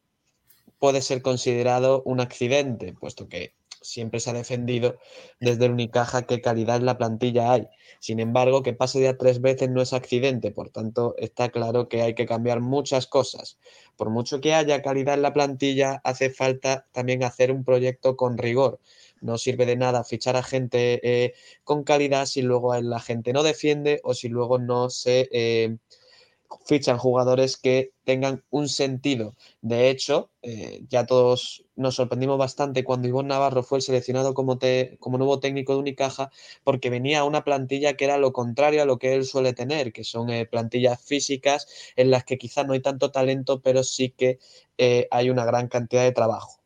puede 0.80 1.02
ser 1.02 1.22
considerado 1.22 2.02
un 2.06 2.20
accidente, 2.20 2.94
puesto 2.94 3.28
que 3.28 3.54
siempre 3.82 4.20
se 4.20 4.30
ha 4.30 4.34
defendido 4.34 4.98
desde 5.40 5.66
el 5.66 5.72
Unicaja 5.72 6.24
qué 6.24 6.42
calidad 6.42 6.78
en 6.78 6.86
la 6.86 6.98
plantilla 6.98 7.52
hay. 7.52 7.68
Sin 8.00 8.20
embargo, 8.20 8.64
que 8.64 8.74
pase 8.74 9.02
ya 9.02 9.18
tres 9.18 9.42
veces 9.42 9.70
no 9.70 9.82
es 9.82 9.94
accidente, 9.94 10.52
por 10.52 10.70
tanto 10.70 11.16
está 11.18 11.50
claro 11.50 11.88
que 11.88 12.02
hay 12.02 12.14
que 12.16 12.26
cambiar 12.26 12.60
muchas 12.60 13.08
cosas. 13.08 13.58
Por 13.96 14.10
mucho 14.10 14.42
que 14.42 14.54
haya 14.54 14.82
calidad 14.82 15.16
en 15.16 15.22
la 15.22 15.34
plantilla, 15.34 16.02
hace 16.04 16.30
falta 16.30 16.88
también 16.92 17.24
hacer 17.24 17.52
un 17.52 17.64
proyecto 17.64 18.18
con 18.18 18.38
rigor. 18.38 18.80
No 19.22 19.38
sirve 19.38 19.66
de 19.66 19.76
nada 19.78 20.04
fichar 20.04 20.36
a 20.36 20.44
gente 20.44 21.00
eh, 21.04 21.34
con 21.64 21.84
calidad 21.84 22.26
si 22.26 22.42
luego 22.42 22.76
la 22.82 23.00
gente 23.00 23.34
no 23.34 23.44
defiende 23.44 24.00
o 24.04 24.14
si 24.14 24.30
luego 24.30 24.60
no 24.60 24.90
se 24.90 25.28
eh, 25.32 25.78
fichan 26.66 26.98
jugadores 26.98 27.58
que 27.58 27.92
tengan 28.04 28.44
un 28.50 28.70
sentido. 28.70 29.36
De 29.62 29.90
hecho, 29.90 30.32
eh, 30.42 30.82
ya 30.90 31.06
todos 31.06 31.66
nos 31.76 31.96
sorprendimos 31.96 32.38
bastante 32.38 32.84
cuando 32.84 33.08
Ivonne 33.08 33.30
Navarro 33.30 33.64
fue 33.64 33.82
seleccionado 33.82 34.34
como, 34.34 34.58
te- 34.58 34.98
como 35.00 35.18
nuevo 35.18 35.40
técnico 35.40 35.74
de 35.74 35.80
Unicaja, 35.80 36.32
porque 36.64 36.90
venía 36.90 37.20
a 37.20 37.24
una 37.26 37.44
plantilla 37.44 37.96
que 37.96 38.06
era 38.06 38.18
lo 38.18 38.34
contrario 38.34 38.82
a 38.82 38.86
lo 38.86 38.98
que 38.98 39.14
él 39.16 39.26
suele 39.26 39.54
tener, 39.54 39.92
que 39.94 40.04
son 40.04 40.30
eh, 40.30 40.46
plantillas 40.46 41.02
físicas 41.02 41.68
en 41.96 42.12
las 42.12 42.24
que 42.26 42.38
quizás 42.38 42.66
no 42.68 42.74
hay 42.74 42.82
tanto 42.82 43.12
talento, 43.12 43.62
pero 43.62 43.84
sí 43.84 44.10
que 44.12 44.40
eh, 44.78 45.08
hay 45.12 45.30
una 45.30 45.46
gran 45.46 45.68
cantidad 45.68 46.04
de 46.04 46.12
trabajo. 46.14 46.57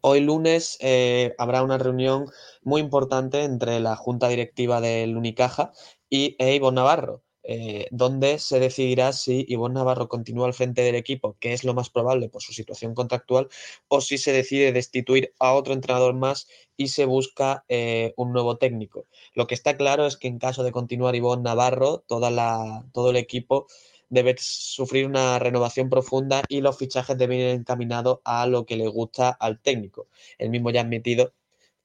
Hoy 0.00 0.20
lunes 0.20 0.76
eh, 0.80 1.34
habrá 1.38 1.62
una 1.62 1.76
reunión 1.76 2.26
muy 2.62 2.80
importante 2.80 3.42
entre 3.42 3.80
la 3.80 3.96
junta 3.96 4.28
directiva 4.28 4.80
del 4.80 5.16
Unicaja 5.16 5.72
y 6.08 6.36
e 6.38 6.54
Ivonne 6.54 6.76
Navarro, 6.76 7.24
eh, 7.42 7.88
donde 7.90 8.38
se 8.38 8.60
decidirá 8.60 9.12
si 9.12 9.44
Ivonne 9.48 9.74
Navarro 9.74 10.08
continúa 10.08 10.46
al 10.46 10.54
frente 10.54 10.82
del 10.82 10.94
equipo, 10.94 11.36
que 11.40 11.52
es 11.52 11.64
lo 11.64 11.74
más 11.74 11.90
probable 11.90 12.28
por 12.28 12.42
su 12.42 12.52
situación 12.52 12.94
contractual, 12.94 13.48
o 13.88 14.00
si 14.00 14.18
se 14.18 14.32
decide 14.32 14.72
destituir 14.72 15.34
a 15.40 15.54
otro 15.54 15.72
entrenador 15.74 16.14
más 16.14 16.46
y 16.76 16.88
se 16.88 17.04
busca 17.04 17.64
eh, 17.68 18.14
un 18.16 18.32
nuevo 18.32 18.56
técnico. 18.56 19.06
Lo 19.34 19.48
que 19.48 19.56
está 19.56 19.76
claro 19.76 20.06
es 20.06 20.16
que 20.16 20.28
en 20.28 20.38
caso 20.38 20.62
de 20.62 20.70
continuar 20.70 21.16
Ivonne 21.16 21.42
Navarro, 21.42 22.04
todo 22.06 23.10
el 23.10 23.16
equipo 23.16 23.66
debe 24.10 24.34
sufrir 24.38 25.06
una 25.06 25.38
renovación 25.38 25.90
profunda 25.90 26.42
y 26.48 26.60
los 26.60 26.78
fichajes 26.78 27.18
deben 27.18 27.38
ir 27.40 27.46
encaminados 27.48 28.20
a 28.24 28.46
lo 28.46 28.66
que 28.66 28.76
le 28.76 28.88
gusta 28.88 29.30
al 29.30 29.60
técnico. 29.60 30.08
El 30.38 30.50
mismo 30.50 30.70
ya 30.70 30.80
ha 30.80 30.84
admitido 30.84 31.34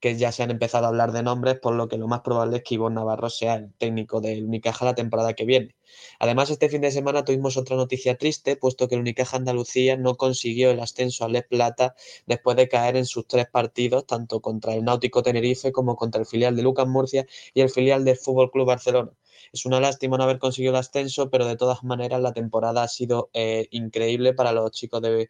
que 0.03 0.17
ya 0.17 0.33
se 0.33 0.43
han 0.43 0.51
empezado 0.51 0.83
a 0.83 0.89
hablar 0.89 1.13
de 1.13 1.23
nombres, 1.23 1.57
por 1.61 1.75
lo 1.75 1.87
que 1.87 1.97
lo 1.97 2.09
más 2.09 2.19
probable 2.19 2.57
es 2.57 2.63
que 2.63 2.75
Ivonne 2.75 2.95
Navarro 2.95 3.29
sea 3.29 3.55
el 3.55 3.73
técnico 3.75 4.19
del 4.19 4.43
Unicaja 4.43 4.83
la 4.83 4.95
temporada 4.95 5.33
que 5.33 5.45
viene. 5.45 5.77
Además, 6.19 6.49
este 6.49 6.67
fin 6.67 6.81
de 6.81 6.91
semana 6.91 7.23
tuvimos 7.23 7.55
otra 7.55 7.77
noticia 7.77 8.17
triste, 8.17 8.57
puesto 8.57 8.89
que 8.89 8.95
el 8.95 9.01
Unicaja 9.01 9.37
Andalucía 9.37 9.95
no 9.95 10.17
consiguió 10.17 10.71
el 10.71 10.81
ascenso 10.81 11.23
al 11.23 11.31
Les 11.31 11.47
Plata 11.47 11.95
después 12.25 12.57
de 12.57 12.67
caer 12.67 12.97
en 12.97 13.05
sus 13.05 13.25
tres 13.27 13.45
partidos, 13.49 14.05
tanto 14.05 14.41
contra 14.41 14.73
el 14.73 14.83
Náutico 14.83 15.23
Tenerife 15.23 15.71
como 15.71 15.95
contra 15.95 16.19
el 16.19 16.27
filial 16.27 16.57
de 16.57 16.63
Lucas 16.63 16.85
Murcia 16.85 17.25
y 17.53 17.61
el 17.61 17.69
filial 17.69 18.03
del 18.03 18.17
Fútbol 18.17 18.51
Club 18.51 18.67
Barcelona. 18.67 19.11
Es 19.53 19.65
una 19.65 19.79
lástima 19.79 20.17
no 20.17 20.25
haber 20.25 20.37
conseguido 20.37 20.73
el 20.73 20.79
ascenso, 20.79 21.29
pero 21.29 21.45
de 21.45 21.55
todas 21.55 21.81
maneras 21.85 22.19
la 22.19 22.33
temporada 22.33 22.83
ha 22.83 22.89
sido 22.89 23.29
eh, 23.31 23.69
increíble 23.71 24.33
para 24.33 24.51
los 24.51 24.69
chicos 24.71 25.01
de 25.01 25.29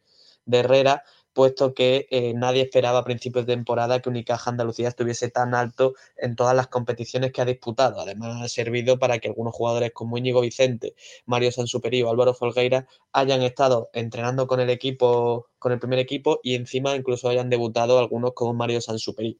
Herrera, 0.51 1.03
puesto 1.33 1.73
que 1.73 2.07
eh, 2.11 2.33
nadie 2.33 2.61
esperaba 2.63 2.99
a 2.99 3.03
principios 3.03 3.45
de 3.45 3.53
temporada 3.53 4.01
que 4.01 4.09
Unicaja 4.09 4.49
Andalucía 4.49 4.87
estuviese 4.87 5.29
tan 5.29 5.55
alto 5.55 5.95
en 6.17 6.35
todas 6.35 6.55
las 6.55 6.67
competiciones 6.67 7.31
que 7.31 7.41
ha 7.41 7.45
disputado. 7.45 7.99
Además, 7.99 8.41
ha 8.41 8.47
servido 8.47 8.99
para 8.99 9.19
que 9.19 9.29
algunos 9.29 9.53
jugadores 9.55 9.91
como 9.93 10.17
Íñigo 10.17 10.41
Vicente, 10.41 10.95
Mario 11.25 11.51
Sansuperi 11.51 12.01
o 12.03 12.09
Álvaro 12.09 12.33
Folgueira 12.33 12.87
hayan 13.11 13.41
estado 13.41 13.89
entrenando 13.93 14.47
con 14.47 14.59
el 14.59 14.69
equipo, 14.69 15.47
con 15.59 15.71
el 15.71 15.79
primer 15.79 15.99
equipo 15.99 16.39
y 16.43 16.55
encima 16.55 16.95
incluso 16.95 17.29
hayan 17.29 17.49
debutado 17.49 17.99
algunos 17.99 18.33
como 18.33 18.53
Mario 18.53 18.81
Sansuperi. 18.81 19.39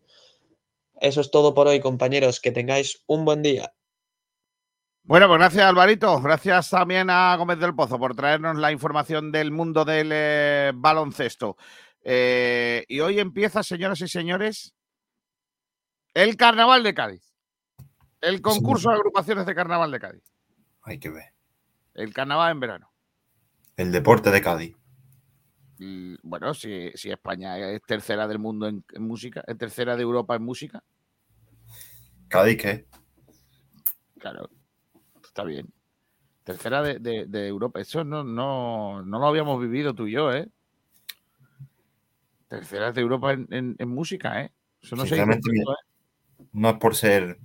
Eso 0.99 1.21
es 1.21 1.31
todo 1.31 1.53
por 1.53 1.67
hoy, 1.67 1.79
compañeros. 1.79 2.39
Que 2.39 2.51
tengáis 2.51 3.03
un 3.07 3.25
buen 3.25 3.41
día. 3.41 3.73
Bueno, 5.05 5.27
pues 5.27 5.38
gracias 5.38 5.65
Alvarito, 5.65 6.21
gracias 6.21 6.69
también 6.69 7.09
a 7.09 7.35
Gómez 7.35 7.59
del 7.59 7.75
Pozo 7.75 7.99
por 7.99 8.15
traernos 8.15 8.57
la 8.57 8.71
información 8.71 9.34
del 9.34 9.51
mundo 9.51 9.84
del 9.84 10.09
eh, 10.13 10.71
baloncesto. 10.73 11.57
Eh, 12.01 12.85
y 12.88 13.01
hoy 13.01 13.19
empieza, 13.19 13.63
señoras 13.63 13.99
y 13.99 14.07
señores, 14.07 14.73
el 16.13 16.38
Carnaval 16.38 16.84
de 16.84 16.93
Cádiz. 16.93 17.34
El 18.21 18.41
concurso 18.41 18.89
de 18.89 18.95
agrupaciones 18.95 19.45
de 19.45 19.53
Carnaval 19.53 19.91
de 19.91 19.99
Cádiz. 19.99 20.23
Hay 20.84 20.99
que 20.99 21.09
ver. 21.09 21.34
El 21.93 22.13
Carnaval 22.13 22.53
en 22.53 22.59
verano. 22.61 22.93
El 23.75 23.91
deporte 23.91 24.31
de 24.31 24.41
Cádiz. 24.41 24.77
Y, 25.80 26.15
bueno, 26.25 26.53
si, 26.53 26.91
si 26.95 27.11
España 27.11 27.57
es 27.57 27.81
tercera 27.81 28.25
del 28.25 28.39
mundo 28.39 28.69
en, 28.69 28.85
en 28.93 29.03
música, 29.05 29.43
es 29.45 29.57
tercera 29.57 29.97
de 29.97 30.03
Europa 30.03 30.35
en 30.35 30.43
música, 30.43 30.81
¿Cádiz 32.30 32.57
qué? 32.57 32.88
claro, 34.17 34.49
está 35.34 35.43
bien. 35.43 35.73
Tercera 36.43 36.84
de, 36.84 36.99
de- 36.99 37.26
de 37.26 37.47
Europa. 37.47 37.81
Eso 37.81 38.03
no, 38.03 38.23
no, 38.23 39.01
no 39.03 39.19
lo 39.19 39.26
habíamos 39.27 39.60
vivido 39.60 39.95
tú 39.95 40.05
y 40.05 40.11
yo, 40.11 40.31
¿eh? 40.31 40.47
Tercera 42.47 42.91
de 42.91 43.01
Europa 43.01 43.34
en, 43.34 43.47
en- 43.49 43.76
en 43.80 43.89
música, 43.89 44.43
¿eh? 44.43 44.51
Eso 44.80 44.95
no 44.95 45.05
se 45.07 45.15
mira, 45.26 45.26
no 46.51 46.69
es 46.69 46.76
por 46.77 46.95
ser, 46.95 47.39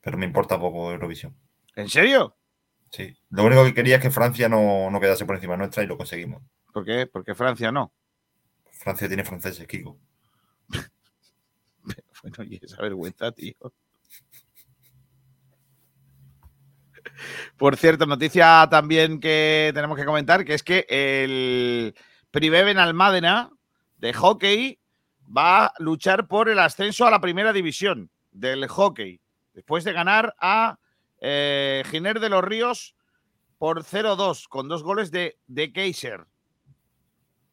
pero 0.00 0.16
me 0.16 0.24
importa 0.24 0.58
poco 0.58 0.90
Eurovisión. 0.90 1.36
¿En 1.76 1.88
serio? 1.90 2.34
Sí. 2.90 3.14
Lo 3.30 3.44
único 3.44 3.64
que 3.64 3.74
quería 3.74 3.96
es 3.96 4.02
que 4.02 4.10
Francia 4.10 4.48
no, 4.48 4.90
no 4.90 5.00
quedase 5.00 5.26
por 5.26 5.34
encima 5.34 5.56
nuestra 5.56 5.82
y 5.82 5.86
lo 5.86 5.98
conseguimos. 5.98 6.42
¿Por 6.72 6.84
qué? 6.84 7.06
Porque 7.06 7.34
Francia 7.34 7.70
no. 7.72 7.92
Francia 8.70 9.06
tiene 9.08 9.24
franceses, 9.24 9.66
Kiko. 9.66 9.98
Bueno, 12.22 12.44
y 12.44 12.60
esa 12.62 12.80
vergüenza, 12.80 13.32
tío. 13.32 13.54
Por 17.56 17.76
cierto, 17.76 18.06
noticia 18.06 18.66
también 18.70 19.20
que 19.20 19.70
tenemos 19.74 19.96
que 19.96 20.04
comentar, 20.04 20.44
que 20.44 20.54
es 20.54 20.62
que 20.62 20.86
el 20.88 21.94
Privé 22.30 22.64
Benalmádena 22.64 23.50
de 23.98 24.12
hockey 24.12 24.78
va 25.36 25.66
a 25.66 25.74
luchar 25.78 26.26
por 26.26 26.48
el 26.48 26.58
ascenso 26.58 27.06
a 27.06 27.10
la 27.10 27.20
primera 27.20 27.52
división 27.52 28.10
del 28.30 28.66
hockey, 28.68 29.20
después 29.54 29.84
de 29.84 29.92
ganar 29.92 30.34
a 30.40 30.78
eh, 31.20 31.82
Giner 31.90 32.20
de 32.20 32.28
los 32.28 32.42
Ríos 32.42 32.96
por 33.58 33.84
0-2, 33.84 34.48
con 34.48 34.68
dos 34.68 34.82
goles 34.82 35.10
de, 35.10 35.38
de 35.46 35.72
Kaiser. 35.72 36.26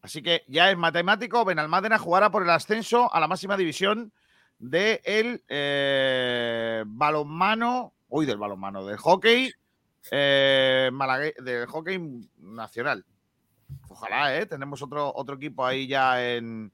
Así 0.01 0.21
que 0.21 0.43
ya 0.47 0.71
es 0.71 0.77
matemático, 0.77 1.45
Benalmádena 1.45 1.99
jugará 1.99 2.31
por 2.31 2.43
el 2.43 2.49
ascenso 2.49 3.13
a 3.13 3.19
la 3.19 3.27
máxima 3.27 3.57
división 3.57 4.13
del 4.57 5.43
eh, 5.47 6.83
balonmano, 6.85 7.93
uy, 8.07 8.25
del 8.25 8.37
balonmano, 8.37 8.85
del 8.85 8.97
hockey, 8.97 9.51
eh, 10.11 10.89
malague- 10.91 11.35
del 11.41 11.65
hockey 11.67 11.99
nacional. 12.37 13.05
Ojalá, 13.87 14.37
¿eh? 14.37 14.45
Tenemos 14.45 14.81
otro, 14.81 15.11
otro 15.15 15.35
equipo 15.35 15.65
ahí 15.65 15.87
ya 15.87 16.25
en, 16.35 16.71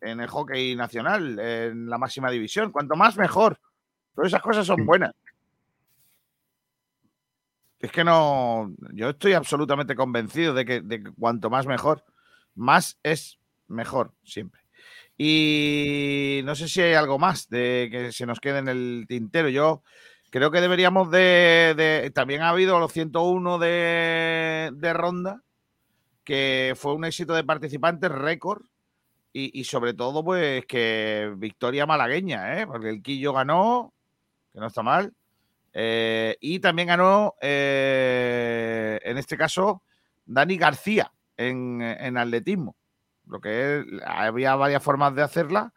en 0.00 0.20
el 0.20 0.28
hockey 0.28 0.74
nacional, 0.76 1.38
en 1.38 1.88
la 1.88 1.98
máxima 1.98 2.30
división. 2.30 2.72
Cuanto 2.72 2.96
más, 2.96 3.16
mejor. 3.16 3.60
Todas 4.14 4.28
esas 4.28 4.42
cosas 4.42 4.66
son 4.66 4.84
buenas. 4.86 5.12
Es 7.78 7.90
que 7.92 8.04
no. 8.04 8.74
Yo 8.92 9.10
estoy 9.10 9.32
absolutamente 9.32 9.94
convencido 9.94 10.52
de 10.54 10.64
que, 10.64 10.80
de 10.82 11.02
que 11.02 11.12
cuanto 11.12 11.48
más, 11.48 11.66
mejor. 11.66 12.04
Más 12.54 12.98
es 13.02 13.38
mejor, 13.68 14.12
siempre. 14.22 14.60
Y 15.16 16.40
no 16.44 16.54
sé 16.54 16.68
si 16.68 16.80
hay 16.80 16.94
algo 16.94 17.18
más 17.18 17.48
de 17.48 17.88
que 17.90 18.12
se 18.12 18.26
nos 18.26 18.40
quede 18.40 18.58
en 18.58 18.68
el 18.68 19.04
tintero. 19.08 19.48
Yo 19.48 19.82
creo 20.30 20.50
que 20.50 20.60
deberíamos 20.60 21.10
de. 21.10 22.10
también 22.14 22.42
ha 22.42 22.50
habido 22.50 22.78
los 22.78 22.92
101 22.92 23.58
de, 23.58 24.70
de 24.72 24.92
ronda, 24.92 25.42
que 26.24 26.74
fue 26.76 26.94
un 26.94 27.04
éxito 27.04 27.34
de 27.34 27.44
participantes 27.44 28.10
récord. 28.10 28.62
Y, 29.32 29.62
sobre 29.62 29.94
todo, 29.94 30.24
pues 30.24 30.66
que 30.66 31.32
victoria 31.36 31.86
malagueña, 31.86 32.60
¿eh? 32.60 32.66
porque 32.66 32.90
el 32.90 33.00
Quillo 33.00 33.32
ganó, 33.32 33.92
que 34.52 34.58
no 34.58 34.66
está 34.66 34.82
mal. 34.82 35.14
eh, 35.72 36.36
y 36.40 36.58
también 36.58 36.88
ganó, 36.88 37.36
eh, 37.40 38.98
en 39.04 39.18
este 39.18 39.36
caso, 39.36 39.82
Dani 40.26 40.56
García 40.56 41.12
en, 41.36 41.80
en 41.80 42.18
atletismo. 42.18 42.74
Lo 43.28 43.40
que 43.40 43.84
había 44.04 44.56
varias 44.56 44.82
formas 44.82 45.14
de 45.14 45.22
hacerla 45.22 45.72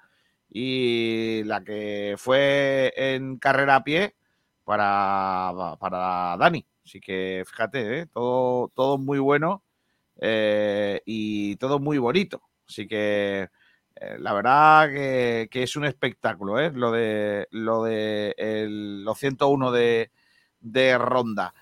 y 0.49 1.43
la 1.43 1.63
que 1.63 2.15
fue 2.17 2.91
en 2.95 3.37
carrera 3.37 3.75
a 3.77 3.83
pie 3.83 4.15
para, 4.63 5.51
para 5.79 6.37
Dani. 6.37 6.65
Así 6.85 6.99
que 6.99 7.43
fíjate, 7.47 7.99
¿eh? 8.01 8.05
todo, 8.07 8.69
todo 8.75 8.97
muy 8.97 9.19
bueno 9.19 9.63
eh, 10.21 11.01
y 11.05 11.55
todo 11.57 11.79
muy 11.79 11.97
bonito. 11.97 12.41
Así 12.67 12.87
que 12.87 13.49
eh, 13.95 14.17
la 14.19 14.33
verdad 14.33 14.89
que, 14.89 15.47
que 15.51 15.63
es 15.63 15.75
un 15.75 15.85
espectáculo, 15.85 16.59
lo 16.71 16.91
de, 16.91 17.47
lo 17.51 17.83
de 17.83 18.33
el- 18.37 19.03
los 19.03 19.17
101 19.19 19.71
de, 19.71 20.11
de 20.59 20.97
ronda 20.97 21.53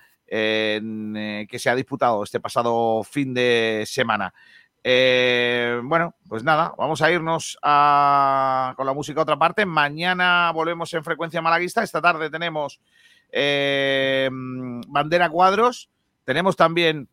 que 1.48 1.58
se 1.58 1.70
ha 1.70 1.74
disputado 1.74 2.22
este 2.24 2.40
pasado 2.40 3.02
fin 3.04 3.34
de 3.34 3.84
semana. 3.86 4.32
Eh, 4.84 5.80
bueno, 5.84 6.14
pues 6.28 6.42
nada, 6.42 6.74
vamos 6.76 7.02
a 7.02 7.10
irnos 7.10 7.56
a- 7.62 8.74
con 8.76 8.84
la 8.86 8.92
música 8.92 9.20
a 9.20 9.22
otra 9.22 9.38
parte. 9.38 9.64
Mañana 9.64 10.50
volvemos 10.52 10.92
en 10.94 11.04
frecuencia 11.04 11.40
malaguista. 11.40 11.82
Esta 11.82 12.00
tarde 12.00 12.30
tenemos 12.30 12.80
eh, 13.30 14.28
bandera 14.32 15.28
cuadros. 15.30 15.88
Tenemos 16.24 16.56
también 16.56 17.08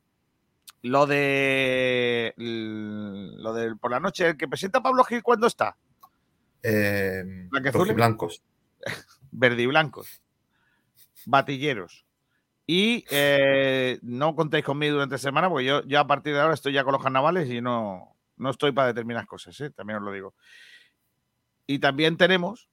lo 0.81 1.05
de 1.05 2.33
lo 2.37 3.53
de 3.53 3.75
por 3.75 3.91
la 3.91 3.99
noche 3.99 4.29
el 4.29 4.37
que 4.37 4.47
presenta 4.47 4.81
Pablo 4.81 5.03
Gil 5.03 5.21
cuándo 5.21 5.45
está 5.47 5.75
Eh, 6.63 7.23
blancos. 7.93 8.41
verde 9.31 9.63
y 9.63 9.65
blancos 9.67 10.21
batilleros 11.25 12.05
y 12.71 13.03
eh, 13.09 13.97
no 14.03 14.35
contéis 14.35 14.63
conmigo 14.63 14.93
durante 14.93 15.15
la 15.15 15.17
semana 15.17 15.49
porque 15.49 15.65
yo 15.65 15.83
ya 15.85 16.01
a 16.01 16.07
partir 16.07 16.35
de 16.35 16.39
ahora 16.39 16.53
estoy 16.53 16.71
ya 16.71 16.83
con 16.83 16.93
los 16.93 17.01
carnavales 17.01 17.49
y 17.49 17.61
no 17.61 18.15
no 18.37 18.51
estoy 18.51 18.73
para 18.73 18.89
determinadas 18.89 19.25
cosas 19.25 19.59
¿eh? 19.61 19.71
también 19.71 19.97
os 19.97 20.05
lo 20.05 20.11
digo 20.11 20.35
y 21.65 21.79
también 21.79 22.15
tenemos 22.15 22.69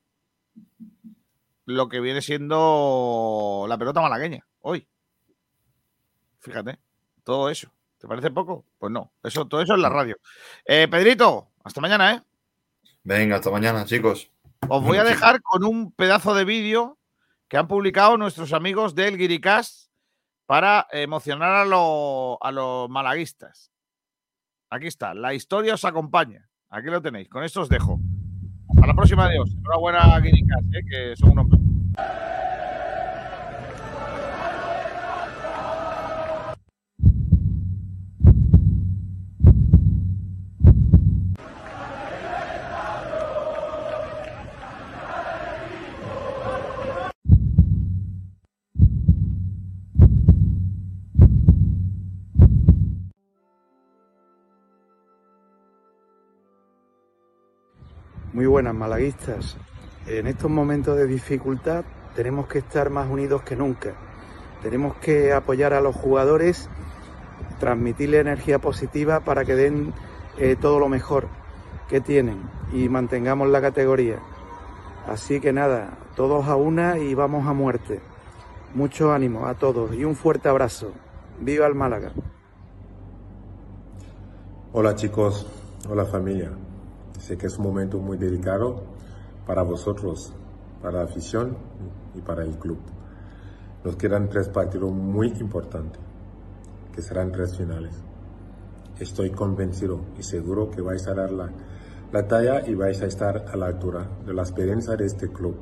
lo 1.64 1.88
que 1.88 2.00
viene 2.00 2.20
siendo 2.20 3.64
la 3.66 3.78
pelota 3.78 4.02
malagueña 4.02 4.46
hoy 4.60 4.86
fíjate 6.40 6.78
todo 7.24 7.48
eso 7.48 7.72
¿Te 7.98 8.06
parece 8.06 8.30
poco? 8.30 8.66
Pues 8.78 8.92
no. 8.92 9.10
Eso, 9.22 9.46
todo 9.46 9.62
eso 9.62 9.72
es 9.72 9.80
la 9.80 9.88
radio. 9.88 10.18
Eh, 10.66 10.86
Pedrito, 10.86 11.48
hasta 11.64 11.80
mañana, 11.80 12.12
¿eh? 12.12 12.22
Venga, 13.04 13.36
hasta 13.36 13.50
mañana, 13.50 13.86
chicos. 13.86 14.30
Os 14.68 14.84
voy 14.84 14.98
a 14.98 15.02
dejar 15.02 15.40
con 15.40 15.64
un 15.64 15.92
pedazo 15.92 16.34
de 16.34 16.44
vídeo 16.44 16.95
que 17.48 17.56
han 17.56 17.68
publicado 17.68 18.16
nuestros 18.16 18.52
amigos 18.52 18.94
del 18.94 19.16
Guiricast 19.18 19.90
para 20.46 20.86
emocionar 20.92 21.50
a, 21.52 21.64
lo- 21.64 22.38
a 22.42 22.50
los 22.52 22.88
malaguistas. 22.90 23.72
Aquí 24.70 24.86
está. 24.88 25.14
La 25.14 25.34
historia 25.34 25.74
os 25.74 25.84
acompaña. 25.84 26.48
Aquí 26.70 26.88
lo 26.88 27.00
tenéis. 27.00 27.28
Con 27.28 27.44
esto 27.44 27.60
os 27.60 27.68
dejo. 27.68 27.98
Hasta 28.70 28.86
la 28.86 28.94
próxima, 28.94 29.26
adiós. 29.26 29.50
Enhorabuena, 29.56 30.18
Guiricast, 30.20 30.74
¿eh? 30.74 30.80
que 30.90 31.16
son 31.16 31.30
unos. 31.38 31.46
Muy 58.36 58.44
buenas, 58.44 58.74
malaguistas. 58.74 59.56
En 60.06 60.26
estos 60.26 60.50
momentos 60.50 60.94
de 60.94 61.06
dificultad 61.06 61.86
tenemos 62.14 62.46
que 62.46 62.58
estar 62.58 62.90
más 62.90 63.08
unidos 63.08 63.40
que 63.40 63.56
nunca. 63.56 63.94
Tenemos 64.60 64.94
que 64.96 65.32
apoyar 65.32 65.72
a 65.72 65.80
los 65.80 65.96
jugadores, 65.96 66.68
transmitirle 67.58 68.20
energía 68.20 68.58
positiva 68.58 69.20
para 69.20 69.46
que 69.46 69.54
den 69.54 69.94
eh, 70.36 70.54
todo 70.60 70.78
lo 70.78 70.90
mejor 70.90 71.28
que 71.88 72.02
tienen 72.02 72.42
y 72.74 72.90
mantengamos 72.90 73.48
la 73.48 73.62
categoría. 73.62 74.18
Así 75.08 75.40
que 75.40 75.54
nada, 75.54 75.96
todos 76.14 76.46
a 76.46 76.56
una 76.56 76.98
y 76.98 77.14
vamos 77.14 77.46
a 77.46 77.54
muerte. 77.54 78.02
Mucho 78.74 79.14
ánimo 79.14 79.46
a 79.46 79.54
todos 79.54 79.94
y 79.94 80.04
un 80.04 80.14
fuerte 80.14 80.50
abrazo. 80.50 80.92
¡Viva 81.40 81.66
el 81.66 81.74
Málaga! 81.74 82.12
Hola 84.74 84.94
chicos, 84.94 85.46
hola 85.88 86.04
familia. 86.04 86.65
Sé 87.18 87.36
que 87.36 87.46
es 87.46 87.58
un 87.58 87.64
momento 87.64 87.98
muy 87.98 88.18
delicado 88.18 88.82
para 89.46 89.62
vosotros, 89.62 90.32
para 90.82 90.98
la 90.98 91.04
afición 91.04 91.56
y 92.14 92.20
para 92.20 92.44
el 92.44 92.58
club. 92.58 92.78
Nos 93.84 93.96
quedan 93.96 94.28
tres 94.28 94.48
partidos 94.48 94.92
muy 94.92 95.28
importantes, 95.40 96.00
que 96.92 97.02
serán 97.02 97.32
tres 97.32 97.56
finales. 97.56 97.94
Estoy 98.98 99.30
convencido 99.30 100.00
y 100.18 100.22
seguro 100.22 100.70
que 100.70 100.80
vais 100.80 101.06
a 101.06 101.14
dar 101.14 101.30
la, 101.30 101.50
la 102.12 102.26
talla 102.26 102.66
y 102.66 102.74
vais 102.74 103.00
a 103.02 103.06
estar 103.06 103.46
a 103.48 103.56
la 103.56 103.66
altura 103.66 104.06
de 104.24 104.34
la 104.34 104.42
experiencia 104.42 104.96
de 104.96 105.06
este 105.06 105.28
club. 105.28 105.56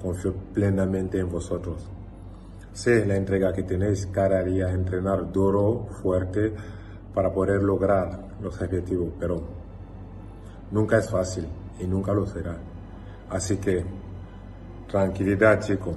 Confío 0.00 0.34
plenamente 0.54 1.18
en 1.18 1.28
vosotros. 1.28 1.88
Sé 2.72 3.04
la 3.06 3.16
entrega 3.16 3.52
que 3.52 3.64
tenéis 3.64 4.06
cada 4.06 4.42
día, 4.44 4.70
entrenar 4.70 5.32
duro, 5.32 5.86
fuerte, 6.00 6.54
para 7.12 7.32
poder 7.32 7.62
lograr 7.62 8.36
los 8.40 8.60
objetivos, 8.60 9.08
pero 9.18 9.42
nunca 10.70 10.98
es 10.98 11.10
fácil 11.10 11.46
y 11.78 11.86
nunca 11.86 12.12
lo 12.12 12.26
será. 12.26 12.56
Así 13.30 13.58
que 13.58 13.84
tranquilidad, 14.88 15.60
chicos, 15.60 15.96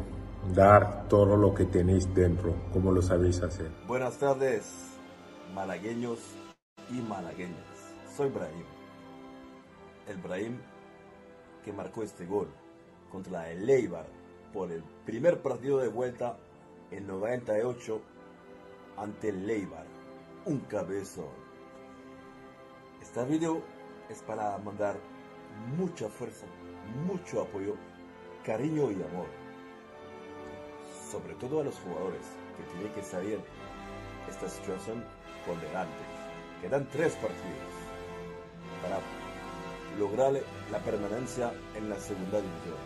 dar 0.53 1.07
todo 1.07 1.38
lo 1.38 1.53
que 1.53 1.65
tenéis 1.65 2.14
dentro, 2.14 2.56
como 2.73 2.91
lo 2.91 3.02
sabéis 3.02 3.41
hacer. 3.41 3.72
Buenas 3.88 4.18
tardes, 4.18 4.64
malagueños 5.53 6.19
y 6.89 7.02
malagueñas. 7.02 7.95
Soy 8.15 8.30
Brahim. 8.30 8.65
El 10.07 10.18
Brahim 10.18 10.57
que 11.64 11.72
marcó 11.72 12.03
este 12.03 12.26
gol 12.26 12.48
contra 13.11 13.49
el 13.52 13.69
Eibar 13.69 14.06
por 14.52 14.72
el 14.72 14.84
primer 15.06 15.41
partido 15.41 15.77
de 15.77 15.88
vuelta 15.88 16.38
en 16.89 17.07
98 17.07 18.02
ante 18.98 19.30
el 19.30 19.49
Eibar. 19.49 19.85
Un 20.45 20.60
cabezón. 20.61 21.41
Este 23.02 23.23
video 23.26 23.61
es 24.11 24.21
para 24.21 24.57
mandar 24.59 24.95
mucha 25.77 26.09
fuerza, 26.09 26.45
mucho 27.05 27.41
apoyo, 27.41 27.75
cariño 28.45 28.91
y 28.91 28.95
amor. 28.95 29.27
Sobre 31.09 31.33
todo 31.35 31.61
a 31.61 31.63
los 31.63 31.75
jugadores 31.79 32.21
que 32.57 32.63
tienen 32.73 32.93
que 32.93 33.03
salir 33.03 33.39
esta 34.29 34.49
situación 34.49 35.03
por 35.45 35.59
delante. 35.61 36.03
Quedan 36.61 36.88
tres 36.91 37.13
partidos 37.13 37.73
para 38.81 38.99
lograr 39.97 40.33
la 40.71 40.79
permanencia 40.79 41.53
en 41.75 41.89
la 41.89 41.99
segunda 41.99 42.39
división. 42.41 42.77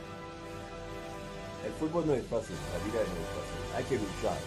El 1.66 1.72
fútbol 1.74 2.08
no 2.08 2.14
es 2.14 2.26
fácil, 2.28 2.56
la 2.74 2.86
vida 2.86 3.00
no 3.00 3.22
es 3.22 3.30
fácil. 3.34 3.76
Hay 3.76 3.84
que 3.86 3.96
luchar 3.96 4.38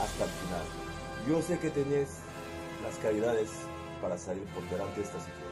hasta 0.00 0.24
el 0.24 0.30
final. 0.30 0.64
Yo 1.28 1.42
sé 1.42 1.58
que 1.58 1.70
tenéis 1.70 2.20
las 2.82 2.96
calidades 2.96 3.50
para 4.00 4.16
salir 4.16 4.44
por 4.54 4.62
delante 4.70 5.00
de 5.00 5.06
esta 5.06 5.18
situación. 5.18 5.49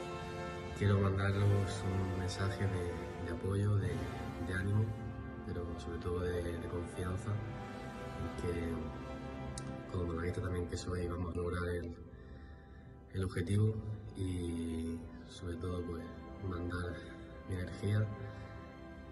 Quiero 0.78 0.96
mandaros 1.00 1.82
un 1.82 2.20
mensaje 2.20 2.64
de, 2.64 3.32
apoyo, 3.32 3.74
de, 3.78 3.90
ánimo, 4.56 4.84
pero 5.44 5.64
sobre 5.76 5.98
todo 5.98 6.20
de, 6.20 6.40
de 6.40 6.68
confianza. 6.68 7.32
Que 8.40 8.72
como 9.90 10.06
malaguista 10.06 10.40
también 10.40 10.68
que 10.68 10.76
soy 10.76 11.08
vamos 11.08 11.34
a 11.34 11.36
lograr 11.36 11.68
el, 11.68 11.96
el 13.12 13.24
objetivo. 13.24 13.74
Y 14.16 15.00
sobre 15.28 15.56
todo 15.56 15.82
pues 15.82 16.04
mandar 16.48 16.94
mi 17.48 17.56
energía 17.56 18.06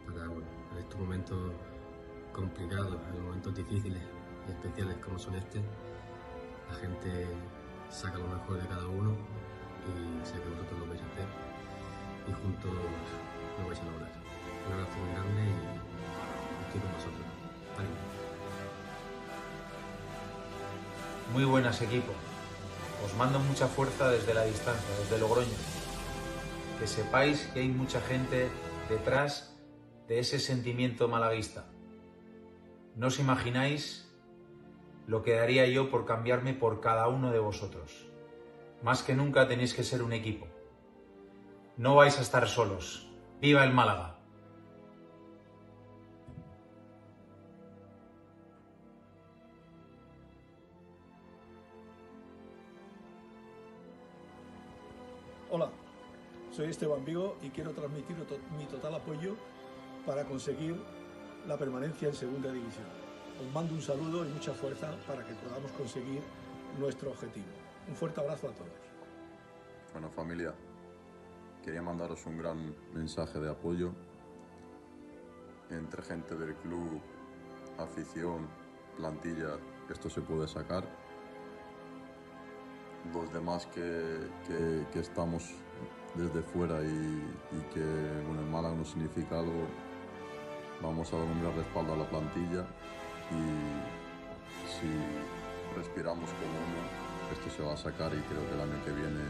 para, 0.06 0.28
bueno, 0.28 0.46
en 0.70 0.78
estos 0.78 1.00
momentos 1.00 1.52
complicados, 2.32 2.96
en 3.12 3.24
momentos 3.24 3.56
difíciles 3.56 4.02
y 4.46 4.52
especiales 4.52 4.98
como 5.04 5.18
son 5.18 5.34
este, 5.34 5.60
la 6.70 6.76
gente 6.76 7.26
saca 7.90 8.18
lo 8.18 8.28
mejor 8.28 8.62
de 8.62 8.68
cada 8.68 8.86
uno 8.86 9.16
y 9.88 10.24
sé 10.24 10.34
que 10.34 10.48
vosotros 10.48 10.78
lo 10.78 10.86
vais 10.86 11.02
a 11.02 11.06
hacer 11.06 11.45
y 12.28 12.32
juntos 12.32 12.70
lo 12.72 13.68
vais 13.68 13.80
a 13.80 13.84
lograr. 13.84 14.10
Un 14.66 14.72
abrazo 14.72 14.98
muy 14.98 15.42
y 15.42 16.66
estoy 16.66 16.80
con 16.80 16.92
vosotros. 16.92 17.26
Muy 21.32 21.44
buenas 21.44 21.82
equipo. 21.82 22.12
Os 23.04 23.14
mando 23.14 23.38
mucha 23.40 23.66
fuerza 23.66 24.10
desde 24.10 24.34
la 24.34 24.44
distancia, 24.44 24.96
desde 25.00 25.18
Logroño. 25.18 25.48
Que 26.80 26.86
sepáis 26.86 27.46
que 27.52 27.60
hay 27.60 27.68
mucha 27.68 28.00
gente 28.00 28.48
detrás 28.88 29.56
de 30.08 30.18
ese 30.18 30.38
sentimiento 30.38 31.08
malaguista. 31.08 31.66
No 32.94 33.08
os 33.08 33.18
imagináis 33.18 34.08
lo 35.06 35.22
que 35.22 35.34
daría 35.34 35.66
yo 35.66 35.90
por 35.90 36.06
cambiarme 36.06 36.54
por 36.54 36.80
cada 36.80 37.08
uno 37.08 37.30
de 37.30 37.38
vosotros. 37.38 38.08
Más 38.82 39.02
que 39.02 39.14
nunca 39.14 39.48
tenéis 39.48 39.74
que 39.74 39.84
ser 39.84 40.02
un 40.02 40.12
equipo. 40.12 40.46
No 41.78 41.94
vais 41.94 42.16
a 42.16 42.22
estar 42.22 42.48
solos. 42.48 43.06
¡Viva 43.38 43.62
el 43.62 43.74
Málaga! 43.74 44.14
Hola, 55.50 55.68
soy 56.50 56.70
Esteban 56.70 57.04
Vigo 57.04 57.36
y 57.42 57.50
quiero 57.50 57.72
transmitir 57.72 58.16
mi 58.56 58.64
total 58.64 58.94
apoyo 58.94 59.36
para 60.06 60.24
conseguir 60.24 60.80
la 61.46 61.58
permanencia 61.58 62.08
en 62.08 62.14
Segunda 62.14 62.50
División. 62.52 62.86
Os 63.38 63.52
mando 63.52 63.74
un 63.74 63.82
saludo 63.82 64.24
y 64.24 64.28
mucha 64.30 64.54
fuerza 64.54 64.96
para 65.06 65.26
que 65.26 65.34
podamos 65.34 65.70
conseguir 65.72 66.22
nuestro 66.78 67.10
objetivo. 67.10 67.46
Un 67.86 67.96
fuerte 67.96 68.22
abrazo 68.22 68.48
a 68.48 68.52
todos. 68.52 68.70
Bueno, 69.92 70.08
familia, 70.10 70.54
quería 71.66 71.82
mandaros 71.82 72.24
un 72.26 72.38
gran 72.38 72.72
mensaje 72.94 73.40
de 73.40 73.50
apoyo 73.50 73.90
entre 75.68 76.00
gente 76.04 76.36
del 76.36 76.54
club, 76.54 77.00
afición, 77.76 78.46
plantilla. 78.96 79.58
Esto 79.90 80.08
se 80.08 80.20
puede 80.20 80.46
sacar. 80.46 80.84
Los 83.12 83.32
demás 83.32 83.66
que, 83.66 84.28
que- 84.92 85.00
estamos 85.00 85.50
desde 86.14 86.40
fuera 86.42 86.80
y, 86.82 87.22
que 87.74 87.82
bueno, 88.26 88.42
el 88.42 88.48
Málaga 88.48 88.76
nos 88.76 88.90
significa 88.90 89.40
algo, 89.40 89.66
vamos 90.80 91.12
a 91.12 91.16
dar 91.16 91.26
un 91.26 91.42
gran 91.42 91.56
respaldo 91.56 91.94
a 91.94 91.96
la 91.96 92.08
plantilla 92.08 92.64
y 93.32 93.42
si 94.70 95.76
respiramos 95.76 96.30
como 96.30 96.52
uno, 96.52 97.32
esto 97.32 97.50
se 97.50 97.62
va 97.64 97.74
a 97.74 97.76
sacar 97.76 98.14
y 98.14 98.20
creo 98.22 98.46
que 98.48 98.54
el 98.54 98.60
año 98.60 98.84
que 98.84 98.92
viene 98.92 99.24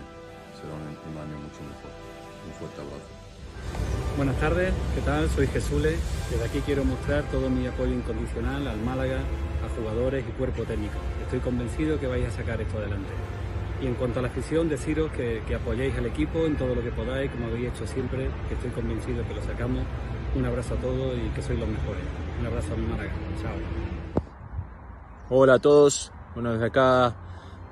será 0.55 0.75
un 0.75 1.19
año 1.19 1.39
mucho 1.39 1.63
mejor. 1.63 2.06
Un 2.47 2.53
fuerte 2.53 2.81
abrazo. 2.81 3.17
Buenas 4.17 4.37
tardes, 4.37 4.73
¿qué 4.95 5.01
tal? 5.03 5.29
Soy 5.29 5.47
Jesule. 5.49 5.97
Desde 6.31 6.45
aquí 6.45 6.61
quiero 6.65 6.85
mostrar 6.85 7.25
todo 7.25 7.51
mi 7.51 7.67
apoyo 7.67 7.93
incondicional 7.93 8.67
al 8.67 8.79
Málaga, 8.79 9.19
a 9.65 9.69
jugadores 9.79 10.25
y 10.27 10.33
cuerpo 10.33 10.63
técnico. 10.63 10.95
Estoy 11.25 11.41
convencido 11.41 12.01
que 12.01 12.07
vais 12.07 12.27
a 12.27 12.31
sacar 12.31 12.61
esto 12.61 12.79
adelante. 12.79 13.11
Y 13.83 13.87
en 13.87 13.95
cuanto 13.95 14.21
a 14.21 14.23
la 14.23 14.29
afición, 14.29 14.71
deciros 14.71 15.11
que, 15.13 15.43
que 15.47 15.55
apoyéis 15.57 15.95
al 15.99 16.07
equipo 16.07 16.47
en 16.47 16.57
todo 16.57 16.75
lo 16.75 16.83
que 16.83 16.91
podáis, 16.91 17.31
como 17.31 17.47
habéis 17.49 17.75
hecho 17.75 17.87
siempre, 17.87 18.31
que 18.49 18.55
estoy 18.55 18.71
convencido 18.71 19.27
que 19.29 19.35
lo 19.35 19.43
sacamos. 19.43 19.83
Un 20.35 20.47
abrazo 20.47 20.75
a 20.75 20.77
todos 20.79 21.15
y 21.19 21.29
que 21.35 21.43
sois 21.43 21.59
los 21.59 21.69
mejores. 21.69 22.03
Un 22.41 22.47
abrazo 22.47 22.73
a 22.73 22.77
mi 22.77 22.87
Málaga. 22.87 23.13
Chao. 23.43 23.53
Hola 25.29 25.55
a 25.55 25.59
todos. 25.59 26.11
Bueno, 26.35 26.53
desde 26.53 26.67
acá, 26.67 27.15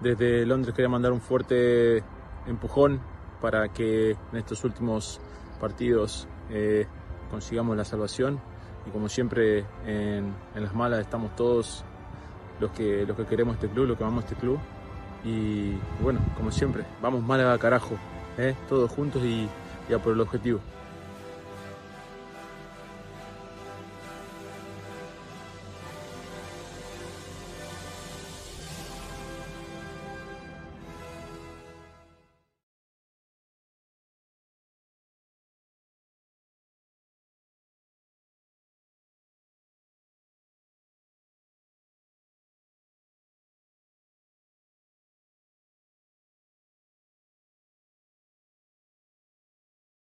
desde 0.01 0.45
Londres, 0.45 0.75
quería 0.75 0.91
mandar 0.91 1.13
un 1.13 1.21
fuerte 1.23 2.03
empujón 2.47 3.01
para 3.45 3.69
que 3.69 4.12
en 4.12 4.39
estos 4.39 4.65
últimos 4.65 5.21
partidos 5.61 6.27
eh, 6.49 6.87
consigamos 7.31 7.77
la 7.77 7.85
salvación. 7.85 8.41
Y 8.87 8.91
como 8.91 9.11
siempre, 9.11 9.66
en, 9.85 10.33
las 10.55 10.75
malas 10.75 11.01
estamos 11.01 11.37
todos 11.37 11.85
los 12.59 12.71
que, 12.71 13.05
los 13.05 13.15
que 13.15 13.27
queremos 13.27 13.57
este 13.57 13.69
club, 13.69 13.89
los 13.89 13.99
que 13.99 14.05
amamos 14.05 14.25
este 14.25 14.37
club. 14.37 14.59
Y 15.27 15.75
bueno, 16.03 16.21
como 16.39 16.51
siempre, 16.51 16.87
vamos 17.03 17.23
Málaga 17.23 17.59
carajo, 17.59 17.97
¿eh? 18.39 18.55
todos 18.66 18.91
juntos 18.91 19.23
y, 19.23 19.47
y 19.91 19.93
a 19.93 19.99
por 19.99 20.15
el 20.15 20.23
objetivo. 20.23 20.61